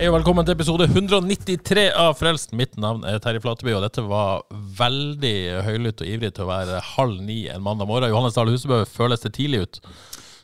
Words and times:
Hei 0.00 0.06
og 0.08 0.14
velkommen 0.14 0.46
til 0.48 0.54
episode 0.56 0.86
193 0.88 1.82
av 2.00 2.14
Frelst. 2.16 2.54
Mitt 2.56 2.78
navn 2.80 3.02
er 3.04 3.18
Terje 3.20 3.42
Flateby, 3.44 3.74
og 3.76 3.82
dette 3.84 4.00
var 4.08 4.46
veldig 4.78 5.32
høylytt 5.66 6.00
og 6.00 6.08
ivrig 6.08 6.30
til 6.36 6.46
å 6.46 6.48
være 6.48 6.78
halv 6.94 7.18
ni 7.26 7.42
en 7.52 7.60
mandag 7.60 7.90
morgen. 7.90 8.08
Johannes 8.08 8.38
Dahl 8.38 8.48
Husebø, 8.48 8.78
føles 8.88 9.20
det 9.26 9.34
tidlig 9.36 9.60
ut? 9.66 9.80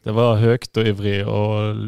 Det 0.05 0.13
var 0.19 0.43
høyt 0.43 0.69
og 0.77 0.91
ivrig 0.93 1.15
og 1.25 1.81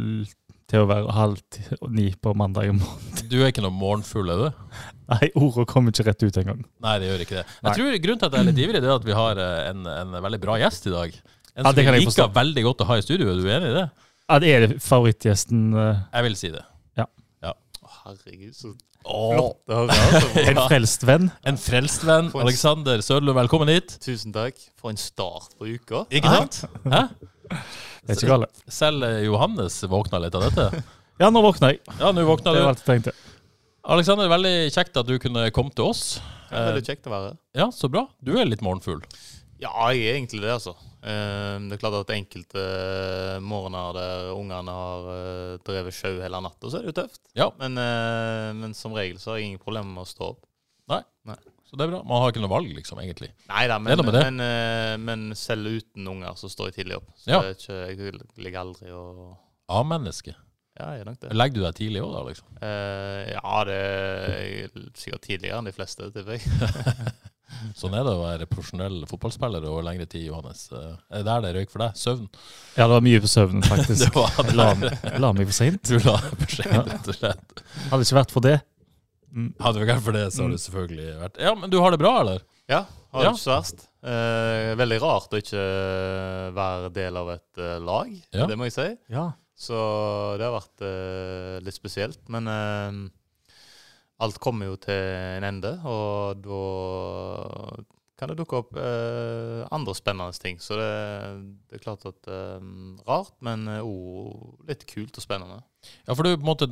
til 0.68 0.84
å 0.84 0.88
være 0.88 1.12
halv 1.18 1.60
ni 1.92 2.06
på 2.16 2.32
mandag 2.40 2.72
morgen. 2.78 3.20
Du 3.28 3.36
er 3.42 3.52
ikke 3.52 3.66
noe 3.66 3.76
morgenfugl, 3.76 4.32
er 4.32 4.46
du? 4.46 4.80
Nei, 5.12 5.28
ordet 5.36 5.68
kom 5.68 5.92
ikke 5.92 6.08
rett 6.08 6.24
ut 6.24 6.40
engang. 6.40 6.64
Nei, 6.88 6.96
det 7.04 7.12
gjør 7.12 7.26
ikke 7.26 7.36
det. 7.42 7.44
Nei. 7.52 7.68
Jeg 7.68 7.76
tror 7.82 8.00
Grunnen 8.06 8.24
til 8.24 8.30
at 8.30 8.38
jeg 8.38 8.46
er 8.46 8.48
litt 8.48 8.64
ivrig, 8.64 8.80
det 8.80 8.88
er 8.88 8.96
at 8.96 9.06
vi 9.10 9.18
har 9.20 9.42
eh, 9.44 9.60
en, 9.74 9.84
en 9.92 10.16
veldig 10.24 10.40
bra 10.40 10.56
gjest 10.64 10.88
i 10.88 10.96
dag. 10.96 11.20
En 11.52 11.68
som 11.68 11.84
ja, 11.84 11.92
vi 11.92 12.00
liker 12.06 12.32
veldig 12.40 12.64
godt 12.70 12.80
å 12.86 12.88
ha 12.94 12.96
i 12.96 13.04
studio. 13.04 13.28
Er 13.28 13.36
du 13.44 13.52
enig 13.60 13.70
i 13.74 13.78
det? 13.82 13.86
Ja, 14.24 14.40
det 14.40 14.56
er 14.56 14.66
favorittgjesten. 14.88 15.68
eh, 15.76 16.04
Jeg 16.16 16.30
vil 16.30 16.40
si 16.46 16.54
det. 16.56 16.64
Herregud, 18.08 18.54
så 18.56 18.70
Åh, 19.04 19.32
flott 19.34 19.70
å 19.72 19.78
høre. 19.82 19.94
Altså. 19.94 20.42
En 20.50 20.60
frelst 20.68 21.04
venn. 21.06 21.26
en 21.46 21.58
frelst 21.60 22.04
venn. 22.08 22.30
Alexander 22.40 23.02
Sørlund, 23.04 23.36
velkommen 23.36 23.68
hit. 23.72 23.94
Tusen 24.04 24.32
takk. 24.34 24.58
For 24.80 24.90
en 24.94 24.98
start 25.00 25.52
på 25.60 25.68
uka. 25.76 26.02
Ikke 26.10 26.32
sant? 26.32 26.62
Hæ? 26.88 27.02
Det 28.08 28.16
er 28.16 28.22
ikke. 28.24 28.48
Selv 28.72 29.04
eh, 29.06 29.20
Johannes 29.26 29.76
våkna 29.92 30.20
litt 30.24 30.36
av 30.38 30.48
dette. 30.48 30.82
Ja, 31.20 31.28
nå 31.34 31.42
våkna 31.44 31.72
jeg. 31.74 31.82
Ja, 32.00 32.10
nå 32.16 32.24
våkna 32.28 32.52
Det 32.54 32.60
du. 32.62 32.64
var 32.64 32.72
alt 32.74 32.82
jeg 32.84 32.90
tenkte. 32.94 33.14
Alexander, 33.88 34.28
veldig 34.32 34.54
kjekt 34.74 34.98
at 35.00 35.08
du 35.08 35.14
kunne 35.22 35.46
komme 35.56 35.72
til 35.76 35.88
oss. 35.92 36.02
Det 36.48 36.56
er 36.58 36.70
veldig 36.72 36.84
kjekt 36.88 37.08
å 37.08 37.12
være 37.12 37.30
her. 37.30 37.38
Ja, 37.60 37.68
så 37.74 37.88
bra. 37.92 38.06
Du 38.24 38.34
er 38.40 38.48
litt 38.48 38.64
morgenfugl. 38.64 39.00
Ja, 39.60 39.72
jeg 39.90 40.04
er 40.06 40.16
egentlig 40.18 40.40
det, 40.44 40.52
altså. 40.54 40.74
Eh, 41.02 41.58
Det 41.68 41.74
er 41.76 41.80
klart 41.82 41.96
at 42.00 42.12
enkelte 42.14 42.62
morgener 43.42 43.92
der 43.96 44.32
ungene 44.34 44.74
har 44.74 45.08
eh, 45.14 45.58
drevet 45.66 45.94
sjau 45.96 46.16
hele 46.22 46.40
natta, 46.44 46.70
så 46.70 46.78
er 46.78 46.86
det 46.86 46.92
jo 46.92 46.98
tøft. 47.02 47.20
Ja, 47.38 47.50
Men, 47.58 47.78
eh, 47.82 48.52
men 48.58 48.74
som 48.78 48.94
regel 48.94 49.18
så 49.18 49.32
har 49.32 49.40
jeg 49.40 49.50
ingen 49.52 49.62
problemer 49.62 49.90
med 49.90 50.04
å 50.06 50.10
stå 50.10 50.32
opp. 50.34 50.44
Nei? 50.88 51.02
så 51.68 51.76
det 51.76 51.84
er 51.84 51.90
bra. 51.92 51.98
Man 52.08 52.22
har 52.22 52.30
ikke 52.32 52.40
noe 52.40 52.48
valg, 52.54 52.70
liksom, 52.72 52.96
egentlig. 53.02 53.28
Nei 53.50 53.66
da, 53.68 53.76
men, 53.78 54.00
men, 54.08 54.38
eh, 54.40 54.94
men 54.96 55.26
selv 55.36 55.68
uten 55.68 56.06
unger 56.08 56.38
så 56.40 56.48
står 56.48 56.70
jeg 56.70 56.78
tidlig 56.78 56.96
opp. 57.02 57.10
Så 57.20 57.28
Ja. 57.34 57.40
ikke, 57.52 57.74
jeg 57.90 58.20
ligger 58.40 58.60
aldri 58.62 58.92
og 58.94 59.36
A-menneske. 59.68 60.32
Ja, 60.78 60.92
jeg 60.94 61.02
er 61.02 61.04
nok 61.10 61.18
det. 61.20 61.34
Legger 61.34 61.58
du 61.58 61.64
deg 61.66 61.74
tidlig 61.76 62.00
òg, 62.06 62.12
da? 62.14 62.22
liksom? 62.30 62.48
Eh, 62.62 63.32
ja, 63.34 63.64
det 63.68 63.78
er 63.82 64.70
sikkert 64.96 65.26
tidligere 65.26 65.58
enn 65.58 65.68
de 65.68 65.74
fleste, 65.76 66.08
tipper 66.14 66.38
jeg. 66.38 66.46
Sånn 67.78 67.94
er 67.96 68.04
det 68.04 68.12
å 68.12 68.20
være 68.22 68.46
profesjonell 68.50 69.00
fotballspiller 69.08 69.64
over 69.70 69.82
lengre 69.86 70.06
tid, 70.10 70.26
Johannes. 70.28 70.66
Eh, 70.72 70.96
Er 71.10 71.22
det 71.22 71.26
der 71.30 71.40
det 71.46 71.52
røyk 71.56 71.70
for 71.72 71.82
deg? 71.84 71.94
Søvn? 71.96 72.26
Ja, 72.76 72.84
det 72.86 72.92
var 72.92 73.04
mye 73.06 73.20
for 73.24 73.32
søvnen, 73.32 73.62
faktisk. 73.64 74.04
Det 74.08 74.14
var 74.14 74.36
Jeg 74.44 74.56
la, 74.58 75.18
la 75.24 75.32
meg 75.32 75.48
for 75.48 75.56
seint. 75.56 75.82
Du 75.88 75.96
la 76.04 76.16
deg 76.20 76.36
for 76.44 76.54
sent, 76.58 76.92
rett 76.92 77.08
og 77.08 77.18
slett. 77.18 77.62
Hadde 77.88 78.00
det 78.02 78.08
ikke 78.10 78.18
vært 78.20 78.34
for 78.36 78.46
det. 78.48 78.56
Mm. 79.32 79.48
Hadde 79.60 79.74
det 79.78 79.84
ikke 79.86 79.96
vært 79.98 80.06
for 80.10 80.16
det, 80.20 80.26
så 80.32 80.44
har 80.44 80.52
det 80.54 80.60
selvfølgelig 80.64 81.08
vært 81.24 81.42
Ja, 81.44 81.54
men 81.54 81.70
du 81.72 81.78
har 81.84 81.92
det 81.92 82.00
bra, 82.00 82.14
eller? 82.22 82.44
Ja, 82.68 82.84
har 83.12 83.24
Ja. 83.24 83.28
det 83.30 83.34
ikke 83.38 83.44
så 83.46 83.54
verst. 83.56 83.84
Eh, 84.04 84.70
veldig 84.78 84.98
rart 85.02 85.32
å 85.34 85.40
ikke 85.42 85.64
være 86.56 86.92
del 86.94 87.16
av 87.16 87.30
et 87.34 87.60
eh, 87.64 87.78
lag, 87.80 88.10
Ja. 88.32 88.46
det 88.46 88.56
må 88.60 88.68
jeg 88.68 88.76
si. 88.76 88.88
Ja. 89.12 89.30
Så 89.58 89.74
det 90.38 90.46
har 90.46 90.54
vært 90.54 90.84
eh, 90.86 91.58
litt 91.66 91.74
spesielt. 91.74 92.20
Men 92.30 92.46
eh, 92.46 92.98
alt 94.20 94.38
kommer 94.42 94.66
jo 94.72 94.76
til 94.82 94.94
en 95.38 95.44
ende, 95.46 95.76
og 95.86 96.42
da 96.42 97.84
kan 98.18 98.32
det 98.32 98.34
dukke 98.40 98.56
opp 98.58 98.72
eh, 98.74 99.60
andre 99.70 99.92
spennende 99.94 100.34
ting. 100.42 100.56
Så 100.58 100.74
det, 100.74 100.86
det 101.70 101.76
er 101.78 101.82
klart 101.84 102.02
at 102.08 102.26
eh, 102.26 102.64
rart, 103.06 103.30
men 103.46 103.62
òg 103.78 104.64
litt 104.66 104.82
kult 104.90 105.14
og 105.20 105.22
spennende. 105.22 105.60
Ja, 106.02 106.16
for 106.18 106.26
du, 106.26 106.32
på 106.34 106.42
en 106.42 106.48
måte, 106.48 106.66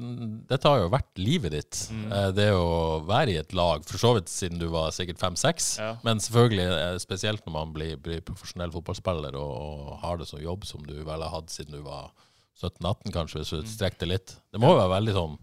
dette 0.50 0.66
har 0.66 0.80
jo 0.82 0.88
vært 0.90 1.22
livet 1.22 1.54
ditt. 1.54 1.84
Mm. 1.94 2.08
Eh, 2.10 2.28
Det 2.34 2.48
å 2.58 2.98
være 3.06 3.36
i 3.36 3.38
et 3.38 3.54
lag, 3.54 3.86
for 3.86 4.02
så 4.02 4.10
vidt 4.18 4.32
siden 4.32 4.58
du 4.58 4.66
var 4.74 4.90
sikkert 4.96 5.22
fem-seks. 5.22 5.68
Ja. 5.78 5.92
Men 6.02 6.18
selvfølgelig, 6.18 6.66
eh, 6.80 6.98
spesielt 7.06 7.46
når 7.46 7.54
man 7.60 7.72
blir, 7.78 7.94
blir 8.02 8.26
profesjonell 8.26 8.74
fotballspiller 8.74 9.38
og, 9.38 9.54
og 9.86 9.98
har 10.02 10.18
det 10.18 10.26
som 10.32 10.42
jobb 10.42 10.66
som 10.66 10.82
du 10.82 10.96
vel 11.06 11.22
har 11.22 11.30
hatt 11.38 11.54
siden 11.54 11.78
du 11.78 11.84
var 11.86 12.10
17-18, 12.58 13.12
kanskje, 13.14 13.44
hvis 13.44 13.54
du 13.54 13.60
Mm. 13.62 13.70
strekker 13.70 14.02
det 14.02 14.10
litt. 14.16 14.34
Det 14.50 14.58
må 14.58 14.74
jo 14.74 14.80
være 14.82 14.96
veldig 14.98 15.14
sånn 15.14 15.38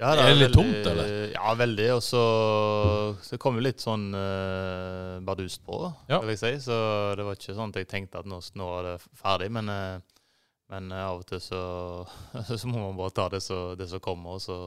Ja, 0.00 0.10
Er 0.10 0.16
det 0.16 0.30
litt 0.34 0.50
veldig- 0.50 0.54
tomt, 0.56 0.86
eller? 0.90 1.10
Ja, 1.32 1.54
veldig. 1.54 1.88
Og 1.94 2.02
så, 2.02 2.22
så 3.22 3.38
kom 3.38 3.54
jo 3.60 3.62
litt 3.62 3.78
sånn 3.84 4.08
uh, 4.14 5.20
bardust 5.22 5.62
på, 5.64 5.78
Ja. 6.10 6.18
vil 6.20 6.34
jeg 6.34 6.40
si. 6.42 6.52
Så 6.70 6.78
det 7.16 7.24
var 7.26 7.36
ikke 7.38 7.54
sånn 7.54 7.70
at 7.70 7.78
jeg 7.78 7.88
tenkte 7.92 8.18
at 8.18 8.26
nå, 8.26 8.40
nå 8.58 8.70
er 8.80 8.82
det 8.88 8.96
ferdig. 9.20 9.50
Men, 9.54 9.68
uh, 9.70 10.00
men 10.74 10.90
uh, 10.90 11.04
av 11.12 11.20
og 11.22 11.26
til 11.30 11.38
så, 11.44 11.62
så 12.58 12.66
må 12.66 12.80
man 12.88 12.98
bare 12.98 13.14
ta 13.14 13.28
det, 13.28 13.42
så, 13.44 13.76
det 13.78 13.86
som 13.92 14.02
kommer, 14.02 14.34
og 14.34 14.42
så 14.42 14.58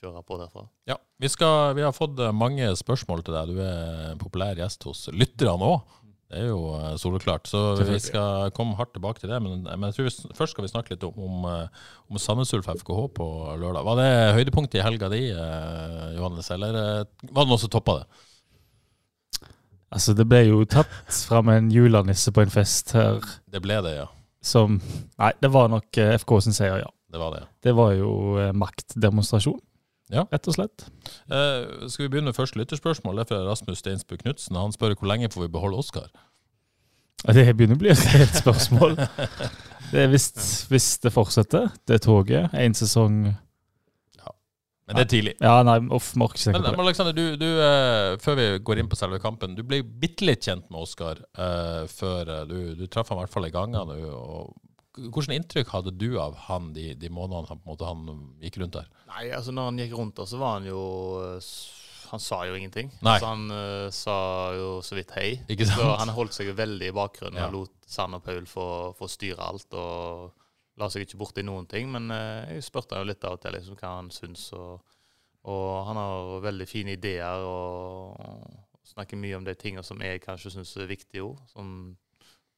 kjøre 0.00 0.22
på 0.24 0.36
derfra. 0.40 0.66
Ja. 0.88 0.96
Vi, 1.20 1.28
skal, 1.28 1.74
vi 1.76 1.82
har 1.84 1.92
fått 1.92 2.20
mange 2.36 2.68
spørsmål 2.76 3.24
til 3.24 3.36
deg. 3.36 3.50
Du 3.52 3.58
er 3.64 4.12
en 4.12 4.20
populær 4.20 4.56
gjest 4.60 4.84
hos 4.88 5.06
lytterne 5.12 5.72
òg. 5.72 5.82
Det 6.30 6.38
er 6.38 6.52
jo 6.52 6.60
eh, 6.78 6.92
soleklart. 7.00 7.48
Så 7.50 7.58
vi 7.82 7.98
skal 7.98 8.52
komme 8.54 8.76
hardt 8.78 8.92
tilbake 8.94 9.18
til 9.18 9.32
det. 9.32 9.40
Men, 9.42 9.64
men 9.66 9.88
jeg 9.88 9.96
tror 9.96 10.06
vi, 10.06 10.34
først 10.38 10.54
skal 10.54 10.66
vi 10.66 10.70
snakke 10.70 10.94
litt 10.94 11.06
om, 11.08 11.16
om, 11.26 11.46
eh, 11.50 11.88
om 12.06 12.20
Sandnes 12.22 12.52
Ulf 12.54 12.68
FKH 12.70 13.00
på 13.16 13.26
lørdag. 13.58 13.82
Var 13.88 13.98
det 13.98 14.10
høydepunktet 14.38 14.78
i 14.78 14.84
helga 14.86 15.08
di, 15.10 15.24
eh, 15.34 16.04
Johannes, 16.14 16.50
eller 16.54 16.78
var 17.32 17.42
det 17.42 17.50
noe 17.50 17.58
som 17.58 17.72
toppa 17.72 17.98
det? 17.98 18.06
Altså, 19.90 20.14
det 20.14 20.28
ble 20.30 20.44
jo 20.46 20.62
tatt 20.70 21.16
fram 21.26 21.50
en 21.50 21.72
julenisse 21.74 22.30
på 22.30 22.44
en 22.44 22.52
fest 22.52 22.92
her 22.94 23.18
Det 23.50 23.58
ble 23.64 23.80
det, 23.82 23.96
ja. 23.96 24.04
som 24.38 24.76
Nei, 24.78 25.32
det 25.42 25.50
var 25.50 25.66
nok 25.72 25.98
FK 26.22 26.36
sin 26.46 26.54
seier, 26.54 26.84
ja. 26.84 26.92
Det 27.10 27.18
var 27.18 27.34
det. 27.34 27.42
Det 27.66 27.74
var 27.74 27.96
jo 27.98 28.12
maktdemonstrasjon, 28.54 29.58
Ja. 30.10 30.24
rett 30.32 30.48
og 30.50 30.56
slett. 30.56 30.88
Eh, 31.30 31.86
skal 31.88 32.06
vi 32.06 32.08
begynne 32.10 32.32
med 32.32 32.38
første 32.38 32.58
lytterspørsmål? 32.58 33.20
Det 33.20 33.26
er 33.26 33.30
fra 33.30 33.44
Rasmus 33.46 33.78
Steinsbu 33.78 34.16
Knutsen. 34.18 34.58
Han 34.58 34.74
spør 34.74 34.96
hvor 34.98 35.10
lenge 35.10 35.30
får 35.30 35.46
vi 35.46 35.52
beholde 35.54 35.78
Oskar? 35.78 36.10
Det 37.28 37.44
begynner 37.56 37.76
å 37.76 37.82
bli 37.82 37.92
et 37.92 38.40
spørsmål. 38.42 38.96
Det 39.90 40.04
er 40.04 40.10
hvis, 40.12 40.30
hvis 40.70 40.88
det 41.02 41.12
fortsetter, 41.12 41.70
det 41.88 41.98
er 41.98 42.04
toget, 42.04 42.52
én 42.54 42.76
sesong 42.78 43.24
Men 44.90 44.98
det 44.98 45.02
er 45.04 45.10
tidlig. 45.10 45.32
Ja, 45.38 45.60
nei, 45.62 45.76
off, 45.94 46.12
Men, 46.16 46.62
men. 46.62 46.80
Alexander, 46.82 47.12
du, 47.14 47.36
du, 47.38 47.46
eh, 47.62 48.16
før 48.18 48.38
vi 48.38 48.46
går 48.58 48.80
inn 48.80 48.88
på 48.90 48.98
selve 48.98 49.20
kampen, 49.22 49.54
du 49.54 49.62
ble 49.62 49.84
bitte 49.84 50.26
litt 50.26 50.42
kjent 50.42 50.64
med 50.66 50.80
Oskar 50.82 51.20
eh, 51.38 51.84
før 51.86 52.26
eh, 52.26 52.46
du, 52.50 52.56
du 52.74 52.88
traff 52.90 53.12
han 53.12 53.20
i 53.20 53.22
hvert 53.22 53.34
fall 53.36 53.46
i 53.46 53.52
gangene. 53.54 53.98
og 54.10 54.50
Hvilket 55.08 55.36
inntrykk 55.36 55.70
hadde 55.72 55.92
du 55.96 56.08
av 56.20 56.36
han 56.46 56.72
de, 56.76 56.90
de 56.98 57.10
månedene 57.12 57.48
han, 57.50 57.60
måte, 57.66 57.88
han 57.88 58.24
gikk 58.42 58.60
rundt 58.60 58.76
der? 58.78 58.88
Nei, 59.10 59.28
altså 59.36 59.54
når 59.54 59.70
han 59.70 59.80
gikk 59.82 59.94
rundt 59.98 60.18
der, 60.20 60.28
så 60.30 60.40
var 60.40 60.58
han 60.58 60.68
jo 60.68 60.82
eh, 61.24 61.52
Han 62.10 62.22
sa 62.22 62.40
jo 62.48 62.56
ingenting. 62.58 62.90
Nei. 63.06 63.16
Så 63.22 63.28
han 63.30 63.44
uh, 63.54 63.86
sa 63.94 64.16
jo 64.58 64.70
så 64.82 64.96
vidt 64.98 65.12
hei. 65.14 65.28
Ikke 65.46 65.68
sant? 65.68 65.78
Så 65.78 65.92
han 66.00 66.10
holdt 66.10 66.34
seg 66.34 66.50
jo 66.50 66.56
veldig 66.58 66.88
i 66.90 66.94
bakgrunnen 66.96 67.38
Ja. 67.38 67.46
og 67.46 67.54
lot 67.54 67.76
Sand 67.86 68.18
og 68.18 68.24
Paul 68.26 68.48
få, 68.50 68.64
få 68.98 69.06
styre 69.10 69.46
alt. 69.46 69.74
og 69.78 70.32
la 70.80 70.88
seg 70.90 71.04
ikke 71.04 71.20
borti 71.20 71.44
noen 71.46 71.68
ting. 71.70 71.90
Men 71.92 72.10
uh, 72.10 72.48
jeg 72.50 72.66
spurte 72.66 72.96
han 72.96 73.04
jo 73.04 73.12
litt 73.12 73.26
av 73.28 73.38
og 73.38 73.44
til 73.44 73.54
liksom, 73.54 73.78
hva 73.78 73.92
han 74.00 74.10
syns. 74.14 74.48
Og, 74.58 74.98
og 75.54 75.68
han 75.86 76.00
har 76.02 76.42
veldig 76.48 76.66
fine 76.68 76.96
ideer 76.98 77.46
og 77.46 78.18
snakker 78.90 79.20
mye 79.20 79.38
om 79.38 79.46
de 79.46 79.54
tingene 79.54 79.86
som 79.86 80.00
jeg 80.02 80.22
kanskje 80.24 80.56
syns 80.56 80.74
er 80.82 80.90
viktige 80.90 81.28
òg. 81.28 81.38
Som 81.52 81.72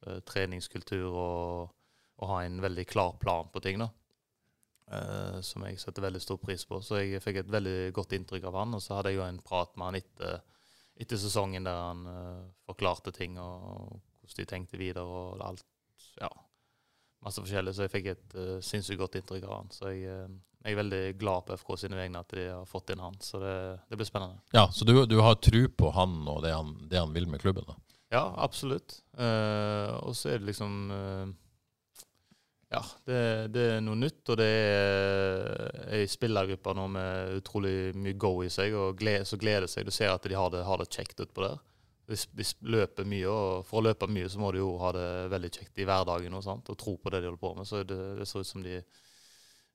uh, 0.06 0.18
treningskultur 0.28 1.10
og 1.12 1.76
å 2.22 2.30
ha 2.30 2.44
en 2.46 2.60
veldig 2.62 2.86
klar 2.88 3.18
plan 3.20 3.50
på 3.52 3.62
ting. 3.64 3.82
da. 3.82 3.90
Uh, 4.92 5.40
som 5.40 5.62
jeg 5.64 5.78
setter 5.80 6.04
veldig 6.04 6.20
stor 6.20 6.38
pris 6.42 6.66
på. 6.68 6.76
Så 6.84 6.98
jeg 7.00 7.22
fikk 7.24 7.38
et 7.40 7.52
veldig 7.52 7.92
godt 7.96 8.12
inntrykk 8.12 8.44
av 8.50 8.58
han. 8.60 8.74
Og 8.76 8.82
så 8.84 8.98
hadde 8.98 9.12
jeg 9.12 9.20
jo 9.20 9.24
en 9.24 9.42
prat 9.44 9.70
med 9.78 9.88
han 9.88 9.98
etter, 10.02 10.42
etter 11.00 11.20
sesongen 11.20 11.64
der 11.64 11.78
han 11.78 12.02
uh, 12.04 12.48
forklarte 12.68 13.14
ting 13.16 13.38
og 13.40 14.00
hvordan 14.20 14.42
de 14.42 14.48
tenkte 14.50 14.80
videre 14.80 15.06
og 15.08 15.40
alt. 15.46 15.64
Ja, 16.20 16.28
masse 17.24 17.40
forskjellig. 17.40 17.72
Så 17.76 17.86
jeg 17.86 17.94
fikk 17.94 18.10
et 18.12 18.36
uh, 18.36 18.58
sinnssykt 18.64 19.00
godt 19.00 19.16
inntrykk 19.22 19.46
av 19.48 19.54
han. 19.54 19.72
Så 19.72 19.94
jeg, 19.94 20.28
jeg 20.60 20.74
er 20.74 20.80
veldig 20.82 21.02
glad 21.22 21.48
på 21.48 21.56
FK 21.62 21.72
sine 21.86 21.96
vegne 21.96 22.20
at 22.20 22.36
de 22.36 22.44
har 22.50 22.68
fått 22.68 22.92
inn 22.92 23.00
han, 23.02 23.16
så 23.24 23.40
det, 23.40 23.56
det 23.88 23.96
blir 23.96 24.10
spennende. 24.10 24.42
Ja, 24.52 24.66
Så 24.76 24.84
du, 24.84 24.98
du 25.08 25.22
har 25.24 25.40
tro 25.40 25.62
på 25.72 25.94
han 25.96 26.20
og 26.28 26.42
det 26.44 26.52
han, 26.52 26.76
det 26.90 27.00
han 27.00 27.16
vil 27.16 27.30
med 27.32 27.40
klubben? 27.40 27.64
da? 27.70 27.78
Ja, 28.12 28.26
absolutt. 28.44 28.98
Og 29.16 30.12
så 30.12 30.34
er 30.34 30.42
det 30.42 30.50
liksom 30.50 30.90
Ja, 32.72 32.80
det, 33.08 33.18
det 33.52 33.66
er 33.74 33.82
noe 33.84 33.98
nytt, 34.00 34.22
og 34.32 34.38
det 34.40 34.48
er 34.48 35.90
ei 35.98 36.06
spillergruppe 36.08 36.72
nå 36.76 36.86
med 36.94 37.36
utrolig 37.42 37.92
mye 37.98 38.16
go 38.16 38.38
i 38.44 38.48
seg, 38.52 38.72
og 38.78 38.96
glede, 39.00 39.26
så 39.28 39.38
gleder 39.40 39.68
seg. 39.68 39.84
Du 39.86 39.92
ser 39.94 40.14
at 40.14 40.24
de 40.24 40.38
har 40.38 40.50
det, 40.54 40.64
har 40.64 40.80
det 40.80 40.88
kjekt 40.92 41.20
utpå 41.26 41.44
der. 41.44 41.60
Hvis, 42.10 42.26
hvis 42.34 42.56
løper 42.64 43.06
mye, 43.08 43.28
og 43.30 43.68
for 43.68 43.80
å 43.80 43.86
løpe 43.86 44.08
mye 44.10 44.28
så 44.32 44.40
må 44.42 44.50
du 44.52 44.62
jo 44.62 44.72
ha 44.82 44.90
det 44.96 45.08
veldig 45.32 45.52
kjekt 45.54 45.84
i 45.84 45.86
hverdagen 45.88 46.34
og, 46.34 46.42
sant? 46.44 46.72
og 46.72 46.80
tro 46.80 46.96
på 46.98 47.12
det 47.12 47.22
de 47.22 47.30
holder 47.30 47.44
på 47.44 47.54
med. 47.58 47.68
Så 47.68 47.84
det, 47.86 48.00
det 48.18 48.28
ser 48.28 48.42
ut 48.42 48.50
som 48.50 48.64
de 48.64 48.80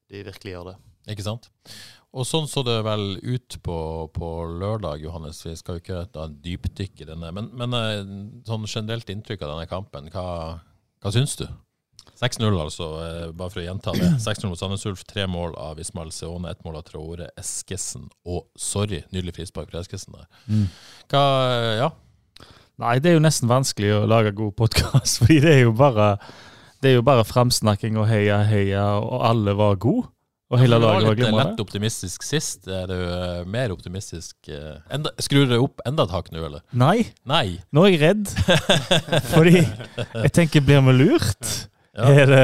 de 0.08 0.24
virkelig 0.24 0.54
gjør 0.54 0.72
det. 0.72 0.76
Ikke 1.14 1.26
sant. 1.26 1.50
Og 2.18 2.26
sånn 2.28 2.48
så 2.50 2.64
det 2.66 2.78
vel 2.88 3.18
ut 3.20 3.58
på, 3.64 3.78
på 4.16 4.30
lørdag, 4.60 5.04
Johannes. 5.04 5.44
Vi 5.46 5.56
skal 5.60 5.78
jo 5.78 5.84
ikke 5.84 6.04
ta 6.14 6.28
en 6.28 6.38
dypdykk 6.44 7.04
i 7.04 7.08
denne. 7.10 7.32
Men, 7.36 7.50
men 7.60 7.78
eh, 7.78 8.12
sånn 8.48 8.68
generelt 8.68 9.10
inntrykk 9.12 9.44
av 9.44 9.54
denne 9.54 9.70
kampen, 9.70 10.10
hva, 10.14 10.28
hva 11.04 11.14
syns 11.14 11.38
du? 11.40 11.46
6-0, 12.18 12.50
altså, 12.58 12.88
eh, 13.04 13.30
bare 13.38 13.54
for 13.54 13.62
å 13.62 13.68
gjenta 13.68 13.94
det. 13.98 14.10
6-0 14.26 14.50
mot 14.50 14.60
Sandnes 14.60 14.86
Ulf, 14.90 15.06
tre 15.10 15.28
mål 15.30 15.54
av 15.62 15.80
Ismael 15.82 16.12
Seone, 16.16 16.52
ett 16.52 16.66
mål 16.66 16.80
av 16.82 16.88
Traore 16.88 17.30
Eskesen 17.38 18.10
og 18.26 18.48
Sorry, 18.58 19.04
nydelig 19.14 19.38
frispark 19.38 19.72
fra 19.72 19.84
Eskesen 19.86 20.18
der. 20.18 20.28
Mm. 20.50 20.68
Hva, 21.14 21.24
ja? 21.78 21.94
Nei, 22.82 22.98
det 23.02 23.12
er 23.12 23.18
jo 23.18 23.24
nesten 23.26 23.50
vanskelig 23.50 23.96
å 23.96 24.04
lage 24.10 24.36
god 24.38 24.58
podkast, 24.58 25.18
fordi 25.22 25.42
det 25.46 25.56
er 25.60 25.66
jo 25.68 25.74
bare 25.78 26.16
det 26.82 26.92
er 26.92 27.00
jo 27.00 27.06
bare 27.06 27.26
framsnakking 27.26 27.98
og 27.98 28.06
heia, 28.10 28.44
heia, 28.46 28.84
og 29.02 29.24
alle 29.26 29.58
var 29.58 29.80
gode. 29.82 30.12
Og 30.48 30.62
hele 30.62 30.78
laget 30.80 31.04
var 31.04 31.16
glimrende. 31.18 31.44
lett 31.50 31.60
optimistisk 31.60 32.24
sist. 32.24 32.70
Er 32.72 32.86
du 32.88 32.96
uh, 32.96 33.42
mer 33.50 33.74
optimistisk? 33.74 34.38
Uh, 34.48 34.78
enda, 34.96 35.12
skrur 35.20 35.50
det 35.50 35.58
opp 35.60 35.82
enda 35.90 36.06
et 36.08 36.14
hakk 36.14 36.30
nå, 36.32 36.40
eller? 36.48 36.62
Nei. 36.72 37.10
Nei. 37.28 37.58
Nå 37.76 37.84
er 37.84 37.96
jeg 37.98 38.00
redd. 38.06 38.32
Fordi 39.34 39.58
jeg 39.60 40.32
tenker, 40.38 40.64
blir 40.64 40.86
vi 40.88 40.96
lurt? 41.02 41.52
Ja. 41.98 42.10
Er 42.14 42.30
det 42.32 42.42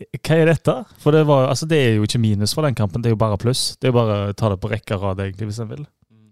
hva 0.00 0.36
er 0.38 0.48
dette? 0.48 0.74
For 1.02 1.12
det, 1.14 1.24
var, 1.28 1.48
altså 1.50 1.66
det, 1.68 1.78
er 1.78 1.96
jo 1.98 2.04
ikke 2.06 2.20
minus 2.22 2.54
for 2.56 2.64
den 2.64 2.76
kampen, 2.78 3.02
det 3.02 3.10
er 3.10 3.16
jo 3.16 3.20
bare 3.20 3.38
pluss. 3.40 3.74
Det 3.76 3.88
er 3.88 3.92
jo 3.92 3.98
bare 3.98 4.20
å 4.30 4.36
ta 4.36 4.52
det 4.52 4.60
på 4.62 4.70
rekke 4.70 4.96
og 4.96 5.02
rad, 5.02 5.24
egentlig, 5.24 5.50
hvis 5.50 5.58
en 5.64 5.72
vil. 5.72 5.82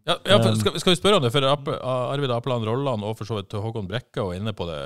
Ja, 0.09 0.15
ja 0.25 0.39
skal, 0.41 0.79
skal, 0.81 0.95
vi 0.95 0.97
spørre 0.97 1.19
om 1.19 1.25
det? 1.25 1.31
For 1.35 1.45
Arvid 1.45 2.33
Apeland 2.33 2.65
Rolland 2.65 3.05
og 3.05 3.19
for 3.19 3.29
så 3.29 3.37
vidt 3.37 3.53
Håkon 3.53 3.91
Brekka 3.91 4.25
var 4.25 4.39
inne 4.39 4.55
på 4.57 4.65
det. 4.71 4.79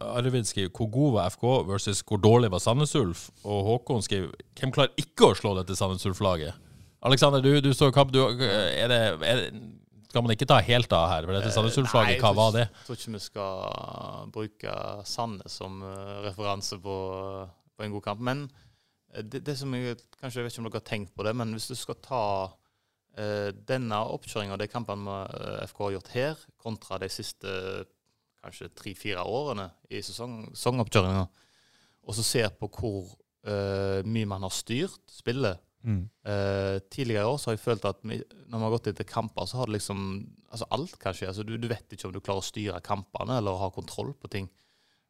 Arvid 0.00 0.48
skriver 0.48 0.72
hvor 0.72 0.88
god 0.94 1.12
var 1.18 1.34
FK 1.34 1.44
versus 1.68 2.00
hvor 2.08 2.22
dårlig 2.22 2.48
var 2.54 2.62
Sandnes 2.64 2.94
Ulf? 2.96 3.26
Og 3.44 3.66
Håkon 3.66 4.00
skriver 4.06 4.32
hvem 4.56 4.72
klarer 4.72 4.96
ikke 5.00 5.28
å 5.28 5.36
slå 5.36 5.52
dette 5.58 5.76
Sandnes 5.76 6.06
Ulf-laget? 6.08 6.56
Alexander, 7.04 7.44
du, 7.44 7.60
du 7.64 7.74
står 7.76 7.92
i 7.92 7.96
kamp. 7.96 8.12
Du, 8.12 8.22
er 8.24 8.88
det, 8.88 9.02
er 9.20 9.42
det, 9.42 9.52
skal 10.10 10.26
man 10.26 10.34
ikke 10.34 10.48
ta 10.50 10.58
helt 10.66 10.92
av 10.96 11.06
her? 11.12 11.28
For 11.28 11.38
dette 11.38 11.52
Sandnes 11.54 11.78
Ulf-laget, 11.80 12.20
hva 12.22 12.34
var 12.36 12.54
det? 12.56 12.66
Jeg 12.66 12.86
tror 12.88 13.00
ikke 13.00 13.14
vi 13.14 13.22
skal 13.24 14.30
bruke 14.34 14.76
Sandnes 15.08 15.60
som 15.62 15.80
uh, 15.86 16.18
referanse 16.26 16.80
på, 16.82 16.96
på, 17.46 17.86
en 17.86 17.94
god 17.94 18.04
kamp. 18.08 18.24
Men 18.26 18.48
eh, 19.14 19.22
det, 19.22 19.44
det 19.46 19.56
som 19.58 19.72
jeg 19.78 20.00
kanskje 20.18 20.42
jeg 20.42 20.48
vet 20.48 20.56
ikke 20.56 20.64
om 20.64 20.70
dere 20.70 20.82
har 20.82 20.90
tenkt 20.90 21.14
på 21.14 21.26
det, 21.26 21.36
men 21.38 21.54
hvis 21.54 21.70
du 21.70 21.78
skal 21.78 22.02
ta 22.02 22.24
Eh, 23.18 23.50
denne 23.66 23.96
oppkjøringa 24.14 24.54
og 24.54 24.60
de 24.62 24.68
kampene 24.70 25.02
med 25.02 25.64
FK 25.66 25.80
har 25.82 25.94
gjort 25.96 26.12
her, 26.14 26.44
kontra 26.62 26.98
de 27.02 27.08
siste 27.10 27.54
kanskje 28.40 28.70
tre-fire 28.78 29.24
årene 29.26 29.66
i 29.90 30.00
sesongoppkjøringa, 30.04 31.24
og 32.06 32.16
så 32.16 32.24
ser 32.24 32.54
på 32.56 32.70
hvor 32.72 33.10
uh, 33.44 34.00
mye 34.08 34.28
man 34.30 34.46
har 34.46 34.54
styrt 34.54 35.12
spillet 35.12 35.60
mm. 35.86 36.02
uh, 36.28 36.76
Tidligere 36.92 37.26
år 37.30 37.38
så 37.40 37.50
har 37.50 37.56
jeg 37.56 37.64
følt 37.64 37.88
at 37.88 38.02
når 38.04 38.54
vi 38.54 38.62
har 38.64 38.74
gått 38.76 38.90
etter 38.92 39.08
kamper, 39.08 39.48
så 39.48 39.60
har 39.60 39.70
det 39.70 39.78
liksom 39.78 40.00
altså 40.50 40.66
Alt 40.74 40.96
kan 41.02 41.14
skje. 41.16 41.28
Altså, 41.30 41.44
du, 41.46 41.54
du, 41.60 41.68
vet 41.70 41.94
ikke 41.94 42.08
om 42.08 42.14
du 42.14 42.22
klarer 42.22 42.42
å 42.42 42.46
styre 42.46 42.80
kampene 42.84 43.38
eller 43.38 43.60
ha 43.60 43.70
kontroll 43.74 44.12
på 44.18 44.30
ting. 44.32 44.48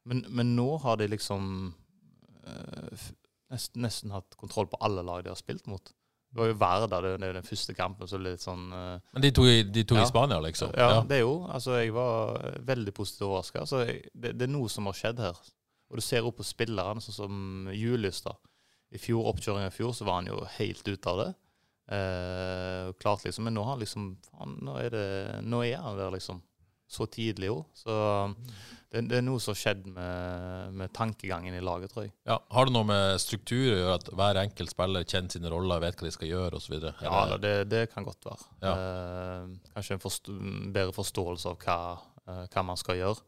Men, 0.09 0.25
men 0.29 0.55
nå 0.57 0.69
har 0.85 1.01
de 1.01 1.09
liksom 1.13 1.47
uh, 2.45 3.09
nesten, 3.53 3.83
nesten 3.85 4.15
hatt 4.15 4.37
kontroll 4.41 4.69
på 4.71 4.81
alle 4.85 5.05
lag 5.07 5.25
de 5.25 5.33
har 5.33 5.41
spilt 5.41 5.69
mot. 5.71 5.93
Det 6.31 6.39
var 6.39 6.51
jo 6.53 6.59
Verda, 6.61 7.01
det 7.03 7.09
er 7.17 7.33
jo 7.33 7.39
den 7.41 7.47
første 7.47 7.75
kampen. 7.75 8.09
så 8.09 8.19
litt 8.23 8.43
sånn... 8.43 8.69
Uh, 8.71 9.01
Men 9.17 9.25
de 9.25 9.33
to, 9.35 9.47
de 9.67 9.83
to 9.83 9.97
ja. 9.99 10.05
i 10.05 10.11
Spania, 10.11 10.39
liksom? 10.45 10.71
Ja, 10.79 10.91
ja, 10.95 11.01
det 11.07 11.19
er 11.19 11.25
jo. 11.25 11.41
Altså, 11.51 11.81
Jeg 11.81 11.95
var 11.97 12.61
veldig 12.69 12.95
positivt 12.95 13.27
overraska. 13.27 13.65
Altså, 13.65 13.83
det, 14.15 14.37
det, 14.39 14.47
er 14.47 14.53
noe 14.53 14.71
som 14.71 14.87
har 14.87 14.99
skjedd 14.99 15.25
her. 15.25 15.41
Og 15.91 15.99
du 15.99 16.05
ser 16.07 16.27
opp 16.27 16.39
på 16.39 16.47
spillerne, 16.47 17.03
sånn 17.03 17.17
som 17.17 17.73
Julius. 17.75 18.23
da. 18.23 18.37
I 18.91 18.99
fjor, 18.99 19.29
oppkjøringa 19.31 19.71
i 19.71 19.75
fjor 19.75 19.95
så 19.95 20.07
var 20.09 20.21
han 20.21 20.31
jo 20.33 20.41
helt 20.59 20.87
ute 20.89 21.13
av 21.13 21.23
det. 21.23 21.31
Eh, 21.91 22.93
klart 23.03 23.25
liksom, 23.25 23.45
Men 23.45 23.55
nå, 23.59 23.65
har 23.67 23.81
liksom, 23.81 24.13
han, 24.39 24.55
nå, 24.63 24.77
er 24.79 24.95
det, 24.95 25.09
nå 25.47 25.65
er 25.67 25.83
han 25.83 25.99
der, 25.99 26.15
liksom. 26.15 26.43
Så 26.91 27.07
tidlig 27.07 27.53
òg. 27.53 27.63
Så 27.79 27.95
det, 28.91 29.05
det, 29.07 29.21
er 29.21 29.23
noe 29.23 29.39
som 29.39 29.53
har 29.53 29.59
skjedd 29.61 29.85
med, 29.95 30.73
med, 30.75 30.91
tankegangen 30.95 31.55
i 31.55 31.63
laget, 31.63 31.93
tror 31.93 32.09
jeg. 32.09 32.15
Ja, 32.27 32.41
Har 32.51 32.67
det 32.67 32.75
noe 32.75 32.89
med 32.89 33.15
struktur 33.23 33.61
å 33.63 33.77
gjøre, 33.77 33.99
at 34.01 34.11
hver 34.19 34.41
enkelt 34.43 34.73
spiller 34.75 35.07
kjenner 35.07 35.37
sine 35.37 35.53
roller, 35.53 35.83
vet 35.85 36.01
hva 36.01 36.09
de 36.09 36.15
skal 36.17 36.33
gjøre 36.33 36.59
osv.? 36.59 36.75
Ja, 37.05 37.21
det, 37.39 37.55
det, 37.71 37.85
kan 37.93 38.07
godt 38.07 38.27
være. 38.27 38.49
Ja. 38.65 38.73
Eh, 38.75 39.53
kanskje 39.77 39.99
en 39.99 40.03
forstå 40.03 40.35
bedre 40.75 40.97
forståelse 40.99 41.53
av 41.53 41.63
hva, 41.63 41.79
eh, 42.27 42.43
hva, 42.51 42.67
man 42.73 42.83
skal 42.83 42.99
gjøre. 42.99 43.27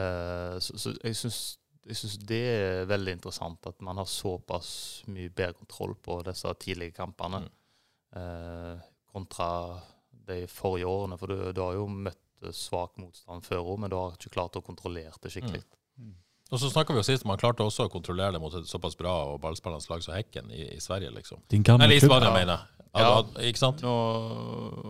Eh, 0.00 0.56
så, 0.64 0.80
så, 0.80 0.96
jeg 1.04 1.20
syns 1.20 1.42
jeg 1.84 1.98
syns 2.00 2.16
det 2.24 2.42
er 2.48 2.88
veldig 2.88 3.18
interessant 3.18 3.66
at 3.68 3.80
man 3.84 4.00
har 4.00 4.08
såpass 4.08 4.68
mye 5.12 5.32
bedre 5.32 5.58
kontroll 5.58 5.94
på 6.00 6.20
disse 6.26 6.50
tidlige 6.62 6.96
kampene 6.96 7.42
mm. 7.44 7.50
eh, 8.20 8.84
kontra 9.12 9.48
de 10.24 10.44
forrige 10.48 10.88
årene. 10.88 11.18
For 11.20 11.30
du, 11.30 11.52
du, 11.52 11.60
har 11.60 11.76
jo 11.76 11.86
møtt 11.88 12.20
svak 12.56 12.96
motstand 13.00 13.44
før 13.44 13.64
òg, 13.64 13.80
men 13.84 13.92
du 13.92 13.98
har 13.98 14.16
ikke 14.16 14.32
klart 14.36 14.56
å 14.56 14.64
kontrollere 14.64 15.14
det 15.22 15.32
skikkelig. 15.32 15.62
Mm. 15.98 16.10
Mm. 16.10 16.14
Og 16.52 16.60
så 16.60 16.70
snakka 16.70 16.94
vi 16.94 17.00
jo 17.00 17.06
sist, 17.06 17.24
Man 17.24 17.40
klarte 17.40 17.64
også 17.64 17.88
å 17.88 17.92
kontrollere 17.92 18.36
det 18.36 18.40
mot 18.42 18.54
et 18.54 18.68
såpass 18.68 18.96
bra 19.00 19.14
og 19.32 19.40
ballspillende 19.42 19.90
lag 19.90 20.04
som 20.04 20.14
Hekken 20.16 20.52
i, 20.52 20.66
i, 20.76 20.80
Sverige. 20.80 21.10
liksom. 21.14 21.40
Din 21.50 21.64
Eller 21.66 21.96
i 21.96 22.02
Spania, 22.04 22.30
ja. 22.30 22.34
mener 22.36 22.54
jeg. 22.54 22.88
Ja, 22.94 23.22
ikke 23.48 23.58
sant? 23.58 23.82
Nå, 23.82 23.94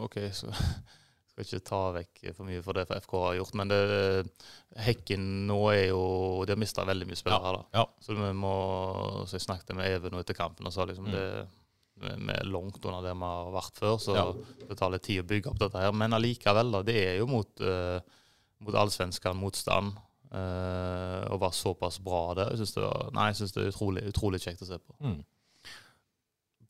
ok, 0.05 0.19
så 0.37 0.51
skal 1.35 1.59
ikke 1.59 1.67
ta 1.67 1.81
vekk 1.97 2.21
for 2.37 2.47
mye 2.47 2.63
for 2.63 2.79
det 2.79 2.87
for 2.87 3.03
FK 3.03 3.15
har 3.25 3.37
gjort, 3.41 3.57
men 3.59 3.73
det, 3.73 3.81
Hekken 4.87 5.27
nå 5.49 5.59
er 5.73 5.89
jo 5.89 6.05
De 6.47 6.55
har 6.55 6.61
mista 6.61 6.87
veldig 6.87 7.09
mye 7.11 7.19
spillere. 7.19 7.65
Ja, 7.75 7.83
ja. 7.83 7.85
Så 8.03 8.15
vi 8.15 8.31
må, 8.39 8.55
så 9.27 9.37
jeg 9.39 9.47
snakket 9.47 9.75
med 9.79 9.91
Even 9.91 10.19
etter 10.21 10.39
kampen 10.39 10.71
og 10.71 10.75
sa 10.75 10.87
liksom 10.87 11.11
mm. 11.11 11.15
det 11.15 11.27
vi 11.95 12.33
er 12.35 12.49
langt 12.51 12.83
under 12.83 13.05
det 13.05 13.13
vi 13.15 13.29
har 13.29 13.53
vært 13.55 13.79
før, 13.79 13.99
så 14.03 14.17
ja. 14.17 14.25
det 14.69 14.77
tar 14.79 14.91
litt 14.93 15.05
tid 15.07 15.23
å 15.23 15.29
bygge 15.31 15.53
opp 15.53 15.61
dette 15.63 15.79
her. 15.79 15.93
Men 15.95 16.17
allikevel, 16.17 16.73
da, 16.75 16.81
det 16.87 16.97
er 16.99 17.21
jo 17.21 17.29
mot, 17.31 17.63
uh, 17.63 18.01
mot 18.67 18.79
allsvenskene 18.83 19.39
motstand. 19.39 19.95
Uh, 20.35 21.23
å 21.31 21.39
være 21.39 21.55
såpass 21.55 22.01
bra 22.03 22.25
der. 22.35 22.51
Jeg 22.51 22.65
syns 22.65 22.75
det, 22.75 22.89
det, 23.15 23.63
er 23.63 23.71
utrolig, 23.71 24.03
utrolig, 24.11 24.41
kjekt 24.43 24.65
å 24.67 24.69
se 24.73 24.81
på. 24.83 24.97
Mm. 25.07 25.21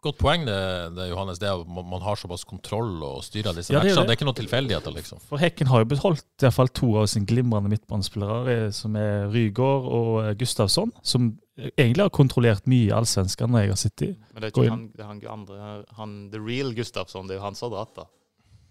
Godt 0.04 0.18
poeng 0.20 0.42
det, 0.44 0.56
det 0.98 1.06
Johannes, 1.08 1.38
det 1.40 1.48
at 1.48 1.68
man 1.68 2.02
har 2.04 2.18
såpass 2.20 2.44
kontroll 2.44 2.98
og 3.06 3.22
styrer 3.24 3.56
disse 3.56 3.72
ja, 3.72 3.80
matchene. 3.80 3.94
Det, 3.94 4.02
det. 4.02 4.12
er 4.12 4.18
ikke 4.18 4.28
noe 4.28 4.36
tilfeldigheter, 4.36 4.96
liksom. 4.98 5.22
For 5.30 5.40
Hekken 5.40 5.70
har 5.70 5.84
jo 5.84 5.88
beholdt 5.94 6.26
i 6.26 6.44
hvert 6.44 6.56
fall 6.58 6.72
to 6.76 6.90
av 7.00 7.08
sine 7.12 7.28
glimrende 7.30 7.72
midtbanespillere, 7.72 8.42
eh, 8.52 8.66
som 8.76 8.98
er 9.00 9.30
Rygaard 9.32 9.88
og 9.88 10.18
Gustavsson, 10.40 10.92
som 11.00 11.32
egentlig 11.56 12.04
har 12.04 12.12
kontrollert 12.14 12.66
mye 12.70 12.92
allsvensker 12.94 13.48
når 13.48 13.64
jeg 13.64 13.72
har 13.72 13.80
sittet 13.80 14.06
i. 14.08 14.12
Men 14.34 14.42
det 14.42 14.48
er 14.48 14.52
ikke 14.52 14.66
han, 14.72 14.84
det 14.92 15.04
er 15.04 15.08
han, 15.08 15.22
andre, 15.36 15.70
han, 15.98 16.14
The 16.34 16.42
Real 16.42 16.74
Gustavsson, 16.76 17.30
det 17.30 17.36
er 17.36 17.40
jo 17.40 17.46
han 17.46 17.58
som 17.58 17.70
har 17.70 17.78
dratt, 17.78 18.02
da. 18.02 18.10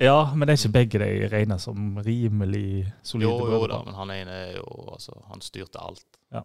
Ja, 0.01 0.17
men 0.33 0.47
det 0.47 0.55
er 0.55 0.59
ikke 0.59 0.73
begge 0.73 0.99
de 1.03 1.27
regner 1.31 1.59
som 1.61 1.97
rimelig 2.03 2.89
solide. 3.05 3.29
Jo, 3.29 3.51
jo 3.53 3.67
da, 3.69 3.79
men 3.85 3.95
han 3.95 4.11
ene 4.11 4.37
er 4.49 4.55
jo 4.57 4.65
altså, 4.89 5.13
Han 5.29 5.43
styrte 5.45 5.79
alt. 5.79 6.05
Ja. 6.33 6.41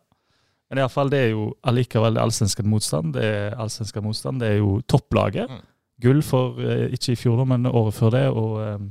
Men 0.69 0.79
i 0.79 0.85
alle 0.85 0.93
fall, 0.93 1.11
det 1.13 1.19
er 1.25 1.31
jo 1.33 1.49
allikevel 1.65 2.21
allsvensk 2.21 2.61
motstand. 2.69 3.15
Det 3.17 3.25
er 3.25 3.59
allsvensk 3.61 4.01
motstand, 4.05 4.43
det 4.43 4.53
er 4.53 4.59
jo 4.61 4.79
topplaget. 4.89 5.49
Mm. 5.49 5.63
Gull 6.05 6.23
for 6.23 6.61
eh, 6.63 6.89
ikke 6.95 7.15
i 7.15 7.19
fjor, 7.19 7.45
men 7.49 7.67
året 7.67 7.97
før 7.97 8.13
det. 8.15 8.25
Og, 8.29 8.59
eh, 8.65 8.83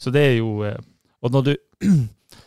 så 0.00 0.12
det 0.14 0.24
er 0.32 0.34
jo 0.40 0.64
eh, 0.66 0.80
Og 1.20 1.30
når 1.30 1.42
du 1.46 1.54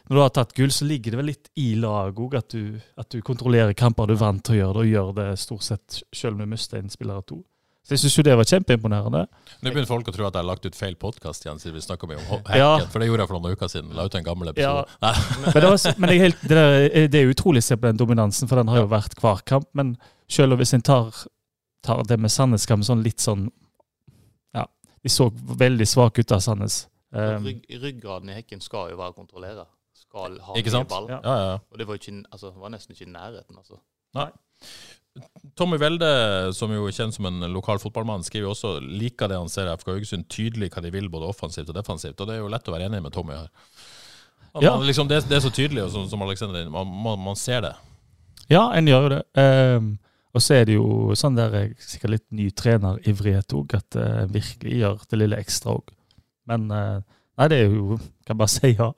når 0.07 0.15
du 0.15 0.21
har 0.21 0.31
tatt 0.35 0.53
gull, 0.55 0.71
så 0.71 0.85
ligger 0.87 1.13
det 1.13 1.19
vel 1.19 1.29
litt 1.31 1.49
i 1.59 1.73
laget 1.79 2.19
òg 2.19 2.35
at, 2.37 2.55
at, 2.99 3.09
du 3.11 3.23
kontrollerer 3.25 3.73
kamper 3.77 4.07
du 4.07 4.13
er 4.15 4.21
vant 4.21 4.43
til 4.43 4.55
å 4.55 4.59
gjøre 4.59 4.73
det, 4.73 4.83
og 4.83 4.91
gjør 4.91 5.11
det 5.17 5.27
stort 5.39 5.65
sett 5.65 5.99
selv 6.13 6.35
om 6.35 6.43
du 6.43 6.51
mister 6.51 6.79
en 6.79 6.91
spiller 6.91 7.19
av 7.19 7.25
to. 7.29 7.39
Så 7.83 7.97
jeg 7.97 7.99
syns 7.99 8.13
jo 8.15 8.23
det 8.23 8.35
var 8.39 8.47
kjempeimponerende. 8.47 9.21
Nå 9.59 9.71
begynner 9.71 9.89
folk 9.89 10.07
å 10.07 10.13
tro 10.15 10.23
at 10.23 10.37
jeg 10.37 10.39
har 10.39 10.47
lagt 10.47 10.63
ut 10.63 10.77
feil 10.77 10.93
podkast 10.99 11.43
igjen, 11.43 11.59
siden 11.59 11.75
vi 11.75 11.83
snakka 11.83 12.07
mye 12.07 12.21
om 12.21 12.29
hacken. 12.29 12.55
Ja. 12.61 12.69
For 12.87 13.03
det 13.03 13.09
gjorde 13.09 13.25
jeg 13.25 13.31
for 13.31 13.39
noen 13.39 13.57
uker 13.57 13.71
siden. 13.73 13.89
La 13.97 14.05
ut 14.07 14.15
en 14.15 14.23
gammel 14.23 14.53
episode. 14.53 14.85
Ja. 15.03 15.11
men, 15.43 15.49
det, 15.57 15.63
var, 15.67 15.97
men 15.99 16.07
det, 16.07 16.15
er 16.15 16.23
helt, 16.23 16.45
det, 16.45 16.55
der, 16.55 17.07
det, 17.11 17.19
er 17.19 17.33
utrolig 17.33 17.63
å 17.65 17.67
se 17.67 17.77
på 17.79 17.89
den 17.89 17.99
dominansen, 17.99 18.47
for 18.47 18.61
den 18.61 18.71
har 18.71 18.85
jo 18.85 18.87
vært 18.93 19.19
hver 19.19 19.43
kamp. 19.51 19.67
Men 19.75 19.97
selv 20.31 20.55
om 20.55 20.63
hvis 20.63 20.71
en 20.77 20.85
tar, 20.87 21.11
tar 21.83 22.07
det 22.07 22.21
med 22.23 22.31
Sandnes-kampen 22.31 22.87
sånn 22.87 23.03
litt 23.03 23.23
sånn 23.23 23.49
Ja, 24.55 24.63
de 25.03 25.11
så 25.11 25.27
veldig 25.33 25.89
svake 25.91 26.23
ut 26.23 26.31
av 26.31 26.43
Sandnes. 26.45 26.85
Um, 27.11 27.51
ryggraden 27.67 28.31
i 28.31 28.39
hekken 28.39 28.63
skal 28.63 28.93
jo 28.93 29.01
være 29.01 29.11
å 29.11 29.19
kontrollere 29.19 29.67
skal 30.13 30.39
ha 30.45 30.55
ikke 30.59 30.73
sant? 30.73 30.89
ball. 30.91 31.09
Ja. 31.11 31.19
Ja, 31.23 31.35
ja. 31.43 31.53
Og 31.71 31.79
det 31.79 31.87
var, 31.89 31.99
ikke, 31.99 32.15
altså, 32.31 32.53
var, 32.57 32.71
nesten 32.73 32.95
ikke 32.95 33.07
i 33.07 33.13
nærheten. 33.13 33.57
altså. 33.57 33.79
Tommy 35.59 35.77
Welde, 35.77 36.07
som 36.57 36.71
jo 36.73 36.87
er 36.89 36.95
kjent 36.95 37.13
som 37.13 37.27
en 37.29 37.43
lokal 37.53 37.77
fotballmann, 37.81 38.23
skriver 38.25 38.47
jo 38.47 38.53
også 38.55 38.71
liker 38.81 39.29
det 39.29 39.37
han 39.37 39.51
ser 39.51 39.67
i 39.69 39.75
FK 39.77 39.91
Haugesund, 39.91 40.25
tydelig 40.33 40.71
hva 40.73 40.81
de 40.81 40.89
vil 40.95 41.09
både 41.13 41.27
offensivt 41.29 41.69
og 41.69 41.77
defensivt. 41.77 42.17
Og 42.19 42.29
det 42.29 42.37
er 42.37 42.41
jo 42.41 42.49
lett 42.49 42.69
å 42.69 42.73
være 42.73 42.87
enig 42.89 43.01
med 43.05 43.13
Tommy 43.13 43.35
her. 43.37 43.51
Han, 44.53 44.63
Ja. 44.65 44.73
liksom, 44.81 45.07
det, 45.09 45.23
det 45.29 45.37
er 45.37 45.43
så 45.45 45.51
tydelig, 45.53 45.85
som, 45.93 46.07
som 46.09 46.21
Alexander 46.25 46.65
man, 46.69 46.87
man, 47.05 47.19
man 47.19 47.37
ser 47.37 47.61
det. 47.65 47.73
Ja, 48.49 48.67
en 48.75 48.89
gjør 48.89 49.05
jo 49.07 49.11
det. 49.15 49.21
Um, 49.37 49.91
og 50.33 50.41
så 50.41 50.55
er 50.57 50.65
det 50.65 50.75
jo 50.79 51.13
sånn 51.17 51.37
der 51.37 51.53
jeg 51.59 51.75
sikkert 51.85 52.15
litt 52.15 52.25
ny 52.33 52.47
trenerivrighet 52.57 53.53
òg, 53.53 53.75
at 53.77 53.93
det 53.93 54.07
virkelig 54.33 54.79
gjør 54.81 55.03
det 55.11 55.19
lille 55.21 55.37
ekstra 55.41 55.75
òg. 55.77 55.93
Men 56.49 56.65
eh, 56.73 57.03
nei, 57.39 57.47
det 57.51 57.57
er 57.63 57.71
jo 57.73 57.97
Kan 58.27 58.37
bare 58.39 58.51
si 58.53 58.71
ja. 58.73 58.89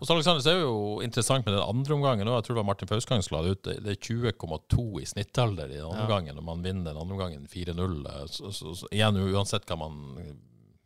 Og 0.00 0.06
så 0.06 0.14
Alexander, 0.14 0.40
så 0.44 0.50
er 0.52 0.58
det 0.60 0.64
jo 0.66 1.00
interessant 1.04 1.44
med 1.46 1.54
den 1.56 1.62
andre 1.64 1.94
omgangen. 1.94 2.28
Jeg 2.28 2.44
tror 2.46 2.54
det 2.56 2.60
var 2.62 2.68
Martin 2.68 2.88
Fauskang 2.90 3.22
som 3.24 3.36
la 3.36 3.42
det 3.46 3.54
ut. 3.56 3.68
Det 3.84 3.92
er 3.94 4.00
20,2 4.00 4.84
i 5.00 5.04
snittalder 5.08 5.70
i 5.72 5.78
den 5.78 5.84
andre 5.86 6.00
Ja. 6.02 6.06
omgangen, 6.08 6.38
og 6.38 6.44
man 6.44 6.62
vinner 6.64 6.92
den 6.92 7.00
andre 7.00 7.14
omgangen 7.16 7.46
4-0. 7.48 8.28
Så, 8.28 8.50
så, 8.52 8.74
så, 8.76 8.88
igjen, 8.92 9.16
uansett 9.32 9.64
hva 9.68 9.76
man 9.80 9.98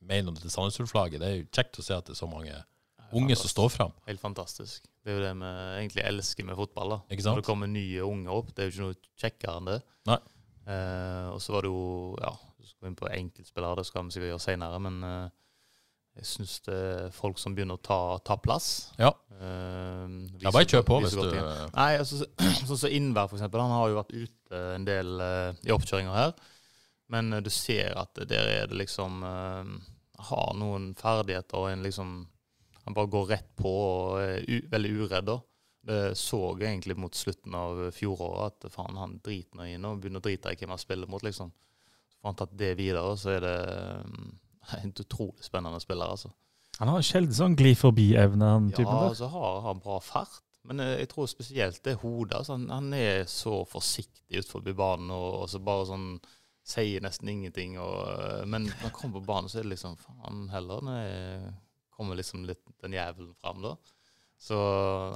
mener 0.08 0.28
om 0.30 0.34
dette 0.38 0.50
Sandnes 0.50 0.78
Ulf-laget, 0.80 1.20
det 1.20 1.28
er 1.28 1.36
jo 1.40 1.48
kjekt 1.52 1.78
å 1.80 1.84
se 1.84 1.94
at 1.96 2.06
det 2.06 2.14
er 2.16 2.20
så 2.22 2.28
mange 2.30 2.54
unge 3.12 3.36
som 3.40 3.48
står 3.50 3.70
fram. 3.72 3.92
Helt 4.06 4.20
fantastisk. 4.20 4.84
Det 5.04 5.12
er 5.12 5.18
jo 5.18 5.24
det 5.24 5.32
vi 5.40 5.50
egentlig 5.80 6.04
elsker 6.04 6.44
med 6.44 6.56
fotball. 6.58 6.90
da. 6.90 6.98
Ikke 7.10 7.22
sant? 7.24 7.36
Når 7.38 7.42
det 7.42 7.48
kommer 7.48 7.70
nye 7.72 8.04
unge 8.04 8.28
opp, 8.32 8.54
det 8.54 8.62
er 8.64 8.68
jo 8.70 8.74
ikke 8.74 8.86
noe 8.86 8.98
kjekkere 9.22 9.56
enn 9.60 9.70
det. 9.72 9.78
Nei. 10.10 10.18
Eh, 10.68 11.26
og 11.32 11.40
så 11.40 11.54
var 11.54 11.64
det 11.64 11.70
jo 11.72 12.16
Ja, 12.20 12.32
så 12.60 12.68
skal 12.68 12.84
vi 12.84 12.90
inn 12.92 12.98
på 13.00 13.08
enkeltspillere, 13.08 13.76
det 13.80 13.86
skal 13.88 14.04
vi 14.04 14.10
sikkert 14.16 14.34
gjøre 14.34 14.44
seinere, 14.44 14.80
men 14.84 14.98
eh, 15.08 15.28
jeg 16.18 16.26
syns 16.26 16.52
det 16.66 16.74
er 16.76 17.10
folk 17.14 17.38
som 17.40 17.54
begynner 17.56 17.78
å 17.78 17.82
ta, 17.82 17.98
ta 18.26 18.36
plass. 18.42 18.90
Ja. 18.98 19.12
Eh, 19.38 20.06
Ja, 20.42 20.50
bare 20.50 20.66
kjør 20.66 20.84
på 20.86 20.98
hvis 21.04 21.14
du. 21.14 21.30
Nei, 21.74 21.90
altså, 21.98 22.22
så- 22.24 22.30
sånn 22.68 22.80
som 22.84 22.90
Innvær, 22.94 23.30
eksempel. 23.32 23.62
Han 23.62 23.74
har 23.76 23.88
jo 23.92 23.98
vært 24.00 24.14
ute 24.16 24.62
en 24.74 24.86
del 24.88 25.12
uh, 25.22 25.52
i 25.66 25.70
oppkjøringa 25.74 26.14
her. 26.16 26.32
Men 27.12 27.32
uh, 27.32 27.40
du 27.44 27.50
ser 27.54 27.94
at 28.00 28.18
der 28.28 28.50
er 28.56 28.66
det 28.68 28.76
liksom 28.82 29.22
eh, 29.24 29.70
Har 30.28 30.50
noen 30.58 30.90
ferdigheter 30.98 31.56
og 31.62 31.70
en 31.70 31.82
liksom 31.86 32.10
Han 32.84 32.96
bare 32.96 33.08
går 33.12 33.28
rett 33.30 33.48
på 33.56 33.70
og 33.70 34.18
er 34.24 34.66
veldig 34.72 34.90
uredd. 35.04 35.26
da. 35.30 35.38
Det 35.88 36.00
så 36.18 36.40
jeg 36.58 36.68
egentlig 36.72 36.96
mot 37.00 37.14
slutten 37.14 37.54
av 37.56 37.78
fjoråret, 37.96 38.58
at 38.66 38.72
faen, 38.74 38.96
han 38.98 39.14
driter 39.24 39.56
nå 39.56 39.64
i 39.70 39.76
nå. 39.80 39.94
Begynner 40.00 40.20
å 40.20 40.26
drite 40.26 40.52
i 40.52 40.58
hvem 40.58 40.74
han 40.74 40.80
spiller 40.82 41.08
mot, 41.08 41.22
liksom. 41.22 41.52
Så 42.08 42.18
får 42.18 42.28
han 42.32 42.38
tatt 42.40 42.56
det 42.58 42.72
videre, 42.80 43.14
så 43.16 43.30
er 43.36 43.44
det 43.46 43.54
eh, 43.72 44.02
en 44.82 44.94
utrolig 44.94 45.46
spennende 45.46 45.80
spiller, 45.82 46.14
altså. 46.16 46.32
Han 46.78 46.92
har 46.92 47.02
sjelden 47.02 47.34
sånn 47.34 47.56
gli 47.58 47.72
forbi-evne, 47.74 48.52
han 48.54 48.68
typen 48.70 48.92
Ja, 48.92 49.00
der. 49.00 49.14
altså 49.14 49.30
har 49.32 49.62
han 49.66 49.80
bra 49.82 49.98
fart. 50.04 50.40
Men 50.68 50.82
eh, 50.84 50.98
jeg 51.00 51.10
tror 51.12 51.30
spesielt 51.30 51.80
det 51.86 51.96
hodet. 52.02 52.36
Altså, 52.38 52.54
han, 52.54 52.68
han 52.70 52.92
er 52.94 53.24
så 53.30 53.62
forsiktig 53.66 54.38
utenfor 54.42 54.66
banen 54.78 55.10
og, 55.14 55.42
og 55.42 55.48
så 55.50 55.62
bare 55.64 55.88
sånn 55.88 56.10
sier 56.68 57.02
nesten 57.02 57.30
ingenting. 57.32 57.78
Og, 57.82 57.96
eh, 58.12 58.44
men 58.46 58.68
når 58.68 58.84
han 58.84 58.94
kommer 58.94 59.18
på 59.18 59.30
banen, 59.32 59.50
så 59.50 59.58
er 59.58 59.66
det 59.66 59.74
liksom 59.74 59.96
faen 60.02 60.46
heller. 60.52 60.84
Når 60.84 61.56
kommer 61.98 62.18
liksom 62.18 62.44
litt 62.46 62.62
den 62.84 62.94
jævelen 62.94 63.34
fram 63.42 63.64
da. 63.64 63.74
Så 64.38 64.56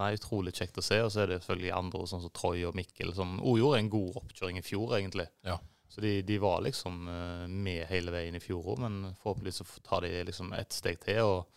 nei, 0.00 0.16
utrolig 0.16 0.50
kjekt 0.56 0.80
å 0.80 0.82
se. 0.82 0.98
Og 1.04 1.12
så 1.14 1.22
er 1.22 1.30
det 1.30 1.42
selvfølgelig 1.44 1.74
andre 1.76 2.06
sånn 2.10 2.24
som 2.24 2.32
Troy 2.34 2.64
og 2.66 2.74
Mikkel, 2.74 3.12
som 3.14 3.36
òg 3.38 3.60
gjorde 3.60 3.82
en 3.84 3.92
god 3.92 4.18
oppkjøring 4.24 4.58
i 4.58 4.64
fjor, 4.66 4.96
egentlig. 4.98 5.28
Ja. 5.46 5.60
Så 5.92 6.00
de, 6.00 6.14
de 6.24 6.38
var 6.40 6.62
liksom 6.64 7.08
eh, 7.08 7.48
med 7.52 7.84
hele 7.90 8.14
veien 8.14 8.36
i 8.38 8.40
fjor 8.40 8.72
òg, 8.72 8.78
men 8.80 9.00
forhåpentligvis 9.20 9.60
så 9.60 9.82
tar 9.84 10.06
de 10.06 10.22
liksom 10.24 10.54
ett 10.56 10.72
steg 10.72 11.02
til. 11.04 11.20
og 11.20 11.48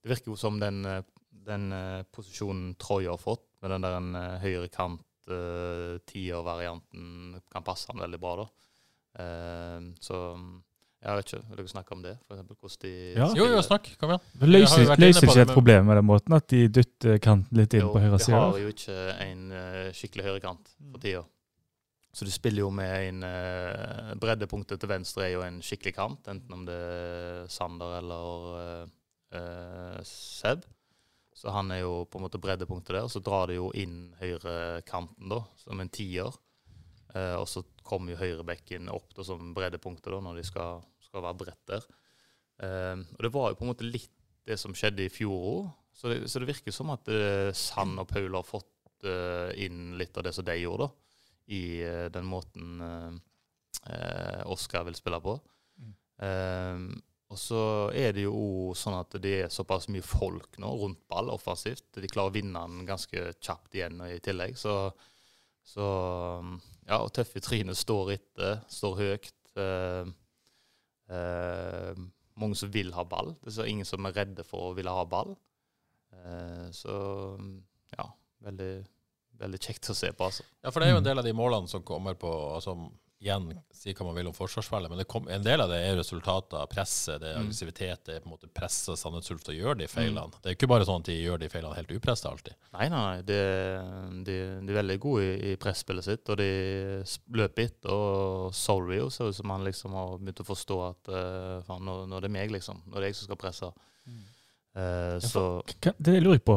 det 0.00 0.12
virker 0.12 0.32
jo 0.32 0.36
som 0.36 0.58
den, 0.60 0.82
eh, 0.84 1.00
den 1.48 1.70
eh, 1.72 2.02
posisjonen 2.12 2.74
Troy 2.80 3.08
har 3.08 3.20
fått, 3.20 3.46
med 3.60 3.72
den 3.72 3.84
der 3.84 3.96
en 3.98 4.14
høyre 4.40 4.68
kant 4.72 5.04
uh, 5.28 5.98
tier-varianten, 6.08 7.34
kan 7.52 7.64
passe 7.64 7.92
han 7.92 8.00
veldig 8.00 8.20
bra. 8.22 8.30
da. 8.40 8.46
Så 10.00 10.16
jeg 11.00 11.16
vet 11.16 11.30
ikke, 11.30 11.40
vil 11.48 11.58
dere 11.60 11.70
snakke 11.72 11.94
om 11.96 12.02
det? 12.04 12.12
For 12.26 12.36
eksempel, 12.36 12.56
hvordan 12.60 12.80
de 12.82 12.92
Ja. 13.16 13.28
Jo, 13.36 13.44
jo, 13.48 13.60
snakk. 13.64 13.88
Kom 14.00 14.10
igjen. 14.12 14.24
Det 14.32 14.48
jo 14.48 14.52
løser, 14.52 14.80
ikke 14.84 15.34
det, 15.34 15.42
et 15.46 15.52
problem 15.54 15.86
med 15.88 15.96
den 15.96 16.04
måten 16.04 16.36
at 16.36 16.48
de 16.52 16.68
dytter 16.68 17.20
kanten 17.24 17.56
litt 17.56 17.72
inn 17.74 17.86
Jo, 17.86 17.92
på 17.94 18.02
høyre 18.04 18.18
de 18.20 18.32
har 18.36 18.58
jo 18.60 18.72
ikke 18.74 18.96
en 19.24 19.52
eh, 19.52 19.92
skikkelig 19.96 20.26
høyrekant 20.26 20.74
for 20.76 21.00
tida. 21.00 21.24
Så 22.10 22.26
du 22.26 22.30
spiller 22.34 22.64
jo 22.64 22.70
med 22.74 22.90
en 23.06 23.22
uh, 23.22 24.14
Breddepunktet 24.18 24.80
til 24.82 24.90
venstre 24.90 25.28
er 25.28 25.34
jo 25.36 25.44
en 25.46 25.60
skikkelig 25.62 25.92
kant, 25.94 26.26
enten 26.32 26.56
om 26.56 26.64
det 26.66 26.74
er 26.74 27.44
Sander 27.54 27.98
eller 28.00 28.48
uh, 29.36 30.00
Seb. 30.06 30.64
Så 31.40 31.52
han 31.54 31.70
er 31.72 31.84
jo 31.84 32.02
på 32.10 32.18
en 32.18 32.24
måte 32.26 32.40
breddepunktet 32.42 32.96
der. 32.98 33.06
Så 33.08 33.22
drar 33.24 33.46
de 33.48 33.60
jo 33.60 33.70
inn 33.78 34.10
høyrekanten 34.20 35.30
da, 35.30 35.38
som 35.62 35.78
en 35.80 35.88
tier. 35.94 36.34
Uh, 37.14 37.36
og 37.40 37.46
så 37.48 37.62
kommer 37.86 38.12
jo 38.12 38.20
høyrebekken 38.20 38.90
opp 38.92 39.14
da, 39.16 39.24
som 39.26 39.54
breddepunktet 39.56 40.10
da, 40.12 40.18
når 40.26 40.40
de 40.42 40.44
skal, 40.50 40.82
skal 41.06 41.24
være 41.24 41.38
bredt 41.44 41.62
der. 41.70 41.86
Uh, 42.60 42.98
og 43.16 43.22
det 43.24 43.30
var 43.38 43.52
jo 43.54 43.60
på 43.60 43.64
en 43.68 43.70
måte 43.72 43.86
litt 43.88 44.10
det 44.50 44.58
som 44.60 44.74
skjedde 44.76 45.06
i 45.06 45.12
fjor 45.14 45.46
òg. 45.54 45.70
Så, 45.94 46.10
det- 46.10 46.26
så 46.32 46.42
det 46.42 46.50
virker 46.50 46.74
som 46.74 46.90
at 46.94 47.06
Sand 47.56 48.02
og 48.02 48.08
Paul 48.10 48.34
har 48.34 48.46
fått 48.46 48.66
inn 49.60 49.94
litt 50.00 50.16
av 50.20 50.24
det 50.26 50.32
som 50.36 50.44
de 50.44 50.54
gjorde, 50.60 50.86
da. 50.88 51.09
I 51.50 51.62
eh, 51.86 52.06
den 52.14 52.28
måten 52.30 52.80
eh, 52.86 53.14
eh, 53.92 54.42
Oskar 54.50 54.86
vil 54.88 54.98
spille 54.98 55.20
på. 55.24 55.36
Eh, 56.20 56.90
og 57.30 57.38
så 57.38 57.60
er 57.94 58.10
det 58.16 58.24
jo 58.24 58.72
sånn 58.74 58.96
at 58.98 59.14
det 59.22 59.34
er 59.44 59.52
såpass 59.54 59.86
mye 59.94 60.02
folk 60.02 60.58
nå 60.58 60.70
rundt 60.80 61.04
ball 61.10 61.30
offensivt. 61.30 61.86
De 61.94 62.10
klarer 62.10 62.32
å 62.32 62.34
vinne 62.34 62.62
den 62.66 62.88
ganske 62.88 63.28
kjapt 63.38 63.76
igjen 63.78 64.02
i 64.08 64.18
tillegg. 64.22 64.56
Så, 64.58 64.74
så 65.62 65.86
ja, 66.88 66.98
og 66.98 67.12
tøffe 67.14 67.42
trynet 67.44 67.78
står 67.78 68.16
etter, 68.16 68.64
står 68.66 68.98
høyt. 68.98 69.36
Eh, 69.62 70.10
eh, 71.14 72.02
mange 72.40 72.58
som 72.58 72.72
vil 72.74 72.90
ha 72.96 73.06
ball. 73.06 73.36
Det 73.38 73.52
er 73.52 73.58
så 73.60 73.68
ingen 73.70 73.86
som 73.86 74.10
er 74.10 74.16
redde 74.18 74.46
for 74.46 74.72
å 74.72 74.74
ville 74.74 74.90
ha 74.94 75.06
ball. 75.06 75.36
Eh, 76.18 76.66
så 76.74 76.96
ja, 77.94 78.08
veldig, 78.42 78.72
veldig 79.40 79.60
kjekt 79.60 79.90
å 79.90 79.94
se 79.96 80.12
på, 80.12 80.26
altså. 80.30 80.44
Ja, 80.62 80.70
for 80.70 80.80
det 80.80 80.88
er 80.90 80.96
jo 80.98 81.02
en 81.02 81.06
del 81.10 81.18
av 81.18 81.24
de 81.26 81.32
målene 81.36 81.68
som 81.70 81.82
kommer 81.86 82.14
på 82.20 82.30
altså, 82.54 82.76
Igjen, 83.20 83.50
si 83.76 83.92
hva 83.92 84.06
man 84.06 84.14
vil 84.16 84.30
om 84.30 84.32
forsvarsspillet, 84.32 84.88
men 84.88 84.96
det 84.96 85.04
kom, 85.04 85.26
en 85.28 85.42
del 85.44 85.60
av 85.60 85.68
det 85.68 85.76
er 85.84 85.98
resultatet 85.98 86.54
av 86.56 86.70
presset, 86.72 87.18
det 87.20 87.28
er 87.28 87.34
Mm. 87.36 87.50
aggressivitet, 87.50 88.00
det 88.06 88.14
er 88.14 88.22
på 88.24 88.30
en 88.30 88.32
måte 88.32 88.48
presset 88.48 88.96
Sandnes 88.96 89.28
Ulf 89.34 89.42
til 89.44 89.58
å 89.58 89.58
gjøre 89.58 89.76
de 89.82 89.88
feilene. 89.92 90.32
Det 90.40 90.48
er 90.48 90.56
ikke 90.56 90.70
bare 90.72 90.86
sånn 90.88 91.02
at 91.04 91.10
de 91.10 91.18
gjør 91.20 91.36
de 91.42 91.50
feilene 91.52 91.76
helt 91.76 91.92
upressa 91.92 92.30
alltid. 92.32 92.56
Nei, 92.72 92.88
nei, 92.88 93.02
nei. 93.10 93.20
De, 93.28 93.36
de, 94.24 94.38
de 94.64 94.72
er 94.72 94.78
veldig 94.80 94.96
gode 95.04 95.26
i, 95.26 95.52
i 95.52 95.56
presspillet 95.60 96.08
sitt, 96.08 96.32
og 96.32 96.40
de 96.40 96.48
løper 97.36 97.66
etter. 97.68 97.92
Og 97.92 98.54
Solrio 98.56 99.10
ser 99.12 99.28
ut 99.28 99.36
som 99.36 99.52
han 99.52 99.68
liksom 99.68 99.92
har 100.00 100.16
begynt 100.16 100.40
å 100.40 100.48
forstå 100.54 100.80
at 100.88 101.12
uh, 101.12 101.60
faen, 101.68 101.84
nå, 101.84 101.98
nå 102.08 102.16
er 102.16 102.24
det 102.24 102.32
meg, 102.40 102.56
liksom. 102.56 102.80
Nå 102.88 102.96
er 102.96 103.04
det 103.04 103.12
jeg 103.12 103.20
som 103.20 103.28
skal 103.28 103.42
presse. 103.44 103.68
Eh, 104.80 105.18
så 105.20 105.62
Det 105.98 106.20
lurer 106.22 106.38
jeg 106.38 106.44
på. 106.46 106.56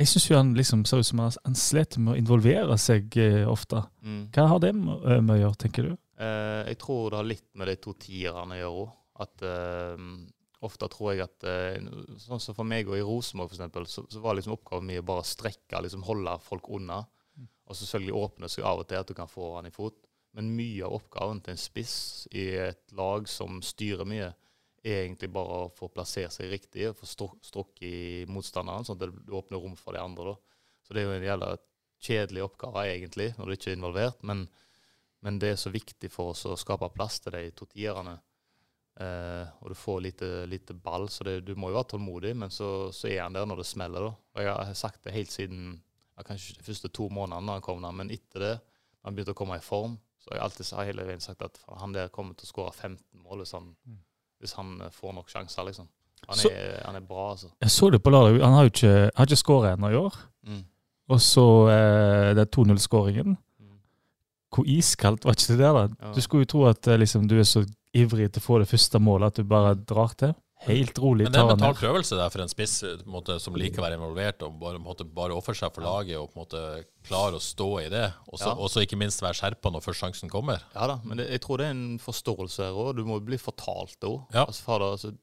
Jeg 0.00 0.08
syns 0.08 0.28
han 0.32 0.54
liksom 0.56 0.86
ser 0.88 1.02
ut 1.02 1.08
som 1.10 1.20
han, 1.20 1.56
sliter 1.58 2.00
med 2.00 2.14
å 2.14 2.20
involvere 2.20 2.76
seg 2.80 3.16
eh, 3.20 3.44
ofte. 3.48 3.82
mm. 4.00 4.22
Hva 4.32 4.46
har 4.54 4.62
det 4.64 4.72
med, 4.76 5.04
eh, 5.04 5.20
med 5.20 5.34
å 5.34 5.40
gjøre, 5.42 5.60
tenker 5.60 5.90
du? 5.90 5.92
Eh, 6.20 6.62
jeg 6.70 6.78
tror 6.80 7.10
det 7.10 7.18
har 7.20 7.28
litt 7.28 7.48
med 7.60 7.68
de 7.68 7.76
to 7.84 7.92
tierne 8.00 8.56
å 8.56 8.60
gjøre. 8.62 8.86
At 9.20 9.44
eh, 9.44 10.04
ofte 10.64 10.88
tror 10.92 11.12
jeg 11.12 11.24
at 11.26 11.44
eh, 11.48 11.76
Sånn 12.20 12.40
som 12.40 12.56
for 12.56 12.68
meg 12.68 12.88
og 12.88 12.96
i 12.96 13.04
Rosenborg, 13.04 13.52
f.eks., 13.52 13.92
så, 13.92 14.06
så 14.08 14.24
var 14.24 14.38
liksom 14.38 14.56
oppgaven 14.56 14.88
min 14.88 15.02
å 15.02 15.08
bare 15.12 15.26
strekke, 15.28 15.82
liksom 15.84 16.06
holde 16.08 16.38
folk 16.44 16.72
unna. 16.76 17.02
Og 17.68 17.76
selvfølgelig 17.76 18.16
åpne 18.18 18.50
seg 18.50 18.66
av 18.66 18.80
og 18.82 18.88
til 18.88 19.00
at 19.02 19.12
du 19.12 19.16
kan 19.16 19.28
få 19.30 19.54
han 19.58 19.68
i 19.68 19.74
fot. 19.74 20.00
Men 20.36 20.52
mye 20.56 20.86
av 20.86 20.96
oppgaven 20.96 21.42
til 21.44 21.56
en 21.56 21.60
spiss 21.60 21.96
i 22.32 22.52
et 22.70 22.96
lag 22.96 23.28
som 23.28 23.60
styrer 23.64 24.08
mye, 24.08 24.32
er 24.84 25.02
egentlig 25.04 25.28
bare 25.32 25.64
å 25.64 25.72
få 25.76 25.90
plassert 25.92 26.32
seg 26.32 26.52
riktig 26.52 26.86
og 26.88 26.96
få 26.96 27.08
struk- 27.08 27.44
strukket 27.44 27.84
i 27.84 28.24
motstanderen, 28.30 28.86
sånn 28.86 28.96
at 29.00 29.12
du 29.12 29.34
åpner 29.36 29.60
rom 29.60 29.76
for 29.76 29.96
de 29.96 30.00
andre. 30.02 30.32
da. 30.32 30.64
Så 30.86 30.94
det 30.96 31.02
er 31.02 31.08
jo 31.08 31.18
en 31.18 31.28
jævla 31.28 31.50
kjedelig 32.00 32.46
oppgave, 32.46 32.86
egentlig, 32.88 33.28
når 33.36 33.46
du 33.46 33.56
ikke 33.58 33.72
er 33.72 33.78
involvert. 33.78 34.22
men 34.22 34.48
men 35.20 35.38
det 35.38 35.52
er 35.52 35.60
så 35.60 35.70
viktig 35.72 36.08
for 36.12 36.32
oss 36.32 36.46
å 36.48 36.56
skape 36.58 36.88
plass 36.94 37.20
til 37.20 37.34
de 37.36 37.50
to 37.56 37.66
tierne. 37.68 38.16
Eh, 39.00 39.50
og 39.60 39.72
du 39.72 39.76
får 39.76 40.00
lite, 40.04 40.28
lite 40.48 40.76
ball, 40.76 41.08
så 41.12 41.24
det, 41.28 41.40
du 41.44 41.54
må 41.56 41.70
jo 41.70 41.78
være 41.78 41.92
tålmodig, 41.94 42.34
men 42.36 42.52
så, 42.52 42.90
så 42.94 43.08
er 43.10 43.22
han 43.22 43.36
der 43.36 43.48
når 43.48 43.62
det 43.62 43.68
smeller. 43.68 44.08
da. 44.08 44.12
Og 44.36 44.44
Jeg 44.44 44.68
har 44.70 44.78
sagt 44.78 45.04
det 45.04 45.16
helt 45.16 45.32
siden 45.32 45.74
ja, 45.76 46.24
kanskje 46.26 46.56
de 46.58 46.66
første 46.66 46.92
to 46.96 47.08
månedene 47.12 47.58
han 47.58 47.64
kom 47.64 47.84
der, 47.84 47.96
men 47.96 48.12
etter 48.12 48.46
det, 48.46 48.54
når 49.00 49.10
han 49.10 49.18
begynte 49.18 49.36
å 49.36 49.40
komme 49.40 49.60
i 49.60 49.64
form, 49.64 49.98
så 50.20 50.32
har 50.32 50.40
jeg 50.40 50.46
alltid 50.46 50.72
har 50.76 50.88
hele 50.90 51.06
veien 51.08 51.24
sagt 51.24 51.44
at 51.44 51.60
han 51.80 51.96
der 51.96 52.12
kommer 52.12 52.36
til 52.36 52.48
å 52.48 52.52
skåre 52.52 52.72
15 52.76 53.22
mål 53.24 53.44
hvis 53.44 53.54
han, 53.56 53.70
hvis 54.40 54.52
han 54.56 54.80
eh, 54.80 54.90
får 54.90 55.12
nok 55.14 55.28
sjanser. 55.32 55.64
liksom. 55.68 55.88
Han 56.28 56.36
Så- 56.36 56.50
er, 56.52 56.82
han 56.84 56.96
er 56.96 57.00
bra, 57.00 57.30
altså. 57.32 57.48
Jeg 57.60 57.70
så 57.70 57.90
det 57.90 58.02
på 58.02 58.10
lørdag. 58.10 58.42
Han 58.44 58.52
har 58.52 58.62
jo 58.66 58.72
ikke, 58.74 59.10
har 59.16 59.26
ikke 59.26 59.36
skåret 59.40 59.72
ennå 59.76 59.90
i 59.90 59.96
år. 60.00 60.14
Mm. 60.46 60.64
Og 61.10 61.20
så 61.20 61.44
eh, 61.72 62.34
den 62.38 62.46
2-0-skåringen. 62.56 63.36
Mm. 63.60 63.78
Hvor 64.54 64.64
iskaldt 64.66 65.24
var 65.24 65.32
ikke 65.32 65.52
det 65.52 65.58
der? 65.58 65.72
da? 65.72 65.88
Ja. 66.06 66.12
Du 66.14 66.20
skulle 66.20 66.44
jo 66.46 66.52
tro 66.52 66.64
at 66.70 66.86
eh, 66.86 66.98
liksom, 66.98 67.26
du 67.28 67.38
er 67.38 67.42
så 67.48 67.64
ivrig 67.94 68.30
til 68.32 68.40
å 68.42 68.46
få 68.46 68.58
det 68.62 68.68
første 68.70 68.98
målet 69.02 69.26
at 69.32 69.36
du 69.40 69.44
bare 69.44 69.74
drar 69.74 70.12
til. 70.16 70.34
Helt 70.66 70.98
rolig. 71.00 71.26
Men 71.26 71.34
det 71.34 71.40
er 71.40 71.46
en 71.46 71.52
mental 71.54 71.76
prøvelse 71.78 72.18
der 72.18 72.32
for 72.32 72.44
en 72.44 72.50
spiss 72.52 72.74
måte, 73.08 73.38
som 73.42 73.56
liker 73.58 73.82
å 73.82 73.86
være 73.86 73.98
involvert 73.98 74.42
og 74.46 74.58
bare, 74.60 74.80
måtte 74.82 75.06
bare 75.06 75.36
ofre 75.36 75.54
seg 75.56 75.72
for 75.74 75.86
laget 75.86 76.18
og 76.20 76.30
på 76.32 76.38
en 76.38 76.42
måte 76.44 76.62
klare 77.08 77.38
å 77.38 77.44
stå 77.44 77.68
i 77.82 77.88
det. 77.92 78.06
Og 78.28 78.40
så 78.40 78.52
Ja. 78.52 78.84
ikke 78.84 78.98
minst 79.00 79.22
være 79.24 79.38
skjerpa 79.38 79.72
når 79.72 79.84
først 79.86 80.04
sjansen 80.04 80.32
kommer. 80.32 80.64
Ja 80.74 80.86
da, 80.86 81.00
men 81.04 81.18
det, 81.18 81.30
jeg 81.30 81.40
tror 81.40 81.58
det 81.58 81.66
er 81.66 81.76
en 81.76 81.98
forståelse 81.98 82.66
her 82.66 82.72
òg. 82.72 82.96
Du 82.96 83.04
må 83.04 83.20
bli 83.24 83.38
fortalt 83.38 83.96
det 84.00 84.10
òg. 84.10 84.26
Ja. 84.34 84.44
Altså, 84.46 84.62
fader, 84.64 84.92
altså, 84.96 85.14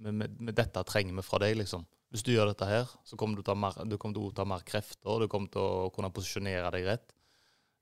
med, 0.00 0.14
med, 0.14 0.40
med 0.40 0.54
dette 0.54 0.84
trenger 0.84 1.14
vi 1.14 1.22
fra 1.22 1.38
deg, 1.38 1.56
liksom. 1.56 1.86
Hvis 2.10 2.24
du 2.26 2.32
gjør 2.32 2.50
dette 2.50 2.66
her, 2.66 2.88
så 3.06 3.16
kommer 3.16 3.36
du 3.36 3.42
til 3.42 3.52
å 3.52 3.54
ta 3.54 3.60
mer, 3.60 3.84
du 3.86 3.96
kommer 3.96 4.14
til 4.18 4.28
å 4.28 4.34
ta 4.34 4.44
mer 4.44 4.64
krefter. 4.66 5.20
Du 5.20 5.28
kommer 5.28 5.48
til 5.48 5.62
å 5.62 5.90
kunne 5.94 6.10
posisjonere 6.10 6.70
deg 6.74 6.86
rett 6.88 7.16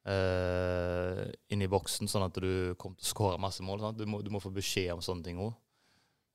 Uh, 0.08 1.26
inn 1.52 1.60
i 1.60 1.68
boksen, 1.68 2.08
sånn 2.08 2.24
at 2.24 2.36
du 2.40 2.72
kommer 2.80 2.96
til 2.96 3.04
å 3.04 3.10
skåre 3.10 3.40
masse 3.42 3.64
mål. 3.66 3.82
Sant? 3.82 3.98
Du, 3.98 4.06
må, 4.08 4.22
du 4.24 4.30
må 4.32 4.40
få 4.40 4.48
beskjed 4.54 4.94
om 4.94 5.02
sånne 5.04 5.26
ting 5.26 5.40
òg. 5.42 5.52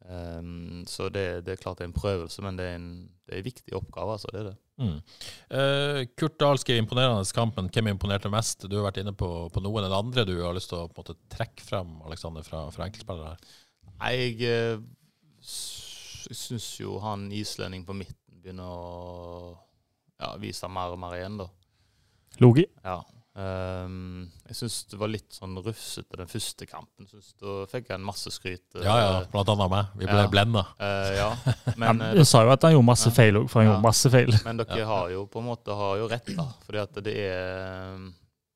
Så 0.03 1.07
det, 1.13 1.45
det 1.45 1.53
er 1.53 1.62
klart 1.62 1.79
det 1.79 1.86
er 1.86 1.91
en 1.91 1.95
prøvelse, 1.95 2.41
men 2.43 2.57
det 2.60 2.65
er 2.67 2.75
en, 2.75 2.89
det 3.24 3.36
er 3.36 3.39
en 3.39 3.45
viktig 3.45 3.75
oppgave. 3.77 4.17
altså, 4.17 4.31
det 4.33 4.41
er 4.41 4.50
det. 4.51 4.55
Mm. 4.81 4.98
Uh, 5.53 6.00
Kurt 6.17 6.39
Dahl 6.41 6.60
skrev 6.60 6.81
imponerende 6.81 7.24
kampen. 7.36 7.69
hvem 7.74 7.91
imponerte 7.93 8.31
mest? 8.31 8.65
Du 8.67 8.77
har 8.79 8.88
vært 8.89 9.00
inne 9.03 9.13
på, 9.15 9.29
på 9.53 9.63
noen 9.63 9.83
eller 9.83 10.01
andre 10.01 10.25
du 10.27 10.36
har 10.41 10.55
lyst 10.55 10.74
til 10.74 10.81
å 10.81 10.89
på 10.89 11.00
en 11.00 11.05
måte, 11.05 11.19
trekke 11.31 11.63
frem 11.63 11.95
Alexander, 12.07 12.43
fra, 12.43 12.65
fra 12.74 12.88
enkeltspillere 12.88 13.33
her. 13.33 13.57
Nei, 13.93 14.13
jeg, 14.17 14.38
eh, 14.50 14.79
jeg 16.27 16.39
syns 16.39 16.69
jo 16.81 16.98
han 17.03 17.29
islending 17.36 17.86
på 17.88 17.95
midten 17.95 18.41
begynner 18.43 18.67
å 18.67 19.53
ja, 20.19 20.33
vise 20.41 20.67
mer 20.72 20.95
og 20.95 21.00
mer 21.00 21.15
igjen, 21.19 21.39
da. 21.39 21.48
Logi. 22.41 22.65
Ja. 22.83 23.00
Ehm, 23.35 24.27
jeg 24.45 24.55
syns 24.59 24.75
det 24.91 24.97
var 25.01 25.09
litt 25.09 25.33
sånn 25.33 25.55
rufsete 25.65 26.19
den 26.19 26.29
første 26.29 26.67
kampen. 26.69 27.07
Synes, 27.09 27.31
da 27.41 27.63
fikk 27.71 27.89
jeg 27.89 27.97
en 27.97 28.05
masse 28.05 28.29
skryt. 28.33 28.65
eh, 28.77 28.83
Ja, 28.85 28.97
ja, 29.01 29.25
blant 29.31 29.49
annet 29.49 29.71
meg. 29.73 29.85
Vi 29.97 30.05
ble 30.05 30.19
Ja. 30.21 30.27
blenda. 30.29 30.63
Uh, 30.79 31.15
ja. 31.17 31.29
Men, 31.81 32.01
eh, 32.01 32.23
sa 32.23 32.43
jo 32.43 32.51
at 32.53 32.61
han 32.61 32.73
gjorde 32.75 32.85
masse 32.91 33.09
Ja. 33.09 33.15
feil 33.17 33.33
òg, 33.41 33.49
for 33.49 33.61
han 33.61 33.67
Ja. 33.71 33.73
gjorde 33.73 33.87
masse 33.87 34.09
feil. 34.13 34.31
men 34.45 34.57
dere 34.57 34.85
har 34.85 35.09
jo 35.09 35.25
på 35.25 35.39
en 35.39 35.45
måte 35.49 35.73
har 35.73 35.97
jo 35.97 36.07
rett, 36.07 36.29
da. 36.35 36.45
Fordi 36.65 36.77
at 36.83 36.93
det 37.03 37.15
er, 37.17 37.97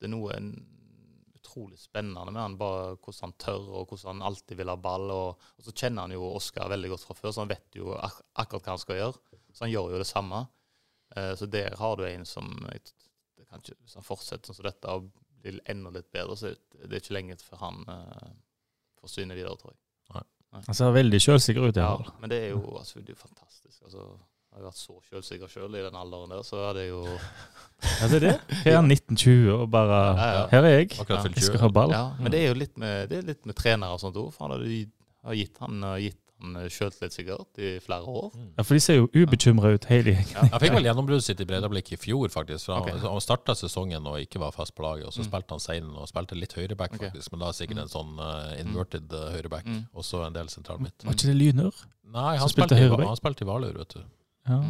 det 0.00 0.04
er 0.06 0.08
noe 0.14 0.30
en, 0.36 0.52
utrolig 1.34 1.78
spennende 1.78 2.30
med 2.30 2.40
han. 2.40 2.56
Bare 2.56 2.96
hvordan 2.96 3.20
han 3.22 3.32
tør, 3.38 3.68
og 3.80 3.88
hvordan 3.88 4.20
han 4.20 4.22
alltid 4.30 4.56
vil 4.58 4.68
ha 4.68 4.76
ball. 4.76 5.10
Og, 5.10 5.38
og 5.58 5.64
så 5.64 5.72
kjenner 5.74 6.02
han 6.02 6.10
jo 6.12 6.22
Oskar 6.36 6.68
veldig 6.68 6.90
godt 6.90 7.00
fra 7.08 7.14
før, 7.18 7.32
så 7.34 7.40
han 7.42 7.48
vet 7.48 7.66
jo 7.74 7.94
ak 7.98 8.22
akkurat 8.36 8.62
hva 8.62 8.76
han 8.76 8.78
skal 8.78 8.96
gjøre. 8.96 9.18
Så 9.54 9.60
han 9.66 9.70
gjør 9.72 9.90
jo 9.90 9.98
det 9.98 10.06
samme. 10.06 10.46
Uh, 11.16 11.34
så 11.34 11.48
der 11.50 11.74
har 11.74 11.96
du 11.96 12.04
en 12.04 12.24
som 12.28 12.46
jeg 12.70 12.82
t- 13.50 13.58
det 13.58 13.64
kan 13.64 13.64
ikke, 13.64 13.80
Hvis 13.84 13.94
han 13.94 14.02
fortsetter 14.06 14.46
sånn 14.52 14.56
som 14.60 14.64
dette 14.68 14.88
og 14.92 15.10
blir 15.42 15.60
enda 15.70 15.90
litt 15.94 16.10
bedre, 16.12 16.36
så 16.36 16.50
er 16.52 16.88
det 16.90 17.02
ikke 17.02 17.14
lenge 17.14 17.36
før 17.40 17.58
han 17.62 17.84
uh, 17.88 18.30
forsvinner 19.00 19.34
videre, 19.38 19.56
tror 19.60 19.72
jeg. 19.74 19.84
Han 20.66 20.74
ser 20.74 20.90
veldig 20.96 21.18
sjølsikker 21.20 21.66
ut. 21.68 21.76
i 21.76 21.80
Ja, 21.80 21.90
hvert 21.96 22.06
fall. 22.08 22.20
men 22.22 22.30
det 22.32 22.38
er 22.42 22.48
jo, 22.54 22.60
altså, 22.78 23.00
det 23.04 23.10
er 23.12 23.16
jo 23.18 23.20
fantastisk. 23.20 23.82
Altså, 23.84 24.04
jeg 24.48 24.56
har 24.56 24.64
vært 24.64 24.78
så 24.80 24.94
sjølsikker 25.10 25.50
sjøl 25.52 25.74
i 25.76 25.82
den 25.84 25.94
alderen 26.00 26.30
der, 26.32 26.40
så 26.42 26.56
er 26.70 26.72
det 26.78 26.86
jo 26.88 27.02
Ja, 27.04 28.06
det 28.10 28.16
er 28.16 28.24
det. 28.24 28.32
Her 28.64 28.78
er 28.78 28.86
1920 28.88 29.52
og 29.58 29.66
bare 29.70 29.98
Ja, 30.16 30.28
ja. 30.38 30.46
Her 30.54 30.62
er 30.70 30.72
jeg. 30.78 30.88
Akkurat 31.04 31.28
ja. 31.28 31.32
Jeg 31.36 31.44
skal 31.50 31.60
ha 31.60 31.68
ball. 31.68 31.92
Ja, 31.92 32.00
men 32.18 32.32
det 32.32 32.40
er 32.40 32.48
jo 32.48 32.56
litt 32.62 32.78
med, 32.80 33.10
det 33.10 33.18
er 33.20 33.28
litt 33.28 33.44
med 33.46 33.58
trenere 33.60 33.92
og 33.92 34.00
sånt 34.00 34.16
òg. 34.16 34.30
For 34.32 34.48
han 34.48 34.56
har- 34.56 35.28
har 35.28 35.34
gitt 35.36 35.58
han, 35.60 35.82
har 35.84 35.98
gitt 36.00 36.27
han 36.40 36.68
sjøltillit 36.70 37.12
sikkert 37.16 37.58
i 37.58 37.70
flere 37.82 38.06
år. 38.06 38.28
Ja, 38.56 38.62
For 38.62 38.74
de 38.78 38.80
ser 38.84 38.94
jo 39.00 39.08
ubekymra 39.14 39.72
ut, 39.74 39.84
hele 39.90 40.12
gjengen. 40.14 40.34
Ja. 40.36 40.44
Han 40.52 40.60
fikk 40.62 40.74
vel 40.76 40.86
gjennombruddet 40.86 41.24
sitt 41.26 41.40
i 41.42 41.46
Bredablikk 41.48 41.90
i 41.92 41.98
fjor, 41.98 42.28
faktisk. 42.30 42.68
Han, 42.70 42.84
okay. 42.84 42.98
han 43.02 43.20
starta 43.24 43.56
sesongen 43.58 44.06
og 44.06 44.20
ikke 44.22 44.38
var 44.42 44.52
fast 44.54 44.74
på 44.78 44.82
laget, 44.86 45.06
og 45.08 45.12
så 45.16 45.24
Mm. 45.24 45.28
spilte 45.32 45.50
han 45.56 45.60
seinen 45.64 45.96
og 45.98 46.06
spilte 46.08 46.38
litt 46.38 46.52
høyreback, 46.54 46.94
okay. 46.94 47.08
faktisk. 47.10 47.32
Men 47.32 47.40
da 47.40 47.50
sikkert 47.52 47.82
en 47.82 47.90
sånn 47.90 48.14
uh, 48.22 48.54
inverted 48.60 49.10
uh, 49.12 49.32
høyreback, 49.34 49.66
Mm. 49.66 49.82
og 49.92 50.04
så 50.06 50.22
en 50.26 50.32
del 50.38 50.48
sentral 50.48 50.78
midt. 50.78 51.02
Var 51.04 51.12
ikke 51.18 51.26
det 51.32 51.36
Lyner? 51.36 51.82
Nei, 52.08 52.36
han 52.38 52.48
spilte 52.48 52.68
spilte, 52.70 52.78
i, 52.78 52.86
høyreback? 52.86 53.06
han 53.10 53.16
spilte 53.20 53.42
i 53.42 53.48
Hvalur, 53.50 53.78
vet 53.82 53.94
du. 53.98 54.00
Ja. 54.48 54.60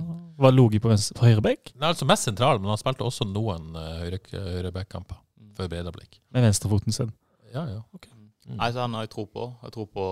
Var 0.43 0.53
Logi 0.57 0.81
på, 0.83 0.89
på 0.91 1.25
høyreback? 1.29 1.75
Nei, 1.79 1.93
altså 1.93 2.09
mest 2.09 2.25
sentral, 2.27 2.59
men 2.59 2.73
han 2.73 2.81
spilte 2.81 3.05
også 3.07 3.29
noen 3.29 3.77
uh, 3.77 4.01
høyreback-kamper 4.03 5.21
Mm. 5.39 5.53
for 5.55 5.69
Bredablikk. 5.71 6.19
Med 6.35 6.43
venstrefoten 6.49 6.93
sin. 6.93 7.13
Ja, 7.55 7.63
ja. 7.71 7.83
Mm. 8.49 8.57
Nei, 8.57 8.69
så 8.73 8.85
han 8.85 8.97
har 8.97 9.05
jeg 9.07 9.13
tro 9.13 9.27
på. 9.29 9.47
Jeg 9.63 9.75
tror 9.75 9.89
på 9.93 10.05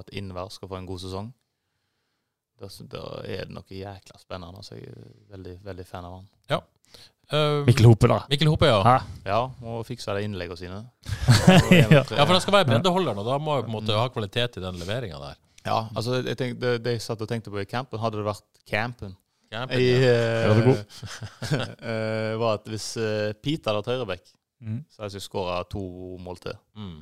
at 0.00 0.12
Innvær 0.14 0.52
skal 0.54 0.70
få 0.70 0.78
en 0.78 0.86
god 0.88 1.02
sesong. 1.02 1.32
Da, 2.62 2.68
da 2.92 3.02
er 3.26 3.48
det 3.48 3.56
noe 3.56 3.74
jækla 3.74 4.20
spennende. 4.22 4.62
Så 4.62 4.78
jeg 4.78 4.92
er 4.92 5.10
veldig, 5.34 5.56
veldig 5.66 5.88
fan 5.88 6.06
av 6.06 6.20
han. 6.20 6.30
Uh, 7.32 7.62
Mikkel 7.64 7.86
Hope, 7.88 8.08
da. 8.10 8.18
Mikkel 8.28 8.50
Hope, 8.50 8.66
ja. 8.68 8.82
Hæ? 8.84 8.96
Ja, 9.24 9.38
må 9.62 9.78
fikse 9.88 10.12
de 10.12 10.26
innleggene 10.26 10.58
sine. 10.58 10.82
Ja. 11.72 12.02
Ja, 12.02 12.26
for 12.26 12.34
det 12.34 12.42
skal 12.44 12.58
være 12.58 12.68
breddeholder, 12.68 13.16
og 13.16 13.26
da 13.26 13.38
må 13.40 13.56
jeg 13.56 13.64
på 13.64 13.70
en 13.70 13.76
måte 13.78 13.96
ha 13.96 14.04
kvalitet 14.12 14.58
i 14.60 14.62
den 14.62 14.76
leveringa 14.80 15.20
der. 15.22 15.38
Ja, 15.64 15.78
altså 15.96 16.18
jeg 16.20 16.36
tenkte, 16.36 16.60
det, 16.60 16.82
det 16.84 16.96
jeg 16.98 17.04
satt 17.06 17.22
og 17.24 17.30
tenkte 17.30 17.52
på 17.54 17.62
i 17.62 17.68
campen, 17.68 18.00
hadde 18.02 18.20
det 18.20 18.26
vært 18.26 18.44
campen 18.68 19.16
Campen, 19.52 19.80
jeg, 19.80 20.00
ja. 20.00 20.12
Ja, 20.12 20.52
er 20.56 21.88
eh, 21.92 22.36
var 22.40 22.56
at 22.56 22.68
hvis 22.72 22.86
uh, 22.96 23.34
Pete 23.36 23.68
hadde 23.68 23.82
hatt 23.82 23.90
høyreback, 23.92 24.22
Mm. 24.62 24.84
så 24.88 25.02
jeg 25.08 25.10
skal 25.16 25.24
skåre 25.26 25.54
to 25.72 25.80
mål 26.22 26.38
til. 26.44 26.54
Mm. 26.78 26.98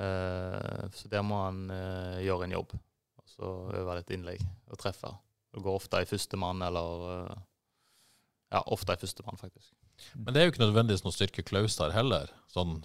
Eh, 0.00 0.86
så 0.96 1.10
der 1.12 1.22
må 1.26 1.38
han 1.44 1.64
eh, 1.74 2.20
gjøre 2.26 2.48
en 2.48 2.54
jobb. 2.56 2.74
Og 3.20 3.26
så 3.30 3.50
øve 3.78 3.98
litt 4.00 4.10
innlegg 4.14 4.42
og 4.70 4.78
treffe. 4.80 5.12
Det 5.54 5.62
går 5.64 5.78
ofte 5.80 6.00
i 6.02 6.08
førstemann, 6.08 6.62
eller 6.66 7.04
eh, 7.14 7.36
Ja, 8.50 8.64
ofte 8.74 8.94
i 8.96 8.98
førstemann, 8.98 9.38
faktisk. 9.38 9.70
Men 10.16 10.34
det 10.34 10.40
er 10.40 10.48
jo 10.48 10.52
ikke 10.54 10.64
nødvendigvis 10.64 11.04
noe 11.04 11.14
styrke 11.14 11.44
Klaus 11.46 11.76
der 11.78 11.92
heller, 11.94 12.30
sånn 12.50 12.80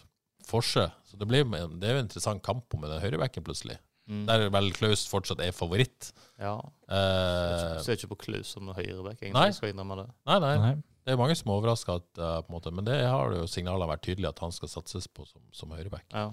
forse. 0.46 0.84
Så 1.10 1.18
det, 1.18 1.26
blir, 1.30 1.46
det 1.50 1.88
er 1.90 1.96
jo 1.96 2.02
en 2.04 2.06
interessant 2.06 2.44
kamp 2.46 2.76
med 2.78 2.92
den 2.92 3.02
høyrebekken, 3.02 3.46
plutselig. 3.48 3.80
Mm. 4.06 4.26
Der 4.30 4.44
vel 4.54 4.68
Klaus 4.78 5.08
fortsatt 5.10 5.40
er 5.42 5.56
favoritt. 5.56 6.12
Ja. 6.38 6.60
Eh, 6.86 7.80
Jeg 7.80 7.86
ser 7.88 7.98
ikke 7.98 8.12
på 8.14 8.20
Klaus 8.28 8.52
som 8.54 8.70
høyreback, 8.70 9.24
egentlig. 9.24 9.34
Nei. 9.40 9.48
Jeg 9.56 9.74
innrømme 9.74 9.98
det. 10.04 10.10
nei, 10.30 10.38
nei, 10.44 10.52
Nei. 10.62 10.76
Det 11.06 11.14
er 11.14 11.20
mange 11.22 11.36
som 11.38 11.52
er 11.52 11.60
overraska, 11.60 12.00
uh, 12.18 12.40
måte, 12.50 12.72
men 12.74 12.86
det 12.88 12.98
har 13.06 13.34
jo 13.36 13.46
signalene 13.50 13.90
vært 13.92 14.06
tydelige 14.08 14.32
at 14.34 14.42
han 14.42 14.54
skal 14.56 14.72
satses 14.72 15.06
på 15.08 15.26
som, 15.30 15.44
som 15.54 15.74
høyreback. 15.76 16.08
Ja. 16.14 16.32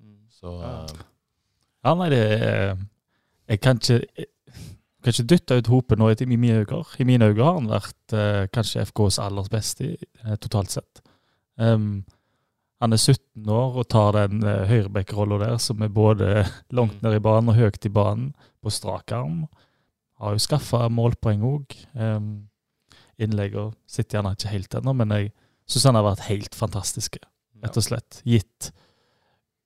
Mm. 0.00 0.20
Så 0.30 0.54
Ja. 0.60 0.76
eh, 0.84 1.02
Ja, 1.84 1.94
nei, 1.94 2.08
det 2.08 2.22
er 2.42 2.76
Jeg 3.48 3.60
kan 3.60 3.76
ikke 3.76 4.00
jeg 5.04 5.12
kan 5.12 5.12
ikke 5.12 5.32
dytte 5.34 5.56
ut 5.58 5.66
hopet 5.68 5.98
nå 6.00 6.06
i 6.08 6.24
mine 6.24 6.64
øyne. 6.64 6.84
I 6.98 7.04
mine 7.04 7.26
øyne 7.28 7.44
har 7.44 7.58
han 7.58 7.66
vært 7.68 8.14
uh, 8.16 8.46
kanskje 8.48 8.86
FKs 8.88 9.18
aller 9.20 9.48
beste 9.52 9.84
i, 9.84 9.96
eh, 10.24 10.36
totalt 10.40 10.70
sett. 10.70 11.02
Um, 11.58 12.06
han 12.80 12.92
er 12.92 12.96
17 12.96 13.44
år 13.52 13.76
og 13.82 13.88
tar 13.92 14.12
den 14.16 14.40
uh, 14.42 14.64
høyreback-rolla 14.64 15.38
der, 15.42 15.58
som 15.58 15.82
er 15.82 15.92
både 15.92 16.46
langt 16.78 17.02
ned 17.02 17.18
i 17.18 17.20
banen 17.20 17.52
og 17.52 17.58
høyt 17.60 17.84
i 17.84 17.92
banen, 17.92 18.32
på 18.64 18.72
strak 18.72 19.12
arm. 19.12 19.44
Har 20.22 20.32
jo 20.32 20.38
skaffa 20.40 20.88
målpoeng 20.88 21.44
òg. 21.44 21.76
Um, 21.92 22.48
Innleggene 23.22 23.74
sitter 23.86 24.18
gjerne 24.18 24.34
ikke 24.36 24.52
helt 24.52 24.78
ennå, 24.80 24.94
men 24.96 25.14
jeg 25.14 25.30
syns 25.70 25.86
han 25.90 25.98
har 25.98 26.06
vært 26.06 26.26
helt 26.28 26.56
fantastisk, 26.58 27.18
rett 27.64 27.78
og 27.80 27.86
slett. 27.86 28.22
Gitt 28.28 28.72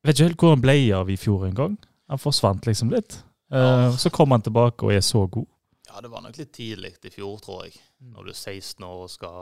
Vet 0.07 0.15
ikke 0.15 0.29
helt 0.29 0.43
hvor 0.43 0.53
han 0.55 0.63
ble 0.63 0.77
av 0.95 1.09
i 1.11 1.17
fjor 1.19 1.43
en 1.49 1.57
gang. 1.59 1.73
Han 2.09 2.21
forsvant 2.23 2.69
liksom 2.69 2.93
litt. 2.95 3.23
Ja. 3.49 3.89
så 3.97 4.11
kom 4.13 4.35
han 4.35 4.43
tilbake 4.45 4.85
og 4.85 4.93
er 4.93 5.01
så 5.01 5.23
god. 5.27 5.47
ja, 5.89 6.03
det 6.05 6.11
var 6.13 6.21
nok 6.21 6.37
litt 6.37 6.51
tidlig 6.53 6.91
i 7.01 7.11
fjor, 7.11 7.39
tror 7.41 7.63
jeg. 7.65 7.79
Når 8.13 8.27
du 8.29 8.31
er 8.31 8.37
16 8.37 8.85
år 8.85 9.05
og 9.07 9.11
skal 9.11 9.39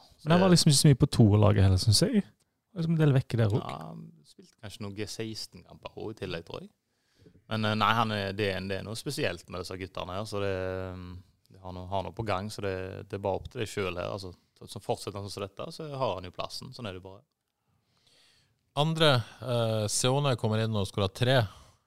så 0.00 0.24
Men 0.24 0.32
han 0.32 0.40
var 0.40 0.52
liksom 0.52 0.70
ikke 0.70 0.80
så 0.80 0.88
mye 0.88 1.00
på 1.00 1.08
toerlaget 1.16 1.66
heller, 1.66 1.80
syns 1.80 2.02
jeg. 2.02 2.22
Liksom 2.74 2.94
en 2.96 3.02
del 3.02 3.12
vekke 3.14 3.38
der 3.38 3.52
òg. 3.52 3.60
Ja, 3.60 3.90
spilte 4.32 4.56
kanskje 4.62 4.84
noen 4.84 4.96
G16-kamper 4.96 5.98
òg 6.00 6.14
i 6.14 6.18
tillegg, 6.22 6.46
tror 6.48 6.64
jeg. 6.64 6.70
Men 7.50 7.68
eh, 7.68 7.76
nei, 7.78 7.90
han 7.98 8.14
er, 8.16 8.32
det, 8.36 8.48
er, 8.54 8.64
det 8.70 8.78
er 8.80 8.86
noe 8.86 8.98
spesielt 8.98 9.44
med 9.50 9.62
disse 9.62 9.76
guttene 9.78 10.16
her. 10.16 10.26
Så 10.30 10.40
det, 10.42 10.54
det 11.50 11.60
har, 11.62 11.74
noe, 11.76 11.86
har 11.90 12.04
noe 12.06 12.14
på 12.16 12.24
gang. 12.26 12.50
Så 12.50 12.62
det, 12.64 12.74
det 13.10 13.18
er 13.18 13.24
bare 13.24 13.40
opp 13.40 13.50
til 13.50 13.62
deg 13.62 13.68
sjøl 13.70 13.98
her. 13.98 14.10
Altså, 14.14 14.32
så, 14.58 14.68
så 14.70 14.80
fortsetter 14.82 15.18
han 15.18 15.26
sånn 15.26 15.34
som 15.34 15.44
dette, 15.46 15.66
så 15.74 15.88
har 15.90 16.14
han 16.18 16.28
jo 16.28 16.34
plassen. 16.36 16.70
Sånn 16.76 16.88
er 16.90 16.96
det 16.96 17.02
bare. 17.04 17.22
andre, 18.80 19.10
eh, 19.42 19.86
Seone 19.90 20.36
kommer 20.40 20.62
inn 20.62 20.76
og 20.78 20.86
skårer 20.88 21.12
tre. 21.12 21.36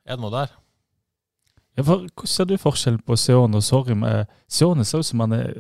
Er 0.03 0.17
det 0.17 0.21
noe 0.23 0.33
der? 0.33 0.51
Ja, 1.77 1.83
for, 1.87 2.03
hvordan 2.05 2.29
ser 2.29 2.45
du 2.49 2.57
forskjellen 2.61 3.01
på 3.05 3.15
Seone 3.17 3.57
og 3.57 3.63
Sorry? 3.65 3.95
Seone 4.51 4.85
ser 4.85 5.01
ut 5.01 5.07
som 5.07 5.23
han 5.23 5.33
er, 5.39 5.53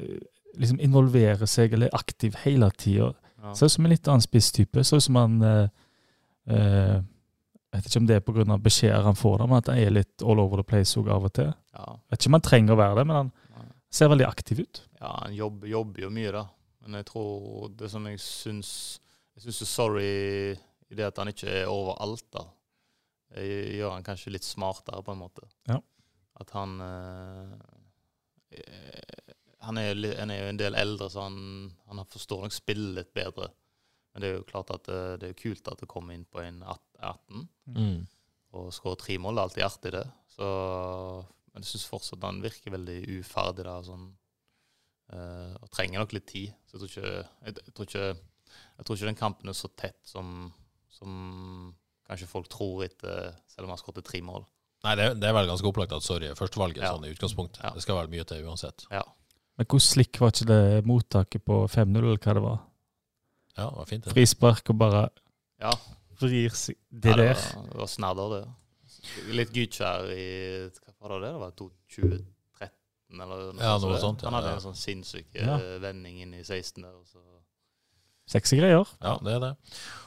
liksom 0.59 0.81
involverer 0.83 1.47
seg 1.49 1.73
eller 1.73 1.89
er 1.89 1.97
aktiv 1.97 2.35
hele 2.43 2.69
tida. 2.77 3.13
Ja. 3.41 3.53
Ser 3.57 3.71
ut 3.71 3.75
som 3.77 3.87
en 3.87 3.93
litt 3.95 4.07
annen 4.07 4.21
spisstype. 4.25 4.83
Ser 4.85 5.01
ut 5.01 5.07
som 5.07 5.17
han 5.17 5.39
eh, 5.41 5.65
eh, 6.53 6.99
Jeg 7.73 7.79
vet 7.79 7.87
ikke 7.89 8.01
om 8.03 8.09
det 8.11 8.15
er 8.19 8.25
pga. 8.27 8.57
beskjeder 8.61 9.07
han 9.07 9.17
får, 9.17 9.39
da, 9.39 9.45
men 9.49 9.57
at 9.57 9.71
han 9.71 9.79
er 9.81 9.95
litt 9.95 10.21
all 10.21 10.39
over 10.43 10.61
the 10.61 10.67
place 10.67 10.93
også 10.99 11.09
av 11.09 11.25
og 11.25 11.33
til. 11.33 11.49
Ja, 11.73 11.95
Vet 12.11 12.21
ikke 12.21 12.29
om 12.29 12.37
han 12.37 12.45
trenger 12.45 12.75
å 12.75 12.81
være 12.83 12.99
det, 12.99 13.07
men 13.09 13.17
han. 13.17 13.31
Ser 13.93 14.09
veldig 14.11 14.25
aktiv 14.27 14.59
ut. 14.65 14.81
ja 14.99 15.11
han 15.23 15.35
jobber, 15.37 15.67
jobber 15.69 16.05
jo 16.07 16.09
mye, 16.13 16.31
da. 16.35 16.43
Men 16.83 16.97
jeg 16.99 17.05
tror 17.11 17.69
det 17.79 17.87
som 17.93 18.05
jeg 18.09 18.19
syns 18.19 18.71
Jeg 19.35 19.45
syns 19.45 19.61
er 19.63 19.69
sorry 19.71 20.09
i 20.91 20.95
det 20.97 21.05
at 21.07 21.17
han 21.17 21.29
ikke 21.31 21.47
er 21.63 21.69
overalt, 21.71 22.25
da. 22.35 22.43
Jeg 23.33 23.77
gjør 23.79 23.95
han 23.95 24.03
kanskje 24.05 24.33
litt 24.35 24.45
smartere, 24.45 24.99
på 25.01 25.13
en 25.15 25.21
måte. 25.23 25.47
Ja. 25.71 25.79
At 26.37 26.51
han 26.53 26.75
eh, 26.85 27.55
eh, 28.59 29.33
han, 29.63 29.77
er, 29.81 29.93
jo, 29.95 30.11
han 30.19 30.29
er 30.33 30.41
jo 30.43 30.49
en 30.51 30.59
del 30.59 30.75
eldre, 30.77 31.07
så 31.09 31.23
han, 31.25 31.71
han 31.89 32.03
forstår 32.13 32.43
nok 32.45 32.53
spillet 32.53 32.97
litt 32.99 33.13
bedre. 33.15 33.47
Men 34.13 34.21
det 34.21 34.29
er 34.29 34.35
jo 34.37 34.45
klart 34.51 34.69
at 34.75 34.85
det, 34.85 34.99
det 35.23 35.29
er 35.31 35.39
kult 35.39 35.71
at 35.71 35.79
det 35.81 35.89
kommer 35.89 36.13
inn 36.13 36.25
på 36.29 36.43
en 36.43 36.61
18 36.61 37.47
Mm. 37.73 38.03
og 38.53 38.69
skårer 38.75 38.99
tre 39.01 39.15
mål. 39.19 39.35
Det 39.35 39.41
er 39.41 39.47
alltid 39.47 39.63
artig, 39.65 39.91
det. 39.95 40.03
Så, 40.35 40.47
men 41.53 41.63
jeg 41.63 41.71
syns 41.73 41.85
fortsatt 41.89 42.23
han 42.25 42.41
virker 42.43 42.73
veldig 42.73 42.99
uferdig 43.19 43.65
da, 43.67 43.77
sånn, 43.85 44.07
uh, 45.13 45.53
og 45.61 45.69
trenger 45.73 46.01
nok 46.03 46.15
litt 46.17 46.27
tid. 46.31 46.53
Så 46.67 46.77
jeg 46.77 46.81
tror 46.81 46.91
ikke, 46.91 47.11
jeg, 47.45 47.57
jeg 47.67 47.73
tror 47.77 47.89
ikke, 47.89 48.07
jeg 48.79 48.85
tror 48.87 48.97
ikke 48.97 49.09
den 49.11 49.19
kampen 49.21 49.49
er 49.53 49.57
så 49.57 49.69
tett 49.77 49.99
som, 50.07 50.51
som 50.93 51.13
kanskje 52.09 52.27
folk 52.31 52.49
tror 52.51 52.83
etter, 52.87 53.31
selv 53.47 53.65
om 53.67 53.71
han 53.71 53.77
har 53.77 53.83
skåret 53.83 54.05
tre 54.07 54.21
mål. 54.25 54.45
Nei, 54.83 54.95
det, 54.99 55.05
det 55.21 55.29
er 55.29 55.35
vel 55.37 55.47
ganske 55.47 55.69
opplagt 55.69 55.93
at 55.95 56.03
sorry 56.03 56.27
er 56.27 56.35
førstevalget 56.35 56.81
Ja. 56.83 56.89
sånn 56.91 57.05
i 57.07 57.13
utgangspunktet. 57.13 57.61
Ja. 57.63 57.69
Det 57.77 57.83
skal 57.85 58.01
være 58.01 58.11
mye 58.11 58.25
til 58.27 58.43
uansett. 58.49 58.83
Ja. 58.91 59.03
Men 59.55 59.67
hvor 59.69 59.79
slik 59.85 60.17
var 60.19 60.33
ikke 60.33 60.49
det 60.49 60.81
mottaket 60.89 61.45
på 61.45 61.61
5-0, 61.71 62.01
eller 62.01 62.17
hva 62.19 62.33
det 62.35 62.43
var? 62.43 62.57
Ja, 63.53 63.67
det 63.69 63.77
var 63.77 63.85
fint. 63.87 64.03
det. 64.07 64.11
Frispark 64.17 64.71
og 64.73 64.79
bare 64.81 65.03
Ja, 65.61 65.71
vrir 66.19 66.49
seg 66.57 66.75
Det 66.89 67.13
ja, 67.13 67.15
det 67.21 67.27
der. 67.29 67.43
var, 67.55 67.67
det 67.69 67.79
var 67.85 67.91
snadder, 67.93 68.33
det. 68.33 68.43
Litt 69.35 69.51
Gytskjær 69.55 70.09
i 70.15 70.27
Hva 70.99 71.09
var 71.09 71.19
det? 71.25 71.31
Det 71.33 71.41
var 71.43 71.51
2013 71.59 72.23
eller 73.13 73.53
noe, 73.53 73.61
Ja, 73.61 73.75
sånt. 73.77 73.91
noe 73.91 73.99
sånt, 74.01 74.23
ja, 74.23 74.29
Han 74.29 74.37
hadde 74.39 74.53
ja. 74.53 74.59
en 74.59 74.65
sånn 74.69 74.79
sinnssyk 74.79 75.35
Ja. 75.37 75.57
eh, 75.59 75.77
vending 75.83 76.21
inn 76.23 76.33
i 76.33 76.43
16 76.43 76.81
der. 76.81 76.93
Og 76.95 77.05
så. 77.05 77.19
Sexy 78.25 78.55
greier. 78.55 78.87
Ja, 79.03 79.17
det 79.19 79.33
er 79.35 79.39
det. 79.43 79.49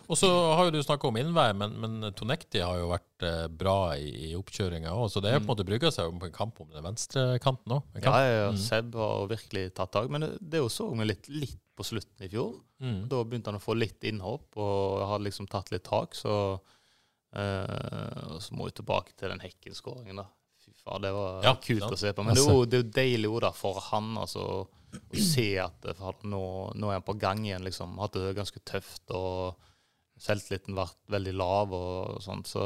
Og 0.08 0.16
så 0.16 0.28
har 0.56 0.64
jo 0.64 0.70
du 0.72 0.78
snakka 0.82 1.04
om 1.10 1.16
innvei, 1.20 1.50
men, 1.54 1.74
men 1.78 2.12
Tonekti 2.16 2.62
har 2.64 2.78
jo 2.80 2.88
vært 2.88 3.22
eh, 3.28 3.46
bra 3.52 3.74
i, 4.00 4.08
i 4.30 4.34
oppkjøringa 4.38 4.88
òg, 4.96 5.10
så 5.12 5.20
det 5.20 5.34
er 5.34 5.38
på 5.42 5.44
en 5.44 5.50
måte 5.52 5.66
brygga 5.68 5.90
seg 5.92 6.08
om 6.08 6.18
på 6.22 6.30
en 6.30 6.32
kamp 6.34 6.58
om 6.64 6.70
den 6.72 6.82
venstrekanten 6.86 7.74
òg. 7.76 7.82
Mm. 7.92 8.00
Ja, 8.02 8.14
ja, 8.24 8.32
ja, 8.40 8.48
Mm. 8.54 8.56
Seb 8.62 8.94
har 8.96 9.26
virkelig 9.28 9.66
tatt 9.76 9.92
tak. 9.92 10.08
Men 10.10 10.24
det, 10.24 10.30
det 10.40 10.62
så 10.72 10.88
vi 10.96 11.04
litt, 11.10 11.28
litt 11.28 11.60
på 11.76 11.84
slutten 11.84 12.24
i 12.24 12.30
fjor. 12.32 12.54
Mm. 12.80 13.02
Da 13.12 13.20
begynte 13.22 13.52
han 13.52 13.60
å 13.60 13.62
få 13.62 13.76
litt 13.76 14.00
innhopp 14.08 14.56
og 14.56 15.04
hadde 15.12 15.26
liksom 15.28 15.46
tatt 15.52 15.70
litt 15.74 15.84
tak. 15.84 16.16
Så, 16.16 16.32
eh, 17.34 18.34
og 18.34 18.40
så 18.42 18.54
må 18.56 18.66
vi 18.68 18.76
tilbake 18.78 19.14
til 19.16 19.28
den 19.32 19.40
Hekken-skåringen, 19.42 20.16
da. 20.22 20.26
Fy 20.64 20.72
faen, 20.84 21.02
det 21.02 21.12
var 21.14 21.42
Ja, 21.44 21.54
kult 21.54 21.80
sant. 21.82 21.92
å 21.92 21.98
se 22.00 22.12
på. 22.12 22.24
Men 22.26 22.36
jo, 22.36 22.64
det 22.64 22.78
er 22.78 22.82
jo 22.84 22.90
deilig 23.00 23.40
da 23.42 23.50
for 23.52 23.80
han 23.90 24.16
altså, 24.18 24.44
å 24.66 25.16
se 25.20 25.58
at 25.62 25.84
eh, 25.90 26.04
nå, 26.24 26.42
nå 26.74 26.88
er 26.90 26.98
han 27.00 27.02
på 27.06 27.18
gang 27.18 27.44
igjen. 27.46 27.64
liksom. 27.66 27.98
Hatt 27.98 28.12
det 28.18 28.34
ganske 28.36 28.60
tøft, 28.64 29.10
og 29.10 29.56
selvtilliten 30.18 30.74
vært 30.78 30.96
veldig 31.12 31.34
lav 31.36 31.72
og 31.76 32.22
sånt. 32.24 32.46
Så 32.48 32.62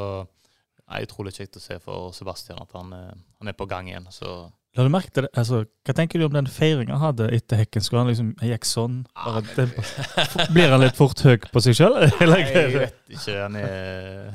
det 0.80 0.86
er 1.00 1.06
utrolig 1.08 1.32
kjekt 1.34 1.56
å 1.58 1.62
se 1.64 1.78
for 1.82 2.12
Sebastian 2.14 2.60
at 2.62 2.72
han, 2.72 2.92
er- 2.92 3.18
han 3.40 3.48
er 3.48 3.52
på 3.58 3.66
gang 3.68 3.88
igjen. 3.90 4.06
Så 4.14 4.50
La 4.78 4.84
du 4.86 4.90
merke 4.92 5.10
til 5.10 5.24
det? 5.26 5.30
Altså, 5.34 5.64
hva 5.86 5.92
tenker 5.98 6.20
du 6.20 6.24
om 6.28 6.34
den 6.36 6.46
feiringa 6.46 6.94
han 6.94 7.02
hadde 7.08 7.26
etter 7.34 7.58
hekken? 7.58 7.82
Skulle 7.82 8.04
han 8.04 8.10
liksom 8.12 8.28
jeg 8.38 8.48
gikk 8.52 8.66
sånn? 8.70 9.00
Bare 9.18 9.40
Ah, 9.40 9.48
det, 9.56 9.64
Blir 10.54 10.70
han 10.70 10.82
litt 10.84 10.94
fort 10.98 11.18
høy 11.26 11.38
på 11.50 11.58
seg 11.64 11.74
sjøl? 11.80 11.96
Nei, 12.30 12.42
jeg 12.46 12.68
vet 12.76 12.94
ikke. 13.16 13.34
Han 13.40 13.54
er 13.58 14.30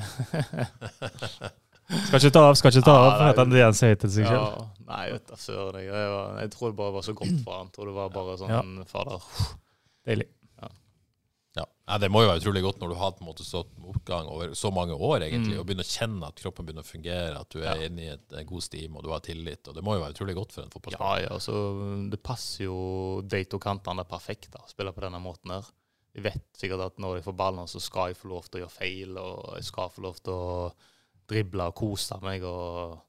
Skal 1.85 2.17
ikke 2.17 2.33
ta 2.33 2.41
av, 2.49 2.55
skal 2.57 2.71
ikke 2.73 2.81
ta 2.87 2.93
av, 2.97 3.03
ah, 3.05 3.11
for 3.19 3.27
at 3.29 3.37
han 3.43 3.51
det 3.53 3.61
han 3.61 3.75
sier 3.77 3.93
til 4.01 4.09
seg 4.11 4.25
sjøl. 4.25 4.41
Ja, 4.41 4.63
nei, 4.89 5.03
vet 5.13 5.25
da 5.29 5.35
søren. 5.37 5.77
Jeg, 5.83 5.91
jeg, 5.93 6.07
jeg 6.41 6.49
tror 6.55 6.67
det 6.71 6.77
bare 6.79 6.93
var 6.97 7.03
så 7.05 7.13
godt 7.19 7.35
for 7.45 7.53
han. 7.59 7.67
Jeg 7.69 7.75
tror 7.77 7.85
det 7.91 7.95
var 7.99 8.07
bare 8.15 8.33
sånn 8.41 8.71
Fader. 8.89 9.21
Deilig. 10.09 10.25
Ja. 11.87 11.91
Nei, 11.93 11.97
det 12.01 12.09
må 12.11 12.21
jo 12.23 12.29
være 12.31 12.41
utrolig 12.41 12.61
godt 12.65 12.79
når 12.81 12.89
du 12.89 12.95
har 12.95 13.11
på 13.13 13.21
en 13.21 13.27
måte 13.29 13.45
stått 13.45 13.69
oppgang 13.85 14.25
over 14.27 14.55
så 14.57 14.71
mange 14.73 14.95
år, 14.97 15.19
egentlig, 15.21 15.53
Mm. 15.53 15.59
og 15.59 15.65
begynner 15.67 15.85
å 15.85 15.93
kjenne 15.99 16.27
at 16.27 16.35
kroppen 16.41 16.65
begynner 16.65 16.81
å 16.81 16.89
fungere, 16.89 17.39
at 17.39 17.49
du 17.49 17.59
er 17.61 17.75
Ja. 17.75 17.85
inne 17.85 18.01
i 18.01 18.07
et, 18.13 18.33
en 18.33 18.45
god 18.45 18.63
stim, 18.63 18.95
og 18.97 19.03
du 19.03 19.09
har 19.11 19.19
tillit. 19.19 19.67
og 19.67 19.75
Det 19.75 19.83
må 19.83 19.93
jo 19.93 20.01
være 20.01 20.13
utrolig 20.15 20.35
godt 20.35 20.51
for 20.51 20.61
en 20.63 20.69
Ja, 20.69 20.79
fotballspiller. 20.79 21.29
ja, 21.29 21.37
så 21.37 22.09
det 22.09 22.23
passer 22.23 22.63
jo 22.65 23.21
de 23.21 23.43
to 23.45 23.59
kantene 23.59 24.03
perfekt 24.03 24.49
da, 24.51 24.59
å 24.59 24.69
spille 24.69 24.91
på 24.93 25.01
denne 25.01 25.21
måten 25.21 25.51
her. 25.51 25.63
De 26.15 26.21
vet 26.21 26.41
sikkert 26.57 26.79
at 26.85 26.97
når 26.97 27.17
de 27.17 27.21
får 27.31 27.35
ballen, 27.37 27.67
så 27.67 27.79
skal 27.79 28.07
jeg 28.07 28.17
få 28.17 28.29
lov 28.29 28.49
til 28.49 28.61
å 28.61 28.65
gjøre 28.65 28.71
feil, 28.71 29.17
og 29.17 29.53
jeg 29.55 29.63
skal 29.65 29.89
få 29.89 30.01
lov 30.01 30.15
til 30.23 30.33
å 30.33 30.73
drible 31.27 31.61
og 31.67 31.75
kose 31.75 32.19
meg. 32.21 32.41
og 32.43 32.99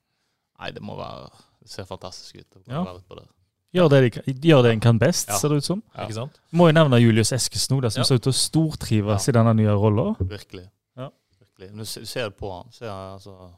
Nei, 0.58 0.70
det 0.70 0.82
må 0.82 0.96
være 0.96 1.30
Det 1.62 1.70
ser 1.70 1.84
fantastisk 1.84 2.36
ut. 2.36 2.50
å 2.50 2.64
kunne 2.64 2.74
Ja. 2.76 2.84
være 2.84 2.96
ute 3.00 3.08
på 3.08 3.16
det. 3.16 3.28
Gjør 3.74 3.88
det, 3.90 3.98
de, 4.02 4.11
kan- 4.11 4.24
gjør 4.40 4.62
det 4.62 4.70
en 4.72 4.81
kan 4.81 4.98
best, 4.98 5.29
Ja. 5.29 5.37
ser 5.38 5.48
det 5.48 5.57
ut 5.59 5.64
som. 5.64 5.83
Ja. 5.94 6.05
Ikke 6.07 6.14
sant? 6.14 6.40
Må 6.52 6.68
jo 6.68 6.72
nevne 6.72 7.00
Julius 7.02 7.33
Eskesen, 7.33 7.76
nå, 7.81 7.90
som 7.90 8.00
Ja. 8.00 8.05
ser 8.05 8.14
ut 8.16 8.22
til 8.22 8.33
å 8.33 8.35
stortrives 8.35 9.29
i 9.29 9.33
denne 9.33 9.52
nye 9.55 9.74
rolla. 9.74 10.14
Virkelig. 10.20 10.70
Ja. 10.96 11.11
Virkelig. 11.40 11.68
Men 11.70 11.79
du 11.79 11.85
ser, 11.85 12.31
det 12.31 12.37
på 12.38 12.52
han. 12.62 12.70
Ser, 12.72 12.88
altså, 12.88 13.50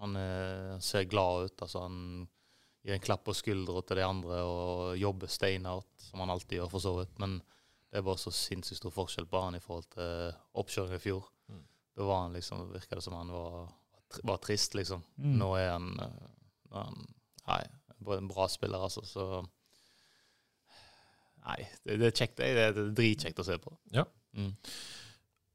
han 0.00 0.16
er, 0.16 0.78
ser 0.80 1.04
glad 1.04 1.44
ut. 1.46 1.56
Altså, 1.62 1.80
han 1.82 2.28
gir 2.84 2.94
en 2.94 3.00
klapp 3.00 3.24
på 3.24 3.32
skuldra 3.34 3.80
til 3.86 3.96
de 3.96 4.02
andre 4.04 4.42
og 4.42 4.98
jobber 4.98 5.26
steinhardt, 5.28 5.86
som 5.96 6.20
han 6.20 6.28
alltid 6.30 6.58
gjør, 6.58 6.70
for 6.70 6.80
så 6.80 6.98
vidt. 6.98 7.18
Men 7.18 7.38
det 7.90 7.98
er 7.98 8.02
bare 8.02 8.16
så 8.18 8.30
sinnssykt 8.34 8.76
stor 8.82 8.90
forskjell 8.90 9.26
på 9.26 9.40
han 9.44 9.54
i 9.54 9.60
forhold 9.60 9.86
til 9.94 10.34
oppkjøringen 10.56 10.96
i 10.96 10.98
fjor. 10.98 11.24
Mm. 11.48 11.62
Da 11.96 12.02
var 12.04 12.22
han 12.24 12.34
liksom, 12.34 12.72
virka 12.72 12.96
det 12.96 13.02
som 13.02 13.14
han 13.14 13.28
var, 13.30 13.68
var 14.24 14.36
trist, 14.38 14.74
liksom. 14.74 15.02
Mm. 15.18 15.38
Nå 15.38 15.56
er 15.56 15.70
han, 15.70 15.98
eh, 16.00 16.28
han 16.74 17.06
Nei, 17.46 17.62
bra 18.04 18.48
spiller, 18.52 18.78
altså. 18.86 19.02
Så 19.08 19.26
Nei, 21.44 21.60
det, 21.84 21.98
det 22.00 22.06
er 22.08 22.14
kjekt. 22.16 22.36
Det 22.40 22.52
det 22.56 22.66
er 22.70 22.92
dritkjekt 22.96 23.40
å 23.42 23.46
se 23.46 23.58
på. 23.60 23.74
Ja. 23.92 24.06
Mm. 24.36 24.52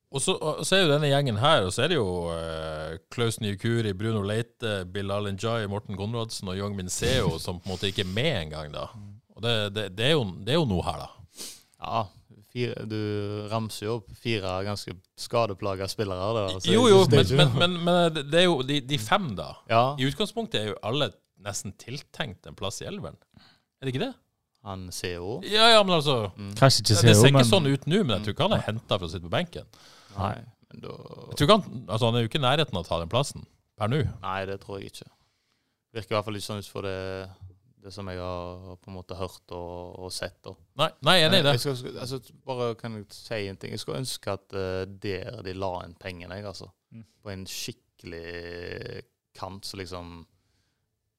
Og 0.10 0.22
så, 0.26 0.34
og 0.42 0.64
så 0.66 0.76
er 0.78 0.84
jo 0.84 0.92
denne 0.94 1.10
gjengen 1.12 1.38
her, 1.38 1.68
og 1.68 1.74
så 1.74 1.84
er 1.86 1.92
det 1.92 1.98
jo 2.00 2.10
eh, 2.34 2.96
Klaus 3.14 3.38
Nyukuri, 3.44 3.92
Bruno 3.98 4.24
Leite, 4.26 4.80
Bilal 4.90 5.28
Njay, 5.36 5.68
Morten 5.70 5.98
Konradsen 6.00 6.50
og 6.50 6.58
Young 6.58 6.74
Min 6.78 6.90
Seo 6.90 7.36
som 7.44 7.60
på 7.62 7.70
en 7.70 7.76
måte 7.76 7.90
ikke 7.92 8.06
er 8.08 8.14
med 8.16 8.32
engang, 8.48 8.72
da. 8.74 8.88
Og 9.36 9.44
det, 9.46 9.54
det, 9.76 9.84
det, 10.00 10.08
er 10.10 10.16
jo, 10.18 10.24
det 10.46 10.56
er 10.56 10.58
jo 10.58 10.66
noe 10.70 10.86
her, 10.88 11.04
da. 11.06 11.12
Ja, 11.80 12.02
fire, 12.50 12.86
du 12.90 12.98
ramser 13.52 13.86
jo 13.86 13.98
opp 14.00 14.10
fire 14.18 14.56
ganske 14.66 14.96
skadeplaga 15.22 15.86
spillere. 15.90 16.32
Da, 16.40 16.48
så 16.58 16.74
Jo, 16.74 16.88
jo, 16.90 17.04
men, 17.14 17.30
men, 17.38 17.54
men, 17.62 17.78
men 17.86 18.02
det- 18.18 18.26
det 18.34 18.42
er 18.42 18.48
jo 18.50 18.58
de, 18.66 18.80
de 18.90 18.98
fem, 19.02 19.30
da. 19.38 19.52
Ja, 19.70 19.84
I 20.02 20.10
utgangspunktet 20.10 20.64
er 20.64 20.72
jo 20.74 20.80
alle 20.90 21.12
nesten 21.46 21.76
tiltenkt 21.80 22.48
en 22.50 22.58
plass 22.60 22.82
i 22.84 22.88
elveren. 22.90 23.18
Er 23.80 23.88
det 23.88 23.94
ikke 23.96 24.08
det? 24.08 24.14
han 24.62 24.90
CO. 24.92 25.42
Ja, 25.48 25.70
ja, 25.72 25.84
men 25.84 25.96
altså 25.96 26.32
Kanskje 26.60 26.82
ikke 26.84 26.96
Det 26.96 27.16
ser 27.16 27.30
ikke 27.30 27.38
men 27.38 27.48
sånn 27.48 27.70
ut 27.70 27.86
nå, 27.88 28.02
men 28.04 28.18
jeg 28.18 28.26
tror 28.26 28.36
ikke 28.36 28.48
han 28.50 28.58
er 28.58 28.66
henta 28.68 28.98
for 28.98 29.08
å 29.08 29.12
sitte 29.12 29.28
på 29.28 29.32
benken. 29.32 29.70
Nei, 30.18 30.34
men 30.68 30.82
da, 30.84 30.96
Jeg 31.30 31.38
tror 31.40 31.46
ikke 31.48 31.56
han, 31.56 31.84
altså 31.86 32.10
Han 32.10 32.18
er 32.18 32.26
jo 32.26 32.32
ikke 32.32 32.42
i 32.42 32.44
nærheten 32.44 32.80
av 32.80 32.84
å 32.84 32.90
ta 32.90 33.00
den 33.00 33.12
plassen 33.14 33.46
per 33.80 33.92
nå. 33.92 34.02
nei, 34.26 34.40
det 34.50 34.58
tror 34.60 34.82
jeg 34.82 34.92
ikke. 34.92 35.08
Virker 35.96 36.12
i 36.12 36.18
hvert 36.18 36.28
fall 36.28 36.40
ikke 36.40 36.48
sånn 36.50 36.60
ut 36.60 36.70
for 36.70 36.86
det, 36.86 36.98
det 37.86 37.94
som 37.96 38.10
jeg 38.12 38.20
har 38.20 38.76
på 38.76 38.92
en 38.92 38.98
måte 38.98 39.16
hørt 39.18 39.54
og, 39.56 39.96
og 40.04 40.12
sett. 40.12 40.42
Og. 40.52 40.58
Nei, 40.82 40.90
nei 41.08 41.16
jeg 41.16 41.30
er 41.30 41.32
enig 41.32 41.40
i 41.40 41.46
det. 41.48 41.54
Jeg 41.56 41.64
skal, 41.64 41.78
skal- 41.80 42.02
altså, 42.04 42.20
bare 42.52 42.68
kan 42.82 42.98
jeg 43.00 43.08
si 43.16 43.40
en 43.48 43.62
ting. 43.62 43.72
Jeg 43.74 43.82
skulle 43.86 44.02
ønske 44.04 44.36
at 44.36 44.58
uh, 44.60 44.84
der 45.08 45.40
de 45.48 45.56
la 45.56 45.72
inn 45.86 45.96
pengene, 45.96 46.42
jeg, 46.42 46.50
altså. 46.52 46.68
Mm. 46.92 47.06
På 47.24 47.32
en 47.32 47.48
skikkelig 47.48 49.06
kant 49.40 49.66
som 49.66 49.80
liksom 49.80 50.12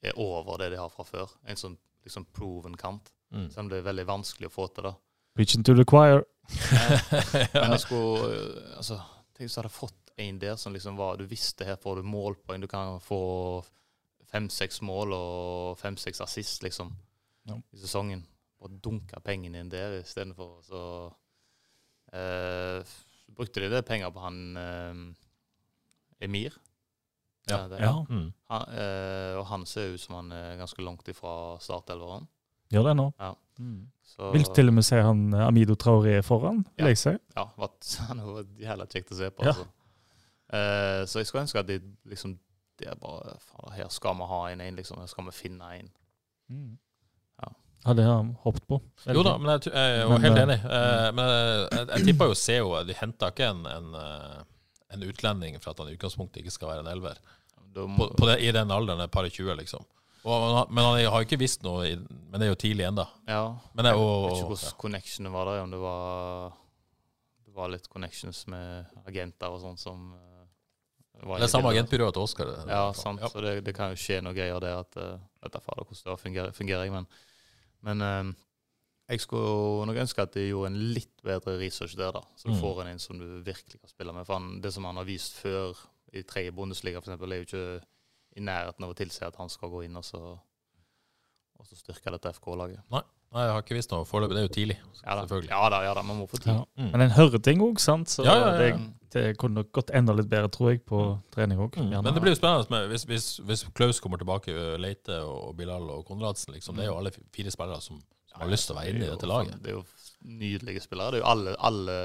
er 0.03 0.17
over 0.17 0.59
det 0.59 0.71
de 0.73 0.81
har 0.81 0.91
fra 0.93 1.05
før. 1.05 1.33
En 1.45 1.59
sånn 1.61 1.77
liksom 2.05 2.25
proven 2.33 2.77
kant. 2.81 3.11
Mm. 3.31 3.49
Selv 3.51 3.65
om 3.67 3.69
det 3.71 3.79
er 3.81 3.89
veldig 3.91 4.07
vanskelig 4.09 4.49
å 4.49 4.55
få 4.55 4.67
til. 4.75 4.89
da. 4.89 4.95
Preaching 5.37 5.65
to 5.65 5.75
the 5.77 5.85
choir. 5.85 6.25
Men 7.55 7.75
jeg 7.77 7.83
skulle 7.85 8.27
øh, 8.27 8.77
altså, 8.81 8.97
Tenk 9.37 9.47
hvis 9.47 9.55
jeg 9.55 9.61
hadde 9.63 9.73
fått 9.73 10.11
en 10.21 10.39
der 10.43 10.57
som 10.59 10.75
liksom 10.75 10.97
var 10.99 11.21
Du 11.21 11.23
visste 11.31 11.65
her 11.65 11.79
får 11.81 12.01
du 12.01 12.09
målpoeng. 12.11 12.61
Du 12.61 12.67
kan 12.69 12.99
få 13.01 13.21
fem-seks 14.31 14.81
mål 14.87 15.15
og 15.17 15.79
fem-seks 15.81 16.21
assist, 16.23 16.63
liksom, 16.63 16.93
Ja. 17.49 17.57
i 17.73 17.79
sesongen. 17.81 18.25
Og 18.61 18.77
dunke 18.85 19.21
pengene 19.25 19.63
inn 19.63 19.71
der 19.73 20.01
istedenfor. 20.03 20.59
Så 20.67 20.81
eh, 22.13 22.83
brukte 23.35 23.63
de 23.65 23.71
det 23.73 23.85
penger 23.89 24.13
på 24.15 24.23
han 24.25 24.41
eh, 24.57 25.01
Emir. 26.27 26.59
Ja. 27.51 27.69
det, 27.69 27.81
Ja. 27.81 27.93
Mm. 28.09 28.33
Han, 28.51 28.69
eh, 28.83 29.39
og 29.41 29.47
han 29.47 29.67
ser 29.67 29.95
ut 29.95 30.01
som 30.01 30.15
han 30.21 30.33
er 30.33 30.57
ganske 30.61 30.83
langt 30.85 31.09
ifra 31.09 31.59
startelveren. 31.61 32.29
Gjør 32.73 32.85
det 32.91 32.97
nå. 32.97 33.13
Ja. 33.19 33.33
Mm. 33.59 33.89
Så- 34.03 34.33
Vil 34.33 34.45
til 34.55 34.69
og 34.69 34.75
med 34.75 34.85
se 34.85 34.97
han 35.03 35.33
eh, 35.35 35.47
Amido 35.47 35.75
Traoré 35.75 36.21
foran, 36.23 36.65
vil 36.77 36.85
Ja. 36.85 36.87
jeg 36.89 36.99
si. 36.99 37.11
Ja, 37.37 37.45
vet, 37.59 37.97
han 38.09 38.19
har 38.19 38.27
jo 38.27 38.45
jævla 38.59 38.87
kjekt 38.87 39.13
å 39.13 39.17
se 39.19 39.31
på. 39.31 39.43
Ja. 39.45 39.49
Altså. 39.55 39.67
Eh, 40.53 41.07
så 41.07 41.19
jeg 41.21 41.27
skulle 41.27 41.43
ønske 41.47 41.59
at 41.59 41.67
de 41.69 41.81
liksom 42.11 42.39
det 42.81 42.89
er 42.89 42.95
bare, 42.97 43.35
faen, 43.45 43.73
Her 43.77 43.89
skal 43.93 44.15
vi 44.17 44.25
ha 44.25 44.39
en, 44.51 44.61
en 44.61 44.77
liksom. 44.77 44.99
Her 44.99 45.07
skal 45.07 45.25
vi 45.27 45.31
finne 45.37 45.67
en. 45.77 45.91
Mm. 46.49 46.79
Ja. 47.43 47.49
Hadde 47.85 48.03
jeg 48.07 48.37
hoppet 48.45 48.65
på. 48.69 48.79
Jo 49.07 49.23
da, 49.23 49.35
men 49.39 49.51
jeg, 49.53 49.67
jeg 49.73 49.99
er 49.99 50.03
jo 50.03 50.09
Men, 50.09 50.23
helt 50.23 50.39
eh, 50.39 50.43
enig. 50.47 50.57
Eh, 50.65 51.11
men 51.13 51.29
jeg, 51.29 51.89
jeg 51.91 52.07
tipper 52.09 52.31
jo 52.33 52.35
CO 52.41 52.71
De 52.89 52.95
henta 52.95 53.29
ikke 53.31 53.51
en, 53.51 53.61
en, 53.67 53.95
eh, 53.95 54.41
en 54.97 55.03
utlending 55.07 55.61
for 55.61 55.71
at 55.75 55.79
han 55.85 55.89
i 55.93 55.95
utgangspunktet 55.99 56.41
ikke 56.43 56.51
skal 56.57 56.69
være 56.73 56.81
en 56.87 56.91
elver. 56.97 57.21
Må, 57.75 57.97
På, 57.97 58.09
på 58.19 58.27
det, 58.27 58.39
I 58.43 58.51
den 58.53 58.71
alderen, 58.75 59.01
et 59.05 59.11
par 59.15 59.25
og 59.29 59.31
tjue, 59.33 59.55
liksom. 59.57 59.85
Og, 60.25 60.67
men 60.69 60.85
han 60.85 60.99
har 61.09 61.23
jo 61.23 61.27
ikke 61.29 61.39
visst 61.41 61.63
noe, 61.65 61.87
men 62.11 62.35
det 62.41 62.49
er 62.49 62.51
jo 62.51 62.59
tidlig 62.61 62.85
ennå. 62.91 63.07
ja, 63.31 63.45
Men 63.73 63.87
det 63.87 63.93
jeg 63.95 64.01
vet 64.03 64.35
ikke 64.37 64.49
hvordan 64.51 64.75
connectionene 64.83 65.33
var 65.33 65.49
der. 65.49 65.63
Om 65.65 65.71
det 65.71 65.79
var, 65.81 66.51
det 67.47 67.55
var 67.57 67.71
litt 67.73 67.89
connections 67.89 68.43
med 68.53 68.91
agenter 69.09 69.49
og 69.55 69.63
sånn 69.63 69.79
som 69.81 70.11
eh, 70.13 71.25
var 71.25 71.41
Det 71.41 71.47
er 71.49 71.53
samme 71.55 71.73
agentbyrået 71.73 72.13
til 72.19 72.27
Oscar. 72.27 72.53
Ja, 72.69 72.83
sant. 72.93 73.23
Ja. 73.25 73.31
Så 73.33 73.41
det, 73.45 73.55
det 73.65 73.75
kan 73.77 73.95
jo 73.95 74.01
skje 74.03 74.21
noe 74.25 74.37
greier 74.37 74.61
der 74.61 74.83
at 74.83 75.01
uh, 75.01 75.17
Vet 75.41 75.55
da 75.57 75.63
fader 75.65 75.87
hvordan 75.89 76.13
det 76.13 76.21
fungerer, 76.27 76.53
fungerer 76.53 76.85
jeg, 76.85 76.93
men, 76.93 77.07
men 77.89 78.03
um, 78.05 78.35
jeg 79.09 79.23
skulle 79.25 79.87
nok 79.89 80.03
ønske 80.05 80.23
at 80.27 80.35
de 80.37 80.45
gjorde 80.51 80.69
en 80.75 80.77
litt 80.95 81.17
bedre 81.25 81.57
research 81.63 81.97
der, 81.97 82.13
da. 82.13 82.21
Så 82.37 82.51
du 82.51 82.53
Mm. 82.55 82.61
får 82.61 82.83
en, 82.85 82.91
inn 82.93 83.01
som 83.01 83.17
du 83.19 83.25
virkelig 83.47 83.81
kan 83.81 83.89
spille 83.91 84.13
med. 84.13 84.27
For 84.29 84.37
han, 84.37 84.61
det 84.61 84.73
som 84.77 84.85
han 84.85 85.01
har 85.01 85.09
vist 85.09 85.41
før 85.41 85.81
i 86.13 86.23
tredje 86.27 86.53
Bundesliga, 86.57 86.99
eksempel, 87.03 87.33
er 87.33 87.43
jo 87.43 87.49
ikke 87.49 87.65
i 88.39 88.45
nærheten 88.47 88.87
av 88.87 88.93
å 88.93 88.99
tilsi 88.99 89.25
at 89.27 89.39
han 89.41 89.51
skal 89.51 89.71
gå 89.73 89.85
inn 89.87 89.97
og 89.99 90.05
så, 90.07 90.21
og 91.59 91.67
så 91.67 91.79
styrke 91.79 92.13
dette 92.15 92.33
FK-laget. 92.37 92.83
Nei, 92.91 93.03
jeg 93.31 93.51
har 93.55 93.63
ikke 93.63 93.77
visst 93.77 93.93
noe 93.95 94.07
foreløpig. 94.09 94.35
Det 94.35 94.41
er 94.41 94.47
jo 94.47 94.55
tidlig, 94.55 94.77
Ja 95.05 95.15
da, 95.15 95.23
selvfølgelig. 95.23 95.51
ja 95.53 95.67
da, 95.71 95.79
ja 95.87 95.93
da, 95.95 96.03
man 96.07 96.19
må 96.19 96.27
få 96.31 96.41
tid. 96.41 96.51
Ja. 96.51 96.65
Mm. 96.79 96.89
Men 96.95 97.05
en 97.05 97.13
hører 97.15 97.43
ting 97.47 97.63
òg, 97.63 97.79
sant? 97.83 98.11
Så 98.11 98.25
Ja, 98.27 98.35
ja, 98.35 98.49
ja, 98.57 98.71
ja. 98.73 98.79
Det, 98.81 98.97
det 99.15 99.37
kunne 99.39 99.61
nok 99.61 99.71
gått 99.79 99.93
enda 99.95 100.15
litt 100.19 100.31
bedre, 100.31 100.51
tror 100.51 100.73
jeg, 100.73 100.83
på 100.87 101.03
trening 101.35 101.63
òg. 101.63 101.79
Mm. 101.79 101.93
Men 102.01 102.11
det 102.15 102.23
blir 102.25 102.35
jo 102.35 102.41
spennende 102.41 102.75
med, 102.75 102.89
hvis, 102.91 103.07
hvis, 103.11 103.29
hvis 103.47 103.63
Klaus 103.79 104.03
kommer 104.03 104.19
tilbake, 104.19 104.55
Leite 104.83 105.21
og 105.27 105.55
Bilal 105.59 105.87
og 105.95 106.03
Konradsen. 106.11 106.55
Liksom, 106.57 106.79
det 106.79 106.89
er 106.89 106.91
jo 106.91 106.99
alle 106.99 107.15
fire 107.15 107.55
spillere 107.55 107.79
som, 107.85 108.03
som 108.31 108.43
har 108.43 108.51
lyst 108.51 108.67
til 108.71 108.75
å 108.75 108.81
være 108.81 108.95
inne 108.97 109.07
i 109.07 109.13
dette 109.13 109.31
laget. 109.31 109.63
Det 109.63 109.75
er 109.75 109.79
jo 109.79 109.87
nydelige 110.43 110.83
spillere. 110.83 111.15
Det 111.15 111.21
er 111.21 111.25
jo 111.25 111.31
alle, 111.31 111.55
alle 111.71 111.99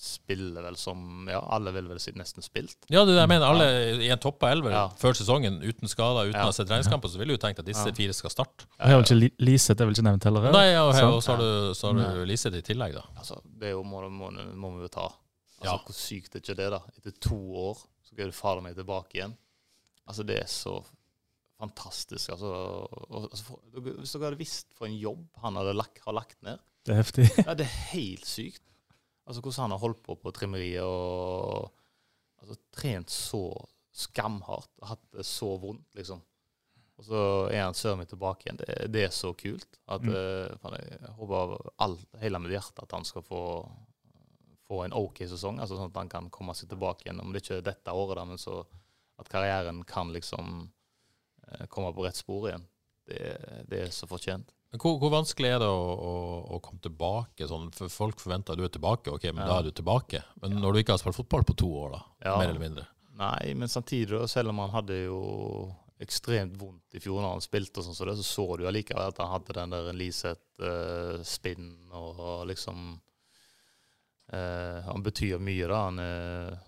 spiller 0.00 0.62
vel 0.64 0.76
som 0.80 1.28
Ja, 1.28 1.42
alle 1.52 1.72
vil 1.76 1.88
vel 1.90 1.98
si 2.00 2.12
nesten 2.16 2.40
spilt. 2.44 2.76
Ja, 2.88 3.02
det 3.04 3.12
er 3.12 3.18
det 3.18 3.24
jeg 3.26 3.30
mener. 3.34 3.46
Alle 3.52 3.66
i 4.00 4.08
en 4.10 4.18
toppa 4.22 4.48
elver 4.54 4.72
Ja. 4.72 4.86
før 4.96 5.12
sesongen, 5.18 5.58
uten 5.60 5.88
skader, 5.92 6.30
uten 6.30 6.38
Ja. 6.40 6.46
å 6.46 6.48
ha 6.48 6.52
sett 6.56 6.68
treningskamper, 6.70 7.08
så 7.12 7.18
ville 7.20 7.36
du 7.36 7.42
tenkt 7.42 7.58
at 7.60 7.66
disse 7.68 7.86
Ja. 7.86 7.92
fire 7.92 8.12
skal 8.16 8.30
starte. 8.30 8.64
Jeg 8.78 8.88
har 8.88 8.96
vel 9.02 9.04
ikke 9.04 9.20
liset, 9.20 9.40
Liseth 9.40 9.80
er 9.82 9.86
vel 9.86 9.94
ikke 9.94 10.06
nevnt 10.08 10.24
heller? 10.24 10.50
Nei, 10.52 10.74
og, 10.80 10.94
og 10.94 11.22
så 11.22 11.36
har 11.36 11.42
du, 11.44 11.74
så 11.74 11.92
har 11.92 12.14
du 12.14 12.24
Liseth 12.24 12.56
i 12.56 12.62
tillegg, 12.62 12.94
da. 12.94 13.02
Altså, 13.18 13.40
det 13.44 13.68
er 13.68 13.72
jo, 13.76 13.82
må, 13.84 14.00
må, 14.10 14.30
må 14.56 14.70
vi 14.78 14.86
jo 14.86 14.88
ta. 14.88 15.08
Altså, 15.60 15.76
Hvor 15.84 15.94
sykt 15.94 16.34
er 16.34 16.40
ikke 16.40 16.56
det, 16.56 16.70
da? 16.72 16.80
Etter 16.96 17.12
to 17.20 17.36
år 17.36 17.76
så 18.08 18.16
går 18.16 18.24
du 18.32 18.32
fader 18.32 18.62
meg 18.62 18.74
tilbake 18.76 19.12
igjen. 19.20 19.36
Altså, 20.08 20.24
det 20.24 20.38
er 20.40 20.46
så 20.48 20.82
fantastisk. 21.60 22.30
Altså, 22.32 22.48
og, 22.48 23.28
altså 23.30 23.44
for, 23.44 23.60
hvis 23.76 24.12
dere 24.14 24.30
hadde 24.30 24.40
visst 24.40 24.72
for 24.78 24.88
en 24.88 24.96
jobb 24.96 25.26
han 25.42 25.58
hadde 25.60 25.74
lagt, 25.76 26.00
har 26.06 26.16
lagt 26.16 26.38
ned 26.46 26.58
Det 26.86 26.94
er 26.94 27.02
heftig. 27.02 27.26
Ja, 27.44 27.52
det 27.54 27.66
er 27.66 27.74
helt 27.92 28.24
sykt. 28.24 28.62
Altså 29.28 29.42
hvordan 29.44 29.66
han 29.66 29.74
har 29.76 29.82
holdt 29.84 30.02
på 30.06 30.16
på 30.18 30.32
trimmeriet 30.34 30.82
og 30.82 31.68
altså, 32.40 32.56
trent 32.74 33.12
så 33.12 33.44
skamhardt 33.92 34.70
og 34.80 34.88
hatt 34.92 35.04
det 35.18 35.26
så 35.26 35.52
vondt, 35.60 35.86
liksom. 35.98 36.22
Og 37.00 37.06
så 37.06 37.20
er 37.48 37.62
han 37.64 37.74
søren 37.76 38.02
meg 38.02 38.10
tilbake 38.10 38.44
igjen. 38.44 38.58
Det, 38.60 38.74
det 38.92 39.04
er 39.06 39.14
så 39.14 39.30
kult. 39.34 39.78
At, 39.88 40.02
Mm. 40.04 40.12
uh, 40.12 40.74
jeg 40.76 41.14
håper 41.16 41.36
av 41.38 41.54
alt, 41.86 42.02
hele 42.20 42.38
mitt 42.42 42.52
hjerte 42.52 42.84
at 42.84 42.92
han 42.92 43.06
skal 43.08 43.24
få, 43.24 43.40
få 44.68 44.82
en 44.84 44.92
OK 44.96 45.22
sesong, 45.30 45.58
altså 45.60 45.78
sånn 45.78 45.88
at 45.90 45.96
han 45.96 46.10
kan 46.12 46.28
komme 46.30 46.54
seg 46.54 46.68
tilbake 46.68 47.06
igjen. 47.06 47.22
Om 47.24 47.32
det 47.32 47.40
ikke 47.42 47.56
er 47.60 47.66
dette 47.70 47.94
året, 47.96 48.16
da, 48.20 48.26
men 48.28 48.38
så 48.40 48.60
at 49.20 49.28
karrieren 49.32 49.82
kan 49.88 50.12
liksom 50.12 50.70
uh, 51.48 51.66
komme 51.72 51.92
på 51.96 52.04
rett 52.04 52.20
spor 52.20 52.50
igjen. 52.50 52.66
Det, 53.08 53.22
det 53.68 53.80
er 53.86 53.90
så 53.96 54.06
fortjent. 54.06 54.52
Hvor, 54.78 55.00
hvor 55.02 55.10
vanskelig 55.10 55.48
er 55.50 55.58
det 55.64 55.66
å, 55.66 55.78
å, 56.06 56.14
å 56.54 56.60
komme 56.62 56.78
tilbake? 56.84 57.46
Sånn, 57.50 57.72
for 57.74 57.90
folk 57.90 58.20
forventer 58.22 58.54
at 58.54 58.60
du 58.60 58.64
er 58.64 58.70
tilbake, 58.70 59.10
ok, 59.10 59.24
men 59.34 59.42
Ja. 59.42 59.48
da 59.48 59.58
er 59.58 59.62
du 59.66 59.72
tilbake. 59.80 60.20
Men 60.42 60.60
når 60.62 60.72
du 60.72 60.78
ikke 60.84 60.94
har 60.94 61.02
spilt 61.02 61.18
fotball 61.18 61.42
på 61.48 61.56
to 61.58 61.70
år, 61.82 61.90
da, 61.96 62.02
Ja. 62.28 62.36
mer 62.38 62.48
eller 62.52 62.62
mindre. 62.62 62.86
Nei, 63.18 63.52
men 63.54 63.68
samtidig, 63.68 64.28
selv 64.30 64.48
om 64.54 64.58
han 64.62 64.70
hadde 64.70 65.00
jo 65.04 65.74
ekstremt 66.00 66.54
vondt 66.56 66.94
i 66.96 67.00
fjor 67.02 67.20
når 67.20 67.34
han 67.34 67.42
spilte, 67.44 67.82
og 67.82 67.84
sånn, 67.84 67.96
så, 67.98 68.06
det, 68.08 68.14
så 68.22 68.24
så 68.24 68.46
du 68.56 68.64
allikevel 68.70 69.10
at 69.10 69.18
han 69.20 69.32
hadde 69.34 69.52
den 69.58 69.74
der 69.74 69.90
Liseth-spinn 69.92 71.66
og, 71.92 72.18
og 72.22 72.46
liksom 72.48 73.00
uh, 74.32 74.80
Han 74.86 75.02
betyr 75.04 75.42
mye, 75.42 75.66
da. 75.68 75.82
Han, 75.90 75.98
uh, 75.98 76.58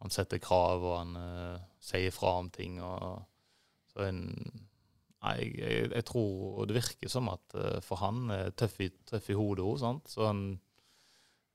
han 0.00 0.10
setter 0.10 0.40
krav, 0.40 0.80
og 0.80 0.94
han 0.96 1.16
eh, 1.20 1.58
sier 1.84 2.10
fra 2.10 2.38
om 2.40 2.46
ting. 2.48 2.78
og 2.80 3.20
så 3.92 4.06
en, 4.06 4.22
jeg, 5.22 5.50
jeg, 5.58 5.90
jeg 5.92 6.04
tror 6.08 6.66
det 6.66 6.74
virker 6.78 7.10
som 7.12 7.28
at 7.28 7.54
eh, 7.54 7.80
for 7.84 8.00
han 8.00 8.30
er 8.30 8.50
tøff 8.56 8.78
i, 8.80 8.88
tøff 9.10 9.28
i 9.30 9.36
hodet 9.36 9.64
òg. 9.66 10.02
Så 10.08 10.24
han, 10.26 10.44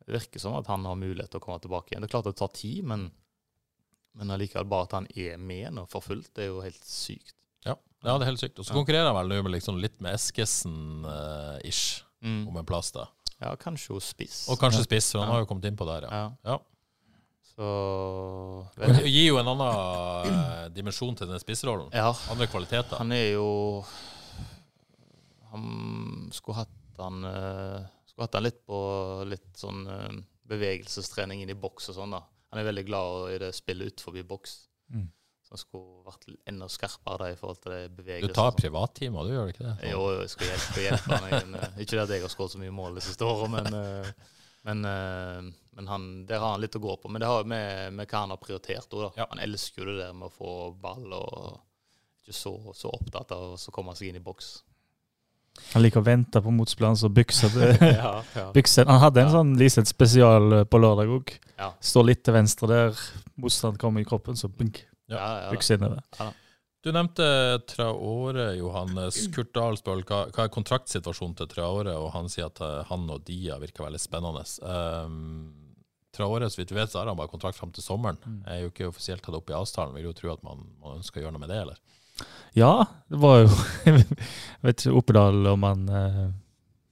det 0.06 0.14
virker 0.20 0.40
som 0.44 0.54
at 0.60 0.68
han 0.70 0.86
har 0.86 0.96
mulighet 1.00 1.32
til 1.34 1.42
å 1.42 1.46
komme 1.48 1.60
tilbake 1.64 1.92
igjen. 1.94 2.02
Det 2.06 2.10
er 2.12 2.16
klart 2.18 2.30
det 2.30 2.36
tar 2.42 2.54
tid, 2.56 2.84
men 2.86 3.12
men 4.16 4.30
allikevel 4.32 4.64
bare 4.72 4.86
at 4.88 4.94
han 4.96 5.08
er 5.20 5.36
med 5.36 5.74
nå 5.76 5.82
for 5.92 6.00
fullt, 6.00 6.30
det 6.38 6.46
er 6.46 6.48
jo 6.54 6.62
helt 6.64 6.86
sykt. 6.88 7.34
Ja, 7.66 7.74
ja 8.06 8.14
det 8.16 8.24
er 8.24 8.30
helt 8.30 8.40
sykt. 8.40 8.60
Og 8.62 8.64
så 8.64 8.72
Ja. 8.72 8.78
konkurrerer 8.78 9.10
han 9.12 9.18
vel 9.18 9.28
nå 9.28 9.42
med 9.44 9.52
liksom 9.58 9.76
litt 9.84 9.98
med 10.00 10.14
Eskesen-ish 10.16 12.04
om 12.24 12.56
en 12.58 12.66
plass, 12.66 12.94
da. 12.96 13.10
Ja, 13.42 13.52
kanskje 13.60 13.98
spiss. 14.00 14.46
Og 14.48 14.58
kanskje 14.62 14.86
spiss, 14.86 15.12
for 15.12 15.20
han 15.20 15.28
Ja. 15.28 15.34
har 15.34 15.42
jo 15.44 15.50
kommet 15.52 15.66
inn 15.68 15.76
på 15.76 15.86
der, 15.86 16.08
ja. 16.08 16.32
Ja. 16.46 16.60
Ja. 17.58 18.72
Men 18.76 18.98
Det 18.98 19.08
gir 19.08 19.30
jo 19.30 19.40
en 19.40 19.50
annen 19.54 20.28
eh, 20.28 20.68
dimensjon 20.76 21.16
til 21.16 21.30
den 21.32 21.42
spissrollen. 21.42 21.92
Ja. 21.96 22.12
Andre 22.32 22.50
kvaliteter. 22.52 23.00
Han 23.00 23.14
er 23.16 23.36
jo 23.38 23.48
Han 25.54 26.30
skulle 26.36 26.64
hatt 26.64 27.00
han 27.00 27.24
eh, 27.28 27.84
Skulle 28.08 28.28
hatt 28.28 28.38
han 28.38 28.46
litt 28.46 28.62
på 28.68 28.80
litt 29.28 29.52
sånn 29.60 29.84
eh, 29.92 30.22
bevegelsestrening 30.46 31.42
inn 31.44 31.52
i 31.52 31.58
boks 31.58 31.90
og 31.92 31.98
sånn, 31.98 32.14
da. 32.16 32.22
Han 32.52 32.62
er 32.62 32.68
veldig 32.68 32.86
glad 32.88 33.32
i 33.34 33.40
det 33.42 33.50
spillet 33.58 33.96
utenfor 33.96 34.20
boks. 34.30 34.52
Mm. 34.94 35.08
Så 35.46 35.56
han 35.56 35.62
skulle 35.62 36.06
vært 36.06 36.28
enda 36.50 36.68
skarpere 36.70 37.32
i 37.34 37.40
forhold 37.40 37.64
til 37.64 37.74
det 37.74 38.20
Du 38.22 38.30
tar 38.30 38.52
sånn. 38.52 38.60
privattimer, 38.60 39.26
du 39.26 39.34
gjør 39.34 39.52
ikke 39.52 39.66
det? 39.66 39.90
Jo, 39.90 40.04
jo, 40.14 40.22
jeg 40.22 40.32
skal 40.36 40.52
hjelpe, 40.52 40.84
hjelpe 40.86 41.20
han. 41.24 41.58
Jeg, 41.58 41.72
ikke 41.84 41.98
det 41.98 42.04
at 42.06 42.14
jeg 42.16 42.24
har 42.24 42.34
skåret 42.34 42.54
så 42.54 42.62
mye 42.62 42.76
mål 42.78 43.00
de 43.00 43.04
siste 43.06 43.28
årene, 43.28 43.66
men, 43.66 44.14
men, 44.70 45.52
men 45.76 45.88
han, 45.92 46.04
der 46.26 46.40
har 46.40 46.56
han 46.56 46.64
litt 46.64 46.76
å 46.78 46.84
gå 46.84 46.96
på. 47.04 47.10
Men 47.12 47.22
det 47.22 47.28
har 47.28 47.42
jo 47.44 47.50
med, 47.52 47.94
med 47.98 48.08
hva 48.08 48.22
han 48.24 48.32
har 48.32 48.40
prioritert. 48.40 48.88
òg, 48.94 49.10
Da. 49.18 49.28
Han 49.32 49.42
elsker 49.44 49.84
jo 49.84 49.90
det 49.92 49.98
der 50.06 50.14
med 50.16 50.30
å 50.30 50.36
få 50.36 50.54
ball, 50.82 51.10
og 51.18 51.60
ikke 52.24 52.36
så, 52.38 52.54
så 52.74 52.94
opptatt 52.96 53.36
av 53.36 53.52
å 53.52 53.60
så 53.60 53.74
komme 53.76 53.96
seg 53.98 54.10
inn 54.10 54.22
i 54.22 54.24
boks. 54.24 54.56
Han 55.74 55.84
liker 55.84 56.02
å 56.02 56.06
vente 56.06 56.42
på 56.44 56.52
motspilleren, 56.52 56.98
som 57.00 57.14
bykser. 57.16 57.54
Ja, 58.00 58.16
ja. 58.36 58.48
Bykser. 58.56 58.88
Han 58.88 59.04
hadde 59.04 59.24
en 59.24 59.36
sånn 59.36 59.54
Liseth 59.60 59.92
spesial 59.92 60.62
eh, 60.62 60.66
på 60.68 60.80
lørdag 60.80 61.12
òg. 61.12 61.36
Ja. 61.60 61.70
Står 61.84 62.10
litt 62.12 62.24
til 62.28 62.36
venstre 62.36 62.72
der, 62.72 63.06
motstand 63.40 63.80
kommer 63.82 64.04
i 64.04 64.08
kroppen, 64.08 64.40
så 64.40 64.52
bunk, 64.52 64.82
Ja, 65.12 65.20
ja, 65.20 65.54
bykser 65.54 65.80
innover. 65.80 66.02
Ja, 66.18 66.32
da. 66.32 66.34
Du 66.86 66.92
nevnte 66.94 67.26
Traore, 67.66 68.52
Johannes. 68.60 69.18
Kurt 69.34 69.56
Dahl 69.58 69.74
spør 69.80 70.04
hva, 70.06 70.20
hva 70.30 70.44
er 70.46 70.52
kontraktsituasjonen 70.54 71.34
til 71.40 71.48
Traore, 71.50 71.96
og 71.98 72.12
han 72.14 72.30
sier 72.30 72.52
at 72.52 72.62
eh, 72.62 72.84
han 72.92 73.08
og 73.10 73.24
Dia 73.26 73.58
virker 73.62 73.88
veldig 73.88 74.02
spennende. 74.04 74.44
Um, 74.62 75.65
Traore, 76.16 76.50
så 76.52 76.62
vidt 76.62 76.72
vi 76.72 76.80
vet, 76.80 76.92
så 76.92 77.02
har 77.02 77.12
han 77.12 77.20
bare 77.20 77.32
kontrakt 77.32 77.60
fram 77.60 77.74
til 77.76 77.84
sommeren. 77.84 78.18
Er 78.48 78.64
jo 78.64 78.72
ikke 78.72 78.90
offisielt 78.90 79.24
tatt 79.26 79.36
opp 79.38 79.52
i 79.52 79.58
avtalen. 79.58 79.96
Vil 79.98 80.10
jo 80.10 80.16
tro 80.18 80.32
at 80.34 80.42
man, 80.46 80.64
man 80.84 81.02
ønsker 81.02 81.22
å 81.22 81.26
gjøre 81.26 81.36
noe 81.36 81.44
med 81.44 81.54
det, 81.54 81.60
eller? 81.66 81.82
Ja, 82.56 82.86
det 83.12 83.20
var 83.20 83.42
jo 83.42 83.50
Jeg 83.90 84.04
vet 84.64 84.86
ikke 84.86 84.94
Oppedal 84.96 85.50
om 85.52 85.66
han 85.68 85.82
eh, 85.92 86.22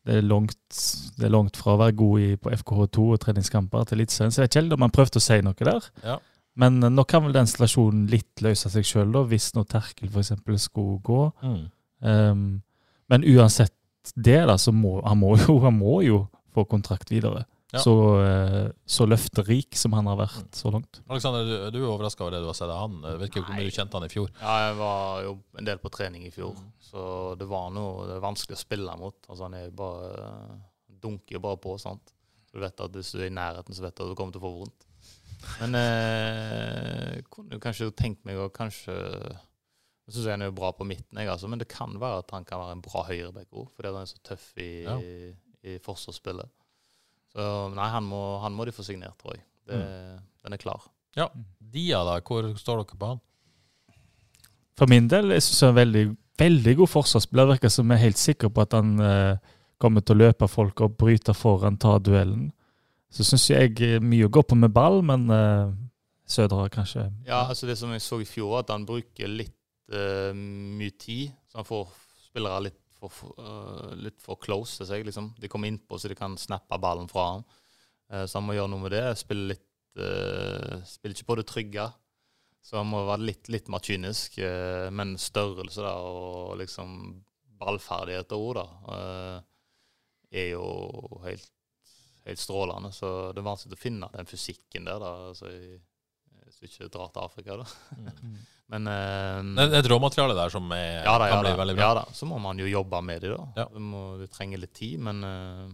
det 0.03 0.17
er, 0.19 0.25
langt, 0.27 0.79
det 1.15 1.29
er 1.29 1.31
langt 1.31 1.55
fra 1.55 1.77
å 1.77 1.79
være 1.79 1.95
god 1.95 2.23
i, 2.25 2.29
på 2.35 2.51
FKH2 2.51 3.05
og 3.15 3.21
treningskamper 3.23 3.85
til 3.87 4.01
Eliteserien. 4.01 4.33
Så 4.35 4.41
jeg 4.41 4.49
vet 4.49 4.57
ikke 4.59 4.75
om 4.75 4.83
han 4.83 4.95
prøvde 4.97 5.21
å 5.21 5.23
si 5.23 5.37
noe 5.45 5.55
der. 5.69 5.87
Ja. 6.03 6.17
Men 6.59 6.83
eh, 6.83 6.91
nå 6.91 7.05
kan 7.07 7.23
vel 7.23 7.35
den 7.35 7.47
situasjonen 7.49 8.09
litt 8.11 8.43
løse 8.43 8.71
seg 8.73 8.87
sjøl, 8.87 9.15
hvis 9.31 9.53
nå 9.55 9.63
Terkel 9.71 10.11
f.eks. 10.11 10.33
skulle 10.65 10.99
gå. 11.07 11.21
Mm. 11.45 11.63
Um, 12.03 12.43
men 13.11 13.25
uansett 13.31 13.73
det, 14.15 14.41
da, 14.49 14.57
så 14.59 14.73
må 14.75 14.97
han 15.05 15.21
må 15.21 15.37
jo, 15.39 15.55
han 15.63 15.77
må 15.79 16.01
jo 16.03 16.25
få 16.53 16.67
kontrakt 16.67 17.11
videre. 17.13 17.45
Ja. 17.73 17.81
Så, 17.81 17.93
eh, 18.21 18.67
så 18.85 19.07
løfterik 19.09 19.73
som 19.79 19.95
han 19.97 20.05
har 20.05 20.19
vært 20.19 20.53
så 20.53 20.69
langt. 20.69 20.99
Alexander, 21.09 21.43
du, 21.47 21.53
du 21.73 21.79
er 21.81 21.87
overraska 21.89 22.21
over 22.21 22.35
det 22.35 22.41
du 22.43 22.49
har 22.51 22.57
sett 22.57 22.69
av 22.69 22.83
han. 22.83 22.99
Jeg 23.07 23.17
vet 23.23 23.31
ikke 23.31 23.41
hvor 23.47 23.57
mye 23.57 23.65
du 23.65 23.73
kjente 23.73 23.97
han 23.97 24.05
i 24.05 24.11
fjor. 24.13 24.29
Ja, 24.41 24.57
jeg 24.67 24.75
var 24.77 25.23
jo 25.25 25.31
en 25.57 25.65
del 25.71 25.81
på 25.81 25.89
trening 25.95 26.27
i 26.27 26.33
fjor, 26.35 26.53
så 26.85 27.05
det 27.39 27.47
var 27.49 27.71
noe 27.73 28.05
det 28.11 28.19
er 28.19 28.25
vanskelig 28.27 28.59
å 28.59 28.61
spille 28.61 28.93
mot. 29.01 29.17
Altså, 29.25 29.47
han 29.47 29.57
er 29.57 29.73
bare 29.73 30.27
dunker 31.03 31.39
jo 31.39 31.41
bare 31.43 31.57
på, 31.65 31.73
sant. 31.81 32.13
Så 32.45 32.59
du 32.59 32.61
vet 32.61 32.83
at 32.85 32.93
hvis 32.99 33.09
du 33.15 33.23
er 33.23 33.31
i 33.31 33.33
nærheten, 33.33 33.73
så 33.73 33.81
vet 33.87 33.97
du 33.97 34.03
at 34.05 34.11
du 34.13 34.15
kommer 34.21 34.35
til 34.37 34.43
å 34.43 34.45
få 34.45 34.53
vondt. 34.59 34.85
Men 35.59 35.73
eh, 35.81 37.17
kunne 37.33 37.57
jo 37.57 37.63
kanskje 37.63 37.89
tenkt 37.99 38.21
meg 38.27 38.37
å 38.39 38.45
kanskje 38.53 38.93
Jeg 38.95 40.13
syns 40.15 40.27
han 40.31 40.43
er 40.45 40.49
jo 40.51 40.55
bra 40.57 40.69
på 40.75 40.85
midten, 40.87 41.17
jeg, 41.19 41.29
altså, 41.31 41.49
men 41.51 41.59
det 41.61 41.67
kan 41.71 41.93
være 41.99 42.21
at 42.21 42.31
han 42.35 42.45
kan 42.47 42.59
være 42.61 42.75
en 42.77 42.83
bra 42.85 43.01
høyreback 43.07 43.49
òg, 43.55 43.69
fordi 43.75 43.91
han 43.91 44.01
er 44.05 44.09
så 44.11 44.21
tøff 44.29 44.49
i, 44.59 44.69
Ja. 44.83 44.97
i, 44.99 45.31
i 45.73 45.77
forsvarsspillet. 45.83 46.51
Så 47.33 47.45
nei, 47.73 47.89
han 47.89 48.05
må, 48.05 48.23
han 48.43 48.53
må 48.53 48.65
de 48.67 48.73
få 48.75 48.85
signert, 48.85 49.17
tror 49.21 49.37
jeg. 49.37 49.45
Det, 49.69 49.79
Den 50.43 50.55
er 50.55 50.61
klar. 50.61 50.83
Ja. 51.17 51.29
Dia, 51.73 52.03
da? 52.05 52.19
Hvor 52.25 52.49
står 52.59 52.83
dere 52.83 52.99
på 52.99 53.13
han? 53.13 53.21
For 54.77 54.89
min 54.89 55.07
del 55.09 55.33
jeg 55.33 55.45
synes 55.45 55.61
han 55.61 55.69
er 55.69 55.73
en 55.73 55.81
veldig, 55.81 56.03
veldig 56.41 56.75
god 56.81 56.91
forsvarsspiller. 56.93 57.51
Virker 57.53 57.73
som 57.73 57.91
jeg 57.91 57.99
er 57.99 58.05
helt 58.07 58.21
sikker 58.21 58.53
på 58.53 58.65
at 58.65 58.75
han 58.77 58.93
eh, 59.01 59.55
kommer 59.81 60.05
til 60.05 60.17
å 60.17 60.27
løpe 60.27 60.49
folk 60.49 60.81
og 60.85 60.97
bryte 60.99 61.35
foran, 61.37 61.77
ta 61.81 61.97
duellen. 62.01 62.51
Så 63.13 63.25
syns 63.27 63.49
jeg 63.51 64.01
mye 64.01 64.25
å 64.25 64.33
gå 64.33 64.41
på 64.41 64.57
med 64.57 64.73
ball, 64.73 65.01
men 65.05 65.27
eh, 65.33 65.73
Sødre 66.23 66.69
kanskje 66.71 67.09
Ja, 67.27 67.43
altså 67.49 67.67
det 67.67 67.75
som 67.77 67.91
jeg 67.91 68.01
så 68.01 68.21
i 68.23 68.25
fjor, 68.25 68.61
at 68.61 68.71
han 68.71 68.85
bruker 68.87 69.27
litt 69.27 69.57
eh, 69.91 70.31
mye 70.33 70.95
tid. 70.97 71.33
Så 71.51 71.59
han 71.59 71.67
får 71.67 71.89
spillere 72.29 72.69
litt 72.69 72.79
for, 73.11 73.35
eh, 73.39 73.95
litt 73.99 74.21
for 74.21 74.39
close 74.41 74.77
til 74.77 74.89
seg. 74.89 75.05
liksom. 75.05 75.33
De 75.39 75.49
kommer 75.51 75.71
innpå 75.71 75.99
så 75.99 76.11
de 76.11 76.15
kan 76.15 76.37
snappe 76.37 76.79
ballen 76.79 77.09
fra 77.09 77.25
ham. 77.31 77.43
Uh, 78.11 78.25
så 78.25 78.39
han 78.39 78.47
må 78.47 78.55
gjøre 78.57 78.69
noe 78.69 78.83
med 78.83 78.91
det. 78.91 79.05
Spille 79.17 79.53
litt 79.53 79.69
eh, 79.97 80.81
Spiller 80.87 81.15
ikke 81.15 81.29
på 81.31 81.37
det 81.39 81.47
trygge. 81.49 81.87
Så 82.63 82.77
han 82.79 82.87
må 82.87 83.03
være 83.07 83.27
litt, 83.27 83.49
litt 83.51 83.67
mer 83.67 83.83
kynisk. 83.83 84.37
men 84.95 85.17
størrelse 85.19 85.83
da, 85.83 85.97
og 85.99 86.55
liksom 86.57 87.23
ballferdigheter 87.59 88.39
òg, 88.39 88.55
da, 88.55 89.41
er 90.31 90.47
jo 90.53 91.19
helt, 91.25 91.51
helt 92.23 92.39
strålende. 92.39 92.93
Så 92.95 93.33
det 93.35 93.43
er 93.43 93.49
vanskelig 93.49 93.75
å 93.75 93.81
finne 93.81 94.09
den 94.15 94.29
fysikken 94.31 94.87
der. 94.87 95.03
da, 95.03 95.11
altså 95.33 95.51
i 95.51 95.75
du 96.63 96.69
ikke 96.71 96.89
drar 96.93 97.11
til 97.13 97.23
Afrika, 97.27 97.57
da. 97.61 98.13
Men 98.73 98.87
eh, 98.89 99.39
Det 99.59 99.65
er 99.75 99.81
et 99.83 99.89
råmateriale 99.91 100.35
der 100.37 100.49
som 100.53 100.71
er, 100.73 101.03
ja, 101.03 101.13
da, 101.19 101.27
ja, 101.27 101.35
kan 101.35 101.43
bli 101.43 101.51
da, 101.53 101.59
veldig 101.59 101.75
bra. 101.77 101.87
ja 101.89 101.93
da, 101.99 102.03
så 102.15 102.25
må 102.29 102.39
man 102.41 102.59
jo 102.63 102.69
jobbe 102.71 103.01
med 103.05 103.21
det, 103.25 103.33
da. 103.35 103.47
Ja. 103.59 103.65
Du, 103.73 103.79
må, 103.83 104.03
du 104.21 104.25
trenger 104.31 104.61
litt 104.63 104.73
tid, 104.79 104.97
men 105.03 105.19
uh, 105.27 105.67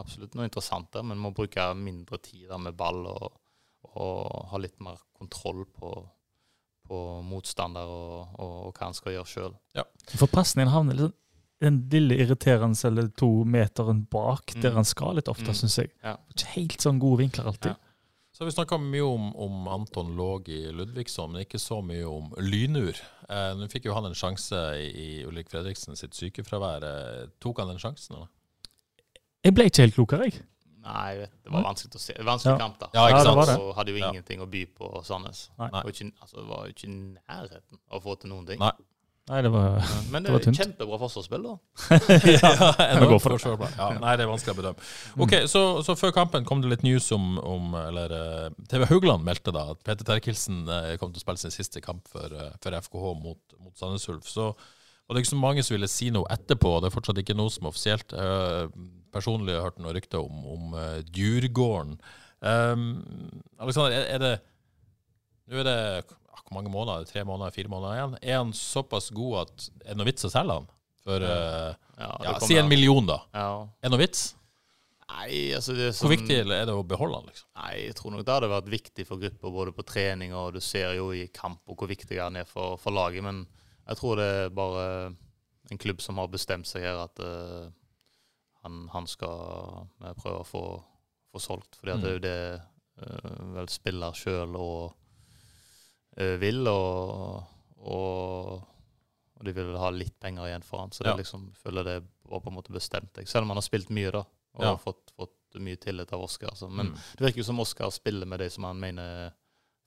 absolutt 0.00 0.36
noe 0.38 0.46
interessant 0.48 0.88
der. 0.94 1.04
Men 1.04 1.18
må 1.20 1.34
bruke 1.36 1.66
mindre 1.76 2.20
tid 2.22 2.46
da, 2.52 2.58
med 2.62 2.78
ball 2.78 3.02
og, 3.10 3.28
og 3.96 4.48
ha 4.54 4.62
litt 4.62 4.78
mer 4.84 5.02
kontroll 5.18 5.64
på, 5.74 5.90
på 6.86 7.02
motstander 7.26 7.90
og, 7.90 8.34
og, 8.38 8.56
og 8.70 8.72
hva 8.78 8.88
han 8.92 8.96
skal 8.96 9.16
gjøre 9.18 9.30
sjøl. 9.34 9.54
For 10.14 10.30
pasningen 10.30 10.72
havner 10.72 10.96
litt 11.00 11.08
sånn 11.10 11.22
den 11.64 11.78
lille 11.88 12.18
irriterende 12.20 12.76
eller 12.84 13.06
to 13.16 13.30
meteren 13.48 14.02
bak 14.12 14.52
Mm. 14.52 14.60
der 14.60 14.74
han 14.76 14.84
skal 14.84 15.14
litt 15.16 15.28
ofte, 15.32 15.48
Mm. 15.48 15.56
synes 15.56 15.76
jeg. 15.80 15.88
Ja. 16.04 16.12
Ikke 16.34 16.50
helt 16.52 16.82
sånn 16.84 16.98
gode 17.00 17.22
vinkler 17.22 17.48
alltid. 17.48 17.70
Ja. 17.72 17.85
Så 18.36 18.42
har 18.44 18.50
vi 18.50 18.52
snakka 18.52 18.76
mye 18.78 19.00
om, 19.08 19.30
om 19.40 19.68
Anton 19.72 20.10
Lågi 20.16 20.58
Ludvigsson, 20.72 21.30
men 21.32 21.46
ikke 21.46 21.56
så 21.62 21.78
mye 21.80 22.04
om 22.04 22.26
Lynur. 22.44 22.98
Eh, 23.32 23.52
Nå 23.56 23.64
fikk 23.72 23.86
jo 23.88 23.94
han 23.96 24.04
en 24.10 24.16
sjanse 24.18 24.58
i, 24.76 24.90
i 24.92 25.06
Ulrik 25.24 25.48
Fredriksen 25.48 25.96
sitt 25.96 26.12
sykefravær. 26.18 26.84
Eh, 26.84 27.22
tok 27.40 27.62
han 27.62 27.70
den 27.72 27.80
sjansen? 27.80 28.18
Eller? 28.18 28.28
Jeg 29.46 29.56
ble 29.56 29.64
ikke 29.70 29.86
helt 29.86 29.96
klokere, 29.96 30.28
jeg. 30.28 30.42
Nei, 30.84 31.06
jeg 31.14 31.22
vet, 31.22 31.32
det 31.46 31.54
var 31.54 31.64
vanskelig 31.64 31.96
å 31.96 32.02
se. 32.02 32.18
Vanskelig 32.28 32.52
Ja. 32.52 32.58
kamp, 32.60 32.76
da. 32.82 32.90
Ja, 32.92 33.06
ikke 33.08 33.16
Ja, 33.16 33.22
det 33.22 33.30
sant? 33.30 33.40
var 33.40 33.46
det. 33.48 33.56
Og 33.64 33.72
hadde 33.80 33.94
jo 33.94 34.02
Ja. 34.04 34.10
ingenting 34.12 34.44
å 34.44 34.50
by 34.52 34.62
på 34.76 34.90
Sandnes. 35.08 35.40
Altså, 35.56 36.36
det 36.36 36.46
var 36.52 36.66
jo 36.68 36.74
ikke 36.76 36.84
i 36.90 36.94
nærheten 37.16 37.80
av 37.90 37.96
å 37.98 38.02
få 38.04 38.20
til 38.20 38.30
noen 38.36 38.46
ting. 38.52 38.60
Nei. 38.60 38.70
Nei, 39.26 39.40
det 39.42 39.50
var 39.50 39.80
Men 40.12 40.22
Det 40.22 40.28
det 40.28 40.34
var 40.36 40.38
er 40.38 40.44
tynt. 40.44 40.58
kjempebra 40.60 40.98
forsvarsspill, 41.00 41.42
da. 41.42 41.54
ja, 42.36 43.00
må 43.00 43.08
gå 43.10 43.18
for 43.24 43.34
det. 43.34 43.70
Ja, 43.74 43.88
nei, 43.98 44.12
det 44.18 44.22
er 44.22 44.30
vanskelig 44.30 44.54
å 44.54 44.58
bedømme. 44.60 44.86
Ok, 45.26 45.34
så, 45.50 45.62
så 45.82 45.96
før 45.98 46.14
kampen 46.14 46.46
kom 46.46 46.62
det 46.62 46.70
litt 46.70 46.84
news 46.86 47.08
om, 47.16 47.34
om 47.42 47.74
eller 47.80 48.14
eh, 48.14 48.46
TV 48.70 48.86
Haugland 48.92 49.26
meldte 49.26 49.54
da 49.54 49.64
at 49.74 49.82
Peter 49.86 50.06
Terkelsen 50.06 50.62
eh, 50.70 50.92
kom 51.00 51.10
til 51.10 51.18
å 51.18 51.24
spille 51.26 51.42
sin 51.42 51.54
siste 51.54 51.82
kamp 51.82 52.06
for, 52.12 52.30
eh, 52.30 52.52
for 52.62 52.78
FKH 52.78 53.14
mot, 53.24 53.40
mot 53.58 53.74
Sandnes 53.74 54.06
Ulf. 54.14 54.30
Så 54.30 54.52
var 54.54 55.14
det 55.16 55.24
ikke 55.24 55.34
så 55.34 55.40
mange 55.42 55.64
som 55.66 55.74
ville 55.74 55.90
si 55.90 56.12
noe 56.14 56.30
etterpå, 56.30 56.76
og 56.76 56.84
det 56.84 56.92
er 56.92 56.94
fortsatt 56.94 57.18
ikke 57.22 57.34
noe 57.38 57.50
som 57.54 57.66
er 57.66 57.74
offisielt. 57.74 58.14
Jeg 58.14 58.70
personlig 59.16 59.54
har 59.54 59.60
jeg 59.60 59.66
hørt 59.68 59.82
noen 59.82 59.96
rykter 59.96 60.22
om, 60.22 60.46
om 60.54 60.74
uh, 60.76 60.98
Djurgården. 61.14 61.96
Um, 62.46 62.86
Alexander, 63.62 63.94
er, 63.96 64.08
er 64.16 64.22
det 64.22 64.34
Nå 65.46 65.60
er 65.62 65.66
det 65.66 65.78
hvor 66.46 66.58
mange 66.60 66.72
måneder? 66.72 67.06
Tre 67.10 67.24
måneder? 67.26 67.54
Fire 67.54 67.70
måneder 67.72 67.98
igjen? 67.98 68.16
Er 68.22 68.40
han 68.40 68.54
såpass 68.54 69.10
god 69.14 69.38
at 69.44 69.68
er 69.82 69.92
det 69.92 69.98
noe 70.00 70.08
vits 70.08 70.26
å 70.26 70.32
selge 70.32 70.58
han? 70.60 70.72
For 71.06 71.22
uh, 71.22 71.74
Ja, 71.96 72.10
ja, 72.22 72.34
Si 72.42 72.58
en 72.58 72.68
million, 72.70 73.06
da. 73.08 73.20
Ja. 73.34 73.48
Er 73.80 73.88
det 73.88 73.94
noe 73.94 74.02
vits? 74.02 74.28
Nei, 75.06 75.54
altså 75.54 75.74
det 75.76 75.84
er 75.86 75.92
Hvor 75.92 76.00
sånn, 76.00 76.14
viktig 76.16 76.38
er 76.42 76.66
det 76.66 76.74
å 76.74 76.86
beholde 76.86 77.20
han? 77.20 77.28
liksom? 77.30 77.48
Nei, 77.60 77.74
jeg 77.84 77.96
tror 77.98 78.12
nok 78.12 78.24
det 78.26 78.34
hadde 78.34 78.50
vært 78.50 78.72
viktig 78.72 79.06
for 79.06 79.22
grupper 79.22 79.54
både 79.54 79.74
på 79.76 79.86
trening 79.86 80.34
og 80.34 80.56
du 80.56 80.60
ser 80.64 80.96
jo 80.98 81.12
i 81.14 81.28
kamp 81.34 81.62
og 81.70 81.78
hvor 81.78 81.90
viktig 81.90 82.18
han 82.18 82.38
er 82.40 82.48
for, 82.50 82.74
for 82.82 82.94
laget. 82.94 83.22
Men 83.26 83.44
jeg 83.86 84.00
tror 84.00 84.18
det 84.18 84.26
er 84.26 84.54
bare 84.54 84.86
en 85.70 85.82
klubb 85.82 86.02
som 86.02 86.18
har 86.18 86.30
bestemt 86.30 86.66
seg 86.68 86.86
her 86.86 86.98
at 87.04 87.22
uh, 87.22 87.70
han, 88.66 88.86
han 88.90 89.06
skal 89.06 89.86
eh, 90.02 90.14
prøve 90.18 90.42
å 90.42 90.46
få, 90.46 90.64
få 91.30 91.42
solgt. 91.42 91.78
Fordi 91.78 91.94
mm. 91.94 92.02
det 92.02 92.08
er 92.08 92.16
jo 92.16 92.24
det 92.24 92.38
uh, 93.06 93.42
vel 93.60 93.70
spiller 93.70 94.18
sjøl 94.18 94.58
og 94.58 94.96
vil, 96.16 96.66
og, 96.68 97.44
og, 97.84 98.62
og 99.36 99.44
de 99.44 99.52
vil 99.52 99.76
ha 99.76 99.90
litt 99.92 100.14
penger 100.22 100.48
igjen 100.48 100.64
for 100.64 100.80
han. 100.84 100.90
Så 100.96 101.04
det 101.04 101.12
Ja. 101.12 101.16
liksom, 101.20 101.50
føler 101.62 101.84
det 101.84 101.96
var 102.28 102.40
på 102.40 102.48
en 102.50 102.56
måte 102.56 102.72
bestemt. 102.72 103.12
Jeg. 103.16 103.28
Selv 103.28 103.42
om 103.44 103.50
han 103.50 103.56
har 103.60 103.66
spilt 103.66 103.90
mye, 103.90 104.10
da, 104.10 104.18
og 104.54 104.62
Ja. 104.64 104.70
har 104.74 104.78
fått, 104.78 105.12
fått 105.16 105.32
mye 105.60 105.76
tillit 105.76 106.12
av 106.12 106.20
Oskar. 106.22 106.48
Altså. 106.50 106.68
Men 106.70 106.86
Mm. 106.88 106.94
det 107.16 107.20
virker 107.26 107.38
jo 107.38 107.44
som 107.44 107.60
Oskar 107.60 107.90
spiller 107.90 108.26
med 108.26 108.38
de 108.40 108.48
som 108.50 108.64
han 108.64 108.80
mener 108.80 109.32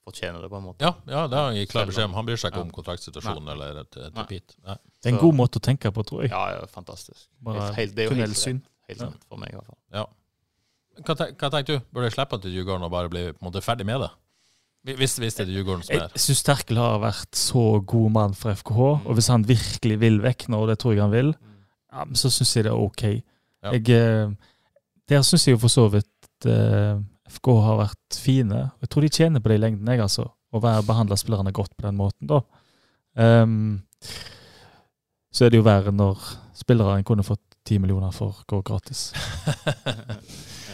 fortjener 0.05 0.41
det, 0.41 0.49
på 0.49 0.57
en 0.57 0.63
måte. 0.63 0.81
Ja, 0.81 0.93
ja, 1.07 1.27
det 1.27 1.35
har 1.37 1.45
han 1.47 1.55
gitt 1.55 1.69
klar 1.69 1.85
beskjed 1.85 2.05
om. 2.05 2.13
Han 2.13 2.25
bryr 2.25 2.35
seg 2.37 2.51
ikke 2.51 2.57
Ja. 2.57 2.61
om 2.61 2.71
kontraktsituasjonen 2.71 3.49
eller 3.51 3.81
et, 3.81 3.97
et 3.97 4.13
repeat. 4.15 4.55
Nei. 4.65 4.77
Det 5.03 5.05
er 5.11 5.15
en 5.17 5.21
god 5.21 5.35
måte 5.35 5.59
å 5.59 5.61
tenke 5.61 5.91
på, 5.93 6.03
tror 6.05 6.21
jeg. 6.23 6.31
Ja, 6.31 6.51
ja, 6.59 6.65
fantastisk. 6.65 7.27
Bare 7.41 7.59
Helt, 7.61 7.75
helt, 7.75 7.95
det 7.95 8.05
er 8.05 8.09
jo 8.09 8.15
helt. 8.15 8.63
Helt 8.87 8.97
sant 8.99 9.23
for 9.29 9.37
meg, 9.37 9.49
i 9.53 9.55
hvert 9.55 9.65
fall. 9.67 9.77
Ja. 9.93 10.05
Hva, 11.03 11.15
te 11.15 11.25
hva 11.33 11.49
tenker 11.51 11.77
du? 11.77 11.79
Burde 11.93 12.09
jeg 12.09 12.13
slippe 12.13 12.41
til 12.41 12.51
Djurgården 12.51 12.83
og 12.83 12.91
bare 12.91 13.09
bli 13.09 13.31
på 13.33 13.37
en 13.45 13.51
måte 13.51 13.61
ferdig 13.61 13.85
med 13.85 14.01
det? 14.01 14.09
Hvis, 14.87 15.17
hvis 15.19 15.35
det 15.35 15.43
er 15.43 15.51
Djurgården 15.51 15.83
som 15.83 15.93
Jeg 15.93 16.05
er 16.05 16.21
syns 16.23 16.41
Terkel 16.47 16.79
har 16.79 17.01
vært 17.03 17.35
så 17.35 17.63
god 17.83 18.13
mann 18.15 18.35
for 18.37 18.55
FKH, 18.55 18.79
og 19.03 19.17
hvis 19.17 19.27
han 19.31 19.43
virkelig 19.47 19.97
vil 19.99 20.21
vekk 20.23 20.47
nå, 20.49 20.61
og 20.63 20.71
det 20.71 20.77
tror 20.79 20.95
jeg 20.95 21.03
han 21.03 21.13
vil, 21.13 21.33
ja, 21.91 22.05
så 22.15 22.31
syns 22.31 22.55
jeg 22.55 22.67
det 22.69 22.71
er 22.71 22.79
OK. 22.79 23.03
Ja. 23.09 23.73
Jeg, 23.75 23.83
eh, 23.91 24.31
der 25.11 25.25
syns 25.27 25.47
jeg 25.47 25.57
jo 25.57 25.61
for 25.65 25.73
så 25.73 25.87
vidt 25.91 26.47
eh, 26.47 27.01
FK 27.29 27.51
har 27.65 27.81
vært 27.81 28.19
fine. 28.23 28.69
Jeg 28.79 28.89
tror 28.89 29.05
de 29.05 29.11
tjener 29.19 29.43
på 29.43 29.51
det 29.51 29.59
i 29.59 29.63
lengden, 29.65 29.91
jeg, 29.91 30.01
altså. 30.05 30.29
Å 30.49 30.61
behandle 30.63 31.17
spillerne 31.19 31.53
godt 31.53 31.75
på 31.77 31.85
den 31.85 31.99
måten, 31.99 32.29
da. 32.29 32.39
Um, 33.19 33.81
så 35.33 35.45
er 35.45 35.51
det 35.51 35.59
jo 35.59 35.65
verre 35.67 35.91
når 35.93 36.23
spillere 36.57 37.03
kunne 37.05 37.25
fått 37.25 37.43
ti 37.67 37.77
millioner 37.81 38.13
for 38.15 38.33
å 38.33 38.47
gå 38.49 38.63
gratis. 38.65 39.09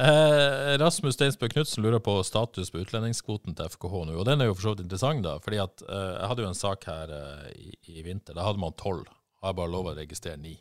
Eh, 0.00 0.78
Rasmus 0.80 1.16
Steinsbø 1.18 1.48
Knutsen 1.52 1.84
lurer 1.84 2.00
på 2.00 2.14
status 2.24 2.70
på 2.72 2.80
utlendingskvoten 2.80 3.56
til 3.58 3.68
FKH 3.74 3.96
nå. 4.08 4.14
Og 4.16 4.24
den 4.28 4.40
er 4.40 4.48
jo 4.48 4.54
for 4.56 4.68
så 4.68 4.72
vidt 4.74 4.86
interessant, 4.86 5.24
da. 5.26 5.36
fordi 5.44 5.58
at 5.60 5.82
eh, 5.84 6.12
jeg 6.16 6.30
hadde 6.30 6.44
jo 6.46 6.50
en 6.50 6.58
sak 6.60 6.86
her 6.88 7.12
eh, 7.16 7.48
i, 7.68 7.70
i 7.98 8.04
vinter. 8.06 8.36
Da 8.38 8.46
hadde 8.46 8.62
man 8.62 8.76
tolv. 8.80 9.08
Har 9.44 9.56
bare 9.56 9.72
lov 9.72 9.90
å 9.90 9.96
registrere 9.96 10.40
ni. 10.40 10.54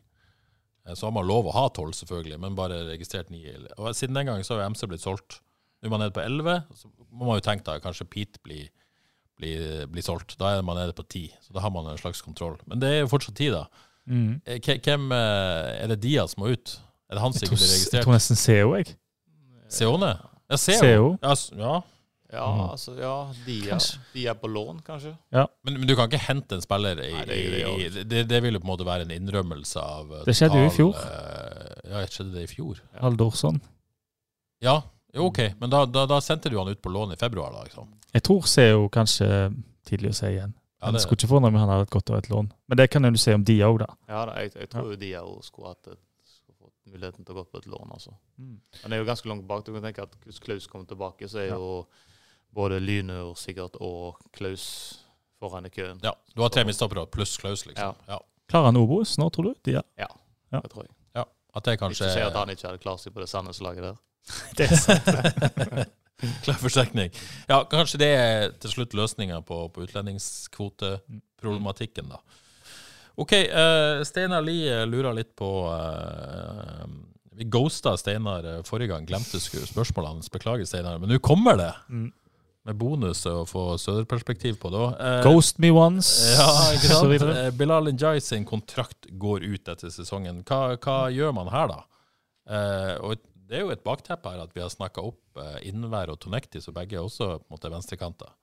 Eh, 0.88 0.96
så 0.96 1.08
har 1.08 1.16
man 1.16 1.28
lov 1.30 1.48
å 1.48 1.56
ha 1.56 1.66
tolv, 1.76 1.96
selvfølgelig, 1.96 2.40
men 2.44 2.58
bare 2.58 2.82
registrert 2.90 3.32
ni. 3.32 3.46
Og 3.78 3.94
siden 3.96 4.18
den 4.20 4.28
gang 4.32 4.44
så 4.44 4.58
har 4.58 4.66
jo 4.66 4.74
MC 4.76 4.86
blitt 4.92 5.06
solgt. 5.06 5.40
Nå 5.80 5.88
er 5.88 5.94
man 5.96 6.04
nede 6.04 6.16
på 6.18 6.24
elleve. 6.26 6.60
Så 6.76 6.92
må 7.08 7.30
man 7.30 7.40
jo 7.40 7.46
tenke 7.46 7.64
da, 7.70 7.80
kanskje 7.84 8.10
Pete 8.12 8.42
blir, 8.44 8.68
blir, 9.40 9.86
blir 9.92 10.04
solgt. 10.04 10.36
Da 10.42 10.58
er 10.58 10.66
man 10.68 10.80
nede 10.82 10.96
på 10.98 11.08
ti. 11.08 11.30
Så 11.46 11.56
da 11.56 11.64
har 11.64 11.72
man 11.72 11.88
en 11.88 12.02
slags 12.02 12.20
kontroll. 12.26 12.58
Men 12.68 12.82
det 12.84 12.92
er 12.92 13.04
jo 13.06 13.12
fortsatt 13.14 13.38
ti, 13.40 13.48
da. 13.56 13.68
Mm. 14.10 14.40
Eh, 14.44 14.60
Hvem 14.84 15.12
eh, 15.14 15.84
Er 15.84 15.92
det 15.92 16.00
Diaz 16.04 16.34
som 16.34 16.44
må 16.44 16.52
ut? 16.56 16.76
Er 17.10 17.16
det 17.18 17.22
han 17.24 17.34
som 17.36 17.46
ikke 17.46 17.54
blir 17.54 17.62
blir 17.62 17.70
jeg 17.70 17.78
registrert? 17.78 18.08
tror 18.08 18.16
nesten 18.18 18.40
CEO, 18.40 18.74
jeg. 18.80 18.96
Seone? 19.70 20.12
Ja, 20.50 20.58
Seo. 20.58 20.80
Seo. 20.82 21.08
Ja, 21.22 21.36
ja. 21.60 21.80
Ja, 22.30 22.44
Mhm. 22.46 22.70
altså, 22.76 22.92
ja, 22.94 23.14
de 23.46 23.54
er, 23.74 23.86
de 24.14 24.24
er 24.30 24.36
på 24.38 24.48
lån, 24.54 24.84
kanskje. 24.86 25.16
Men, 25.34 25.80
men 25.80 25.88
du 25.90 25.96
kan 25.98 26.06
ikke 26.12 26.20
hente 26.28 26.60
en 26.60 26.62
spiller 26.62 27.00
i, 27.02 27.08
Nei, 27.16 27.24
det 27.26 27.38
det 27.56 27.62
i, 27.64 27.86
i 27.88 28.04
det, 28.06 28.20
det 28.30 28.42
vil 28.44 28.54
jo 28.54 28.60
på 28.62 28.68
en 28.68 28.70
måte 28.70 28.86
være 28.86 29.08
en 29.08 29.14
innrømmelse 29.16 29.82
av 29.82 30.12
eh, 30.14 30.26
Det 30.28 30.36
skjedde 30.38 30.60
jo 30.62 30.68
i 30.68 30.76
fjor. 30.76 31.00
Ja, 31.00 31.96
ja, 31.96 32.04
skjedde 32.06 32.36
det 32.36 32.44
i 32.46 32.52
fjor? 32.52 32.84
Haldorsson. 33.02 33.58
Ja, 34.62 34.76
jo, 35.16 35.26
OK. 35.32 35.40
Men 35.60 35.74
da, 35.74 35.86
da, 35.90 36.06
da 36.06 36.20
sendte 36.22 36.52
du 36.54 36.60
han 36.60 36.70
ut 36.70 36.82
på 36.86 36.92
lån 36.94 37.16
i 37.16 37.18
februar, 37.18 37.50
da? 37.56 37.64
liksom. 37.66 37.90
Jeg 38.14 38.24
tror 38.30 38.46
CO 38.46 38.86
kanskje 38.94 39.30
tidlig 39.90 40.14
å 40.14 40.18
si 40.22 40.30
igjen. 40.36 40.54
Ja, 40.84 40.92
det, 40.94 41.02
skulle 41.02 41.18
ikke 41.18 41.32
forundre 41.34 41.50
meg 41.52 41.58
om 41.60 41.66
han 41.66 41.74
hadde 41.74 41.88
et 41.90 41.96
godt 41.98 42.14
av 42.14 42.20
et 42.22 42.30
lån. 42.30 42.52
Men 42.70 42.78
det 42.78 42.88
kan 42.94 43.10
du 43.10 43.18
si 43.20 43.34
om 43.34 43.42
de 43.44 43.58
òg, 43.66 43.82
da. 43.82 43.90
Ja, 44.08 44.22
da, 44.30 44.38
jeg, 44.46 44.54
jeg 44.54 44.70
tror 44.70 44.94
jo 44.94 45.00
de 45.02 45.10
òg 45.18 45.42
skulle 45.50 45.74
hatt 45.74 45.90
et, 45.96 46.00
muligheten 46.92 47.24
til 47.26 47.34
å 47.36 47.38
gå 47.40 47.44
på 47.52 47.58
et 47.62 47.68
lån, 47.72 47.90
altså. 47.96 48.12
Mm. 48.38 48.58
Men 48.82 48.88
det 48.92 48.96
er 48.98 49.02
jo 49.04 49.08
ganske 49.10 49.30
langt 49.32 49.46
bak. 49.48 49.62
Du 49.66 49.72
kan 49.76 49.84
tenke 49.86 50.02
at 50.06 50.14
hvis 50.26 50.40
Klaus 50.44 50.66
kommer 50.68 50.86
tilbake, 50.90 51.24
så 51.32 51.38
er 51.44 51.50
jo 51.54 51.64
både 52.56 52.80
Lynur 52.82 53.34
sikkert 53.38 53.76
og 53.82 54.18
Klaus 54.36 54.66
foran 55.40 55.66
i 55.66 55.70
køen. 55.72 56.00
ja, 56.04 56.14
du 56.36 56.42
har 56.42 56.50
tre 56.50 56.64
midtstoppere 56.68 57.06
pluss 57.08 57.38
Klaus, 57.38 57.66
liksom. 57.70 57.96
Ja. 58.10 58.20
Klarer 58.50 58.66
han 58.72 58.78
Obos 58.82 59.18
nå, 59.22 59.30
tror 59.32 59.44
du? 59.52 59.56
De, 59.64 59.72
ja. 59.78 59.82
Ja, 59.98 60.08
Ja. 60.52 60.60
det 60.66 60.72
tror 60.72 60.84
jeg. 60.88 60.94
At 61.56 61.64
det 61.66 61.80
kanskje 61.82 62.06
Ikke 62.06 62.14
si 62.14 62.20
at 62.22 62.34
han 62.38 62.50
ikke 62.54 62.68
hadde 62.68 62.78
klart 62.84 63.00
seg 63.02 63.14
på 63.16 63.20
det 63.24 63.30
Sandnes-laget 63.32 63.82
der. 63.82 63.96
Det 64.58 64.66
er 64.70 64.76
sant. 64.78 65.08
Klar 66.46 66.58
forsterkning. 66.62 67.10
Ja, 67.50 67.58
kanskje 67.72 67.98
det 67.98 68.10
er 68.14 68.52
til 68.62 68.70
slutt 68.70 68.94
løsninga 68.94 69.40
på, 69.48 69.58
på 69.74 69.82
utlendingskvoteproblematikken, 69.88 72.06
da. 72.12 72.18
OK, 73.20 73.34
uh, 73.52 74.00
Steinar 74.08 74.42
Lie 74.46 74.86
lurer 74.88 75.14
litt 75.18 75.34
på 75.36 75.50
uh, 75.68 76.86
Vi 77.36 77.48
ghosta 77.52 77.98
Steinar 78.00 78.46
eh, 78.48 78.62
forrige 78.68 78.94
gang, 78.94 79.06
glemte 79.08 79.40
spørsmålet 79.40 80.14
hans. 80.14 80.32
Beklager, 80.32 80.68
Steinar. 80.68 81.00
Men 81.00 81.12
nå 81.12 81.20
kommer 81.24 81.60
det! 81.60 81.74
Mm. 81.90 82.10
Med 82.68 82.76
bonus 82.76 83.22
å 83.26 83.46
få 83.48 83.78
søderperspektiv 83.80 84.58
på 84.60 84.72
det. 84.74 84.82
Eh, 85.00 85.22
Ghost 85.24 85.62
me 85.64 85.72
once. 85.72 86.12
Ja, 86.38 86.50
ikke 86.76 86.92
sant? 87.00 87.28
Eh, 87.32 87.48
Bilal 87.56 87.92
Njai 87.94 88.20
sin 88.24 88.44
kontrakt 88.48 89.08
går 89.10 89.48
ut 89.48 89.72
etter 89.72 89.94
sesongen. 89.94 90.44
Hva, 90.48 90.76
hva 90.76 90.98
gjør 91.16 91.32
man 91.40 91.52
her, 91.54 91.72
da? 91.72 91.80
Eh, 92.50 92.94
og 93.08 93.24
det 93.50 93.62
er 93.62 93.66
jo 93.66 93.72
et 93.74 93.86
bakteppe 93.88 94.32
her 94.32 94.44
at 94.44 94.52
vi 94.54 94.62
har 94.62 94.70
snakka 94.70 95.02
opp 95.08 95.40
Innvær 95.66 96.12
og 96.12 96.20
Tonekti, 96.22 96.60
så 96.62 96.76
begge 96.76 97.00
er 97.00 97.08
også 97.08 97.32
på 97.40 97.48
en 97.48 97.56
måte 97.56 97.72
venstrekanter. 97.72 98.36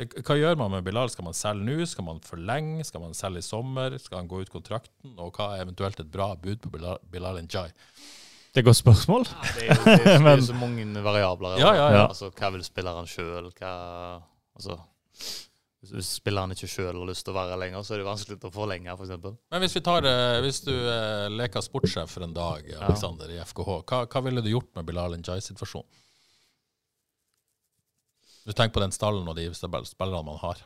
Hva 0.00 0.34
gjør 0.40 0.56
man 0.56 0.70
med 0.72 0.86
Bilal? 0.86 1.10
Skal 1.12 1.26
man 1.26 1.34
selge 1.36 1.66
nå? 1.66 1.84
Skal 1.86 2.06
man 2.06 2.20
forlenge? 2.24 2.84
Skal 2.88 3.02
man 3.02 3.12
selge 3.14 3.42
i 3.42 3.44
sommer? 3.44 3.98
Skal 4.00 4.22
han 4.22 4.28
gå 4.30 4.40
ut 4.40 4.50
kontrakten? 4.52 5.12
Og 5.20 5.34
hva 5.36 5.50
er 5.58 5.66
eventuelt 5.66 6.00
et 6.00 6.08
bra 6.12 6.30
bud 6.40 6.62
på 6.64 6.70
Bilal, 6.72 6.98
Bilal 7.12 7.42
Njay? 7.44 7.68
Det 8.52 8.60
er 8.60 8.64
et 8.64 8.68
godt 8.70 8.80
spørsmål. 8.80 9.24
Det 9.28 9.66
er 9.66 9.68
jo 9.68 9.84
det, 9.84 9.92
er- 10.14 10.24
det 10.26 10.32
er 10.38 10.46
så 10.48 10.56
mange 10.56 10.86
variabler. 11.04 11.58
Ja, 11.60 11.74
ja, 11.76 11.86
ja. 11.92 12.02
Altså, 12.08 12.30
hva 12.36 12.50
vil 12.56 12.64
spilleren 12.64 13.08
sjøl? 13.08 13.50
Altså, 13.52 14.78
hvis, 15.82 16.08
spilleren 16.20 16.52
ikke 16.54 16.68
sjøl 16.70 16.92
har 16.94 17.08
lyst 17.08 17.24
til 17.26 17.32
å 17.34 17.38
være 17.40 17.56
lenger, 17.60 17.84
så 17.84 17.94
er 17.96 18.02
det 18.02 18.08
vanskelig 18.08 18.38
å 18.48 18.52
forlenge, 18.54 18.92
f.eks. 18.96 19.12
Men 19.52 19.64
hvis 19.64 19.74
vi 19.76 19.82
tar 19.84 20.06
eh, 20.08 20.36
Hvis 20.44 20.60
du 20.64 20.72
eh, 20.72 21.26
leker 21.32 21.64
sportssjef 21.64 22.12
for 22.16 22.24
en 22.24 22.32
dag, 22.36 22.68
Alexander, 22.86 23.32
i 23.34 23.40
FKH, 23.44 23.72
hva, 23.88 24.04
hva 24.08 24.22
ville 24.28 24.44
du 24.44 24.52
gjort 24.54 24.70
med 24.78 24.86
Bilal 24.88 25.16
Njay-situasjonen? 25.20 25.88
Du 28.46 28.52
tenker 28.52 28.74
på 28.74 28.82
den 28.82 28.94
stallen 28.94 29.28
og 29.28 29.36
de 29.38 29.48
spill- 29.54 29.86
spillerne 29.88 30.26
man 30.26 30.40
har. 30.42 30.62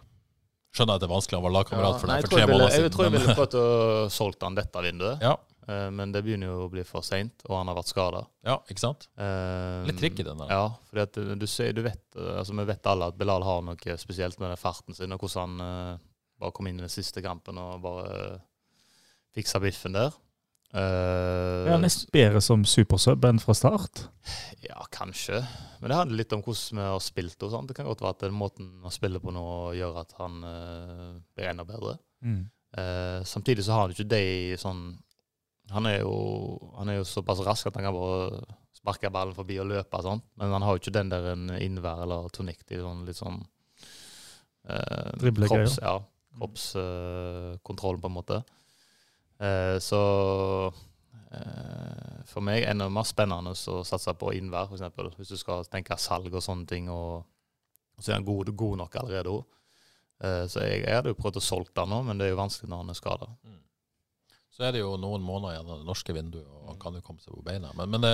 Skjønner 0.76 0.98
at 0.98 1.02
det 1.02 1.08
er 1.08 1.12
vanskelig, 1.14 1.38
han 1.38 1.44
var 1.46 1.54
lagkamerat 1.56 2.00
for 2.00 2.10
Nei, 2.10 2.16
deg 2.20 2.26
for 2.26 2.36
tre 2.36 2.44
måneder 2.44 2.64
måneder 2.66 2.82
jeg, 2.84 2.92
tror 2.92 3.06
jeg 3.06 3.12
ville 3.14 3.34
prøvd 3.36 3.54
å 3.60 3.68
solgt 4.12 4.42
han 4.44 4.56
dette 4.58 4.82
vinduet, 4.84 5.22
ja, 5.28 5.30
eh, 5.72 5.86
men 5.94 6.12
det 6.12 6.20
begynner 6.26 6.50
jo 6.50 6.66
å 6.66 6.68
bli 6.72 6.84
for 6.84 7.06
seint, 7.06 7.46
og 7.48 7.54
han 7.56 7.70
har 7.70 7.78
vært 7.78 7.92
skada. 7.92 8.20
ja, 8.44 8.58
ikke 8.68 8.82
sant? 8.82 9.06
Eh, 9.16 9.86
Litt 9.88 10.02
tricky 10.02 10.26
den 10.26 10.42
der. 10.42 10.52
Ja, 10.52 11.06
du, 11.16 11.22
du, 11.40 11.46
ser, 11.48 11.72
du 11.76 11.80
vet, 11.86 12.04
eh, 12.18 12.34
altså 12.42 12.56
vi 12.58 12.68
vet 12.68 12.90
alle 12.92 13.08
at 13.08 13.16
Bilal 13.16 13.46
har 13.46 13.64
noe 13.64 13.96
spesielt 14.02 14.36
med 14.42 14.52
den 14.52 14.60
farten 14.60 14.98
sin, 14.98 15.16
og 15.16 15.24
hvordan 15.24 15.56
han 15.56 15.96
uh, 15.96 16.04
bare 16.44 16.52
kom 16.58 16.68
inn 16.68 16.76
i 16.82 16.84
den 16.84 16.92
siste 16.92 17.24
kampen 17.24 17.56
og 17.62 17.80
bare 17.86 18.20
uh, 18.36 18.44
fiksa 19.36 19.62
biffen 19.64 19.96
der. 19.96 20.12
Eh, 20.76 21.68
Ja, 21.70 21.78
nesten 21.80 22.10
bedre 22.12 22.42
som 22.44 22.64
supersub 22.68 23.24
enn 23.24 23.40
fra 23.40 23.54
start. 23.56 24.06
Ja, 24.64 24.82
kanskje. 24.92 25.40
Men 25.80 25.90
det 25.90 25.96
handler 26.00 26.20
litt 26.20 26.34
om 26.36 26.42
hvordan 26.44 26.80
vi 26.80 26.88
har 26.90 27.00
spilt. 27.04 27.42
og 27.42 27.50
sånt. 27.54 27.68
Det 27.70 27.76
kan 27.78 27.88
godt 27.88 28.04
være 28.04 28.16
at 28.16 28.26
den 28.26 28.36
måten 28.36 28.68
han 28.82 28.94
spiller 28.94 29.22
på 29.22 29.32
nå, 29.32 29.46
gjør 29.78 30.00
at 30.02 30.12
han 30.18 30.44
uh, 30.44 31.16
blir 31.36 31.50
enda 31.50 31.64
bedre. 31.64 31.96
Eh, 32.76 33.22
samtidig 33.24 33.64
så 33.64 33.72
har 33.72 33.86
han 33.86 33.94
ikke 33.94 34.08
det 34.10 34.60
sånn 34.60 34.98
han 35.70 35.86
er, 35.86 36.00
jo, 36.04 36.12
han 36.76 36.90
er 36.90 37.00
jo 37.00 37.06
såpass 37.08 37.40
rask 37.42 37.66
at 37.66 37.74
han 37.74 37.88
kan 37.88 37.94
bare 37.96 38.42
sparke 38.76 39.10
ballen 39.10 39.34
forbi 39.34 39.56
og 39.58 39.66
løpe. 39.66 39.98
Sånn. 40.04 40.20
Men 40.38 40.52
han 40.54 40.62
har 40.62 40.76
jo 40.76 40.82
ikke 40.82 40.94
den 40.94 41.10
der 41.10 41.32
innvær 41.58 42.04
eller 42.04 42.28
tonikk 42.34 42.62
til 42.68 42.84
sånn, 42.84 43.00
litt 43.08 43.18
sånn 43.18 43.40
uh, 44.70 45.10
Driblegreier. 45.18 45.66
kropps, 45.66 45.80
ja, 45.82 45.96
kroppskontroll, 46.38 47.98
på 47.98 48.12
en 48.12 48.14
måte. 48.14 48.38
Eh, 49.40 49.76
så 49.84 50.00
eh, 51.32 52.22
for 52.30 52.44
meg 52.44 52.64
er 52.66 52.76
det 52.78 52.88
mer 52.92 53.06
spennende 53.08 53.52
å 53.54 53.82
satse 53.86 54.14
på 54.18 54.32
innvær, 54.36 54.70
f.eks. 54.72 55.16
Hvis 55.18 55.34
du 55.34 55.40
skal 55.40 55.66
tenke 55.70 55.98
salg 56.00 56.32
og 56.34 56.42
sånne 56.44 56.66
ting. 56.70 56.88
og, 56.92 57.24
og 57.96 58.02
så 58.04 58.12
er 58.12 58.18
han 58.20 58.26
god, 58.28 58.50
god 58.56 58.76
nok 58.84 58.96
allerede 59.02 59.32
òg. 59.34 59.44
Eh, 60.24 60.44
så 60.48 60.64
jeg, 60.64 60.82
jeg 60.86 60.96
hadde 60.98 61.12
jo 61.12 61.20
prøvd 61.20 61.40
å 61.40 61.44
solge 61.44 61.74
den 61.76 61.92
nå, 61.92 62.02
men 62.08 62.18
det 62.18 62.26
er 62.28 62.34
jo 62.34 62.40
vanskelig 62.42 62.70
når 62.72 62.84
han 62.84 62.92
er 62.94 62.98
skada. 63.02 63.30
Så 64.56 64.64
er 64.64 64.72
det 64.72 64.80
jo 64.80 64.94
noen 64.96 65.20
måneder 65.20 65.52
igjen 65.58 65.68
av 65.68 65.80
det 65.82 65.84
norske 65.90 66.14
vinduet, 66.16 66.46
og 66.48 66.70
han 66.70 66.78
kan 66.80 66.94
jo 66.96 67.02
komme 67.04 67.20
seg 67.20 67.34
på 67.36 67.42
beina. 67.44 67.74
Men, 67.76 67.90
men 67.92 68.00
det, 68.06 68.12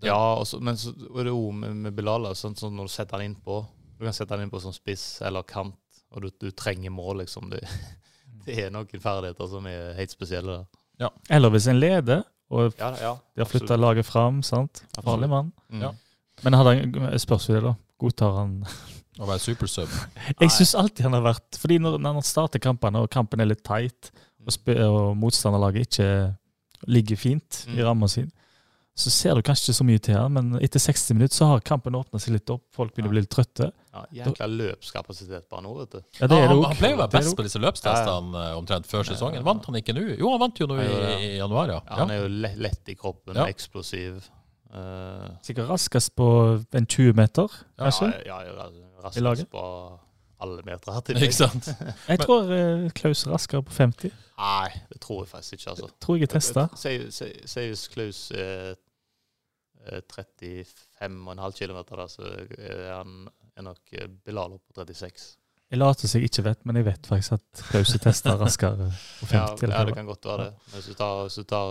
det 0.00 0.08
Ja, 0.08 0.16
og 0.38 0.46
så- 0.48 0.60
men 0.64 0.78
så 0.80 0.88
er 1.18 1.26
det 1.28 1.34
jo 1.34 1.50
med, 1.52 1.74
med 1.84 1.92
Bilal 1.98 2.30
sånn 2.32 2.56
som 2.56 2.72
når 2.72 2.88
du 2.88 2.92
setter 2.94 3.18
han 3.20 3.26
innpå 3.28 3.58
Du 3.98 4.06
kan 4.06 4.14
sette 4.16 4.32
han 4.32 4.40
innpå 4.46 4.58
som 4.62 4.72
spiss 4.72 5.20
eller 5.22 5.44
kant, 5.44 5.76
og 6.16 6.22
du, 6.24 6.30
du 6.40 6.48
trenger 6.56 6.90
mål, 6.90 7.20
liksom. 7.22 7.50
Det, 7.52 7.60
det 8.46 8.58
er 8.66 8.70
noen 8.74 9.00
ferdigheter 9.02 9.48
som 9.50 9.66
er 9.70 9.92
helt 9.98 10.10
spesielle 10.14 10.60
der. 11.00 11.10
Eller 11.30 11.50
hvis 11.50 11.66
en 11.70 11.80
leder, 11.82 12.22
og 12.52 12.74
Ja, 12.78 12.90
ja, 13.00 13.12
de 13.34 13.40
har 13.42 13.48
flytta 13.48 13.76
laget 13.80 14.06
fram. 14.06 14.42
sant? 14.42 14.82
Farlig 15.02 15.28
mann. 15.32 15.52
Mm. 15.72 15.80
Ja. 15.86 15.90
Men 16.44 16.54
hadde 16.58 16.74
han, 16.76 16.94
jeg 17.12 17.20
spørs 17.24 17.48
jo 17.48 17.54
det, 17.54 17.62
da. 17.64 17.72
Godtar 18.02 18.36
han 18.40 18.52
å 19.22 19.26
være 19.28 19.38
supersub 19.44 19.88
Jeg 20.40 20.50
syns 20.50 20.74
alltid 20.74 21.04
han 21.06 21.12
har 21.16 21.22
vært 21.26 21.58
Fordi 21.60 21.76
når, 21.78 21.98
når 22.02 22.16
han 22.18 22.22
starter 22.26 22.58
kampene, 22.62 22.98
og 23.04 23.10
kampen 23.14 23.40
er 23.40 23.48
litt 23.50 23.62
tight, 23.64 24.10
og, 24.42 24.68
og 24.88 25.16
motstanderlaget 25.16 25.86
ikke 25.88 26.08
ligger 26.90 27.16
fint 27.20 27.64
i 27.68 27.76
Mm. 27.78 27.84
ramma 27.86 28.08
si, 28.10 28.24
så 28.94 29.10
ser 29.10 29.38
du 29.38 29.40
kanskje 29.40 29.70
ikke 29.70 29.78
så 29.78 29.84
mye 29.88 30.00
til 30.04 30.16
han, 30.18 30.34
men 30.36 30.48
etter 30.60 30.82
60 30.82 31.16
minutter 31.16 31.36
så 31.38 31.46
har 31.48 31.62
kampen 31.64 31.94
åpna 31.96 32.20
seg 32.20 32.34
litt 32.34 32.50
opp. 32.52 32.66
Folk 32.76 32.92
begynner 32.92 33.08
å 33.08 33.14
bli 33.14 33.22
litt 33.24 33.30
trøtte. 33.32 33.70
Ja, 33.92 34.02
Jækla 34.18 34.48
løpskapasitet 34.52 35.46
bare 35.48 35.64
nå, 35.64 35.72
vet 35.78 35.96
du. 35.96 36.02
Ja, 36.18 36.28
det 36.28 36.36
er 36.36 36.52
det 36.52 36.58
ah, 36.58 36.66
han 36.68 36.76
pleier 36.76 36.98
å 36.98 37.00
være 37.00 37.14
best 37.14 37.36
på 37.38 37.46
disse 37.46 37.62
løpstestene 37.62 38.42
eh, 38.42 38.58
omtrent 38.58 38.90
før 38.90 39.08
sesongen. 39.08 39.46
Vant 39.48 39.64
han 39.68 39.80
ikke 39.80 39.96
nå? 39.96 40.04
Jo, 40.20 40.34
han 40.34 40.44
vant 40.44 40.60
jo 40.60 40.68
nå 40.68 40.76
i, 40.84 40.92
i 41.24 41.32
januar, 41.38 41.72
ja. 41.72 41.80
Ja, 41.88 41.98
han 42.02 42.12
er 42.12 42.20
jo 42.20 42.28
lett, 42.44 42.60
lett 42.68 42.92
i 42.92 42.98
kroppen, 43.00 43.32
Ja. 43.40 43.48
eksplosiv. 43.48 44.20
Uh, 44.72 45.28
Sikkert 45.44 45.72
raskest 45.72 46.12
på 46.16 46.28
en 46.72 46.86
20 46.88 47.16
meter, 47.16 47.60
kanskje. 47.80 48.12
ja, 48.28 48.38
ja, 48.44 48.68
I 48.68 49.24
raskest 49.24 49.48
på 49.52 49.64
alle 50.42 50.62
meter. 50.68 51.00
til 51.06 51.22
Ikke 51.22 51.38
sant? 51.38 51.72
Jeg 52.08 52.20
tror 52.20 52.48
uh, 52.52 52.86
Klaus 52.96 53.24
er 53.24 53.32
raskere 53.32 53.64
på 53.64 53.72
50. 53.72 54.12
Nei, 54.42 54.70
det 54.90 54.98
tror 55.02 55.22
jeg 55.22 55.30
faktisk 55.30 55.58
ikke, 55.58 55.70
altså. 55.70 55.90
Tror 56.02 56.18
jeg 56.18 56.26
er 56.26 56.32
testa. 56.32 56.66
Seius 56.76 57.84
Klaus 57.92 58.24
eh, 58.34 58.72
35,5 60.10 61.54
km, 61.58 61.78
da, 61.92 62.08
så 62.10 62.26
er 62.58 62.90
han 62.96 63.28
er 63.56 63.66
nok 63.66 63.94
eh, 63.94 64.10
Bilal 64.24 64.56
opp 64.56 64.64
på 64.66 64.82
36. 64.82 65.30
Jeg 65.72 65.80
later 65.80 66.08
som 66.08 66.20
jeg 66.20 66.28
ikke 66.28 66.44
vet, 66.44 66.60
men 66.68 66.76
jeg 66.76 66.88
vet 66.90 67.06
faktisk 67.08 67.38
at 67.38 67.62
Klaus 67.70 67.94
er 67.96 68.02
testa 68.02 68.34
raskere 68.40 68.90
på 69.20 69.30
50. 69.30 69.68
Ja, 69.68 69.78
ja, 69.78 69.84
det 69.88 69.96
kan 69.96 70.10
godt 70.10 70.28
være 70.28 70.48
det. 70.48 70.52
Men 70.66 70.74
hvis 70.78 70.90
du 70.90 70.98
tar, 70.98 71.22
hvis 71.22 71.38
du 71.40 71.44
tar 71.48 71.70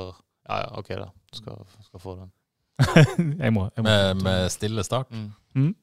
Ja, 0.49 0.55
ja, 0.57 0.72
OK, 0.80 0.88
da. 0.89 1.11
Du 1.32 1.38
skal, 1.38 1.59
skal 1.86 2.01
få 2.01 2.15
den. 2.17 2.32
jeg 3.43 3.53
må. 3.53 3.67
Jeg 3.76 3.84
må. 3.84 3.89
Med, 3.89 4.24
med 4.24 4.49
stille 4.49 4.84
start. 4.84 5.11
Mm. 5.53 5.76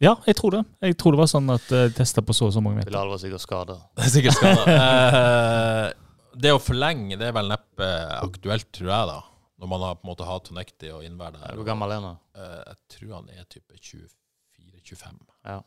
Ja, 0.00 0.14
jeg 0.26 0.36
tror 0.36 0.50
det. 0.54 0.62
Jeg 0.82 0.96
tror 1.00 1.16
det 1.16 1.18
var 1.18 1.28
sånn 1.30 1.50
at 1.50 1.66
uh, 1.74 1.88
testa 1.96 2.22
på 2.22 2.36
så 2.36 2.46
og 2.46 2.54
så 2.54 2.62
mange 2.62 2.78
meter. 2.78 2.92
Bilal 2.92 3.10
var 3.10 3.18
sikkert 3.18 3.42
skada. 3.42 3.76
Er 3.98 4.14
sikkert 4.14 4.38
skada. 4.38 5.92
Det 6.34 6.52
å 6.54 6.60
forlenge 6.62 7.18
det 7.20 7.28
er 7.30 7.36
vel 7.36 7.52
neppe 7.52 7.88
aktuelt, 8.18 8.70
tror 8.74 8.90
jeg, 8.90 9.08
da. 9.10 9.20
Når 9.62 9.70
man 9.70 9.84
har 9.86 9.98
på 9.98 10.04
en 10.06 10.10
måte 10.10 10.26
hatt 10.26 10.48
Tonekti 10.48 10.90
og 10.92 11.04
innvær 11.06 11.36
der. 11.36 11.54
Hvor 11.56 11.66
gammel 11.68 11.94
er 11.94 12.02
han? 12.02 12.18
Eh, 12.34 12.60
jeg 12.66 12.96
tror 12.96 13.12
han 13.20 13.30
er 13.32 13.46
type 13.50 13.78
24-25. 13.78 15.20
Ja. 15.46 15.60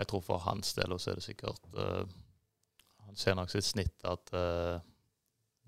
Jeg 0.00 0.10
tror 0.10 0.24
for 0.24 0.42
hans 0.44 0.74
del 0.76 0.94
også 0.94 1.12
er 1.12 1.18
det 1.18 1.24
sikkert 1.24 1.64
uh, 1.74 2.04
Han 3.06 3.18
ser 3.18 3.34
nok 3.36 3.50
sitt 3.52 3.66
snitt 3.66 4.04
at 4.06 4.30
uh, 4.32 4.78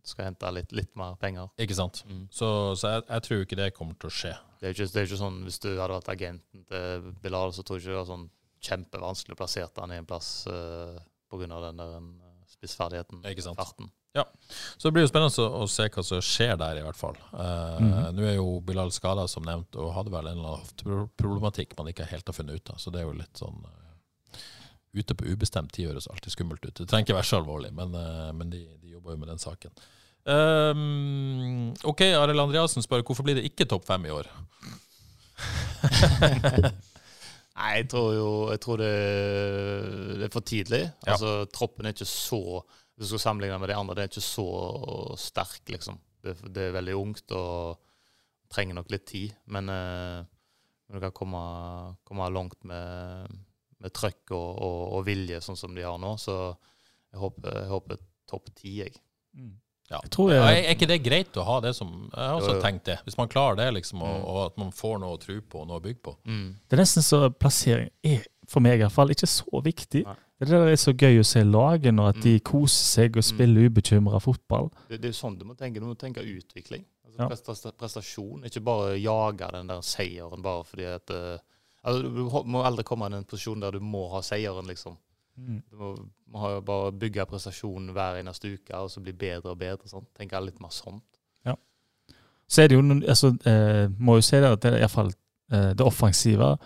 skal 0.06 0.28
hente 0.30 0.50
litt, 0.54 0.72
litt 0.74 0.92
mer 0.98 1.14
penger. 1.20 1.50
Ikke 1.62 1.76
sant? 1.78 2.02
Mm. 2.08 2.24
Så, 2.34 2.48
så 2.78 2.96
jeg, 2.96 3.06
jeg 3.08 3.26
tror 3.26 3.44
ikke 3.44 3.58
det 3.60 3.70
kommer 3.76 3.98
til 3.98 4.10
å 4.10 4.14
skje. 4.14 4.32
Det 4.58 4.68
er 4.68 4.74
jo 4.74 4.86
ikke, 4.86 5.04
ikke 5.06 5.20
sånn 5.20 5.40
Hvis 5.46 5.60
du 5.62 5.68
hadde 5.70 5.94
vært 5.94 6.12
agenten 6.12 6.64
til 6.70 7.08
Bilal, 7.22 7.54
så 7.54 7.64
tror 7.66 7.78
jeg 7.78 7.86
ikke 7.86 7.94
det 7.94 8.00
var 8.00 8.10
sånn 8.10 8.28
kjempevanskelig 8.62 9.34
å 9.34 9.40
plassere 9.40 9.82
han 9.82 9.94
i 9.94 9.98
en 10.02 10.08
plass 10.08 10.30
uh, 10.50 10.98
pga. 11.30 11.46
den 11.48 11.82
der 11.82 11.94
spissferdigheten, 12.52 13.22
Ikke 13.26 13.46
sant. 13.46 13.58
farten. 13.58 13.90
Så 14.14 14.88
det 14.88 14.92
blir 14.92 15.06
jo 15.06 15.08
spennende 15.08 15.44
å, 15.62 15.64
se 15.70 15.86
hva 15.88 16.02
som 16.04 16.20
skjer 16.20 16.58
der, 16.60 16.76
i 16.76 16.82
hvert 16.84 16.98
fall. 16.98 17.16
Eh, 17.32 17.78
Mhm. 17.80 18.16
Nå 18.18 18.22
er 18.28 18.34
jo 18.36 18.60
Bilal 18.60 18.90
skada, 18.92 19.24
som 19.28 19.42
nevnt, 19.46 19.74
og 19.80 19.94
hadde 19.96 20.10
vel 20.12 20.26
en 20.28 20.36
eller 20.36 20.48
annen 20.50 20.60
hofteproblematikk 20.60 21.72
man 21.78 21.88
ikke 21.88 22.04
helt 22.10 22.26
har 22.28 22.34
funnet 22.36 22.56
ut 22.60 22.70
av. 22.74 22.76
Så 22.82 22.92
det 22.92 23.00
er 23.00 23.06
jo 23.08 23.12
litt 23.16 23.32
sånn 23.40 23.62
eh, 23.64 23.78
Ute 24.94 25.14
på 25.16 25.24
ubestemt 25.24 25.72
tid 25.72 25.88
høres 25.88 26.04
alltid 26.12 26.34
skummelt 26.34 26.66
ut. 26.66 26.74
Det 26.76 26.84
trenger 26.90 27.06
ikke 27.06 27.16
være 27.16 27.24
så 27.30 27.38
alvorlig, 27.40 27.70
men, 27.72 27.94
eh, 27.96 28.32
men 28.36 28.50
de, 28.52 28.58
de 28.82 28.90
jobber 28.92 29.14
jo 29.14 29.20
med 29.22 29.28
den 29.32 29.38
saken. 29.40 29.70
Um, 30.28 31.72
OK, 31.88 32.02
Arild 32.12 32.38
Andreassen 32.44 32.84
spør 32.84 33.00
hvorfor 33.02 33.24
blir 33.24 33.34
det 33.40 33.46
ikke 33.48 33.64
topp 33.66 33.86
fem 33.88 34.04
i 34.04 34.12
år? 34.12 34.28
Nei, 37.52 37.70
jeg 37.78 37.88
tror 37.92 38.12
jo 38.16 38.28
jeg 38.52 38.60
tror 38.64 38.76
det, 38.80 38.92
det 40.20 40.28
er 40.28 40.32
for 40.32 40.44
tidlig. 40.46 40.82
Ja. 41.06 41.14
Altså, 41.16 41.32
Troppen 41.52 41.86
er 41.88 41.96
ikke 41.96 42.08
så 42.08 42.60
Hvis 43.02 43.10
du 43.10 43.16
skal 43.16 43.24
sammenligne 43.32 43.58
med 43.58 43.68
de 43.72 43.74
andre, 43.74 43.96
det 43.98 44.04
er 44.04 44.10
ikke 44.12 44.22
så 44.22 44.44
sterk, 45.18 45.62
liksom. 45.74 45.96
Det, 46.22 46.36
det 46.54 46.68
er 46.68 46.76
veldig 46.76 46.94
ungt 47.00 47.32
og 47.34 47.80
trenger 48.52 48.76
nok 48.78 48.92
litt 48.94 49.06
tid. 49.10 49.32
Men 49.50 49.68
eh, 49.72 50.20
når 50.86 51.00
du 51.00 51.06
kan 51.08 51.16
komme, 51.16 51.40
komme 52.06 52.28
langt 52.30 52.60
med, 52.68 53.32
med 53.82 53.94
trøkk 53.96 54.30
og, 54.36 54.48
og, 54.62 54.78
og 55.00 55.06
vilje, 55.08 55.40
sånn 55.42 55.58
som 55.58 55.74
de 55.74 55.82
har 55.86 55.98
nå, 55.98 56.14
så 56.22 56.36
jeg 56.52 57.20
håper, 57.20 57.58
jeg 57.64 57.72
håper 57.72 58.00
topp 58.30 58.52
ti, 58.56 58.76
jeg. 58.84 58.94
Ja. 59.90 59.98
Jeg 60.06 60.12
tror 60.14 60.30
Ja, 60.32 60.44
jeg, 60.54 60.62
er 60.64 60.76
ikke 60.76 60.86
det 60.88 61.00
greit 61.04 61.36
å 61.36 61.42
ha 61.44 61.56
det 61.60 61.74
som 61.76 61.88
Jeg 62.14 62.16
har 62.22 62.36
også 62.38 62.52
Jo, 62.54 62.58
jo. 62.60 62.62
tenkt 62.64 62.86
det. 62.86 62.94
Hvis 63.04 63.16
man 63.18 63.28
klarer 63.32 63.58
det, 63.58 63.66
liksom, 63.80 64.00
og, 64.06 64.14
Mm. 64.14 64.24
og 64.30 64.38
at 64.46 64.60
man 64.62 64.70
får 64.72 65.00
noe 65.02 65.16
å 65.16 65.20
tro 65.20 65.34
på 65.42 65.60
og 65.60 65.66
noe 65.68 65.80
å 65.80 65.84
bygge 65.84 66.00
på. 66.06 66.14
det 66.24 66.76
er 66.78 66.80
nesten 66.80 67.04
så 67.04 67.18
plassering 67.34 67.90
er, 68.06 68.22
for 68.48 68.60
meg 68.64 68.78
i 68.78 68.84
hvert 68.86 68.94
fall, 68.94 69.10
ikke 69.12 69.28
så 69.28 69.60
viktig. 69.66 70.04
Nei. 70.06 70.14
Det 70.42 70.58
er 70.72 70.76
så 70.80 70.92
gøy 70.92 71.20
å 71.20 71.24
se 71.26 71.42
laget 71.44 71.94
når 71.94 72.08
at 72.08 72.20
de 72.22 72.32
Mm. 72.38 72.40
koser 72.44 72.84
seg 73.06 73.16
og 73.16 73.24
spiller 73.24 73.68
ubekymra 73.68 74.20
fotball. 74.20 74.70
Det, 74.88 75.00
det 75.00 75.08
er 75.10 75.12
sånn 75.12 75.38
du 75.38 75.44
må 75.44 75.54
tenke. 75.56 75.78
Du 75.80 75.86
må 75.86 75.94
tenke 75.96 76.20
utvikling. 76.24 76.84
Altså 77.06 77.20
Ja. 77.20 77.70
prestasjon. 77.72 78.44
Ikke 78.44 78.60
bare 78.64 78.96
jage 78.98 79.50
den 79.52 79.66
der 79.68 79.80
seieren 79.82 80.42
bare 80.42 80.64
fordi 80.64 80.84
at 80.94 81.10
eh, 81.10 81.38
altså, 81.84 82.02
Du 82.02 82.42
må 82.48 82.64
aldri 82.64 82.82
komme 82.84 83.10
i 83.10 83.14
en 83.16 83.24
posisjon 83.24 83.60
der 83.60 83.70
du 83.72 83.80
må 83.80 84.08
ha 84.10 84.20
seieren, 84.20 84.66
liksom. 84.66 84.96
Du 85.36 85.76
må, 85.76 85.96
må 86.28 86.60
bare 86.60 86.92
bygge 86.92 87.24
prestasjonen 87.26 87.92
hver 87.92 88.18
eneste 88.20 88.52
uke 88.52 88.74
og 88.74 88.90
så 88.90 89.00
bli 89.02 89.12
bedre 89.12 89.50
og 89.50 89.58
bedre. 89.58 89.86
Sånn. 89.88 90.06
Tenke 90.18 90.40
litt 90.44 90.60
mer 90.60 90.68
sånn. 90.70 91.00
Så 92.52 92.62
er 92.62 92.68
det 92.68 92.76
jo 92.76 92.82
altså, 93.08 93.28
eh, 93.48 93.88
må 93.98 94.16
jo 94.18 94.20
si 94.20 94.36
det 94.36 94.44
at 94.52 94.60
det 94.60 94.72
er 94.74 94.80
iallfall 94.82 95.08
eh, 95.52 95.72
det 95.72 95.80
offensive. 95.86 96.58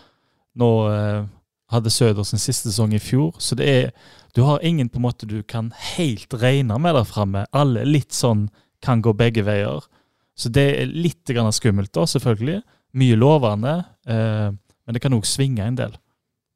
Nå 0.58 0.70
eh, 0.90 1.26
hadde 1.72 1.90
Søder 1.90 2.24
sin 2.26 2.38
siste 2.38 2.70
sesong 2.70 2.94
i 2.94 3.02
fjor, 3.02 3.36
så 3.42 3.58
det 3.58 3.66
er 3.68 3.90
Du 4.36 4.42
har 4.44 4.60
ingen 4.62 4.88
på 4.92 4.98
en 5.00 5.06
måte 5.06 5.26
du 5.26 5.42
kan 5.42 5.70
helt 5.96 6.34
regne 6.34 6.76
med 6.78 6.94
der 6.94 7.06
framme. 7.08 7.46
Alle 7.56 7.86
litt 7.88 8.12
sånn 8.12 8.50
kan 8.84 9.00
gå 9.00 9.14
begge 9.16 9.40
veier. 9.46 9.86
Så 10.36 10.50
det 10.52 10.66
er 10.76 10.90
litt 10.92 11.24
grann 11.32 11.48
skummelt, 11.56 11.88
da, 11.96 12.04
selvfølgelig. 12.04 12.58
Mye 13.00 13.16
lovende, 13.16 13.72
eh, 14.04 14.50
men 14.52 14.92
det 14.92 15.00
kan 15.00 15.16
òg 15.16 15.24
svinge 15.24 15.64
en 15.64 15.78
del. 15.80 15.96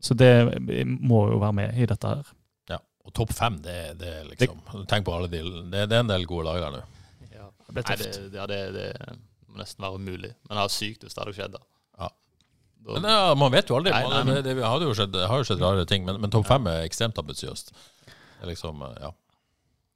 Så 0.01 0.13
det 0.15 0.61
må 0.85 1.23
jo 1.33 1.41
være 1.41 1.57
med 1.57 1.81
i 1.81 1.89
dette 1.89 2.13
her. 2.13 2.29
Ja. 2.69 2.79
Og 3.05 3.15
topp 3.17 3.33
fem, 3.33 3.57
det, 3.65 3.79
det 4.01 4.13
er 4.21 4.29
liksom 4.29 4.85
Tenk 4.89 5.09
på 5.09 5.17
alle 5.17 5.33
de 5.33 5.41
Det, 5.41 5.89
det 5.89 5.97
er 5.97 6.05
en 6.05 6.13
del 6.13 6.29
gode 6.29 6.51
lag 6.51 6.61
der 6.61 6.77
nå. 6.77 6.85
det 7.25 7.75
ble 7.75 7.85
tøft. 7.89 8.21
det, 8.21 8.37
ja, 8.37 8.47
det, 8.51 8.61
det 8.77 8.89
må 9.49 9.61
nesten 9.61 9.85
være 9.85 10.01
umulig. 10.01 10.35
Men 10.49 10.57
det 10.59 10.65
er 10.67 10.77
sykt 10.77 11.05
hvis 11.05 11.17
det 11.17 11.25
hadde 11.25 11.37
skjedd. 11.41 11.57
da. 11.57 11.65
Da 12.87 12.99
Men 12.99 13.09
ja, 13.11 13.35
Man 13.39 13.53
vet 13.53 13.71
jo 13.71 13.79
aldri. 13.79 13.93
Nei, 13.95 14.23
nei, 14.27 14.37
det, 14.41 14.55
det 14.59 14.67
har 14.67 14.85
jo 14.85 14.93
skjedd, 14.97 15.13
det 15.15 15.27
har 15.31 15.43
jo 15.43 15.49
skjedd 15.49 15.65
rare 15.65 15.87
ting, 15.89 16.05
men, 16.07 16.21
men 16.23 16.33
topp 16.33 16.49
fem 16.49 16.69
er 16.71 16.85
ekstremt 16.87 17.19
ambisiøst. 17.21 17.75
Liksom, 18.49 18.83
eh, 18.87 19.03
ja. 19.05 19.11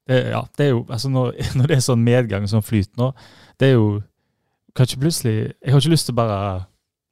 Det, 0.04 0.18
ja, 0.34 0.42
det 0.58 0.66
er 0.66 0.74
jo, 0.74 0.82
altså 0.92 1.08
når, 1.08 1.32
når 1.58 1.70
det 1.70 1.78
er 1.78 1.86
sånn 1.86 2.04
medgang, 2.04 2.48
sånn 2.50 2.64
flyter 2.64 3.00
nå, 3.00 3.14
det 3.60 3.72
er 3.72 3.78
jo 3.78 3.88
Kanskje 4.74 4.98
plutselig 4.98 5.34
Jeg 5.62 5.70
har 5.70 5.78
ikke 5.78 5.90
lyst 5.92 6.08
til 6.08 6.16
bare 6.18 6.38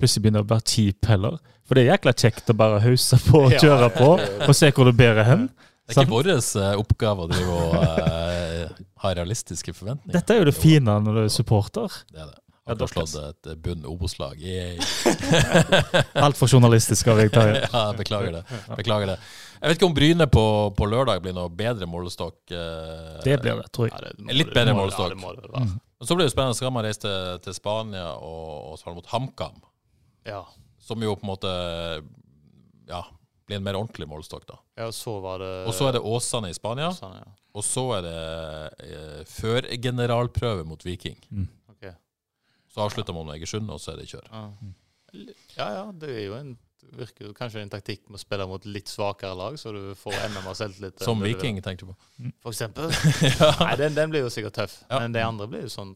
plutselig 0.02 0.24
begynne 0.24 0.40
å 0.42 0.46
være 0.50 0.64
kjip 0.66 1.06
heller. 1.06 1.36
For 1.62 1.78
det 1.78 1.84
er 1.84 1.92
jækla 1.92 2.12
kjekt 2.18 2.50
å 2.50 2.56
bare 2.58 2.80
hause 2.82 3.18
på 3.22 3.44
og 3.46 3.52
kjøre 3.62 3.90
på 3.94 4.08
og 4.48 4.56
se 4.58 4.72
hvor 4.74 4.90
det 4.90 4.96
bærer 4.98 5.28
hen. 5.28 5.44
Det 5.86 5.94
er 5.94 6.02
ikke 6.02 6.10
vår 6.10 6.30
eh, 6.32 6.72
oppgave 6.80 7.22
å 7.22 7.28
drive 7.30 7.54
og 7.54 7.76
uh, 7.78 8.82
ha 9.04 9.12
realistiske 9.14 9.74
forventninger. 9.76 10.14
Dette 10.14 10.34
er 10.34 10.42
jo 10.42 10.48
det 10.48 10.56
fine 10.56 10.98
når 11.06 11.18
du 11.18 11.22
er 11.22 11.30
supporter. 11.30 12.02
Det 12.10 12.18
er 12.18 12.32
det. 12.32 12.41
Ja, 12.64 12.76
Akkurat 12.76 12.92
slått 13.10 13.46
et 13.50 13.58
bunn 13.62 13.82
Obos-lag. 13.90 14.38
Altfor 16.26 16.48
journalistisk 16.52 17.08
av 17.10 17.18
deg, 17.18 17.32
Terje. 17.34 17.62
Ja, 17.72 17.80
beklager 17.98 18.36
det. 18.36 18.42
Beklager 18.78 19.10
det. 19.12 19.16
Jeg 19.62 19.70
vet 19.72 19.78
ikke 19.80 19.88
om 19.88 19.94
Bryne 19.96 20.26
på, 20.30 20.44
på 20.78 20.86
lørdag 20.90 21.22
blir 21.24 21.34
noe 21.36 21.50
bedre 21.54 21.86
målestokk. 21.90 22.38
eh, 22.54 23.18
Det 23.26 23.36
blir 23.42 23.58
det, 23.62 23.66
tror 23.74 23.88
jeg. 23.88 23.94
Ja, 23.98 24.12
det 24.14 24.26
må 24.26 24.36
Litt 24.38 24.52
bedre 24.54 24.74
må 24.76 24.84
målestokk. 24.84 25.14
Ja. 25.18 25.64
Men 25.66 26.06
så 26.10 26.16
blir 26.18 26.26
det 26.26 26.34
spennende. 26.34 26.58
Skal 26.58 26.74
man 26.74 26.86
reise 26.86 27.02
til, 27.04 27.38
til 27.48 27.54
Spania 27.58 28.08
og, 28.14 28.72
og 28.72 28.78
spille 28.80 28.98
mot 28.98 29.10
HamKam, 29.10 29.58
Ja. 30.26 30.44
som 30.82 31.02
jo 31.02 31.14
på 31.18 31.26
en 31.26 31.30
måte 31.34 31.52
ja, 32.90 33.02
blir 33.46 33.58
en 33.58 33.66
mer 33.66 33.78
ordentlig 33.78 34.06
målestokk, 34.10 34.46
da. 34.50 34.58
ja, 34.78 34.88
så 34.94 35.18
var 35.22 35.38
det 35.42 35.52
Og 35.70 35.74
så 35.74 35.88
er 35.90 35.92
det 35.98 36.02
Åsane 36.06 36.50
i 36.50 36.54
Spania, 36.54 36.90
Åsane, 36.94 37.22
ja. 37.22 37.30
og 37.58 37.66
så 37.66 37.84
er 37.98 38.02
det 38.06 38.16
eh, 38.86 39.22
førgeneralprøve 39.30 40.66
mot 40.66 40.82
Viking. 40.86 41.18
Ok. 41.22 41.48
Så 42.72 42.80
avslutter 42.86 43.12
man 43.16 43.26
med 43.28 43.36
Egersund, 43.40 43.68
og 43.70 43.80
så 43.82 43.92
er 43.92 44.00
det 44.02 44.08
kjør. 44.10 44.28
Ja. 44.32 44.44
ja, 45.58 45.66
ja, 45.76 45.86
det 45.92 46.08
er 46.16 46.22
jo 46.26 46.36
en 46.40 46.54
virker 46.98 47.30
kanskje 47.36 47.60
en 47.62 47.70
taktikk 47.72 48.08
med 48.10 48.18
å 48.18 48.20
spille 48.20 48.44
mot 48.50 48.64
litt 48.66 48.90
svakere 48.90 49.36
lag, 49.38 49.54
så 49.60 49.70
du 49.72 49.92
får 49.96 50.16
enda 50.26 50.40
mer 50.44 50.56
selvtillit. 50.58 50.98
enn 50.98 51.06
Som. 51.06 51.22
Viking, 51.24 51.60
tenkte 51.64 51.86
du 51.86 51.92
på. 51.92 52.32
For 52.42 52.50
eksempel. 52.52 52.90
Nei, 53.62 53.76
den, 53.80 53.94
den 53.96 54.10
blir 54.12 54.24
jo 54.26 54.32
sikkert 54.34 54.56
tøff. 54.58 54.74
Ja. 54.90 54.98
Men 55.04 55.14
det 55.14 55.22
andre 55.24 55.46
blir 55.52 55.62
jo 55.68 55.70
sånn 55.72 55.94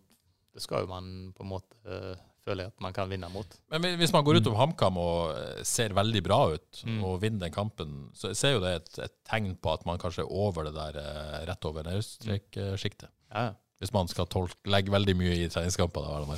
Det 0.56 0.62
skal 0.64 0.86
jo 0.86 0.88
man 0.88 1.08
på 1.36 1.44
en 1.44 1.50
måte 1.50 1.76
eh, 1.84 2.14
føle 2.46 2.68
at 2.70 2.80
man 2.80 2.94
kan 2.96 3.10
vinne 3.10 3.28
mot. 3.28 3.58
Men 3.74 3.98
hvis 4.00 4.12
man 4.14 4.24
går 4.24 4.38
ut 4.38 4.46
om 4.48 4.54
HamKam 4.56 4.96
og 5.02 5.34
eh, 5.34 5.58
ser 5.68 5.92
veldig 5.96 6.22
bra 6.24 6.38
ut, 6.54 6.82
Mm. 6.86 7.02
og 7.04 7.18
vinner 7.20 7.42
den 7.48 7.52
kampen, 7.52 7.92
så 8.16 8.30
ser 8.38 8.54
jo 8.54 8.62
det 8.62 8.70
et, 8.78 8.90
et 9.08 9.14
tegn 9.26 9.56
på 9.58 9.72
at 9.74 9.84
man 9.88 9.98
kanskje 10.00 10.22
er 10.24 10.30
over 10.32 10.68
det 10.70 10.74
der 10.78 10.96
eh, 11.02 11.38
rett 11.50 11.66
over 11.68 11.84
nedstreksjiktet. 11.90 13.10
Ja, 13.34 13.48
ja. 13.50 13.54
Hvis 13.80 13.92
man 13.92 14.08
skal 14.08 14.26
tolke, 14.32 14.56
legge 14.72 14.92
veldig 14.94 15.14
mye 15.18 15.34
i 15.36 15.48
treningskamper. 15.52 16.06
Da. 16.06 16.36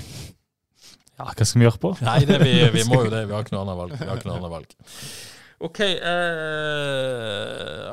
Ja, 1.18 1.24
hva 1.28 1.46
skal 1.46 1.60
vi 1.60 1.66
gjøre 1.66 1.82
på? 1.82 1.90
Nei, 2.06 2.20
det, 2.28 2.38
vi, 2.42 2.54
vi 2.74 2.84
må 2.90 2.96
jo 3.04 3.10
det. 3.12 3.24
Vi 3.28 3.34
har 3.36 3.42
ikke 3.46 3.54
noe 3.56 3.64
annet 3.66 3.78
valg. 3.78 3.92
Vi 3.98 4.08
har 4.08 4.16
ikke 4.18 4.30
noe 4.30 4.38
annet 4.40 4.54
valg. 4.54 4.68
OK. 5.68 5.80
Eh, 5.82 5.98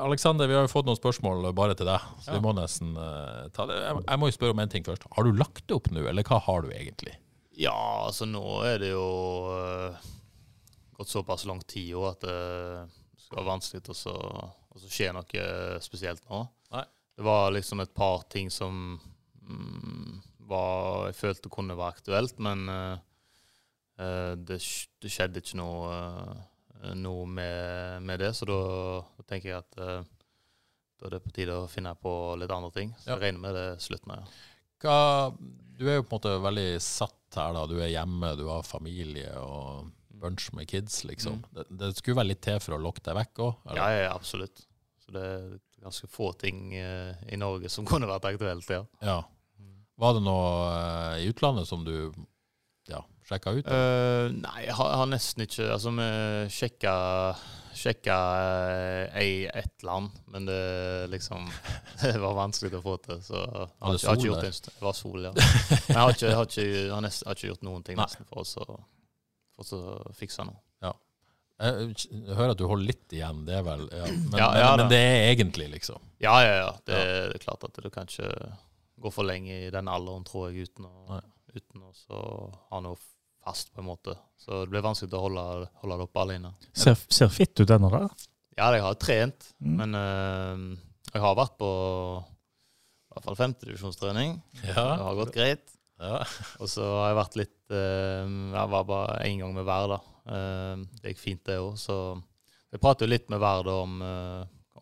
Aleksander, 0.06 0.50
vi 0.50 0.56
har 0.58 0.64
jo 0.66 0.74
fått 0.74 0.88
noen 0.90 1.00
spørsmål 1.00 1.38
bare 1.58 1.76
til 1.78 1.88
deg, 1.90 2.02
så 2.22 2.38
vi 2.38 2.42
må 2.46 2.52
nesten 2.58 2.88
eh, 2.94 3.46
ta 3.54 3.62
det. 3.70 3.78
Jeg, 3.82 3.94
jeg 4.06 4.18
må 4.22 4.26
jo 4.30 4.38
spørre 4.38 4.54
om 4.58 4.64
en 4.66 4.74
ting 4.74 4.84
først. 4.86 5.04
Har 5.18 5.24
du 5.26 5.32
lagt 5.38 5.64
det 5.66 5.78
opp 5.78 5.88
nå, 5.94 6.02
eller 6.10 6.24
hva 6.28 6.38
har 6.46 6.60
du 6.66 6.70
egentlig? 6.74 7.16
ja, 7.56 7.76
altså 8.06 8.28
nå 8.28 8.44
er 8.68 8.82
det 8.84 8.92
jo 8.92 9.08
eh, 9.56 10.06
gått 10.96 11.12
såpass 11.12 11.46
lang 11.48 11.62
tid 11.68 11.94
òg 11.96 12.10
at 12.12 12.26
det 12.26 13.24
skal 13.24 13.40
være 13.40 13.50
vanskelig 13.50 13.84
å 13.92 13.98
så, 13.98 14.14
å 14.14 14.82
så 14.82 14.92
skje 14.92 15.12
noe 15.16 15.46
spesielt 15.84 16.24
nå. 16.30 16.44
Nei. 16.76 16.86
Det 17.16 17.26
var 17.26 17.54
liksom 17.56 17.82
et 17.84 17.94
par 17.96 18.26
ting 18.32 18.52
som 18.52 18.98
var, 20.46 21.08
jeg 21.10 21.18
følte 21.20 21.52
kunne 21.54 21.78
være 21.78 21.96
aktuelt, 21.98 22.40
men 22.44 22.68
eh, 22.70 22.98
eh, 24.02 24.34
det, 24.38 24.60
det 25.02 25.12
skjedde 25.14 25.42
ikke 25.42 25.60
noe, 25.62 25.96
eh, 26.82 26.94
noe 27.00 27.26
med, 27.30 28.04
med 28.06 28.22
det. 28.24 28.34
Så 28.38 28.48
da, 28.50 28.60
tenker 29.30 29.52
jeg 29.54 29.64
at 29.64 29.80
da 30.96 31.10
er 31.10 31.16
det 31.18 31.24
på 31.26 31.34
tide 31.36 31.56
å 31.60 31.68
finne 31.70 31.92
på 32.00 32.12
litt 32.40 32.52
andre 32.54 32.72
ting. 32.76 32.94
Så 33.02 33.10
Ja. 33.10 33.16
jeg 33.18 33.24
regner 33.28 33.44
med 33.48 33.58
det 33.58 33.68
slutten 33.84 34.16
av. 34.16 34.24
Ja. 34.24 34.52
Hva, 34.86 34.98
du 35.80 35.86
er 35.90 35.98
jo 35.98 36.06
på 36.06 36.16
en 36.16 36.20
måte 36.20 36.34
veldig 36.44 36.70
satt 36.84 37.36
her, 37.40 37.54
da. 37.58 37.66
Du 37.68 37.76
er 37.82 37.90
hjemme, 37.92 38.36
du 38.40 38.46
har 38.48 38.64
familie 38.64 39.32
og 39.42 39.90
bunch 40.16 40.52
med 40.56 40.70
kids, 40.72 41.02
liksom. 41.08 41.42
Det, 41.52 41.66
det 41.76 41.90
skulle 41.98 42.22
være 42.22 42.32
litt 42.32 42.42
til 42.46 42.62
for 42.64 42.78
å 42.78 42.82
lokke 42.82 43.04
deg 43.04 43.18
vekk 43.18 43.42
òg? 43.44 43.66
Ja, 43.76 43.90
ja, 43.92 44.12
absolutt. 44.16 44.62
Så 45.04 45.12
det 45.16 45.24
er 45.26 45.48
ganske 45.84 46.08
få 46.10 46.32
ting 46.40 46.72
eh, 46.80 47.12
i 47.34 47.38
Norge 47.38 47.70
som 47.70 47.86
kunne 47.90 48.08
vært 48.10 48.30
aktuelt, 48.32 48.70
ja. 48.72 48.86
Ja. 49.04 49.18
Var 50.02 50.16
det 50.18 50.24
noe 50.26 50.48
eh, 50.70 51.20
i 51.24 51.28
utlandet 51.32 51.70
som 51.70 51.86
du 51.88 52.12
ja, 52.92 53.02
sjekka 53.28 53.56
ut? 53.56 53.68
Uh, 53.68 54.32
nei, 54.34 54.66
jeg 54.68 54.76
har, 54.76 54.90
jeg 54.92 55.02
har 55.02 55.12
nesten 55.12 55.46
ikke 55.46 55.70
Altså, 55.72 55.94
vi 55.96 56.10
sjekka 56.54 56.96
Sjekka 57.76 58.18
ei 59.20 59.32
i 59.44 59.48
ett 59.52 59.84
land, 59.84 60.14
men 60.32 60.46
det 60.48 61.08
liksom 61.12 61.44
Det 62.02 62.14
var 62.24 62.38
vanskelig 62.38 62.78
å 62.78 62.84
få 62.86 62.94
til. 63.04 63.20
Så 63.20 63.36
jeg 63.36 63.50
har, 63.52 63.90
det 63.92 63.98
ikke, 64.00 64.06
sol 64.06 64.22
ikke 64.22 64.30
gjort? 64.30 64.70
Det 64.70 64.86
var 64.86 64.96
sol, 64.96 65.26
ja. 65.26 65.34
Men 65.36 65.90
jeg 65.90 65.98
har 66.00 66.14
ikke, 66.14 66.30
jeg 66.30 66.38
har 66.40 66.48
ikke, 66.48 66.68
jeg 66.70 66.94
har 66.94 67.04
nesten, 67.04 67.34
ikke 67.36 67.50
gjort 67.50 67.66
noen 67.68 67.84
ting 67.84 68.00
nesten 68.00 68.30
for 68.30 68.48
å, 68.48 68.78
for 69.60 69.76
å 69.76 70.16
fikse 70.16 70.48
noe. 70.48 70.62
Jeg, 71.56 71.92
jeg 72.12 72.36
hører 72.36 72.52
at 72.52 72.60
du 72.60 72.66
holder 72.68 72.90
litt 72.90 73.14
igjen, 73.16 73.46
det 73.48 73.54
er 73.56 73.62
vel 73.64 73.86
ja. 73.88 74.08
Men, 74.12 74.34
Ja, 74.36 74.48
ja, 74.60 74.72
men, 74.74 74.82
men 74.82 74.90
det 74.92 75.00
er 75.00 75.28
egentlig, 75.30 75.70
liksom. 75.72 76.02
Ja, 76.20 76.36
ja, 76.44 76.56
ja. 76.60 76.72
Det, 76.84 76.98
det 77.32 77.38
er 77.38 77.44
klart 77.46 77.64
at 77.64 77.80
du 77.80 77.88
kan 77.94 78.10
ikke 78.10 78.32
gå 79.02 79.12
for 79.12 79.28
lenge 79.28 79.56
i 79.68 79.72
den 79.74 79.90
alderen, 79.92 80.24
tror 80.28 80.50
jeg, 80.52 80.70
uten 80.70 80.86
å, 80.88 81.20
uten 81.56 81.84
å 81.84 81.92
så 81.98 82.20
ha 82.72 82.80
noe 82.84 82.96
fast, 83.46 83.70
på 83.76 83.82
en 83.84 83.90
måte. 83.90 84.16
Så 84.42 84.64
det 84.64 84.72
blir 84.72 84.82
vanskelig 84.86 85.14
å 85.18 85.24
holde, 85.28 85.44
holde 85.84 85.98
det 86.00 86.08
oppe 86.08 86.22
alene. 86.24 86.54
Ser, 86.74 86.96
ser 87.14 87.30
fitt 87.34 87.60
ut 87.62 87.70
ennå, 87.76 87.92
da. 87.94 88.08
Ja, 88.58 88.70
jeg 88.74 88.86
har 88.86 88.96
trent, 89.02 89.50
Mm. 89.60 89.76
men 89.82 89.96
uh, 90.00 90.78
jeg 91.14 91.22
har 91.22 91.36
vært 91.38 91.58
på 91.60 91.68
i 92.20 93.16
hvert 93.16 93.26
fall 93.30 93.38
femtedivisjonstrening. 93.40 94.34
Det 94.62 94.74
har 94.76 95.16
gått 95.20 95.34
greit. 95.36 95.70
ja. 96.02 96.22
Og 96.62 96.68
så 96.72 96.84
har 96.84 97.12
jeg 97.12 97.20
vært 97.22 97.38
litt 97.40 97.58
uh, 97.72 98.26
Jeg 98.56 98.72
var 98.74 98.88
bare 98.90 99.20
én 99.28 99.40
gang 99.44 99.54
med 99.56 99.68
hver, 99.68 99.94
da. 99.96 100.00
Uh, 100.26 100.84
det 101.04 101.14
gikk 101.14 101.22
fint, 101.22 101.44
det 101.48 101.60
òg. 101.62 101.76
Så 101.80 101.96
jeg 102.74 102.82
prater 102.84 103.06
jo 103.08 103.14
litt 103.14 103.30
med 103.32 103.40
hver 103.44 103.64
da 103.68 103.76
om 103.86 104.00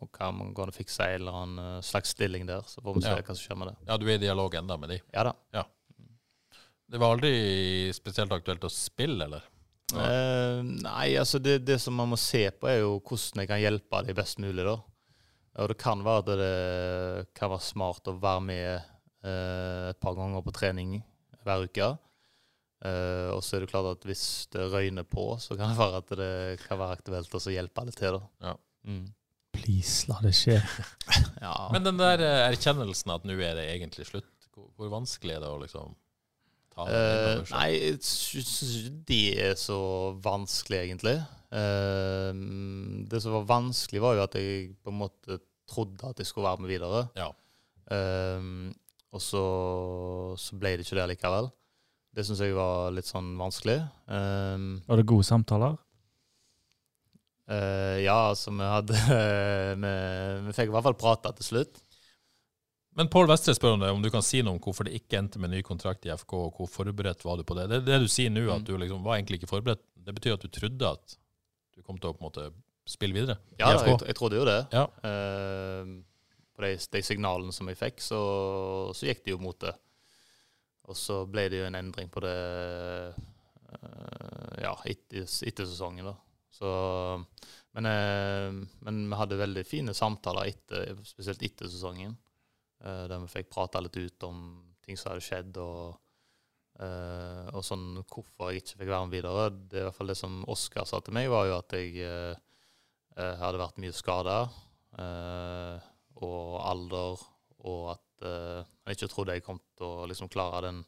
om 0.03 0.09
hva 0.13 0.29
man 0.35 0.51
kan 0.57 0.71
fikse 0.75 1.05
en 1.07 1.21
eller 1.21 1.37
annen 1.41 1.63
eh, 1.77 1.81
slags 1.85 2.13
stilling 2.15 2.45
der. 2.49 2.61
Så 2.69 2.83
får 2.83 2.95
vi 2.99 3.01
se 3.05 3.13
Ja. 3.15 3.21
hva 3.21 3.35
som 3.35 3.41
skjer 3.43 3.59
med 3.63 3.71
det. 3.71 3.75
ja, 3.87 3.97
du 3.97 4.05
er 4.09 4.15
i 4.19 4.23
dialog 4.25 4.55
enda 4.59 4.77
med 4.77 4.89
de. 4.93 4.99
Ja 5.15 5.23
da. 5.31 5.63
Det 6.93 6.99
var 7.01 7.15
aldri 7.15 7.89
spesielt 7.95 8.31
aktuelt 8.35 8.63
å 8.67 8.69
spille, 8.69 9.25
eller? 9.25 9.43
Ja. 9.93 10.03
Eh, 10.03 10.59
nei, 10.83 11.15
altså 11.17 11.39
det, 11.41 11.63
det 11.65 11.79
som 11.81 11.95
man 11.97 12.11
må 12.11 12.17
se 12.19 12.43
på, 12.51 12.67
er 12.69 12.81
jo 12.83 12.99
hvordan 12.99 13.41
jeg 13.43 13.49
kan 13.49 13.61
hjelpe 13.63 14.01
dem 14.05 14.17
best 14.19 14.37
mulig. 14.43 14.65
da. 14.67 14.75
Og 15.63 15.69
det 15.71 15.77
kan 15.81 16.01
være 16.05 16.21
at 16.23 16.29
det 16.39 17.27
kan 17.37 17.51
være 17.53 17.65
smart 17.65 18.07
å 18.09 18.15
være 18.21 18.41
med 18.45 18.69
eh, 19.25 19.89
et 19.93 19.99
par 20.01 20.15
ganger 20.17 20.41
på 20.45 20.53
trening 20.55 20.95
hver 21.45 21.65
uke. 21.67 21.91
Eh, 22.83 23.29
og 23.31 23.41
så 23.45 23.57
er 23.57 23.63
det 23.63 23.71
klart 23.71 23.89
at 23.95 24.05
hvis 24.09 24.23
det 24.53 24.65
røyner 24.73 25.05
på, 25.07 25.27
så 25.39 25.55
kan 25.57 25.71
det 25.73 25.79
være 25.79 26.01
at 26.03 26.13
det 26.19 26.31
kan 26.67 26.81
være 26.81 26.97
aktuelt 26.99 27.37
å 27.39 27.53
hjelpe 27.53 27.81
alle 27.85 27.95
til. 27.95 28.17
da. 28.19 28.49
Ja. 28.49 28.55
Mm. 28.89 29.05
Please, 29.53 30.07
la 30.09 30.19
det 30.23 30.33
skje. 30.37 30.59
Ja. 31.43 31.67
Men 31.73 31.83
den 31.83 31.97
der 31.99 32.21
eh, 32.23 32.41
erkjennelsen 32.53 33.11
at 33.11 33.25
nå 33.27 33.35
er 33.35 33.57
det 33.57 33.65
egentlig 33.73 34.05
slutt, 34.07 34.47
hvor, 34.55 34.69
hvor 34.79 34.91
vanskelig 34.93 35.35
er 35.35 35.41
det 35.43 35.49
å 35.51 35.57
liksom 35.59 35.91
ta 36.71 36.85
det 36.87 37.01
Uh, 37.03 37.41
nei, 37.51 37.65
jeg 37.75 37.97
syns 38.07 38.53
ikke 38.79 38.93
det 39.09 39.25
er 39.49 39.57
så 39.59 39.79
vanskelig, 40.23 40.79
egentlig. 40.87 41.17
Uh, 41.51 42.31
det 43.11 43.19
som 43.21 43.35
var 43.35 43.49
vanskelig, 43.51 44.01
var 44.01 44.15
jo 44.17 44.23
at 44.23 44.37
jeg 44.39 44.71
på 44.79 44.93
en 44.93 45.01
måte 45.03 45.41
trodde 45.69 46.13
at 46.13 46.21
jeg 46.21 46.29
skulle 46.31 46.47
være 46.47 46.63
med 46.63 46.71
videre. 46.71 47.03
Ja. 47.19 47.29
Uh, 47.91 48.71
og 49.13 49.21
så, 49.21 49.43
så 50.39 50.57
ble 50.57 50.77
det 50.77 50.87
ikke 50.87 50.97
det 50.97 51.11
likevel. 51.13 51.51
Det 52.13 52.25
syns 52.25 52.41
jeg 52.45 52.53
var 52.53 52.93
litt 52.93 53.09
sånn 53.09 53.33
vanskelig. 53.39 53.79
Um, 54.05 54.77
Var 54.85 54.99
det 54.99 55.09
gode 55.09 55.25
samtaler? 55.25 55.77
Eh, 57.49 58.03
ja, 58.05 58.17
altså, 58.29 58.51
vi 58.55 58.67
hadde 58.69 58.99
vi, 59.83 59.93
vi 60.47 60.53
fikk 60.55 60.69
i 60.71 60.75
hvert 60.75 60.87
fall 60.89 60.99
prata 60.99 61.33
til 61.37 61.49
slutt. 61.49 61.81
Men 62.93 63.09
Pål 63.09 63.25
Vestre 63.31 63.55
spør 63.57 63.73
om 63.73 63.81
det, 63.81 63.89
om 63.89 64.03
du 64.03 64.09
kan 64.13 64.21
si 64.21 64.43
noe 64.45 64.53
om 64.53 64.59
hvorfor 64.61 64.85
det 64.85 64.93
ikke 64.99 65.17
endte 65.17 65.39
med 65.41 65.49
ny 65.49 65.63
kontrakt 65.65 66.05
i 66.05 66.11
FK, 66.13 66.33
og 66.37 66.59
hvor 66.59 66.67
forberedt 66.69 67.23
var 67.25 67.39
du 67.39 67.43
på 67.47 67.55
det? 67.57 67.65
Det, 67.71 67.79
det 67.87 67.97
du 68.03 68.07
sier 68.11 68.29
nå, 68.29 68.43
at 68.53 68.61
Mm. 68.61 68.67
du 68.67 68.75
liksom 68.77 69.01
var 69.05 69.17
egentlig 69.17 69.39
ikke 69.41 69.49
forberedt, 69.49 69.81
det 69.97 70.13
betyr 70.13 70.35
at 70.35 70.43
du 70.45 70.51
trodde 70.53 70.91
at 70.91 71.15
du 71.73 71.81
kom 71.81 71.97
til 71.97 72.11
å 72.11 72.13
på 72.13 72.21
en 72.21 72.27
måte 72.27 72.43
spille 72.85 73.15
videre 73.15 73.39
Ja, 73.57 73.71
da, 73.73 73.85
jeg, 73.87 73.97
jeg 74.11 74.15
trodde 74.19 74.37
jo 74.37 74.45
det. 74.45 74.59
Ja. 74.75 74.83
Uh, 75.01 76.03
på 76.53 76.61
de, 76.67 76.75
de 76.93 77.01
signalene 77.01 77.55
som 77.55 77.65
jeg 77.71 77.79
fikk, 77.79 78.03
så, 78.03 78.19
så 78.93 79.07
gikk 79.09 79.23
det 79.25 79.33
jo 79.33 79.39
mot 79.41 79.57
det. 79.63 79.73
Og 80.85 80.93
så 80.99 81.23
ble 81.25 81.47
det 81.49 81.63
jo 81.63 81.65
en 81.71 81.79
endring 81.79 82.11
på 82.13 82.21
det 82.21 82.35
uh, 83.73 84.59
ja, 84.61 84.75
etter, 84.85 85.25
etter 85.25 85.65
sesongen, 85.65 86.11
da. 86.11 86.15
Så, 86.63 87.19
men, 87.75 87.87
eh, 87.89 88.53
men 88.85 89.01
vi 89.09 89.19
hadde 89.19 89.39
veldig 89.41 89.65
fine 89.67 89.95
samtaler, 89.97 90.53
etter, 90.53 91.01
spesielt 91.07 91.43
etter 91.43 91.67
sesongen. 91.71 92.15
eh, 92.83 93.05
der 93.07 93.19
vi 93.23 93.31
fikk 93.31 93.51
prata 93.51 93.79
litt 93.79 93.95
ut 93.95 94.25
om 94.27 94.39
ting 94.83 94.97
som 94.99 95.13
hadde 95.13 95.23
skjedd, 95.23 95.59
og, 95.63 95.99
eh, 96.83 97.47
og 97.55 97.63
sånn 97.63 98.01
hvorfor 98.03 98.51
jeg 98.51 98.63
ikke 98.63 98.79
fikk 98.81 98.91
være 98.91 99.07
med 99.07 99.15
videre, 99.15 99.45
det 99.71 99.79
i 99.79 99.85
hvert 99.85 99.95
fall 99.95 100.11
det 100.11 100.17
som 100.19 100.41
Oskar 100.51 100.87
sa 100.87 100.99
til 100.99 101.15
meg, 101.15 101.29
var 101.31 101.47
jo 101.47 101.59
at 101.59 101.77
jeg 101.79 101.95
eh 102.03 102.41
hadde 103.13 103.59
vært 103.61 103.77
mye 103.77 103.93
skada. 103.93 104.37
Og 106.23 106.47
alder, 106.65 107.21
og 107.61 107.91
at 107.91 108.23
jeg 108.25 108.95
ikke 108.95 109.09
trodde 109.11 109.35
jeg 109.35 109.43
kom 109.45 109.59
til 109.77 109.85
å 109.85 110.07
liksom 110.09 110.31
klare 110.33 110.63
den 110.65 110.79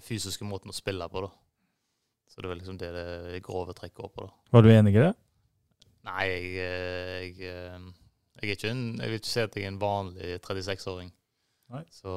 fysiske 0.00 0.48
måten 0.48 0.72
å 0.72 0.76
spille 0.76 1.04
på. 1.12 1.26
da. 1.26 1.41
Så 2.32 2.40
det 2.40 2.48
var 2.48 2.56
liksom 2.56 2.78
det 2.80 2.90
det 2.96 3.42
grove 3.44 3.74
trekket 3.76 3.98
går 3.98 4.12
på. 4.14 4.24
da. 4.24 4.52
Var 4.56 4.64
du 4.64 4.70
enig 4.72 4.94
i 4.96 5.02
det? 5.02 5.12
Nei, 6.08 6.22
jeg, 6.26 6.46
eh, 6.58 7.18
jeg, 7.26 7.34
eh, 7.46 7.82
jeg, 8.40 8.46
er 8.46 8.54
ikke 8.56 8.70
en, 8.72 8.86
jeg 8.98 9.12
vil 9.12 9.20
ikke 9.20 9.32
si 9.32 9.42
at 9.44 9.58
jeg 9.58 9.66
er 9.66 9.74
en 9.74 9.82
vanlig 9.82 10.38
36-åring. 10.40 11.12
Så 11.88 12.12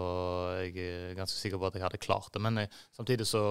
jeg 0.66 0.74
er 0.84 1.14
ganske 1.16 1.38
sikker 1.38 1.60
på 1.60 1.70
at 1.70 1.78
jeg 1.78 1.86
hadde 1.86 2.02
klart 2.04 2.34
det. 2.34 2.42
Men 2.44 2.64
jeg, 2.64 2.72
samtidig 2.96 3.28
så 3.30 3.44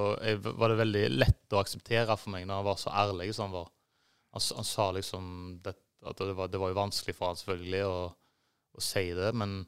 var 0.45 0.73
det 0.73 0.81
veldig 0.83 1.05
lett 1.15 1.55
å 1.55 1.63
akseptere 1.63 2.17
for 2.21 2.35
meg 2.35 2.45
når 2.49 2.61
han 2.61 2.67
var 2.67 2.81
så 2.81 2.93
ærlig 2.93 3.31
som 3.33 3.49
han 3.49 3.57
var. 3.61 3.71
Han, 4.37 4.45
han 4.59 4.69
sa 4.69 4.91
liksom 4.93 5.31
det, 5.65 5.77
at 6.05 6.21
det 6.21 6.35
var, 6.37 6.51
det 6.53 6.61
var 6.61 6.73
jo 6.73 6.81
vanskelig 6.81 7.15
for 7.17 7.31
han 7.31 7.41
selvfølgelig 7.41 7.85
å, 7.89 7.97
å 8.75 8.85
si 8.85 9.07
det, 9.17 9.31
men 9.41 9.63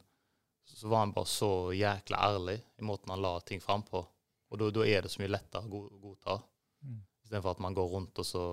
så 0.67 0.91
var 0.93 1.07
han 1.07 1.15
bare 1.17 1.31
så 1.31 1.51
jækla 1.73 2.21
ærlig 2.27 2.59
i 2.77 2.85
måten 2.85 3.15
han 3.15 3.23
la 3.25 3.39
ting 3.41 3.63
fram 3.63 3.87
på. 3.87 4.03
Og 4.53 4.61
da 4.61 4.85
er 4.85 5.07
det 5.07 5.13
så 5.13 5.23
mye 5.23 5.33
lettere 5.33 5.65
å 5.65 5.87
godta. 6.03 6.37
Istedenfor 7.27 7.57
at 7.57 7.63
man 7.65 7.75
går 7.75 7.89
rundt 7.91 8.21
og 8.23 8.27
så 8.29 8.45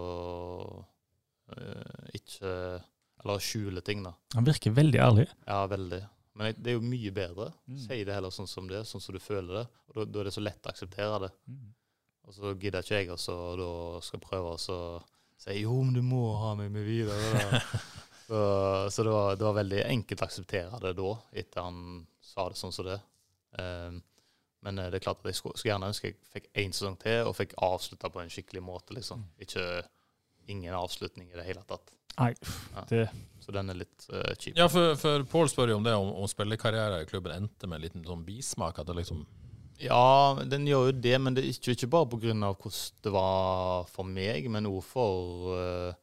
uh, 1.53 2.07
ikke 2.17 2.49
Eller 3.23 3.43
skjuler 3.45 3.85
ting, 3.85 4.01
da. 4.03 4.15
Han 4.33 4.47
virker 4.47 4.73
veldig 4.75 4.99
ærlig. 4.99 5.27
Ja, 5.45 5.61
veldig. 5.69 6.01
Men 6.33 6.55
det- 6.57 6.73
er 6.73 6.75
jo 6.79 6.81
mye 6.83 7.11
bedre. 7.13 7.53
Mm. 7.69 7.77
Si 7.85 8.03
det 8.03 8.13
heller 8.17 8.33
sånn 8.33 8.49
som 8.49 8.67
det 8.67 8.81
er, 8.81 8.89
sånn 8.89 9.01
som 9.01 9.15
du 9.15 9.21
føler 9.21 9.61
det. 9.61 9.67
Og 9.87 9.95
da, 9.95 10.05
da 10.09 10.19
er 10.19 10.27
det 10.27 10.33
så 10.35 10.43
lett 10.43 10.65
å 10.65 10.73
akseptere 10.73 11.19
det. 11.23 11.31
Mm. 11.47 11.69
Og 12.27 12.33
så 12.33 12.53
gidder 12.59 12.83
ikke 12.83 12.99
jeg 12.99 13.11
også 13.13 13.35
da 13.59 13.69
skal 14.03 14.23
prøve 14.23 14.55
å 14.57 14.59
si 15.43 15.59
jo, 15.61 15.75
men 15.83 15.93
du 15.93 16.01
må 16.01 16.33
ha 16.41 16.53
meg 16.59 16.71
med 16.73 16.87
videre. 16.87 17.61
Så 18.23 18.39
så 18.89 19.03
det, 19.03 19.11
var, 19.11 19.35
det 19.35 19.43
var 19.43 19.55
veldig 19.57 19.81
enkelt 19.83 20.21
å 20.21 20.25
akseptere 20.25 20.77
det 20.79 20.93
da, 20.95 21.09
etter 21.35 21.65
han 21.65 21.81
sa 22.23 22.45
det 22.49 22.55
sånn 22.55 22.71
som 22.71 22.87
det. 22.87 22.95
Um, 23.59 23.97
men 24.63 24.79
eh, 24.79 24.89
det 24.91 24.99
er 25.01 25.05
klart 25.05 25.19
at 25.23 25.29
jeg 25.31 25.39
skulle, 25.39 25.57
skulle 25.59 25.73
gjerne 25.73 25.89
ønske 25.91 26.09
jeg 26.11 26.17
fikk 26.33 26.47
én 26.63 26.73
sesong 26.75 26.95
til 27.01 27.27
og 27.29 27.35
fikk 27.37 27.53
avslutta 27.63 28.09
på 28.13 28.21
en 28.23 28.31
skikkelig 28.31 28.63
måte. 28.63 28.95
liksom. 28.95 29.25
Ikke 29.43 29.83
ingen 30.47 30.73
avslutning 30.75 31.29
i 31.31 31.37
det 31.39 31.45
hele 31.47 31.63
tatt. 31.67 31.93
Nei, 32.19 32.33
Ja. 32.75 32.83
det 32.89 33.09
Så 33.41 33.51
den 33.51 33.69
er 33.71 33.77
litt 33.79 34.05
uh, 34.13 34.33
kjip. 34.37 34.55
Ja, 34.55 34.67
for, 34.69 34.93
for 34.99 35.23
Pål 35.27 35.49
spør 35.49 35.71
jo 35.73 35.77
om 35.79 35.83
det, 35.87 35.93
om, 35.97 36.11
om 36.21 36.27
spillekarrieren 36.29 37.01
i 37.01 37.09
klubben 37.09 37.33
endte 37.33 37.67
med 37.67 37.79
en 37.79 37.85
liten 37.87 38.05
sånn 38.05 38.25
bismak. 38.27 38.79
At 38.79 38.87
det 38.87 38.95
liksom 38.99 39.25
Ja, 39.81 40.37
den 40.47 40.67
gjør 40.69 40.91
jo 40.91 40.95
det, 41.03 41.15
men 41.19 41.33
det 41.35 41.43
er 41.43 41.49
ikke, 41.55 41.73
ikke 41.73 41.89
bare 41.95 42.07
pga. 42.11 42.53
hvordan 42.53 42.85
det 43.03 43.11
var 43.11 43.87
for 43.89 44.05
meg, 44.07 44.47
men 44.53 44.69
òg 44.69 44.83
for 44.85 45.49
uh, 45.57 45.93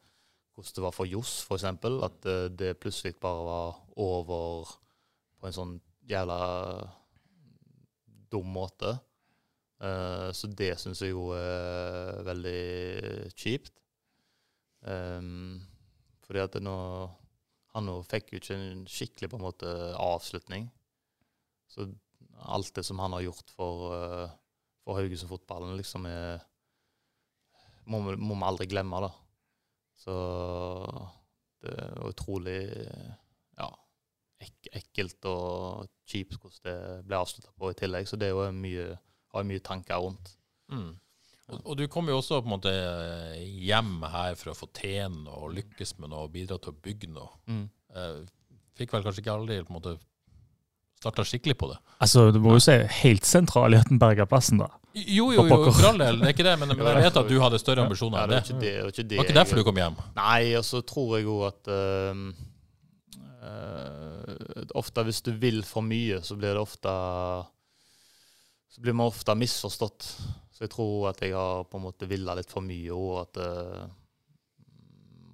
hvordan 0.53 0.75
det 0.75 0.83
var 0.83 0.91
for 0.93 1.07
Johs, 1.09 1.37
f.eks. 1.47 1.63
At 1.63 2.27
uh, 2.27 2.49
det 2.49 2.75
plutselig 2.81 3.15
bare 3.21 3.45
var 3.47 3.79
over 3.95 4.67
på 5.39 5.47
en 5.47 5.55
sånn 5.55 5.77
jævla 6.11 6.41
dum 8.31 8.51
måte. 8.55 8.95
Uh, 9.81 10.29
så 10.35 10.49
det 10.53 10.75
syns 10.79 11.01
jeg 11.01 11.13
jo 11.15 11.31
er 11.35 12.21
veldig 12.27 13.31
kjipt. 13.33 13.73
Um, 14.81 15.59
fordi 16.25 16.41
at 16.41 16.55
nå 16.63 16.75
Han 17.71 17.85
nå 17.87 17.93
fikk 18.03 18.33
jo 18.33 18.39
ikke 18.41 18.55
en 18.57 18.79
skikkelig 18.89 19.29
på 19.31 19.37
en 19.37 19.43
måte 19.45 19.67
avslutning. 19.95 20.65
Så 21.71 21.85
alt 22.51 22.73
det 22.75 22.83
som 22.83 22.99
han 22.99 23.13
har 23.15 23.23
gjort 23.23 23.53
for, 23.55 23.93
uh, 23.95 24.33
for 24.83 24.99
Haugesund-fotballen, 24.99 25.77
liksom 25.79 26.05
er 26.09 26.41
må, 27.87 28.01
vi- 28.09 28.17
må 28.19 28.35
vi 28.35 28.43
aldri 28.49 28.67
glemme, 28.67 28.99
da. 29.05 29.11
Så 30.01 30.13
det 31.63 31.77
er 31.77 32.09
utrolig 32.09 32.59
ek 34.41 34.71
ekkelt 34.81 35.29
og 35.29 35.87
kjipt 36.09 36.37
hvordan 36.39 36.65
det 36.67 37.05
ble 37.07 37.19
avslutta 37.19 37.53
på 37.57 37.71
i 37.71 37.77
tillegg. 37.77 38.09
Så 38.09 38.19
det 38.19 38.29
er 38.29 38.35
jo 38.35 38.49
mye, 38.55 38.89
har 39.31 39.43
jeg 39.43 39.51
mye 39.53 39.63
tanker 39.65 40.01
rundt. 40.03 40.35
mm. 40.73 40.91
og, 41.51 41.57
og 41.65 41.77
du 41.79 41.87
kom 41.91 42.09
jo 42.09 42.19
også 42.19 42.41
på 42.41 42.49
en 42.49 42.55
måte 42.55 42.75
hjem 43.39 43.97
her 44.13 44.37
for 44.39 44.53
å 44.53 44.57
få 44.57 44.69
tjene 44.77 45.29
og 45.29 45.55
lykkes 45.57 45.97
med 45.99 46.13
noe 46.13 46.27
og 46.27 46.35
bidra 46.35 46.59
til 46.61 46.73
å 46.73 46.79
bygge 46.85 47.11
noe. 47.11 47.31
Mm. 47.51 47.65
Eh, 47.95 48.21
fikk 48.79 48.95
vel 48.95 49.03
kanskje 49.05 49.23
ikke 49.23 49.35
aldri 49.35 49.61
på 49.65 49.73
en 49.73 49.79
måte 49.79 49.97
starta 51.01 51.25
skikkelig 51.25 51.57
på 51.57 51.71
det. 51.71 51.79
Altså, 52.03 52.29
du 52.31 52.39
må 52.43 52.55
jo 52.57 52.61
si 52.63 52.75
helt 53.01 53.25
sentral 53.27 53.73
i 53.73 53.81
berga 54.01 54.27
da. 54.29 54.69
Jo, 54.91 55.31
jo, 55.31 55.45
jo, 55.47 55.71
for 55.71 55.87
all 55.87 56.01
del, 56.01 56.19
det 56.19 56.27
er 56.27 56.33
ikke 56.35 56.45
det, 56.45 56.53
men, 56.59 56.73
men 56.77 56.87
jeg 56.91 57.05
vet 57.05 57.19
at 57.21 57.29
du 57.29 57.37
hadde 57.41 57.59
større 57.61 57.85
ambisjoner 57.85 58.19
Ja, 58.19 58.25
enn 58.27 58.31
det 58.31 58.39
det. 58.43 58.43
var 58.43 58.47
ikke 58.51 58.59
det. 58.59 58.71
Det 58.71 58.83
var 58.83 58.91
ikke, 58.91 59.07
det 59.07 59.17
var 59.17 59.29
ikke 59.29 59.37
derfor 59.39 59.61
du 59.61 59.65
kom 59.67 59.81
hjem. 59.81 59.99
Nei, 60.19 60.41
og 60.59 60.65
så 60.67 60.81
tror 60.85 61.13
jeg 61.17 61.25
jo 61.29 61.37
at 61.47 61.71
ehm, 61.71 62.25
eh, 63.51 64.63
Ofte 64.79 65.03
hvis 65.07 65.21
du 65.25 65.31
vil 65.39 65.61
for 65.67 65.85
mye, 65.85 66.21
så 66.23 66.37
blir 66.39 66.55
det 66.55 66.61
ofte 66.61 66.91
Så 68.71 68.81
blir 68.81 68.95
man 68.95 69.11
ofte 69.11 69.35
misforstått. 69.35 70.07
Så 70.51 70.65
jeg 70.65 70.71
tror 70.71 71.09
at 71.09 71.21
jeg 71.23 71.35
har 71.35 71.65
på 71.67 71.79
en 71.79 71.87
måte 71.87 72.07
villa 72.07 72.35
litt 72.37 72.51
for 72.51 72.63
mye, 72.63 72.93
og 72.95 73.15
at 73.23 73.39
uh, 73.41 73.87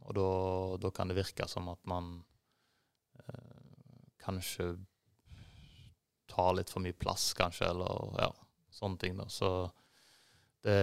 Og 0.07 0.15
da, 0.15 0.30
da 0.82 0.91
kan 0.95 1.11
det 1.11 1.18
virke 1.20 1.47
som 1.51 1.68
at 1.70 1.82
man 1.86 2.15
uh, 3.22 4.07
kanskje 4.24 4.72
tar 6.32 6.55
litt 6.57 6.72
for 6.72 6.84
mye 6.84 6.95
plass, 6.97 7.34
kanskje, 7.38 7.70
eller 7.70 8.15
ja, 8.22 8.32
sånne 8.74 9.01
ting. 9.01 9.18
da. 9.20 9.28
Så 9.30 9.51
det, 10.63 10.80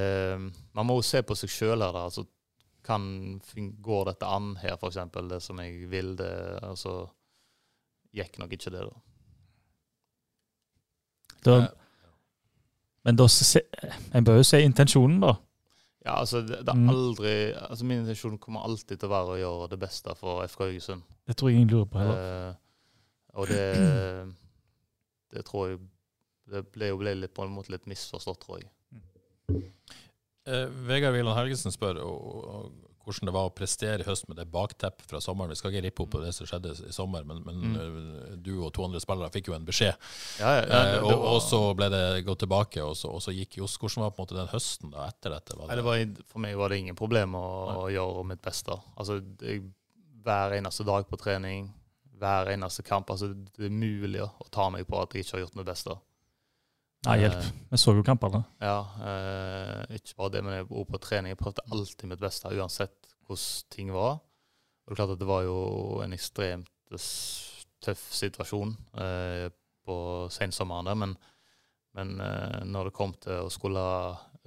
man 0.73 0.87
må 0.87 0.99
jo 0.99 1.07
se 1.07 1.23
på 1.27 1.37
seg 1.39 1.53
sjøl 1.53 1.83
her. 1.83 1.93
da, 1.95 2.07
altså 2.09 2.25
kan, 2.85 3.41
går 3.81 4.11
dette 4.11 4.29
an 4.29 4.55
her, 4.61 4.77
f.eks. 4.77 5.01
Det 5.31 5.41
som 5.43 5.61
jeg 5.63 5.89
vil, 5.91 6.15
det 6.21 6.33
altså, 6.63 7.09
gikk 8.15 8.39
nok 8.39 8.53
ikke 8.57 8.71
det, 8.75 8.85
da. 8.87 8.95
da 11.45 11.57
Eh, 11.65 11.73
men 13.05 13.19
da 13.21 13.27
en 14.17 14.25
bør 14.25 14.39
jo 14.41 14.45
se 14.49 14.63
intensjonen, 14.65 15.19
da. 15.21 15.35
Ja, 16.05 16.19
altså, 16.21 16.41
det, 16.45 16.61
det 16.67 16.75
Mm. 16.77 16.89
er 16.89 16.93
aldri, 16.93 17.33
altså 17.71 17.85
Min 17.85 17.99
intensjon 18.03 18.39
kommer 18.39 18.65
alltid 18.65 18.99
til 18.99 19.09
å 19.09 19.13
være 19.13 19.35
å 19.35 19.41
gjøre 19.41 19.69
det 19.71 19.79
beste 19.81 20.15
for 20.17 20.43
FK 20.45 20.61
Haugesund. 20.67 21.03
Det 21.27 21.37
tror 21.37 21.49
jeg 21.51 21.57
ingen 21.61 21.71
lurer 21.73 21.85
på 21.89 21.99
heller. 21.99 22.49
Uh, 22.51 22.55
og 23.41 23.49
det 23.49 24.35
Det 25.33 25.45
tror 25.45 25.69
jeg 25.69 25.79
Det 26.51 26.61
ble 26.73 26.89
jo 26.91 26.99
ble 27.01 27.15
litt, 27.17 27.33
på 27.35 27.43
en 27.43 27.55
måte 27.55 27.73
litt 27.73 27.87
misforstått, 27.89 28.41
tror 28.45 28.59
jeg. 28.61 28.69
Uh, 30.45 30.69
Vegard 30.89 31.15
Wieland 31.17 31.39
Helgesen 31.39 31.73
spør 31.73 32.03
og, 32.05 32.45
og, 32.45 32.73
hvordan 33.05 33.29
det 33.29 33.35
var 33.37 33.49
å 33.49 33.53
prestere 33.55 34.01
i 34.01 34.07
høst 34.09 34.27
med 34.29 34.37
det 34.41 34.47
bakteppet 34.53 35.07
fra 35.11 35.21
sommeren. 35.21 35.51
Vi 35.53 35.59
skal 35.61 35.71
ikke 35.75 35.83
rippe 35.87 36.03
opp 36.07 36.11
på 36.15 36.21
det 36.25 36.33
som 36.35 36.47
skjedde 36.49 36.73
i 36.89 36.93
sommer, 36.93 37.25
men, 37.29 37.43
men 37.45 37.61
Mm. 37.65 37.77
eh, 37.77 38.37
du 38.37 38.51
og 38.65 38.73
to 38.77 38.85
andre 38.87 39.01
spillere 39.05 39.31
fikk 39.35 39.49
jo 39.53 39.55
en 39.59 39.65
beskjed. 39.69 39.95
Ja, 40.41 40.55
ja, 40.57 40.65
ja, 40.67 40.83
Eh, 40.97 41.05
og, 41.05 41.13
og 41.35 41.39
så 41.45 41.61
ble 41.77 41.89
det 41.93 42.03
gått 42.27 42.43
tilbake, 42.45 42.83
og 42.85 42.97
så, 42.97 43.13
og 43.15 43.23
så 43.25 43.33
gikk 43.37 43.59
Johs. 43.61 43.77
Hvordan 43.79 44.05
var 44.07 44.11
på 44.17 44.23
en 44.23 44.27
måte 44.27 44.39
den 44.41 44.53
høsten 44.55 44.91
da 44.95 45.07
etter 45.09 45.31
dette? 45.37 45.57
Var 45.57 45.69
det? 45.69 45.77
det 45.81 45.85
var, 45.87 46.05
for 46.33 46.45
meg 46.45 46.57
var 46.57 46.69
det 46.75 46.79
ingen 46.83 46.97
problem 46.99 47.35
å, 47.39 47.45
å 47.85 47.89
gjøre 47.93 48.25
mitt 48.33 48.43
beste. 48.43 48.77
Altså, 48.97 49.21
jeg, 49.45 49.63
hver 50.25 50.57
eneste 50.57 50.85
dag 50.89 51.05
på 51.11 51.19
trening, 51.21 51.69
hver 52.19 52.49
eneste 52.55 52.83
kamp. 52.87 53.11
Altså, 53.11 53.33
det 53.35 53.67
er 53.69 53.75
mulig 53.75 54.23
å 54.25 54.31
ta 54.55 54.71
meg 54.73 54.87
på 54.89 54.97
at 55.03 55.13
jeg 55.13 55.27
ikke 55.27 55.37
har 55.37 55.43
gjort 55.47 55.57
mitt 55.61 55.67
beste. 55.69 55.97
Nei, 57.05 57.19
hjelp. 57.21 57.49
Vi 57.71 57.79
så 57.81 57.93
jo 57.97 58.05
kampene. 58.07 58.41
ja, 58.65 58.79
eh, 59.05 59.97
ikke 59.99 60.17
bare 60.17 60.33
det, 60.37 60.45
men 60.45 60.57
jeg 60.57 60.69
var 60.71 60.87
på 60.89 61.01
trening. 61.05 61.35
Jeg 61.35 61.41
prøvde 61.41 61.67
alltid 61.71 62.09
mitt 62.09 62.23
beste, 62.23 62.49
uansett 62.49 63.11
hvordan 63.27 63.75
ting 63.75 63.93
var. 63.93 64.17
Og 64.85 64.89
det 64.89 64.95
er 64.95 65.01
klart 65.01 65.15
at 65.17 65.21
det 65.21 65.29
var 65.29 65.45
jo 65.45 65.59
en 66.05 66.17
ekstremt 66.17 66.71
tøff 67.85 68.03
situasjon 68.15 68.75
eh, 69.01 69.47
på 69.85 69.97
sensommeren 70.33 70.89
der, 70.89 70.99
men, 71.01 71.15
men 71.97 72.15
eh, 72.21 72.61
når 72.65 72.89
det 72.89 72.97
kom 72.97 73.15
til 73.21 73.45
å 73.45 73.53
skulle 73.53 73.85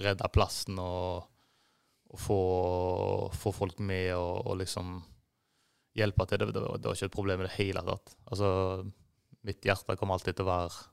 redde 0.02 0.30
plassen 0.34 0.78
og, 0.82 1.28
og 2.10 2.22
få, 2.22 2.42
få 3.34 3.54
folk 3.54 3.82
med 3.82 4.14
og, 4.16 4.46
og 4.48 4.60
liksom 4.62 4.98
hjelpe 5.98 6.26
til, 6.30 6.42
det, 6.42 6.54
det, 6.54 6.62
var, 6.62 6.78
det 6.78 6.90
var 6.90 6.98
ikke 6.98 7.10
et 7.10 7.18
problem 7.18 7.42
i 7.42 7.48
det 7.48 7.56
hele 7.58 7.84
tatt. 7.86 8.14
Altså, 8.30 8.50
mitt 9.46 9.66
hjerte 9.66 9.98
kommer 9.98 10.18
alltid 10.18 10.38
til 10.38 10.46
å 10.46 10.54
være 10.54 10.86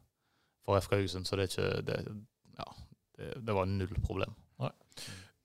for 0.65 0.81
FK 0.81 0.97
Haugesund, 0.99 1.27
så 1.29 1.37
det 1.37 1.45
er 1.45 1.53
ikke 1.53 1.83
det, 1.91 1.99
ja, 2.59 2.67
det, 3.19 3.31
det 3.47 3.55
var 3.57 3.69
null 3.71 3.95
problem. 4.05 4.33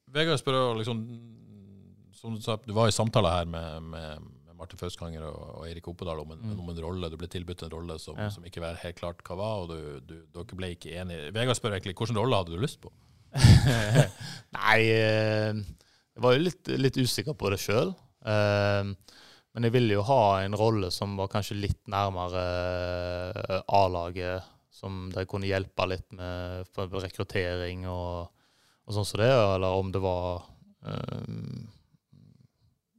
Vegard 0.09 0.39
spør 0.41 0.73
liksom 0.79 1.03
Som 2.17 2.35
du 2.35 2.41
sa, 2.41 2.55
du 2.65 2.71
var 2.73 2.89
i 2.89 2.93
samtale 2.95 3.29
her 3.31 3.45
med, 3.49 3.83
med, 3.93 4.23
Martin 4.59 4.79
Fauskanger 4.81 5.21
og, 5.23 5.43
og 5.59 5.67
Eirik 5.69 5.85
Oppedal 5.87 6.19
om 6.19 6.31
en, 6.33 6.39
Mm. 6.43 6.57
om 6.59 6.69
en 6.73 6.79
rolle. 6.83 7.09
Du 7.09 7.15
ble 7.15 7.29
tilbudt 7.31 7.61
en 7.63 7.71
rolle 7.71 7.95
som, 8.01 8.17
Ja. 8.19 8.25
som 8.33 8.43
ikke 8.43 8.59
var 8.59 8.75
helt 8.81 8.97
klart 8.97 9.21
hva 9.23 9.37
var, 9.39 9.61
og 9.63 9.69
du, 9.71 9.99
du, 10.03 10.15
dere 10.35 10.57
ble 10.59 10.73
ikke 10.75 10.97
enige. 10.99 11.29
Vegard 11.35 11.55
spør 11.55 11.77
egentlig 11.77 11.93
hvilken 11.95 12.19
rolle 12.19 12.35
hadde 12.41 12.51
du 12.57 12.59
lyst 12.59 12.81
på? 12.83 12.91
Nei, 14.57 14.79
eh, 14.91 15.53
jeg 15.55 16.23
var 16.25 16.35
jo 16.35 16.43
litt, 16.43 16.67
litt 16.75 16.99
usikker 16.99 17.37
på 17.39 17.53
det 17.53 17.61
sjøl. 17.63 17.93
Men 19.55 19.65
jeg 19.65 19.73
ville 19.73 19.95
jo 19.95 20.03
ha 20.09 20.21
en 20.43 20.57
rolle 20.59 20.89
som 20.93 21.15
var 21.17 21.29
kanskje 21.31 21.55
litt 21.57 21.79
nærmere 21.89 22.43
eh, 23.31 23.61
A-laget, 23.79 24.43
som 24.79 25.07
de 25.13 25.25
kunne 25.27 25.49
hjelpe 25.49 25.85
litt 25.91 26.07
med 26.15 26.79
rekruttering 27.03 27.83
og 27.91 28.29
og 28.89 28.95
sånn 28.95 29.05
som 29.05 29.21
det, 29.21 29.29
eller 29.29 29.77
om 29.77 29.91
det 29.93 29.99
var 30.01 30.47
um, 30.81 31.67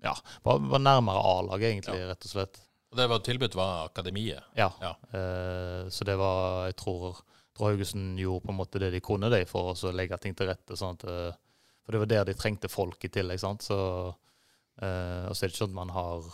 Ja, 0.04 0.14
var, 0.46 0.60
var 0.70 0.82
nærmere 0.84 1.22
A-laget, 1.32 1.72
egentlig, 1.72 2.04
rett 2.06 2.26
og 2.28 2.30
slett. 2.30 2.60
Og 2.90 2.98
det 2.98 3.08
var 3.10 3.24
tilbudt 3.26 3.56
var 3.58 3.88
akademiet. 3.88 4.46
Ja. 4.54 4.68
Ja. 4.82 4.94
Uh, 5.10 5.90
så 5.90 6.06
det 6.06 6.14
var 6.18 6.68
Jeg 6.70 6.76
tror, 6.78 7.18
tror 7.58 7.72
Haugesund 7.72 8.22
gjorde 8.22 8.46
på 8.46 8.54
en 8.54 8.60
måte 8.60 8.82
det 8.82 8.92
de 8.94 9.02
kunne 9.02 9.32
de 9.34 9.42
for 9.50 9.74
å 9.74 9.92
legge 9.94 10.18
ting 10.22 10.38
til 10.38 10.52
rette. 10.52 10.78
sånn 10.78 10.94
at 10.94 11.06
eh, 11.10 11.38
For 11.82 11.96
det 11.96 12.04
var 12.04 12.12
der 12.14 12.30
de 12.30 12.38
trengte 12.38 12.70
folk 12.70 13.04
i 13.04 13.10
tillegg. 13.10 13.42
sant? 13.42 13.66
Så, 13.66 13.78
uh, 14.14 15.24
og 15.26 15.34
så 15.34 15.42
er 15.42 15.48
det 15.48 15.52
ikke 15.56 15.64
sånn 15.64 15.74
at 15.74 15.80
man 15.80 15.94
har 15.96 16.30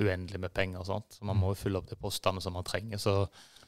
uendelig 0.00 0.40
med 0.40 0.56
penger. 0.56 0.88
sant? 0.88 1.18
Så 1.18 1.28
Man 1.28 1.42
må 1.44 1.52
jo 1.52 1.60
fylle 1.60 1.84
opp 1.84 1.92
de 1.92 2.00
postene 2.00 2.40
som 2.40 2.56
man 2.56 2.64
trenger. 2.64 2.96
Så 2.96 3.18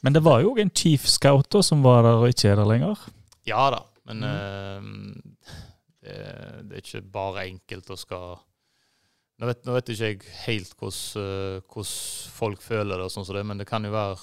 Men 0.05 0.17
det 0.17 0.25
var 0.27 0.43
jo 0.45 0.55
en 0.61 0.73
chief 0.75 1.07
scout 1.09 1.49
da, 1.53 1.63
som 1.65 1.85
var 1.85 2.05
der 2.07 2.23
og 2.23 2.29
ikke 2.33 2.51
er 2.53 2.61
der 2.61 2.69
lenger. 2.69 3.07
ja 3.47 3.69
da, 3.73 3.83
men 4.09 4.25
eh, 4.27 4.89
det, 6.03 6.17
det 6.67 6.77
er 6.77 6.83
ikke 6.83 7.05
bare 7.15 7.47
enkelt 7.47 7.91
å 7.91 7.99
skal 8.01 8.39
nå 9.37 9.51
vet, 9.51 9.67
nå 9.69 9.75
vet 9.77 9.93
ikke 9.93 10.09
jeg 10.09 10.21
helt 10.47 10.73
hvordan, 10.81 11.23
eh, 11.23 11.61
hvordan 11.69 12.33
folk 12.39 12.65
føler 12.65 12.97
det, 12.97 13.05
og 13.05 13.13
sånn 13.13 13.29
som 13.29 13.37
det, 13.37 13.45
men 13.49 13.61
det 13.61 13.69
kan 13.69 13.85
jo 13.85 13.93
være 13.93 14.17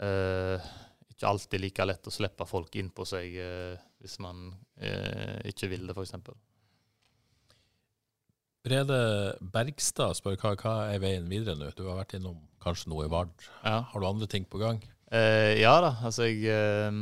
uh, 0.00 0.72
ikke 1.16 1.28
alltid 1.28 1.62
like 1.62 1.86
lett 1.88 2.08
å 2.08 2.12
slippe 2.12 2.46
folk 2.48 2.76
inn 2.76 2.90
på 2.92 3.06
seg 3.08 3.36
eh, 3.40 3.76
hvis 4.04 4.18
man 4.20 4.50
eh, 4.76 5.40
ikke 5.48 5.70
vil 5.72 5.86
det, 5.88 5.96
f.eks. 5.96 6.12
Brede 8.66 8.98
Bergstad 9.54 10.16
spør 10.18 10.34
hva, 10.40 10.56
hva 10.58 10.74
er 10.90 10.98
veien 11.02 11.28
videre 11.30 11.54
nå? 11.58 11.70
Du 11.78 11.84
har 11.86 12.00
vært 12.00 12.16
innom 12.18 12.40
kanskje 12.62 12.90
noe 12.90 13.04
i 13.06 13.10
Vard. 13.12 13.30
Ja. 13.62 13.84
Har 13.92 14.02
du 14.02 14.06
andre 14.08 14.26
ting 14.30 14.46
på 14.50 14.58
gang? 14.58 14.80
Eh, 15.14 15.54
ja 15.60 15.76
da, 15.84 15.92
altså 16.02 16.26
jeg 16.26 16.48
eh, 16.50 16.96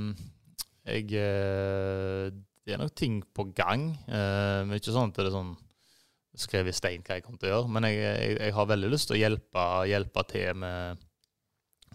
Jeg 0.84 1.06
eh, 1.16 2.26
Det 2.68 2.74
er 2.74 2.82
nok 2.82 2.92
ting 2.92 3.22
på 3.32 3.48
gang. 3.56 3.94
Eh, 4.04 4.60
men 4.66 4.76
ikke 4.76 4.92
sånn 4.92 5.08
at 5.08 5.22
det 5.22 5.30
er 5.30 5.38
sånn 5.38 5.54
skrevet 6.36 6.74
i 6.74 6.76
stein 6.76 7.02
hva 7.06 7.16
jeg 7.16 7.24
kommer 7.24 7.40
til 7.40 7.48
å 7.48 7.54
gjøre. 7.54 7.72
Men 7.72 7.88
jeg, 7.88 7.98
jeg, 8.02 8.36
jeg 8.42 8.56
har 8.58 8.70
veldig 8.74 8.92
lyst 8.92 9.08
til 9.08 9.16
å 9.16 9.22
hjelpe, 9.22 9.66
hjelpe 9.88 10.28
til 10.34 10.60
med, 10.60 11.04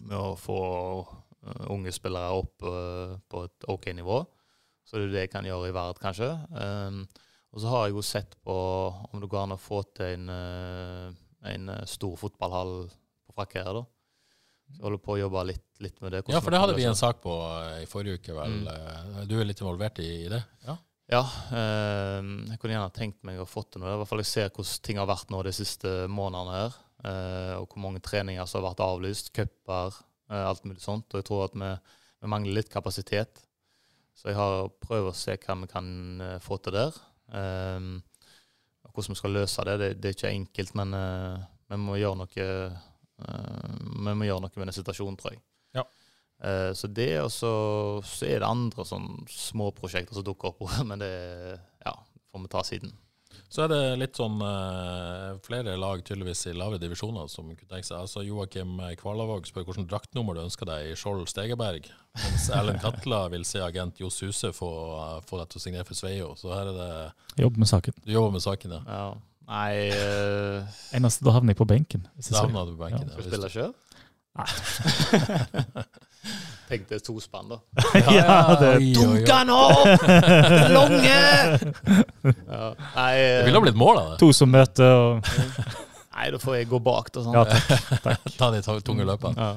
med 0.02 0.18
å 0.18 0.36
få 0.40 0.60
eh, 1.06 1.64
unge 1.70 1.94
spillere 1.94 2.42
opp 2.42 2.66
eh, 2.66 3.18
på 3.30 3.46
et 3.46 3.70
OK 3.70 3.92
nivå. 4.02 4.24
Så 4.82 4.98
det 4.98 5.12
er 5.12 5.14
det 5.14 5.26
jeg 5.28 5.36
kan 5.38 5.46
gjøre 5.46 5.70
i 5.70 5.74
Vard, 5.76 6.00
kanskje. 6.02 6.34
Um, 6.58 7.04
og 7.50 7.62
så 7.62 7.72
har 7.72 7.88
jeg 7.88 7.96
jo 7.96 8.04
sett 8.06 8.36
på 8.46 8.58
om 9.10 9.22
det 9.22 9.30
går 9.30 9.46
an 9.46 9.56
å 9.56 9.62
få 9.62 9.82
til 9.98 10.18
en, 10.18 10.34
eh, 10.34 11.08
en 11.54 11.72
eh, 11.74 11.86
stor 11.90 12.18
fotballhall 12.20 12.76
på 12.90 13.38
frakkeret. 13.38 13.80
da. 13.80 13.86
Så 14.70 14.78
jeg 14.78 14.86
holder 14.86 15.02
på 15.02 15.16
å 15.16 15.22
jobbe 15.24 15.46
litt, 15.50 15.66
litt 15.82 15.98
med 16.04 16.14
det. 16.14 16.22
Ja, 16.30 16.44
for 16.46 16.54
det 16.54 16.62
hadde 16.62 16.76
vi 16.78 16.86
en 16.86 17.00
sak 17.00 17.24
på 17.24 17.34
eh, 17.64 17.82
i 17.86 17.90
forrige 17.90 18.20
uke, 18.22 18.36
vel. 18.38 18.62
Mm. 18.68 19.26
Du 19.30 19.40
er 19.40 19.50
litt 19.50 19.64
involvert 19.64 20.02
i, 20.04 20.12
det? 20.30 20.44
Ja. 20.68 20.78
Ja, 21.10 21.24
eh, 21.58 22.20
jeg 22.52 22.60
kunne 22.62 22.76
gjerne 22.76 22.94
tenkt 22.94 23.24
meg 23.26 23.42
å 23.42 23.48
få 23.50 23.64
til 23.66 23.82
noe. 23.82 23.96
I 23.96 24.02
hvert 24.02 24.12
fall 24.12 24.22
Jeg 24.22 24.30
ser 24.30 24.52
hvordan 24.54 24.84
ting 24.86 25.00
har 25.02 25.10
vært 25.10 25.32
nå 25.34 25.42
de 25.46 25.54
siste 25.58 25.94
månedene 26.06 26.58
her. 26.60 26.78
Eh, 27.10 27.54
og 27.58 27.72
hvor 27.72 27.82
mange 27.82 28.04
treninger 28.06 28.46
som 28.46 28.62
har 28.62 28.70
vært 28.70 28.84
avlyst. 28.86 29.32
Cuper, 29.34 29.98
eh, 30.30 30.44
alt 30.44 30.68
mulig 30.70 30.84
sånt. 30.86 31.10
Og 31.10 31.24
jeg 31.24 31.30
tror 31.32 31.48
at 31.48 31.58
vi, 31.58 31.72
vi 32.22 32.30
mangler 32.30 32.60
litt 32.60 32.70
kapasitet. 32.70 33.42
Så 34.14 34.30
jeg 34.30 34.38
har 34.38 34.70
prøvd 34.84 35.10
å 35.10 35.18
se 35.18 35.34
hva 35.42 35.56
vi 35.64 35.72
kan 35.72 35.90
få 36.44 36.60
til 36.62 36.76
der. 36.76 36.94
Eh, 37.34 37.90
og 38.90 38.94
hvordan 38.94 39.14
vi 39.14 39.20
skal 39.20 39.36
løse 39.38 39.66
det, 39.68 39.78
det, 39.82 39.90
det 40.02 40.12
er 40.12 40.18
ikke 40.18 40.34
enkelt, 40.34 40.76
men 40.80 40.96
eh, 40.98 41.48
vi 41.70 41.78
må 41.82 41.98
gjøre 42.00 42.22
noe 42.24 42.46
eh, 42.46 42.78
Vi 43.20 44.16
må 44.16 44.28
gjøre 44.28 44.46
noe 44.46 44.56
med 44.56 44.70
den 44.70 44.78
situasjonen, 44.80 45.20
tror 45.20 45.36
jeg. 45.36 45.44
Ja. 45.78 45.86
Eh, 46.40 46.72
så 46.78 46.88
det, 46.88 47.12
og 47.22 47.32
så, 47.36 47.52
så 48.08 48.30
er 48.30 48.42
det 48.42 48.50
andre 48.50 48.86
sånn 48.88 49.12
små 49.30 49.70
prosjekter 49.76 50.18
som 50.18 50.26
dukker 50.26 50.54
opp, 50.54 50.64
men 50.90 51.04
det 51.04 51.14
ja, 51.86 51.96
får 52.32 52.46
vi 52.46 52.52
ta 52.56 52.66
siden. 52.66 52.96
Så 53.50 53.64
er 53.64 53.72
det 53.72 53.82
litt 53.98 54.18
sånn 54.20 54.38
eh, 54.46 55.38
flere 55.46 55.74
lag 55.82 56.04
tydeligvis 56.06 56.44
i 56.52 56.54
lave 56.58 56.78
divisjoner 56.82 57.30
som 57.32 57.48
kunne 57.50 57.70
tenke 57.70 57.88
seg. 57.88 57.98
Altså 58.04 58.22
Joakim 58.26 58.78
Kvalavåg 59.00 59.48
spør 59.50 59.66
hvilket 59.68 59.90
draktnummer 59.90 60.38
du 60.38 60.44
ønsker 60.44 60.70
deg 60.70 60.92
i 60.92 60.98
Skjold 61.00 61.26
Stegeberg. 61.32 61.90
Mens 62.20 62.50
Erlend 62.58 62.82
Katla 62.84 63.24
vil 63.34 63.46
se 63.50 63.62
agent 63.66 64.02
Johs 64.02 64.20
Huse 64.22 64.54
få, 64.54 64.70
få 65.26 65.42
deg 65.42 65.50
til 65.50 65.62
å 65.62 65.64
signere 65.66 65.88
for 65.88 65.98
Sveio. 65.98 66.36
Så 66.38 66.54
her 66.54 66.70
er 66.74 66.78
det 66.78 66.92
Jobb 67.42 67.58
med 67.62 67.72
saken. 67.72 67.98
Du 68.06 68.14
jobber 68.14 68.38
med 68.38 68.46
saken, 68.46 68.78
ja. 68.78 68.82
Ja. 68.86 69.10
Nei 69.50 69.90
uh... 69.98 70.62
Eneste, 70.94 71.26
da 71.26 71.34
havner 71.34 71.56
jeg 71.56 71.62
på 71.64 71.70
benken. 71.70 72.06
hvis 72.18 72.30
jeg 72.30 72.38
Da 72.38 72.46
havner 72.46 72.70
du 72.70 72.76
på 72.78 72.84
benken. 72.86 73.10
ja. 73.10 73.16
ja, 73.18 73.18
du 73.18 73.30
spille 73.34 73.50
sjøl? 73.50 73.74
Tenk 74.38 75.86
det 76.90 77.00
er 77.00 77.04
tospann, 77.06 77.50
da. 77.50 77.58
ja, 78.14 78.36
det, 78.62 78.70
Oi, 78.78 78.90
oi, 78.98 79.08
oi. 79.18 79.24
han 79.30 79.50
opp! 79.54 80.06
Lange! 80.76 81.16
Ja. 82.50 82.74
Nei, 82.96 83.14
Det 83.16 83.40
eh, 83.40 83.46
ville 83.48 83.58
ha 83.58 83.64
blitt 83.64 83.78
mål 83.80 83.98
av 84.02 84.08
det. 84.12 84.18
to 84.22 84.30
som 84.36 84.52
møter 84.52 84.90
og 84.92 85.30
nei, 86.16 86.28
da 86.34 86.40
får 86.42 86.58
jeg 86.60 86.68
gå 86.70 86.80
bak, 86.84 87.10
da. 87.16 87.24
Sånn. 87.24 87.38
Ja, 87.38 87.46
takk. 88.04 88.30
Ta 88.38 88.50
de 88.52 88.62
tunge 88.86 89.06
løpene. 89.08 89.36
Ja. 89.40 89.52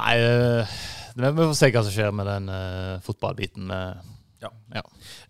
Nei, 0.00 0.14
eh, 0.20 0.78
vi 1.16 1.32
får 1.40 1.56
se 1.58 1.70
hva 1.72 1.82
som 1.86 1.94
skjer 1.94 2.12
med 2.14 2.28
den 2.28 2.50
uh, 2.52 2.98
fotballbiten. 3.06 3.66
med- 3.70 4.06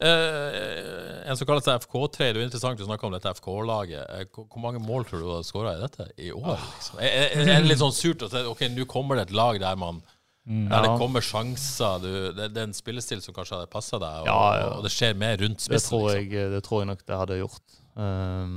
Uh, 0.00 1.26
en 1.26 1.36
som 1.36 1.46
kaller 1.48 1.60
seg 1.64 1.82
FK3. 1.82 2.28
Det 2.30 2.38
er 2.40 2.44
interessant 2.46 2.80
å 2.80 2.86
snakke 2.86 3.08
om 3.08 3.12
dette 3.14 3.32
FK-laget. 3.36 4.30
Hvor 4.32 4.46
hvor 4.48 4.62
mange 4.62 4.80
mål 4.82 5.04
tror 5.08 5.20
du 5.20 5.26
du 5.26 5.32
har 5.34 5.42
skåra 5.46 5.74
i 5.76 5.80
dette 5.82 6.06
i 6.22 6.30
år? 6.32 6.54
Liksom? 6.76 7.00
Er, 7.02 7.10
er, 7.26 7.42
er 7.42 7.60
det 7.64 7.68
litt 7.72 7.82
sånn 7.82 7.92
surt 7.96 8.22
å 8.24 8.30
si 8.32 8.42
ok, 8.52 8.62
nå 8.72 8.86
kommer 8.90 9.18
det 9.18 9.26
et 9.28 9.34
lag 9.36 9.58
der 9.60 9.76
man 9.80 9.98
der 10.46 10.82
det 10.86 10.92
kommer 10.98 11.20
sjanser. 11.22 11.98
Du, 12.02 12.08
det, 12.34 12.46
det 12.54 12.62
er 12.62 12.68
en 12.70 12.74
spillestil 12.74 13.20
som 13.22 13.34
kanskje 13.36 13.58
hadde 13.58 13.70
passa 13.70 13.98
deg, 14.00 14.22
og, 14.22 14.26
Ja, 14.30 14.38
ja. 14.58 14.68
og 14.78 14.86
det 14.86 14.90
skjer 14.94 15.14
mer 15.20 15.36
rundt 15.38 15.60
Det 15.60 15.78
spissen. 15.80 16.00
jeg, 16.08 16.24
Liksom. 16.30 16.54
det 16.54 16.62
tror 16.66 16.80
jeg 16.80 16.88
nok 16.90 17.04
det 17.06 17.18
hadde 17.20 17.38
gjort. 17.42 17.76
Um, 17.94 18.56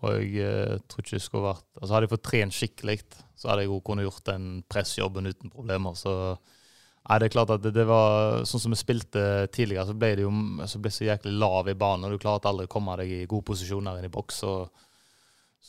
og 0.00 0.16
jeg 0.16 0.40
eh, 0.40 0.78
tror 0.88 1.04
ikke 1.04 1.16
det 1.18 1.22
skulle 1.22 1.44
vært 1.50 1.66
Altså 1.76 1.92
Hadde 1.92 2.06
jeg 2.06 2.12
fått 2.14 2.22
trent 2.24 2.54
skikkelig, 2.56 2.94
så 3.36 3.50
hadde 3.50 3.64
jeg 3.66 3.68
jo 3.70 3.80
kunnet 3.84 4.06
gjort 4.06 4.24
den 4.30 4.46
pressjobben 4.72 5.28
uten 5.28 5.52
problemer. 5.52 5.94
Så 6.00 6.12
nei, 6.32 7.18
det 7.20 7.28
er 7.28 7.34
klart 7.36 7.52
at 7.54 7.62
det, 7.62 7.74
det 7.76 7.84
var 7.86 8.40
Sånn 8.48 8.62
som 8.64 8.72
vi 8.74 8.80
spilte 8.80 9.22
tidligere, 9.54 9.86
så 9.90 9.94
ble 9.94 10.10
det 10.16 10.24
jo 10.24 10.32
så 10.66 10.80
ble 10.80 10.90
det 10.90 10.96
så 10.96 11.06
jæklig 11.06 11.34
lav 11.36 11.68
i 11.68 11.76
banen. 11.78 12.08
Og 12.08 12.16
du 12.16 12.22
klarte 12.24 12.48
aldri 12.50 12.66
å 12.66 12.72
komme 12.72 12.96
deg 13.02 13.12
i 13.12 13.28
god 13.30 13.44
posisjon 13.52 13.86
her 13.92 14.00
inne 14.00 14.10
i 14.10 14.16
boks. 14.16 14.40
Så, 14.42 14.54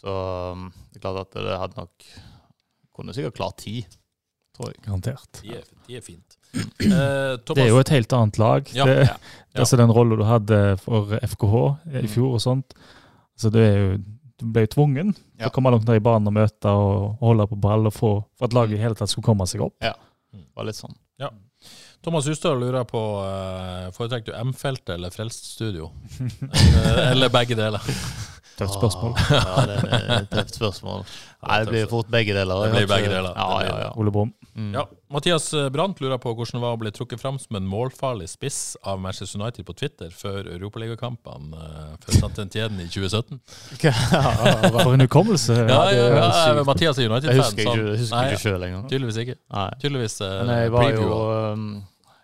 så 0.02 0.16
um, 0.56 0.70
det 0.92 1.02
er 1.02 1.06
klart 1.06 1.22
at 1.28 1.38
det 1.38 1.60
hadde 1.62 1.80
nok 1.84 2.10
Kunne 2.98 3.14
sikkert 3.14 3.36
klart 3.38 3.60
ti, 3.62 3.76
tror 4.58 4.74
jeg. 4.74 4.82
garantert. 4.88 5.42
De, 5.44 5.56
er, 5.62 5.64
de 5.88 5.98
er 6.02 6.06
fint. 6.06 6.38
Uh, 6.58 7.36
Det 7.46 7.58
er 7.62 7.68
jo 7.70 7.80
et 7.84 7.90
helt 7.94 8.14
annet 8.16 8.38
lag. 8.42 8.70
Ja, 8.74 8.86
det, 8.88 8.94
ja, 9.04 9.16
ja. 9.18 9.60
Altså 9.62 9.78
Den 9.78 9.92
rolla 9.94 10.16
du 10.18 10.24
hadde 10.26 10.60
for 10.82 11.12
FKH 11.22 11.56
i 12.02 12.08
fjor 12.10 12.38
og 12.38 12.42
sånt. 12.42 12.74
Så 13.38 13.52
det 13.54 13.66
er 13.68 13.78
jo, 13.82 13.98
Du 14.38 14.46
ble 14.54 14.64
jo 14.66 14.70
tvungen 14.74 15.12
til 15.14 15.24
Ja. 15.44 15.50
å 15.50 15.54
komme 15.54 15.70
langt 15.74 15.86
ned 15.90 16.00
i 16.00 16.04
banen 16.06 16.30
og 16.30 16.34
møte 16.38 16.70
og, 16.72 17.18
holde 17.22 17.46
på 17.52 17.58
ball 17.62 17.86
og 17.90 17.94
få, 17.94 18.12
for 18.38 18.46
at 18.50 18.54
laget 18.58 18.78
i 18.78 18.82
hele 18.82 18.98
tatt 18.98 19.10
skulle 19.10 19.26
komme 19.26 19.46
seg 19.50 19.62
opp. 19.66 19.74
Ja, 19.82 19.94
Det 20.34 20.46
var 20.56 20.66
litt 20.70 20.78
sånn. 20.80 20.96
Thomas 22.06 22.28
Hustad 22.30 22.54
lurer 22.62 22.86
på 22.88 23.00
uh, 23.26 23.90
Foretrekker 23.92 24.32
du 24.32 24.38
M-feltet 24.38 24.94
eller 24.94 25.10
Frelst 25.12 25.48
studio? 25.56 25.90
eller, 26.46 27.00
eller 27.12 27.32
begge 27.34 27.58
deler? 27.58 27.82
Tøft 28.58 28.78
spørsmål. 28.80 29.14
Ja, 29.30 29.66
det 29.70 29.78
er 29.86 30.14
et 30.18 30.30
tøft 30.32 30.56
spørsmål. 30.58 31.04
Nei, 31.46 31.58
det 31.62 31.70
blir 31.70 31.90
fort 31.92 32.08
begge 32.10 32.34
deler. 32.34 32.64
Det 32.66 32.72
blir 32.74 32.88
begge 32.90 33.10
deler. 33.12 33.36
Ja, 33.38 33.58
ja, 33.62 33.74
ja. 33.84 33.90
Ole 34.02 34.14
Brumm. 34.14 34.32
Mm. 34.58 34.72
Ja, 34.74 34.88
Mathias 35.14 35.52
Brandt 35.74 36.00
lurer 36.02 36.18
på 36.18 36.32
hvordan 36.34 36.58
det 36.58 36.64
var 36.64 36.74
å 36.74 36.80
bli 36.82 36.92
trukket 36.96 37.22
fram 37.22 37.38
som 37.38 37.60
en 37.60 37.68
målfarlig 37.70 38.26
spiss 38.32 38.74
av 38.82 38.98
Manchester 39.04 39.38
United 39.38 39.68
på 39.68 39.76
Twitter 39.78 40.10
før 40.10 40.50
europaligakampene 40.56 41.54
uh, 41.54 41.92
for 42.02 42.18
Santentieden 42.18 42.82
i 42.82 42.88
2017. 42.90 43.38
For 44.88 44.96
en 44.96 45.06
hukommelse. 45.06 45.60
Ja, 45.68 45.84
ja, 45.94 46.08
ja, 46.10 46.32
ja, 46.58 46.64
Mathias 46.66 46.98
er 46.98 47.12
United-fan. 47.12 47.44
husker 47.44 47.62
ikke, 47.62 47.78
jeg 47.78 48.02
husker 48.02 48.32
ikke 48.32 48.42
sjøl 48.42 48.66
engang. 48.72 48.90
Tydeligvis 48.90 49.22
ikke. 49.22 49.38
Nei. 49.54 49.68
Tydeligvis 49.84 50.18
uh, 50.24 50.34
Men 50.42 50.54
jeg 50.64 50.74
var 50.74 50.90
jo 50.96 51.22
um, 51.54 51.70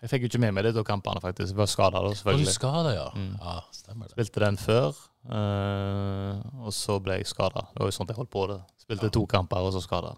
Jeg 0.04 0.10
fikk 0.12 0.24
jo 0.26 0.28
ikke 0.28 0.40
med 0.42 0.52
meg 0.52 0.66
de 0.66 0.70
to 0.76 0.82
kampene, 0.84 1.20
faktisk. 1.24 1.54
Jeg 1.54 1.56
var 1.56 1.68
skada 1.72 2.00
selvfølgelig. 2.10 2.44
Var 2.50 2.52
skada, 2.58 2.90
ja? 2.92 3.06
Mm. 3.16 3.30
Ja, 3.40 3.54
stemmer 3.72 4.10
det. 4.10 4.12
Spilte 4.18 4.42
den 4.44 4.58
før, 4.60 4.98
eh, 5.32 6.42
og 6.60 6.74
så 6.76 6.98
ble 7.00 7.16
jeg 7.22 7.30
skada. 7.30 7.62
Det 7.72 7.80
var 7.80 7.88
jo 7.88 7.96
sånn 7.96 8.12
jeg 8.12 8.18
holdt 8.18 8.32
på 8.34 8.42
det. 8.52 8.58
Spilte 8.84 9.08
to 9.16 9.22
kamper, 9.32 9.64
og 9.64 9.72
så 9.72 9.80
skada. 9.80 10.12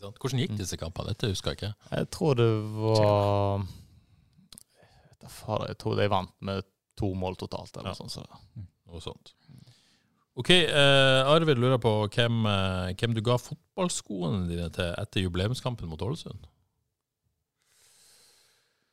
Hvordan 0.00 0.42
gikk 0.42 0.58
disse 0.60 0.76
kampene? 0.80 1.14
Dette 1.14 1.32
husker 1.32 1.54
jeg 1.54 1.60
ikke. 1.60 1.72
Jeg 1.96 2.10
tror 2.12 2.36
det 2.36 2.50
var 2.76 3.64
Jeg 5.20 5.68
da 5.68 5.74
tror 5.80 5.96
de 5.96 6.08
vant 6.12 6.32
med 6.44 6.68
to 7.00 7.14
mål 7.16 7.36
totalt, 7.40 7.72
eller 7.76 7.90
Ja. 7.90 7.96
noe 7.96 8.12
sånt. 8.12 8.28
Så. 8.28 8.64
Noe 8.90 9.00
sånt. 9.00 9.32
Ok, 10.36 10.50
uh, 10.68 11.32
Arvid 11.32 11.58
lurer 11.58 11.78
på 11.78 11.90
hvem, 12.08 12.46
eh, 12.46 12.94
hvem 12.94 13.14
du 13.14 13.20
ga 13.20 13.36
fotballskoene 13.36 14.48
dine 14.48 14.68
til 14.72 14.94
etter 14.96 15.24
jubileumskampen 15.24 15.88
mot 15.88 16.00
Ålesund? 16.00 16.46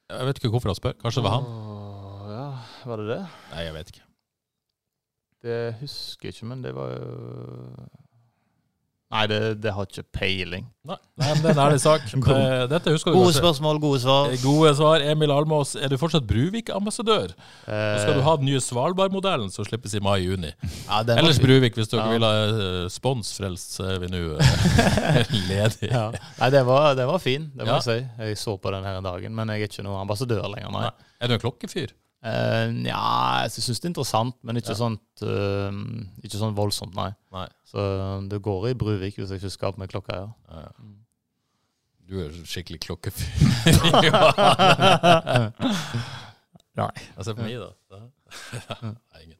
Jeg 0.09 0.27
vet 0.27 0.37
ikke 0.39 0.49
hvorfor 0.53 0.71
han 0.71 0.77
spør. 0.79 0.93
Kanskje 1.01 1.21
det 1.21 1.27
var 1.27 1.33
han? 1.35 1.47
Åh, 1.51 2.27
ja, 2.31 2.45
var 2.87 3.01
det 3.01 3.07
det? 3.11 3.21
Nei, 3.51 3.63
jeg 3.67 3.73
vet 3.75 3.89
ikke. 3.93 4.05
Det 5.43 5.57
husker 5.81 6.29
jeg 6.29 6.35
ikke, 6.37 6.49
men 6.49 6.63
det 6.63 6.71
var 6.75 6.93
jo 6.95 7.87
Nei, 9.07 9.21
det, 9.31 9.37
det 9.63 9.71
har 9.71 9.85
ikke 9.87 10.03
peiling. 10.11 10.65
Nei, 10.87 10.95
nei 11.15 11.27
men 11.31 11.39
det 11.43 11.47
er 11.47 11.53
en 11.55 11.61
ærlig 11.63 11.79
sak. 11.79 12.01
Eh, 12.27 12.63
Dette 12.67 12.91
husker 12.91 13.13
du 13.13 13.15
Gode 13.15 13.29
kanskje. 13.29 13.39
spørsmål, 13.39 13.77
gode 13.79 13.99
svar. 14.03 14.33
Eh, 14.33 14.41
Gode 14.43 14.73
svar. 14.75 15.03
Emil 15.13 15.31
Almås, 15.31 15.71
er 15.79 15.87
du 15.87 15.95
fortsatt 16.01 16.25
Bruvik-ambassadør? 16.27 17.31
Nå 17.31 17.77
skal 18.01 18.17
du 18.17 18.19
Eh, 18.19 18.25
ha 18.25 18.33
den 18.41 18.49
nye 18.49 18.59
Svalbard-modellen 18.63 19.47
som 19.53 19.63
slippes 19.67 19.95
i 19.95 20.01
mai-juni. 20.03 20.51
ja, 20.89 20.99
Ellers. 21.15 21.39
Bruvik, 21.39 21.79
hvis 21.79 21.87
dere 21.93 22.03
Ja. 22.03 22.17
vil 22.17 22.27
ha 22.27 22.33
eh, 22.49 22.89
spons 22.91 23.31
frelst, 23.39 23.77
er 23.79 24.03
vi 24.03 24.11
nå 24.11 24.21
eh, 24.43 25.23
ledige. 25.53 25.87
Ja. 25.93 26.09
Nei, 26.41 26.49
den 26.57 26.67
var, 26.67 26.91
den 26.99 27.07
var 27.07 27.23
fin, 27.23 27.47
det 27.55 27.63
må 27.63 27.79
jeg 27.79 27.87
si. 27.87 27.97
Jeg 28.27 28.41
så 28.43 28.57
på 28.59 28.75
den 28.75 28.83
her 28.83 28.99
en 28.99 29.07
dagen, 29.07 29.31
men 29.39 29.55
jeg 29.55 29.63
er 29.69 29.71
ikke 29.71 29.87
noen 29.87 30.03
ambassadør 30.03 30.43
lenger, 30.51 30.67
nei. 30.75 30.83
Nei. 30.89 31.13
Er 31.23 31.31
du 31.31 31.37
en 31.39 31.43
klokkefyr? 31.47 31.95
Eh, 32.25 32.71
ja, 32.87 33.01
jeg 33.45 33.51
syns 33.53 33.79
det 33.79 33.85
er 33.85 33.89
interessant, 33.91 34.35
men 34.47 34.57
ikke, 34.57 34.73
sånt, 34.77 35.21
uh, 35.21 35.71
ikke 36.25 36.39
sånn 36.39 36.55
voldsomt, 36.57 36.95
nei. 36.97 37.11
Nei. 37.35 37.47
Så 37.69 37.77
det 38.31 38.39
går 38.45 38.61
i 38.71 38.77
Bruvik 38.79 39.15
hvis 39.19 39.31
jeg 39.33 39.39
ikke 39.41 39.53
skal 39.53 39.73
med 39.77 39.87
klokka, 39.93 40.13
ja. 40.23 40.29
Ja. 40.63 40.69
Du 42.07 42.13
er 42.23 42.31
skikkelig 42.47 42.79
klokkefyr. 42.85 43.27
Nei. 46.77 46.93
Jeg 47.17 47.25
ser 47.25 47.33
på 47.35 47.43
meg, 47.43 47.59
da. 47.59 47.71
Nei, 48.87 49.19
ingen. 49.25 49.39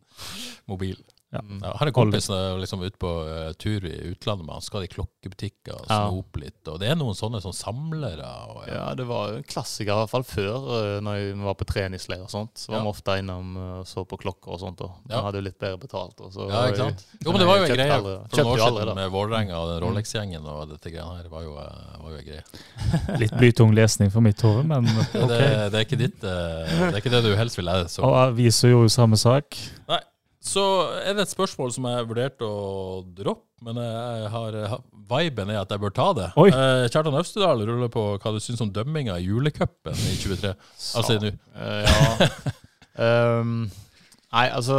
Mobil. 0.67 0.99
Ja. 1.37 1.43
Mm. 1.47 1.59
Ja, 1.63 1.71
han 1.79 1.87
er 1.91 1.93
kompis 1.95 2.27
når 2.31 2.39
jeg 2.41 2.51
er 2.55 2.61
liksom 2.63 2.81
ute 2.83 2.99
på 3.01 3.11
uh, 3.27 3.51
tur 3.61 3.85
i 3.87 3.93
utlandet 4.11 4.45
med 4.47 4.53
han 4.57 4.65
skal 4.65 4.83
i 4.87 4.89
klokkebutikker 4.91 5.75
og 5.77 5.85
Ja. 5.87 5.97
snope 6.09 6.41
litt. 6.41 6.59
Og 6.71 6.79
det 6.81 6.89
er 6.91 6.97
noen 6.99 7.15
sånne 7.17 7.41
som 7.43 7.53
samlere. 7.55 8.25
Og, 8.51 8.63
ja. 8.67 8.73
Ja, 8.77 8.87
det 8.97 9.05
var 9.09 9.35
en 9.37 9.43
klassiker, 9.47 9.93
i 9.93 10.01
hvert 10.01 10.11
fall 10.13 10.25
før, 10.27 10.57
uh, 10.67 10.99
når 11.05 11.21
vi 11.21 11.45
var 11.47 11.57
på 11.59 11.67
treningsleir 11.69 12.21
og 12.25 12.29
sånt. 12.33 12.53
Så 12.57 12.71
var 12.73 12.79
Ja. 12.79 12.83
vi 12.87 12.91
ofte 12.95 13.17
innom 13.21 13.53
og 13.57 13.79
uh, 13.81 13.83
så 13.87 14.03
på 14.07 14.17
klokker 14.21 14.51
og 14.57 14.59
sånt. 14.65 14.81
Og 14.81 14.91
Ja. 15.09 15.21
Hadde 15.27 15.39
jo 15.41 15.45
litt 15.47 15.59
bedre 15.59 15.77
betalt. 15.81 16.19
Og 16.21 16.31
så 16.33 16.49
Ja, 16.49 16.65
ikke 16.71 16.77
sant? 16.83 17.05
Jo, 17.25 17.31
men 17.31 17.39
det 17.41 17.47
var 17.47 17.57
jo 17.57 17.63
en 17.63 17.69
jeg 17.69 17.77
greie 17.77 17.93
aldri- 17.97 18.17
for 18.29 18.43
noen 18.43 18.53
år 18.53 18.63
siden 18.81 18.95
med 18.95 19.11
Vålerenga 19.11 19.55
og 19.61 19.67
den 19.73 19.81
Rolex-gjengen 19.87 20.45
og 20.47 20.69
dette 20.73 20.91
greiene 20.93 21.17
her. 21.21 21.29
var 21.29 21.41
jo, 21.43 21.53
eh, 21.57 22.01
var 22.01 22.11
jo 22.11 22.17
en 22.17 22.25
greie. 22.25 22.43
Litt 23.21 23.31
blytung 23.37 23.73
lesning 23.75 24.11
for 24.11 24.21
mitt 24.21 24.41
hode, 24.41 24.63
men 24.67 24.85
ok. 25.23 25.27
det, 25.29 25.73
er 25.73 25.85
ikke 25.85 25.97
ditt, 25.99 26.23
eh, 26.23 26.75
det 26.87 26.93
er 26.93 27.01
ikke 27.01 27.13
det 27.13 27.23
du 27.23 27.35
helst 27.35 27.57
vil 27.57 27.65
lære. 27.67 27.87
Så. 27.91 28.03
Og 28.03 28.15
aviser 28.15 28.69
gjorde 28.73 28.87
jo 28.89 28.93
samme 28.97 29.17
sak. 29.19 29.57
Så 30.47 30.63
er 31.01 31.15
det 31.15 31.25
et 31.25 31.31
spørsmål 31.33 31.71
som 31.75 31.85
jeg 31.89 32.07
vurderte 32.09 32.47
å 32.47 33.01
droppe, 33.17 33.45
men 33.65 33.79
jeg 33.81 34.29
har, 34.33 34.57
viben 35.09 35.51
er 35.51 35.61
at 35.61 35.73
jeg 35.73 35.81
bør 35.81 35.93
ta 35.95 36.07
det. 36.17 36.27
Oi. 36.39 36.47
Eh, 36.51 36.85
Kjartan 36.93 37.17
Øvstedal 37.17 37.63
ruller 37.67 37.91
på 37.93 38.03
hva 38.15 38.33
du 38.33 38.39
syns 38.43 38.61
om 38.63 38.71
dømminga 38.73 39.17
i 39.17 39.27
julecupen 39.27 39.97
i 39.97 40.15
23. 40.19 40.53
Altså 40.99 41.17
nå. 41.23 41.33
Eh, 41.57 41.89
ja. 41.89 42.29
um, 43.41 43.65
nei, 44.35 44.45
altså 44.51 44.77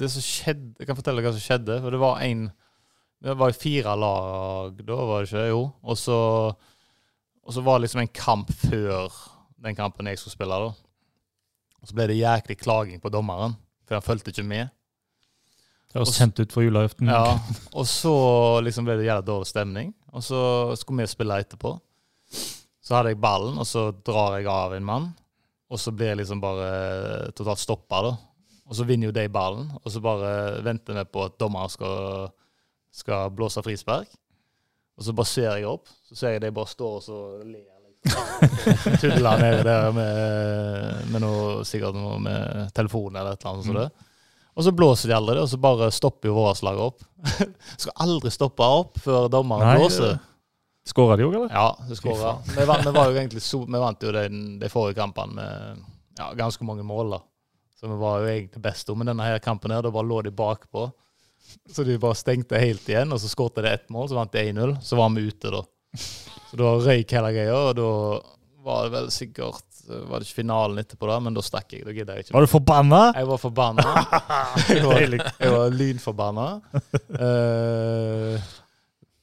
Det 0.00 0.08
som 0.10 0.24
skjedde 0.24 0.80
Jeg 0.80 0.88
kan 0.88 0.98
fortelle 0.98 1.22
hva 1.24 1.34
som 1.34 1.44
skjedde. 1.44 1.78
For 1.84 1.94
det 1.94 2.00
var 2.02 2.22
en 2.26 2.48
Det 3.22 3.36
var 3.38 3.56
fire 3.58 3.94
lag 3.98 4.82
da, 4.82 4.98
var 4.98 5.22
det 5.22 5.30
ikke? 5.30 5.46
Jo. 5.52 5.62
Og 5.82 5.98
så, 6.00 6.18
og 7.44 7.54
så 7.54 7.64
var 7.66 7.78
det 7.78 7.88
liksom 7.88 8.02
en 8.04 8.14
kamp 8.14 8.52
før 8.66 9.08
den 9.58 9.78
kampen 9.78 10.06
jeg 10.10 10.20
skulle 10.20 10.36
spille. 10.36 10.58
da. 10.66 10.74
Og 11.78 11.90
så 11.90 11.94
ble 11.94 12.08
det 12.10 12.18
jæklig 12.18 12.58
klaging 12.58 13.02
på 13.02 13.10
dommeren, 13.12 13.54
for 13.88 13.96
han 13.96 14.04
fulgte 14.04 14.34
ikke 14.34 14.46
med. 14.46 14.68
Det 15.88 15.96
var 15.96 16.10
sendt 16.12 16.40
ut 16.42 16.52
for 16.52 16.66
julaften. 16.66 17.08
Ja, 17.08 17.38
og 17.72 17.86
så 17.88 18.12
liksom 18.60 18.84
ble 18.84 18.98
det 19.00 19.06
jævlig 19.08 19.24
dårlig 19.30 19.48
stemning. 19.48 19.94
Og 20.12 20.24
så 20.24 20.40
skulle 20.76 21.06
vi 21.06 21.08
spille 21.08 21.38
etterpå. 21.40 21.72
Så 22.84 22.96
hadde 22.96 23.14
jeg 23.14 23.20
ballen, 23.20 23.56
og 23.60 23.66
så 23.68 23.88
drar 24.04 24.36
jeg 24.36 24.50
av 24.52 24.76
en 24.76 24.84
mann. 24.84 25.08
Og 25.72 25.80
så 25.80 25.92
blir 25.92 26.12
jeg 26.12 26.20
liksom 26.20 26.42
bare 26.44 27.32
totalt 27.36 27.60
stoppa, 27.60 28.02
da. 28.04 28.12
Og 28.68 28.76
så 28.76 28.84
vinner 28.84 29.08
jo 29.08 29.16
de 29.16 29.24
ballen, 29.32 29.70
og 29.80 29.88
så 29.92 30.00
bare 30.04 30.60
venter 30.64 30.96
vi 30.96 31.04
på 31.08 31.24
at 31.24 31.38
dommeren 31.40 31.72
skal, 31.72 32.28
skal 32.92 33.32
blåse 33.32 33.64
frispark. 33.64 34.12
Og 34.98 35.06
så 35.06 35.14
bare 35.16 35.30
ser 35.30 35.50
jeg 35.56 35.68
opp, 35.68 35.88
så 36.04 36.20
ser 36.20 36.36
jeg 36.36 36.44
de 36.44 36.52
bare 36.52 36.68
står 36.68 37.00
og 37.00 37.04
så 37.06 37.18
ler. 37.46 37.77
Tudler 39.00 39.40
nedi 39.42 39.64
der 39.66 39.88
med, 39.96 41.08
med 41.12 41.24
noe, 41.24 41.64
sikkert 41.66 41.96
noe 41.96 42.18
med 42.22 42.70
telefon 42.76 43.16
eller 43.16 43.34
et 43.34 43.42
eller 43.42 43.56
annet. 43.56 43.66
sånt. 43.66 43.80
det. 43.82 44.06
Og 44.58 44.66
så 44.66 44.72
blåser 44.74 45.10
de 45.10 45.14
aldri 45.14 45.38
og 45.38 45.50
så 45.50 45.58
bare 45.62 45.90
stopper 45.94 46.30
jo 46.30 46.38
vårt 46.38 46.62
lag 46.66 46.80
opp. 46.82 47.04
Skal 47.80 47.94
aldri 48.06 48.32
stoppe 48.34 48.66
opp 48.66 48.98
før 49.02 49.28
dommeren 49.30 49.68
Nei, 49.70 49.76
blåser. 49.78 50.18
Skåra 50.88 51.18
de 51.20 51.26
òg, 51.26 51.34
eller? 51.36 51.52
Ja, 51.52 51.68
de 51.86 51.98
skåra. 51.98 52.38
Vi, 52.48 52.64
vi 52.64 53.82
vant 53.82 54.02
jo 54.02 54.14
den, 54.14 54.44
de 54.58 54.70
forrige 54.72 54.98
kampene 54.98 55.36
med 55.36 55.84
ja, 56.18 56.32
ganske 56.38 56.64
mange 56.66 56.82
mål. 56.86 57.12
da. 57.16 57.20
Så 57.78 57.86
vi 57.86 57.98
var 58.00 58.22
jo 58.22 58.30
egentlig 58.32 58.62
best. 58.64 58.90
Men 58.96 59.12
denne 59.12 59.26
her 59.28 59.38
kampen 59.44 59.70
her, 59.74 59.84
da 59.84 59.92
bare 59.94 60.08
lå 60.08 60.22
de 60.26 60.32
bakpå. 60.34 60.88
Så 61.70 61.84
de 61.86 61.98
bare 62.00 62.18
stengte 62.18 62.58
helt 62.58 62.88
igjen, 62.88 63.12
og 63.14 63.20
så 63.22 63.30
skåret 63.30 63.60
de 63.62 63.70
ett 63.70 63.86
mål, 63.94 64.08
så 64.10 64.18
vant 64.18 64.32
de 64.34 64.42
1-0. 64.50 64.74
Så 64.84 64.98
var 64.98 65.12
vi 65.14 65.28
ute, 65.28 65.52
da. 65.54 65.62
Så 66.48 66.58
da 66.60 66.74
røyk 66.84 67.14
hele 67.16 67.32
greia, 67.36 67.56
og 67.56 67.74
da 67.78 67.88
var 68.68 68.86
det 68.86 68.94
vel 68.96 69.10
sikkert 69.14 69.64
Var 69.88 70.20
det 70.20 70.26
ikke 70.26 70.40
finalen 70.42 70.80
etterpå, 70.82 71.08
da, 71.08 71.18
men 71.24 71.36
da 71.36 71.42
stakk 71.44 71.72
jeg. 71.72 71.84
Da 71.86 71.94
gidder 71.96 72.18
jeg 72.18 72.26
ikke. 72.26 72.34
Var 72.36 72.44
du 72.44 72.50
forbanna? 72.52 73.02
Jeg 73.16 73.28
var 73.30 73.38
forbanna. 73.40 73.84
Jeg 74.68 74.82
var, 74.84 75.00
jeg 75.00 75.52
var 75.54 75.70
lynforbanna. 75.72 76.46
Uh, 77.08 78.36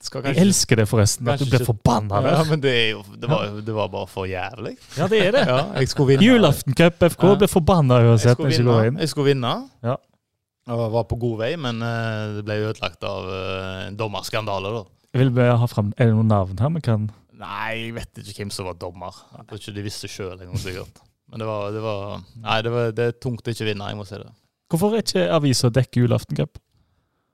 skal 0.05 0.25
Jeg 0.29 0.41
elsker 0.45 0.79
det 0.81 0.85
forresten, 0.89 1.29
at 1.29 1.41
du 1.41 1.47
ble 1.49 1.59
forbanna 1.65 2.19
ja, 2.25 2.41
men 2.45 2.61
det, 2.61 2.73
jo, 2.91 2.99
det, 3.17 3.29
var, 3.29 3.53
det 3.65 3.73
var 3.73 3.87
bare 3.93 4.09
for 4.09 4.29
jævlig. 4.29 4.75
Ja, 4.97 5.07
det 5.09 5.21
er 5.27 5.31
det. 5.33 5.45
Ja, 5.49 5.61
jeg 5.79 5.89
skulle 5.89 6.13
vinne. 6.13 6.27
Julaftencup 6.27 7.07
FK 7.13 7.25
blir 7.41 7.51
forbanna 7.51 8.01
Jeg 8.03 8.35
skulle 8.35 8.51
vinne. 8.53 8.99
Jeg 9.01 9.13
skulle 9.13 9.31
vinne. 9.33 9.53
Ja. 9.85 9.95
Jeg 10.65 10.91
var 10.97 11.05
på 11.05 11.17
god 11.21 11.39
vei, 11.43 11.51
men 11.61 11.81
eh, 11.85 12.37
det 12.39 12.43
ble 12.45 12.55
ødelagt 12.63 13.03
av 13.05 13.27
eh, 13.29 13.81
en 13.85 13.97
dommerskandale, 13.99 14.71
da. 14.73 14.83
Jeg 15.15 15.21
vil 15.23 15.31
bare 15.37 15.55
ha 15.61 15.67
frem, 15.71 15.93
Er 15.95 16.09
det 16.09 16.15
noen 16.17 16.27
navn 16.27 16.59
her 16.59 16.73
vi 16.75 16.81
kan 16.83 17.05
Nei, 17.39 17.71
jeg 17.87 17.93
vet 17.95 18.19
ikke 18.21 18.45
hvem 18.45 18.51
som 18.55 18.67
var 18.67 18.77
dommer. 18.79 19.15
Jeg 19.35 19.47
tror 19.47 19.59
ikke 19.59 19.73
de 19.75 19.83
visste 19.83 20.07
sjøl 20.11 20.35
engang, 20.37 20.59
sikkert. 20.59 21.01
Men 21.31 21.41
det 21.41 21.47
var, 21.49 21.71
det 21.75 21.81
var 21.83 22.03
Nei, 22.43 22.59
det, 22.63 22.71
var, 22.71 22.93
det 22.95 23.07
er 23.09 23.17
tungt 23.23 23.47
å 23.47 23.55
ikke 23.55 23.67
vinne, 23.67 23.89
jeg 23.91 23.99
må 23.99 24.05
si 24.07 24.19
det. 24.19 24.29
Hvorfor 24.71 24.95
er 24.95 25.03
ikke 25.03 25.25
avisa 25.35 25.71
dekke 25.71 26.03
julaftencup? 26.03 26.59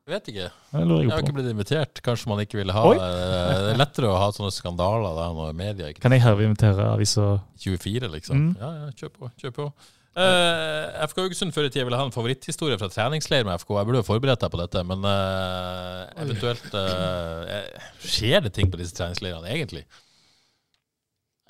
Vet 0.09 0.29
ikke. 0.31 0.47
Jeg 0.49 0.87
jeg 0.89 1.11
har 1.11 1.21
ikke 1.21 1.35
blitt 1.37 1.49
invitert. 1.51 2.01
Kanskje 2.03 2.29
man 2.31 2.41
ikke 2.43 2.57
ville 2.59 2.73
ha 2.73 2.83
Oi. 2.89 2.95
eh, 2.97 3.51
Det 3.61 3.73
er 3.75 3.79
lettere 3.79 4.09
å 4.09 4.17
ha 4.19 4.29
sånne 4.33 4.51
skandaler 4.53 5.17
der 5.19 5.35
når 5.37 5.53
media 5.57 5.91
ikke 5.91 6.03
Kan 6.03 6.15
jeg 6.15 6.23
herved 6.25 6.49
invitere 6.49 6.87
avisa 6.89 7.27
24, 7.61 8.09
liksom. 8.17 8.41
Mm. 8.41 8.53
Ja, 8.59 8.71
ja, 8.81 8.89
kjør 8.97 9.13
på. 9.19 9.29
Kjør 9.41 9.53
på. 9.59 9.67
Eh, 10.11 11.07
FK 11.07 11.21
Haugesund 11.23 11.53
før 11.55 11.69
i 11.69 11.71
tida 11.71 11.85
ville 11.87 11.95
ha 11.95 12.03
en 12.03 12.11
favoritthistorie 12.11 12.75
fra 12.79 12.89
treningsleir 12.91 13.45
med 13.47 13.61
FK. 13.61 13.69
Jeg 13.77 13.87
burde 13.87 14.01
jo 14.01 14.07
forberedt 14.09 14.41
deg 14.43 14.51
på 14.51 14.59
dette, 14.59 14.83
men 14.89 15.05
uh, 15.07 16.09
eventuelt 16.19 16.73
eh, 16.75 17.85
Skjer 18.03 18.43
det 18.43 18.51
ting 18.57 18.71
på 18.71 18.79
disse 18.81 18.97
treningsleirene, 18.97 19.47
egentlig? 19.53 19.85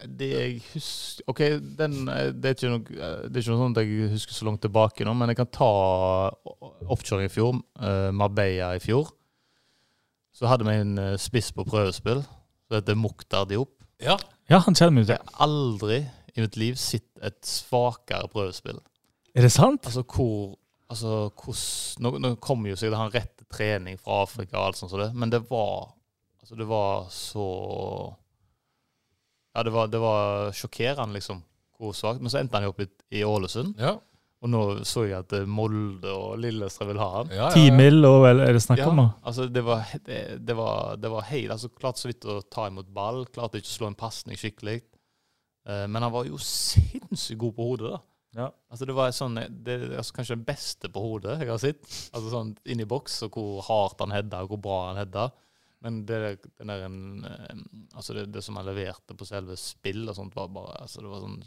Det 0.01 0.30
jeg 0.30 0.59
husker 0.74 1.26
OK, 1.30 1.41
den, 1.78 1.97
det, 2.05 2.51
er 2.51 2.55
ikke 2.55 2.70
noe, 2.74 2.86
det 3.26 3.34
er 3.34 3.41
ikke 3.41 3.53
noe 3.53 3.64
sånt 3.66 3.82
jeg 3.82 4.12
husker 4.14 4.38
så 4.38 4.47
langt 4.47 4.62
tilbake 4.66 5.05
nå, 5.05 5.14
men 5.18 5.30
jeg 5.30 5.41
kan 5.41 5.51
ta 5.53 5.72
offshore 6.89 7.28
i 7.28 7.34
fjor, 7.34 7.59
Marbella 8.18 8.72
i 8.78 8.82
fjor. 8.82 9.12
Så 10.34 10.49
hadde 10.49 10.66
vi 10.66 10.74
en 10.82 10.95
spiss 11.22 11.51
på 11.53 11.66
prøvespill 11.70 12.24
som 12.26 12.78
heter 12.78 12.97
Mukhtar 12.97 13.45
Diop. 13.49 13.76
Ja. 14.01 14.18
Ja, 14.49 14.59
han 14.66 14.76
kjenner 14.76 14.97
meg 14.97 15.07
til. 15.07 15.34
aldri 15.45 16.01
i 16.38 16.41
mitt 16.45 16.55
liv 16.59 16.75
sett 16.79 17.07
et 17.21 17.39
svakere 17.45 18.27
prøvespill. 18.32 18.79
Er 19.36 19.45
det 19.47 19.51
sant? 19.53 19.86
Altså 19.88 20.03
hvor 20.03 20.55
altså, 20.91 21.32
hos, 21.45 21.63
nå, 22.03 22.13
nå 22.19 22.34
kommer 22.43 22.71
jo 22.73 22.75
sikkert 22.79 22.99
han 22.99 23.13
rett 23.13 23.34
til 23.39 23.47
trening 23.51 23.99
fra 23.99 24.21
Afrika 24.25 24.57
og 24.59 24.69
alt 24.69 24.79
sånt 24.82 24.91
som 24.91 24.99
det, 25.03 25.11
men 25.15 25.32
det 25.34 25.43
var 25.51 25.91
Altså, 26.41 26.55
det 26.57 26.65
var 26.65 27.03
så 27.13 27.43
Ja, 29.55 29.63
det 29.63 29.71
var, 29.75 29.88
det 29.91 29.99
var 30.01 30.51
sjokkerende, 30.55 31.13
liksom, 31.17 31.43
hvor 31.79 31.93
svakt. 31.93 32.21
Men 32.23 32.32
så 32.34 32.39
endte 32.39 32.57
han 32.57 32.65
jo 32.65 32.71
opp 32.73 32.79
i, 32.82 32.88
i 33.19 33.23
Ålesund, 33.27 33.75
Ja. 33.79 33.97
og 34.41 34.49
nå 34.49 34.61
så 34.88 35.03
jeg 35.05 35.19
at 35.19 35.34
eh, 35.38 35.45
Molde 35.45 36.09
og 36.15 36.39
Lillestrøm 36.41 36.88
vil 36.93 37.01
ha 37.03 37.09
han. 37.17 37.29
Ja, 37.36 37.43
ja, 37.43 37.49
Ti 37.53 37.65
ja. 37.67 37.75
mil, 37.77 37.99
og 38.07 38.23
vel, 38.25 38.41
er 38.45 38.55
det 38.57 38.63
snakk 38.63 38.82
om 38.88 39.03
Ja, 39.03 39.07
altså 39.27 39.45
det 39.51 39.63
var, 39.67 39.84
det, 40.07 40.21
det 40.47 40.55
var, 40.57 40.95
det 40.97 41.11
var 41.13 41.27
helt 41.29 41.51
altså 41.57 41.69
Klarte 41.69 42.01
så 42.01 42.09
vidt 42.09 42.25
å 42.25 42.39
ta 42.49 42.65
imot 42.71 42.89
ball, 42.95 43.25
klarte 43.27 43.59
ikke 43.61 43.69
å 43.69 43.75
slå 43.75 43.91
en 43.91 43.99
pasning 43.99 44.39
skikkelig. 44.39 44.79
Eh, 45.68 45.86
men 45.88 46.01
han 46.03 46.14
var 46.14 46.30
jo 46.30 46.39
sinnssykt 46.41 47.39
god 47.41 47.55
på 47.57 47.68
hodet, 47.72 47.91
da. 47.93 48.01
Ja. 48.32 48.47
Altså 48.72 48.88
det 48.88 48.95
var 48.95 49.12
sånn, 49.12 49.36
det 49.66 49.74
er 49.76 49.97
altså 49.99 50.16
kanskje 50.16 50.38
den 50.38 50.45
beste 50.47 50.88
på 50.91 51.01
hodet 51.03 51.36
jeg 51.41 51.51
har 51.51 51.62
sett. 51.62 51.82
Altså 52.16 52.32
sånn 52.32 52.53
inn 52.72 52.84
i 52.84 52.88
boks, 52.88 53.22
og 53.28 53.36
hvor 53.38 53.64
hardt 53.68 54.03
han 54.03 54.16
hedda, 54.16 54.43
og 54.45 54.53
hvor 54.53 54.62
bra 54.70 54.78
han 54.89 55.01
hedda. 55.01 55.28
Men 55.82 56.03
det, 56.05 56.20
en, 56.62 57.26
eh, 57.26 57.64
altså 57.97 58.16
det, 58.16 58.30
det 58.32 58.43
som 58.45 58.59
han 58.59 58.70
leverte 58.70 59.18
på 59.18 59.28
selve 59.28 59.57
spill 59.59 60.05
og 60.05 60.16
sånt, 60.18 60.38
var 60.38 60.51
bare 60.53 60.78
altså 60.86 61.03
det 61.03 61.12
var 61.12 61.26
sånn 61.26 61.41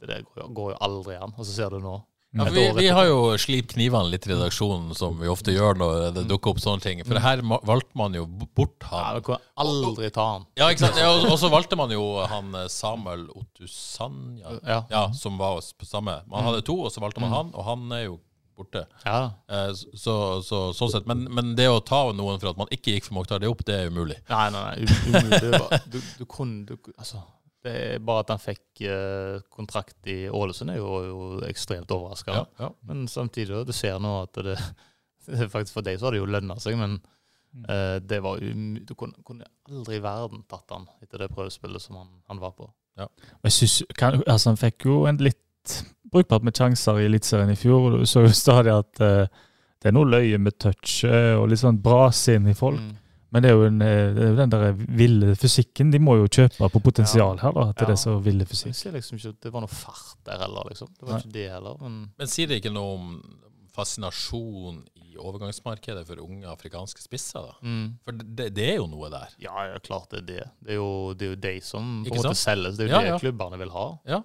Det 0.00 0.08
der 0.08 0.22
går, 0.24 0.48
går 0.56 0.70
jo 0.72 0.80
aldri 0.86 1.16
an. 1.20 1.34
Og 1.36 1.44
så 1.44 1.52
ser 1.52 1.74
du 1.74 1.80
nå. 1.84 1.94
Ja, 2.32 2.44
for 2.46 2.54
vi, 2.54 2.62
vi 2.76 2.88
har 2.94 3.06
jo 3.08 3.36
slipt 3.42 3.72
knivene 3.74 4.06
litt 4.12 4.26
i 4.28 4.30
redaksjonen, 4.30 4.92
som 4.94 5.16
vi 5.18 5.26
ofte 5.26 5.50
gjør 5.50 5.74
når 5.80 6.12
det 6.14 6.22
dukker 6.30 6.52
opp 6.52 6.60
sånne 6.62 6.80
ting. 6.84 7.00
For 7.04 7.18
her 7.18 7.42
valgte 7.42 7.98
man 7.98 8.14
jo 8.14 8.22
bort 8.30 8.76
ja, 8.86 8.90
han. 8.92 9.16
Du 9.18 9.24
kan 9.32 9.42
aldri 9.58 10.10
ta 10.14 10.26
han. 10.36 10.46
Ja, 10.60 10.68
ikke 10.70 10.84
sant? 10.86 11.00
Ja, 11.02 11.08
og- 11.10 11.38
så 11.42 11.50
valgte 11.50 11.74
man 11.80 11.90
jo 11.90 12.04
han 12.30 12.54
eh, 12.54 12.68
Samuel 12.70 13.26
Otusanya, 13.34 14.60
Ja. 14.66 14.84
ja, 14.90 15.12
som 15.12 15.38
var 15.38 15.56
oss 15.58 15.72
på 15.72 15.84
samme. 15.86 16.20
Man 16.30 16.44
hadde 16.46 16.62
to, 16.62 16.78
og 16.84 16.92
så 16.94 17.00
valgte 17.02 17.20
man 17.20 17.30
Mm. 17.30 17.36
han, 17.36 17.50
og 17.54 17.64
han 17.64 17.92
er 17.98 18.04
jo 18.04 18.20
borte. 18.56 18.84
Ja. 19.06 19.30
Så, 19.74 19.82
så, 19.96 20.14
så, 20.44 20.58
sånn 20.76 20.90
sett. 20.92 21.06
Men, 21.06 21.24
men 21.34 21.54
det 21.56 21.66
å 21.66 21.80
ta 21.84 22.12
noen 22.12 22.38
for 22.38 22.50
at 22.50 22.56
man 22.60 22.68
ikke 22.70 22.92
gikk 22.94 23.04
for 23.08 23.14
Mokhtar 23.18 23.40
Diop, 23.40 23.64
det 23.64 23.74
er 23.74 23.90
umulig. 23.90 24.18
Nei, 24.28 24.50
nei, 24.50 24.62
nei 24.62 24.84
um- 24.84 25.14
umulig. 25.14 25.40
Det 25.40 25.50
var- 25.58 25.80
Du, 25.90 26.00
du 26.18 26.24
kunne 26.26 26.66
du, 26.66 26.76
Altså, 26.98 27.22
det 27.64 27.72
er 27.72 28.04
bare 28.04 28.24
at 28.24 28.32
han 28.32 28.40
fikk 28.40 28.82
eh, 28.88 29.40
kontrakt 29.52 30.08
i 30.08 30.22
Ålesund, 30.32 30.72
er 30.72 30.80
jo, 30.80 30.92
jo 31.04 31.24
ekstremt 31.48 31.90
overraskende. 31.92 32.44
Ja, 32.56 32.68
ja. 32.68 32.70
Men 32.88 33.06
samtidig, 33.08 33.66
du 33.66 33.72
ser 33.76 33.98
nå 34.00 34.14
at 34.22 34.40
det, 34.46 34.56
det 35.28 35.50
faktisk 35.52 35.76
For 35.76 35.86
deg 35.86 36.00
så 36.00 36.08
har 36.08 36.16
det 36.16 36.22
jo 36.22 36.30
lønna 36.30 36.56
seg, 36.62 36.78
men 36.80 36.96
uh, 37.68 37.98
det 38.00 38.22
var 38.24 38.40
Du 38.40 38.94
kunne, 38.96 39.20
kunne 39.26 39.48
aldri 39.68 39.98
i 39.98 40.04
verden 40.04 40.46
tatt 40.48 40.72
han 40.72 40.88
etter 41.04 41.26
det 41.26 41.32
prøvespillet 41.34 41.84
som 41.84 42.00
han, 42.00 42.08
han 42.32 42.40
var 42.40 42.56
på. 42.56 42.70
Og 43.00 43.44
Jeg 43.48 43.52
synes, 43.52 43.76
kan, 43.96 44.22
altså 44.26 44.50
Han 44.50 44.60
fikk 44.60 44.88
jo 44.88 45.04
en 45.08 45.20
litt 45.20 45.76
brukbart 46.10 46.44
med 46.44 46.56
sjanser 46.56 46.98
i 46.98 47.06
Eliteserien 47.06 47.52
i 47.52 47.58
fjor. 47.58 48.00
Du 48.00 48.08
så 48.08 48.24
jo 48.24 48.32
stadig 48.34 48.72
at 48.72 49.04
uh, 49.04 49.44
det 49.80 49.88
er 49.88 49.96
noe 49.96 50.08
løye 50.08 50.40
med 50.40 50.56
touchet 50.60 51.36
og 51.36 51.46
litt 51.52 51.60
sånn 51.60 51.80
brasinn 51.80 52.48
i 52.50 52.56
folk. 52.56 52.80
Mm. 52.80 52.96
Men 53.32 53.42
det 53.44 53.50
er 53.50 53.54
jo, 53.54 53.64
en, 53.68 53.82
eh, 53.82 54.12
det 54.16 54.24
er 54.28 54.36
den 54.40 54.50
der 54.50 54.72
ville 54.74 55.34
fysikken. 55.38 55.92
De 55.92 55.98
må 56.02 56.16
jo 56.18 56.26
kjøpe 56.26 56.68
på 56.74 56.80
potensial 56.82 57.38
her, 57.38 57.52
da. 57.52 57.66
til 57.72 57.86
det 57.86 57.88
Ja. 57.88 57.92
det 57.94 57.98
som 57.98 58.22
ville 58.24 58.44
fysikk. 58.46 58.66
jeg 58.72 58.74
ser 58.74 58.92
liksom 58.96 59.18
ikke 59.18 59.28
at 59.36 59.40
det 59.46 59.52
var 59.52 59.60
noe 59.60 59.68
fart 59.70 60.16
der 60.26 60.38
heller, 60.42 60.64
liksom. 60.68 60.88
Det 60.98 61.06
var 61.06 61.12
Nei. 61.14 61.20
ikke 61.22 61.32
det 61.32 61.50
heller. 61.50 61.76
Men 61.80 62.10
Men 62.18 62.26
sier 62.26 62.46
det 62.50 62.58
ikke 62.62 62.72
noe 62.74 62.94
om 62.98 63.22
fascinasjon 63.72 64.82
i 64.94 65.16
overgangsmarkedet 65.20 66.02
for 66.08 66.20
unge 66.22 66.46
afrikanske 66.50 67.02
spisser? 67.02 67.40
da? 67.46 67.54
mm. 67.62 67.86
For 68.04 68.12
det, 68.20 68.48
det 68.56 68.66
er 68.72 68.76
jo 68.80 68.86
noe 68.90 69.10
der. 69.12 69.28
ja, 69.42 69.54
ja, 69.72 69.78
klart 69.78 70.10
det 70.10 70.18
er 70.22 70.26
det. 70.30 70.44
Det 70.64 70.74
er 70.74 70.80
jo, 70.80 70.90
det 71.14 71.26
er 71.26 71.30
jo 71.34 71.40
de 71.46 71.54
som 71.64 72.04
på 72.06 72.14
en 72.14 72.22
måte 72.22 72.34
selges. 72.38 72.76
Det 72.78 72.86
er 72.86 72.90
jo 72.90 72.94
Ja, 72.96 73.00
det 73.06 73.14
ja. 73.14 73.18
klubbene 73.24 73.58
vil 73.62 73.70
ha. 73.74 73.86
Ja. 74.06 74.20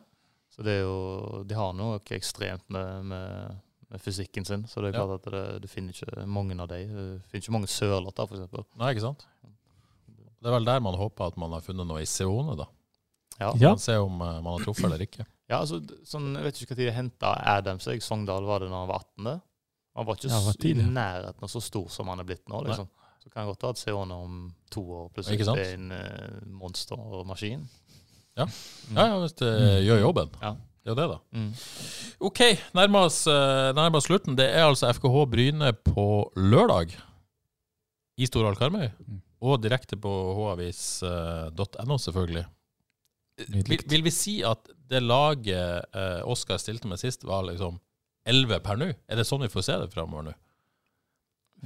Så 0.55 0.63
det 0.63 0.77
er 0.79 0.83
jo, 0.85 1.43
de 1.45 1.55
har 1.55 1.73
noe 1.75 1.99
ekstremt 2.15 2.63
med, 2.71 3.05
med 3.11 3.55
fysikken 4.01 4.45
sin. 4.45 4.63
Så 4.67 4.81
det 4.81 4.93
er 4.93 4.99
Ja. 4.99 5.05
klart 5.05 5.25
at 5.25 5.31
det, 5.31 5.61
du 5.61 5.67
finner 5.67 5.93
ikke 5.93 6.25
mange 6.27 6.57
av 6.61 6.67
dem. 6.67 6.89
Du 6.89 7.21
finner 7.29 7.41
ikke 7.43 7.51
mange 7.51 7.67
sørlåter, 7.71 8.27
for 8.27 8.35
eksempel. 8.35 8.65
Nei, 8.77 8.93
ikke 8.93 9.01
sant? 9.05 9.25
Det 10.41 10.51
er 10.51 10.55
vel 10.59 10.65
der 10.65 10.79
man 10.79 10.93
håper 10.95 11.27
at 11.31 11.37
man 11.37 11.51
har 11.51 11.61
funnet 11.61 11.87
noe 11.87 12.01
i 12.01 12.05
Seone, 12.05 12.55
da. 12.57 12.65
Ja. 13.39 13.53
Ja. 13.59 13.69
Man 13.69 13.79
ser 13.79 13.99
om 14.03 14.21
eh, 14.21 14.41
man 14.41 14.57
har 14.57 14.65
truffet 14.65 14.85
eller 14.85 15.05
ikke. 15.07 15.25
Ja, 15.47 15.59
altså, 15.61 15.77
sånn, 16.03 16.31
Jeg 16.33 16.43
vet 16.43 16.59
ikke 16.63 16.73
når 16.73 16.79
de 16.79 16.91
henta 16.95 17.31
Adam 17.45 17.77
seg. 17.79 18.01
Sogndal, 18.01 18.43
var 18.49 18.59
det 18.63 18.69
når 18.71 18.79
han 18.79 18.87
var 18.89 19.03
18? 19.19 19.41
Han 19.95 20.05
var 20.07 20.15
ikke 20.17 20.29
Ja, 20.31 20.39
var 20.41 20.65
i 20.65 20.73
nærheten 20.73 21.43
av 21.45 21.51
så 21.53 21.61
stor 21.61 21.87
som 21.93 22.07
han 22.07 22.19
er 22.19 22.23
blitt 22.25 22.49
nå. 22.49 22.63
liksom. 22.65 22.87
Så 23.21 23.29
kan 23.29 23.43
jeg 23.45 23.51
godt 23.53 23.61
ha 23.61 23.69
et 23.69 23.77
Seone 23.77 24.11
om 24.25 24.39
to 24.73 24.81
år 24.81 25.11
plutselig. 25.13 25.45
Er 25.47 25.73
en 25.75 25.91
uh, 25.91 26.47
monstermaskin. 26.49 27.61
Ja, 28.35 28.47
ja, 28.95 29.05
hvis 29.21 29.33
det 29.39 29.51
gjør 29.85 30.01
jobben. 30.01 30.33
Ja. 30.41 30.55
Det 30.85 30.91
er 30.91 30.93
jo 30.93 30.99
det, 30.99 31.05
da. 31.09 31.19
Mm. 31.33 31.47
OK, 32.29 32.39
nærmer 32.77 33.07
oss, 33.07 33.23
eh, 33.25 33.69
nærmer 33.73 33.97
oss 33.97 34.05
slutten. 34.05 34.35
Det 34.37 34.45
er 34.45 34.67
altså 34.67 34.91
FKH 34.93 35.23
Bryne 35.31 35.71
på 35.81 36.05
lørdag 36.37 36.93
i 38.21 38.27
Storhall 38.29 38.57
Karmøy. 38.59 38.91
Mm. 39.01 39.23
Og 39.49 39.57
direkte 39.63 39.97
på 39.97 40.11
havis.no, 40.37 41.97
selvfølgelig. 42.03 42.45
Vil, 43.49 43.81
vil 43.89 44.05
vi 44.05 44.13
si 44.13 44.37
at 44.45 44.69
det 44.85 45.01
laget 45.01 45.89
eh, 45.89 46.21
Oskar 46.29 46.61
stilte 46.61 46.87
med 46.87 47.01
sist, 47.01 47.25
var 47.25 47.47
liksom 47.49 47.81
11 48.29 48.61
per 48.61 48.77
nå? 48.77 48.93
Er 48.93 49.17
det 49.17 49.25
sånn 49.25 49.41
vi 49.41 49.49
får 49.49 49.65
se 49.65 49.81
det 49.81 49.89
framover 49.93 50.29
nå? 50.29 50.37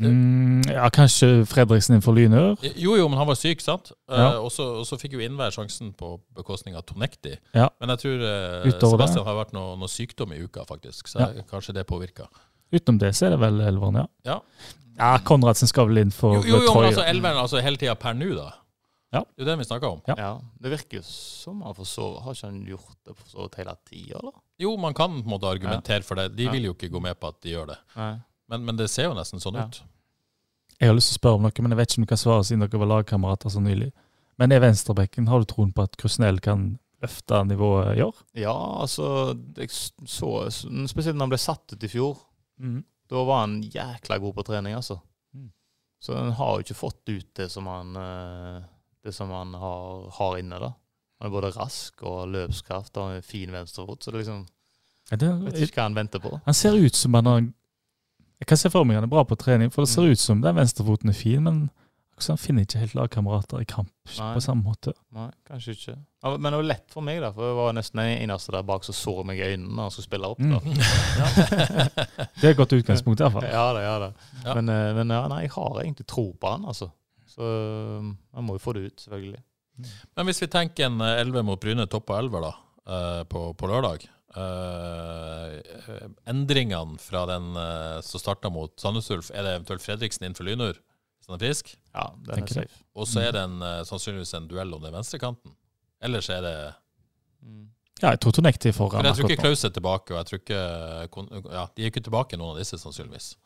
Mm, 0.08 0.62
ja, 0.72 0.86
kanskje 0.90 1.46
Fredriksen 1.50 1.96
innenfor 1.96 2.16
Lynør. 2.16 2.54
Jo, 2.80 2.96
jo, 2.96 3.08
men 3.12 3.18
han 3.20 3.28
var 3.28 3.36
syk, 3.36 3.60
sant? 3.62 3.92
Eh, 4.10 4.16
Ja. 4.18 4.40
og, 4.40 4.52
så, 4.52 4.64
og 4.80 4.86
så 4.88 4.98
fikk 5.02 5.14
jo 5.18 5.20
Innvær 5.20 5.52
sjansen 5.52 5.92
på 5.94 6.20
bekostning 6.36 6.76
av 6.80 6.86
Tonekti. 6.88 7.36
Ja. 7.54 7.68
Men 7.80 7.90
jeg 7.96 8.00
tror 8.06 8.24
uh, 8.24 8.70
Sebastian 8.80 9.24
det. 9.24 9.26
Har 9.28 9.36
vært 9.44 9.54
noe, 9.54 9.76
noe 9.78 9.88
sykdom 9.92 10.32
i 10.34 10.40
uka, 10.44 10.64
faktisk. 10.70 11.08
Så 11.12 11.20
Ja. 11.20 11.44
kanskje 11.50 11.74
det 11.74 11.86
påvirka. 11.88 12.28
Utenom 12.72 13.00
det 13.00 13.16
så 13.18 13.26
er 13.28 13.30
det 13.36 13.40
vel 13.42 13.60
elveren, 13.62 13.96
ja. 14.04 14.08
Ja. 14.26 14.40
Ja, 15.00 15.18
Konradsen 15.24 15.68
skal 15.68 15.88
vel 15.88 15.98
inn 16.04 16.12
for 16.12 16.36
Jo, 16.36 16.42
jo, 16.44 16.64
jo 16.66 16.74
men 16.76 16.90
altså 16.92 17.06
elveren 17.08 17.38
altså, 17.40 17.62
hele 17.64 17.78
tida 17.80 17.96
per 17.96 18.14
nå, 18.14 18.34
da. 18.36 18.50
Ja. 19.12 19.24
Det 19.26 19.42
er 19.42 19.46
jo 19.46 19.46
det 19.50 19.58
vi 19.58 19.66
snakker 19.66 19.88
om. 19.90 20.02
Ja. 20.08 20.16
Ja. 20.20 20.32
Det 20.62 20.70
virker 20.70 21.00
jo 21.00 21.04
som 21.08 21.62
han 21.66 21.74
forsover. 21.74 22.20
Har 22.22 22.36
ikke 22.36 22.46
han 22.52 22.60
gjort 22.68 22.98
det 23.08 23.16
for 23.18 23.26
så 23.32 23.46
vidt 23.48 23.56
hele 23.58 23.74
tida, 23.90 24.20
eller? 24.20 24.36
Jo, 24.62 24.76
man 24.78 24.94
kan 24.94 25.16
på 25.24 25.24
en 25.26 25.32
måte 25.34 25.50
argumentere 25.50 26.04
for 26.06 26.16
det. 26.20 26.36
De 26.36 26.44
Ja. 26.46 26.52
vil 26.52 26.68
jo 26.68 26.74
ikke 26.76 26.92
gå 26.94 27.02
med 27.02 27.18
på 27.20 27.28
at 27.32 27.40
de 27.42 27.50
gjør 27.56 27.68
det. 27.72 27.78
Nei. 27.96 28.12
Men, 28.50 28.66
men 28.66 28.78
det 28.80 28.90
ser 28.90 29.10
jo 29.10 29.14
nesten 29.18 29.40
sånn 29.44 29.56
Ja. 29.60 29.68
ut. 29.68 29.82
Jeg 30.80 30.88
har 30.90 30.96
lyst 30.96 31.10
til 31.12 31.18
å 31.18 31.20
spørre 31.22 31.36
om 31.40 31.42
noe, 31.44 31.62
men 31.62 31.72
jeg 31.74 31.78
vet 31.78 31.90
ikke 31.92 32.00
om 32.00 32.06
du 32.06 32.10
kan 32.14 32.18
svare 32.22 32.44
siden 32.48 32.62
dere 32.64 32.80
var 32.80 32.88
lagkamerater 32.94 33.50
så 33.52 33.60
nylig. 33.62 33.92
Men 34.40 34.52
er 34.56 34.62
venstrebekken, 34.64 35.28
har 35.28 35.40
du 35.44 35.46
troen 35.52 35.74
på 35.76 35.84
at 35.84 35.98
Krusnell 36.00 36.40
kan 36.40 36.80
løfte 37.04 37.42
nivået 37.48 37.98
i 38.00 38.02
år? 38.06 38.16
Ja, 38.40 38.54
altså 38.82 39.36
jeg 39.58 39.70
så, 39.72 40.30
Spesielt 40.88 41.16
når 41.18 41.26
han 41.28 41.34
ble 41.34 41.38
satt 41.42 41.74
ut 41.76 41.84
i 41.84 41.92
fjor. 41.92 42.18
Da 43.10 43.24
var 43.26 43.42
han 43.46 43.62
jækla 43.64 44.20
god 44.24 44.34
på 44.38 44.44
trening, 44.48 44.74
altså. 44.78 45.00
Mm. 45.36 45.52
Så 46.00 46.16
han 46.16 46.32
har 46.38 46.56
jo 46.56 46.64
ikke 46.64 46.78
fått 46.80 47.10
ut 47.12 47.30
det 47.36 47.50
som 47.52 47.68
han, 47.68 47.96
eh, 48.00 48.62
det 49.04 49.14
som 49.16 49.32
han 49.36 49.54
har, 49.60 50.10
har 50.16 50.38
inne. 50.40 50.60
da. 50.60 50.72
Han 51.20 51.28
er 51.28 51.34
både 51.36 51.52
rask 51.58 52.04
og 52.08 52.30
løpskraft 52.32 52.96
og 52.98 53.04
har 53.10 53.16
en 53.20 53.22
fin 53.26 53.52
venstrefot, 53.52 54.04
så 54.04 54.12
det 54.12 54.22
liksom, 54.24 54.46
Ja, 55.12 55.18
vet 55.18 55.56
ikke 55.58 55.82
hva 55.82 55.88
han 55.90 55.96
venter 55.98 56.20
på. 56.24 56.40
han 56.46 56.54
ser 56.54 56.76
ut 56.78 56.96
som 56.96 57.14
han 57.18 57.26
har 57.26 57.42
Jeg 58.40 58.48
kan 58.48 58.58
se 58.58 58.70
for 58.72 58.88
meg 58.88 58.96
han 58.96 59.04
er 59.04 59.12
bra 59.12 59.24
på 59.28 59.36
trening, 59.40 59.72
for 59.72 59.84
det 59.84 59.90
ser 59.92 60.02
Mm. 60.08 60.12
ut 60.12 60.20
som 60.20 60.42
den 60.42 60.56
venstrefoten 60.56 61.10
er 61.10 61.14
fin, 61.18 61.44
men 61.44 61.70
han 62.20 62.38
finner 62.38 62.66
ikke 62.66 62.80
helt 62.82 62.94
lagkamerater 62.96 63.62
i 63.62 63.66
kamp 63.66 63.90
Nei. 64.18 64.34
på 64.36 64.42
samme 64.44 64.64
måte. 64.64 64.92
Nei, 65.16 65.30
kanskje 65.48 65.72
ikke. 65.76 65.94
Men 66.24 66.52
det 66.52 66.58
var 66.60 66.64
lett 66.68 66.92
for 66.92 67.02
meg, 67.02 67.22
da, 67.24 67.30
for 67.32 67.48
jeg 67.48 67.56
var 67.56 67.74
nesten 67.78 68.02
den 68.02 68.18
eneste 68.30 68.52
der 68.52 68.64
bak 68.68 68.84
som 68.84 68.94
så 68.98 69.14
meg 69.24 69.40
i 69.40 69.46
øynene 69.54 69.72
når 69.72 69.82
han 69.88 69.92
skulle 69.92 70.10
spille 70.10 70.28
opp. 70.28 70.40
da. 70.40 70.60
Det 72.40 72.44
er 72.44 72.52
et 72.52 72.58
godt 72.60 72.74
utgangspunkt, 72.76 73.20
i 73.20 73.24
hvert 73.24 73.36
fall. 73.38 73.48
Ja 73.48 73.66
det 73.76 73.84
ja 73.86 73.94
det. 74.04 74.10
Ja. 74.46 74.54
Men, 74.60 74.70
eh, 74.70 74.94
men 75.00 75.10
ja, 75.16 75.22
nei, 75.32 75.42
jeg 75.46 75.52
har 75.56 75.80
egentlig 75.84 76.08
tro 76.12 76.26
på 76.40 76.52
han, 76.52 76.66
altså. 76.66 76.90
Så 77.30 77.42
um, 78.00 78.18
han 78.36 78.44
må 78.48 78.56
jo 78.58 78.64
få 78.64 78.74
det 78.76 78.86
ut, 78.90 79.00
selvfølgelig. 79.06 79.42
Men 80.18 80.26
hvis 80.28 80.42
vi 80.44 80.48
tenker 80.52 80.90
en 80.90 81.00
eh, 81.06 81.22
11 81.24 81.44
mot 81.48 81.60
Bryne, 81.62 81.86
topp 81.88 82.10
av 82.12 82.24
11 82.26 82.42
da, 82.44 82.54
eh, 82.90 83.24
på, 83.32 83.46
på 83.56 83.70
lørdag. 83.72 84.08
Eh, 84.36 85.56
eh, 85.80 86.06
endringene 86.30 87.00
fra 87.02 87.26
den 87.30 87.56
uh, 87.58 88.02
som 88.06 88.22
starta 88.22 88.52
mot 88.54 88.74
Sandnes 88.80 89.10
Ulf, 89.16 89.32
er 89.34 89.46
det 89.46 89.56
eventuelt 89.58 89.86
Fredriksen 89.86 90.28
innenfor 90.28 90.44
for 90.44 90.50
Lynur, 90.50 90.78
hvis 90.78 91.32
han 91.32 91.38
er 91.38 91.46
frisk? 91.46 91.74
Ja, 91.96 92.06
den 92.28 92.36
er 92.36 92.46
det. 92.46 92.54
safe. 92.60 92.84
Og 92.96 93.10
så 93.10 93.24
er 93.26 93.34
det 93.38 93.44
en, 93.48 93.58
uh, 93.64 93.82
sannsynligvis 93.88 94.36
en 94.38 94.48
duell 94.52 94.74
om 94.76 94.86
den 94.86 94.96
venstrekanten. 94.96 95.56
Ellers 96.04 96.30
er 96.30 96.46
det 96.46 96.56
Mm. 97.40 97.70
Ja, 98.02 98.10
jeg 98.10 98.20
tror 98.20 98.34
er 98.36 98.72
foran. 98.76 99.00
Men 99.00 99.06
jeg 99.06 99.16
tror 99.16 99.30
ikke. 99.30 99.42
Klaus 99.42 99.64
er 99.64 99.70
tilbake, 99.70 100.14
og 100.14 100.18
jeg 100.18 100.26
tror 100.26 100.40
ikke 100.40 101.52
Ja, 101.54 101.66
de 101.76 101.84
er 101.84 101.92
ikke 101.92 102.04
tilbake, 102.04 102.38
noen 102.38 102.52
av 102.52 102.60
disse, 102.60 102.78
sannsynligvis. 102.80 103.38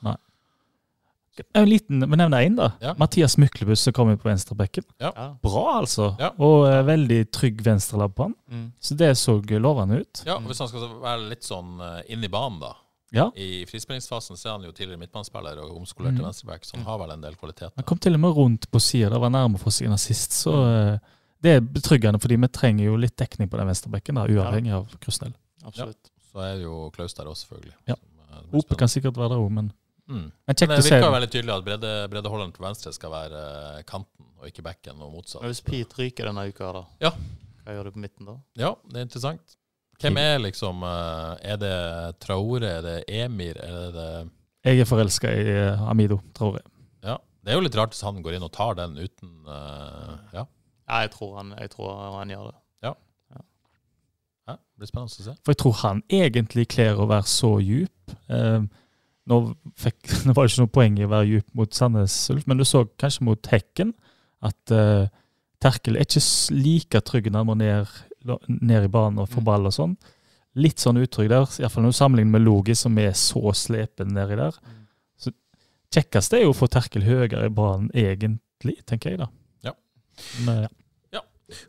En 1.54 1.66
liten, 1.70 2.04
vi 2.10 2.18
nevne 2.20 2.40
én, 2.46 2.56
da. 2.58 2.72
Ja. 2.82 2.94
Mathias 3.00 3.38
Myklebust 3.42 3.88
som 3.88 3.94
kom 3.96 4.12
inn 4.12 4.20
på 4.22 4.30
venstrebekken. 4.30 4.86
Ja. 5.02 5.12
Bra, 5.42 5.64
altså. 5.80 6.12
Ja. 6.22 6.30
Og 6.38 6.68
uh, 6.68 6.82
veldig 6.86 7.20
trygg 7.34 7.64
venstrelabb 7.66 8.14
på 8.18 8.28
han. 8.28 8.36
Mm. 8.52 8.68
Så 8.80 8.98
det 9.00 9.10
så 9.18 9.40
lovende 9.42 10.04
ut. 10.04 10.24
Ja, 10.28 10.38
og 10.38 10.46
Hvis 10.52 10.62
han 10.62 10.70
skal 10.70 10.86
være 11.02 11.30
litt 11.32 11.46
sånn 11.48 11.80
eh, 11.82 12.00
inn 12.14 12.24
i 12.24 12.30
banen, 12.32 12.60
da. 12.62 12.76
Ja. 13.14 13.28
I 13.38 13.66
frispillingsfasen 13.70 14.38
så 14.38 14.48
er 14.48 14.54
han 14.56 14.64
jo 14.66 14.72
tidligere 14.74 15.02
midtbanespiller 15.02 15.60
og 15.62 15.76
omskolert 15.78 16.16
til 16.16 16.24
Mm. 16.24 16.30
venstreback, 16.32 16.66
så 16.66 16.78
han 16.78 16.86
har 16.86 16.98
vel 17.02 17.12
en 17.14 17.22
del 17.22 17.36
kvaliteter. 17.38 17.74
Han 17.78 17.86
kom 17.86 18.00
til 18.02 18.14
og 18.18 18.24
med 18.24 18.34
rundt 18.38 18.70
på 18.72 18.82
sida, 18.82 19.20
var 19.22 19.30
nærme 19.30 19.60
for 19.62 19.70
seg 19.70 19.92
assist, 19.94 20.32
sist. 20.34 20.40
Så 20.46 20.54
uh, 20.54 20.98
det 21.44 21.58
er 21.58 21.62
betryggende, 21.62 22.22
fordi 22.22 22.40
vi 22.42 22.48
trenger 22.48 22.86
jo 22.88 22.96
litt 22.98 23.18
dekning 23.18 23.50
på 23.52 23.58
den 23.60 23.70
venstrebekken, 23.70 24.18
da, 24.18 24.26
uavhengig 24.26 24.74
av 24.74 24.90
Krusnell. 25.04 25.34
Absolutt. 25.64 26.10
Så 26.32 26.42
er 26.42 26.56
det 26.58 26.64
jo 26.66 26.90
Klaus 26.96 27.14
der 27.14 27.30
også, 27.30 27.46
selvfølgelig. 27.46 27.76
Ja. 27.90 27.96
Ope 28.54 28.76
kan 28.80 28.90
sikkert 28.90 29.18
være 29.18 29.36
der 29.36 29.42
òg, 29.44 29.52
men, 29.54 29.72
Mm. 30.10 30.16
men 30.20 30.32
Men 30.48 30.56
det 30.60 30.84
virker 30.84 31.06
jo 31.06 31.12
veldig 31.16 31.30
tydelig 31.32 31.54
at 31.56 31.64
bredde, 31.66 31.92
breddeholderen 32.12 32.52
til 32.54 32.64
venstre 32.66 32.92
skal 32.94 33.12
være 33.14 33.42
eh, 33.78 33.84
kanten, 33.88 34.26
og 34.40 34.48
ikke 34.50 34.66
bekken, 34.66 35.00
og 35.02 35.14
motsatt. 35.14 35.42
Men 35.42 35.54
hvis 35.54 35.62
Pete 35.64 35.96
ryker 36.02 36.28
denne 36.28 36.44
uka, 36.50 36.72
da, 36.76 36.82
Ja. 37.06 37.12
hva 37.64 37.76
gjør 37.78 37.84
du 37.88 37.92
på 37.96 38.04
midten 38.04 38.26
da? 38.28 38.36
Ja, 38.60 38.74
det 38.92 38.98
er 39.00 39.08
interessant. 39.08 39.56
Hvem 40.02 40.18
er 40.20 40.40
liksom 40.44 40.82
eh, 40.84 41.52
Er 41.54 41.58
det 41.62 42.20
Traore, 42.20 42.68
er 42.68 42.82
det 42.82 42.96
Emir, 43.08 43.56
er 43.64 43.92
det 43.96 44.08
Jeg 44.66 44.80
er 44.84 44.90
forelska 44.90 45.32
i 45.32 45.46
eh, 45.54 45.86
Amido, 45.90 46.18
tror 46.36 46.58
jeg. 46.60 46.66
Ja. 47.04 47.18
Det 47.44 47.52
er 47.54 47.56
jo 47.60 47.64
litt 47.64 47.76
rart 47.80 47.94
hvis 47.96 48.04
han 48.04 48.20
går 48.24 48.36
inn 48.36 48.44
og 48.44 48.52
tar 48.52 48.76
den 48.76 48.98
uten 48.98 49.32
uh, 49.48 50.18
Ja. 50.34 50.44
Ja, 50.90 51.00
jeg 51.06 51.12
tror 51.16 51.38
han, 51.38 51.54
jeg 51.60 51.70
tror 51.72 52.18
han 52.20 52.30
gjør 52.30 52.50
det. 52.52 52.58
ja. 52.84 52.94
Det 54.74 54.82
blir 54.82 54.90
spennende 54.90 55.14
å 55.14 55.24
se. 55.24 55.34
For 55.46 55.54
jeg 55.54 55.60
tror 55.62 55.76
han 55.84 56.02
egentlig 56.12 56.66
kler 56.74 56.98
å 57.00 57.06
være 57.08 57.28
så 57.30 57.54
djup. 57.64 58.14
Eh, 58.28 58.66
nå, 59.30 59.40
fikk, 59.80 60.00
nå 60.26 60.36
var 60.36 60.46
det 60.46 60.54
ikke 60.54 60.64
noe 60.66 60.74
poeng 60.80 60.98
i 61.00 61.06
å 61.08 61.12
være 61.12 61.30
djup 61.30 61.54
mot 61.60 61.76
Sandnes 61.76 62.16
Ulf, 62.34 62.48
men 62.50 62.60
du 62.60 62.66
så 62.68 62.84
kanskje 63.00 63.28
mot 63.28 63.52
Hekken 63.52 63.94
at 64.44 64.74
uh, 64.76 65.06
Terkel 65.64 65.96
er 65.96 66.04
ikke 66.04 66.24
like 66.58 67.02
trygg 67.08 67.30
når 67.32 67.40
han 67.40 67.48
må 67.48 67.56
ned, 67.56 67.94
ned 68.52 68.90
i 68.90 68.92
banen 68.92 69.22
og 69.24 69.30
få 69.32 69.40
Mm. 69.40 69.48
ball 69.48 69.70
og 69.70 69.76
sånn. 69.76 69.94
Litt 70.60 70.84
sånn 70.84 71.00
utrygg 71.00 71.32
der, 71.32 71.48
iallfall 71.64 71.86
når 71.86 71.94
du 71.96 71.98
sammenligner 71.98 72.36
med 72.36 72.44
Logi, 72.44 72.76
som 72.76 72.98
er 73.00 73.16
så 73.18 73.54
slepen 73.58 74.12
nedi 74.14 74.36
der. 74.38 74.58
Mm. 74.60 74.82
Så 75.18 75.32
kjekkest 75.96 76.36
er 76.36 76.44
jo 76.44 76.52
å 76.52 76.58
få 76.58 76.68
Terkel 76.68 77.08
høyere 77.08 77.48
i 77.48 77.54
banen, 77.56 77.88
egentlig, 77.96 78.76
tenker 78.86 79.14
jeg 79.14 79.22
da. 79.24 79.30
Ja. 79.64 79.74
Men, 80.46 80.66
ja. 80.68 80.74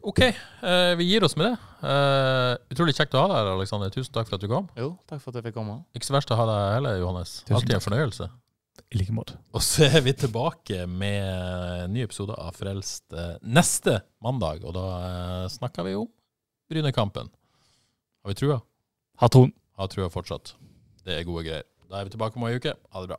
OK, 0.07 0.21
eh, 0.23 0.95
vi 0.97 1.05
gir 1.09 1.25
oss 1.27 1.35
med 1.37 1.49
det. 1.51 1.55
Eh, 1.89 2.53
utrolig 2.73 2.95
kjekt 2.97 3.15
å 3.19 3.25
ha 3.25 3.29
deg 3.33 3.37
her, 3.41 3.51
Alexander. 3.57 3.91
Tusen 3.93 4.15
takk 4.15 4.29
for 4.31 4.39
at 4.39 4.45
du 4.45 4.49
kom. 4.49 4.69
Jo, 4.79 4.93
takk 5.11 5.21
for 5.21 5.33
at 5.33 5.41
jeg 5.41 5.49
fikk 5.51 5.57
komme. 5.59 5.81
Ikke 5.97 6.07
så 6.09 6.15
verst 6.17 6.31
å 6.33 6.39
ha 6.39 6.47
deg 6.49 6.63
heller, 6.77 6.99
Johannes. 7.03 7.35
Tusen 7.43 7.59
Alltid 7.59 7.75
en 7.75 7.81
takk. 7.81 7.87
fornøyelse. 7.89 8.29
I 8.95 8.99
like 9.01 9.15
måte. 9.15 9.37
Og 9.55 9.63
så 9.63 9.87
er 9.91 10.03
vi 10.07 10.15
tilbake 10.19 10.85
med 10.91 11.27
en 11.85 11.93
ny 11.95 12.05
episode 12.07 12.35
av 12.39 12.55
Frelst 12.57 13.13
eh, 13.15 13.35
neste 13.43 13.99
mandag, 14.25 14.65
og 14.67 14.75
da 14.79 14.87
eh, 15.09 15.51
snakker 15.53 15.87
vi 15.89 15.97
om 15.99 16.09
Brynekampen. 16.71 17.29
Har 18.25 18.33
vi 18.33 18.39
trua? 18.39 18.61
Har 19.21 19.31
troen. 19.35 19.53
Har 19.79 19.91
trua 19.93 20.09
fortsatt. 20.11 20.55
Det 21.05 21.19
er 21.19 21.27
gode 21.29 21.45
greier. 21.47 21.67
Da 21.91 22.01
er 22.01 22.07
vi 22.09 22.15
tilbake 22.15 22.39
om 22.41 22.47
ei 22.49 22.55
uke. 22.57 22.73
Ha 22.95 23.03
det 23.05 23.11
bra. 23.13 23.19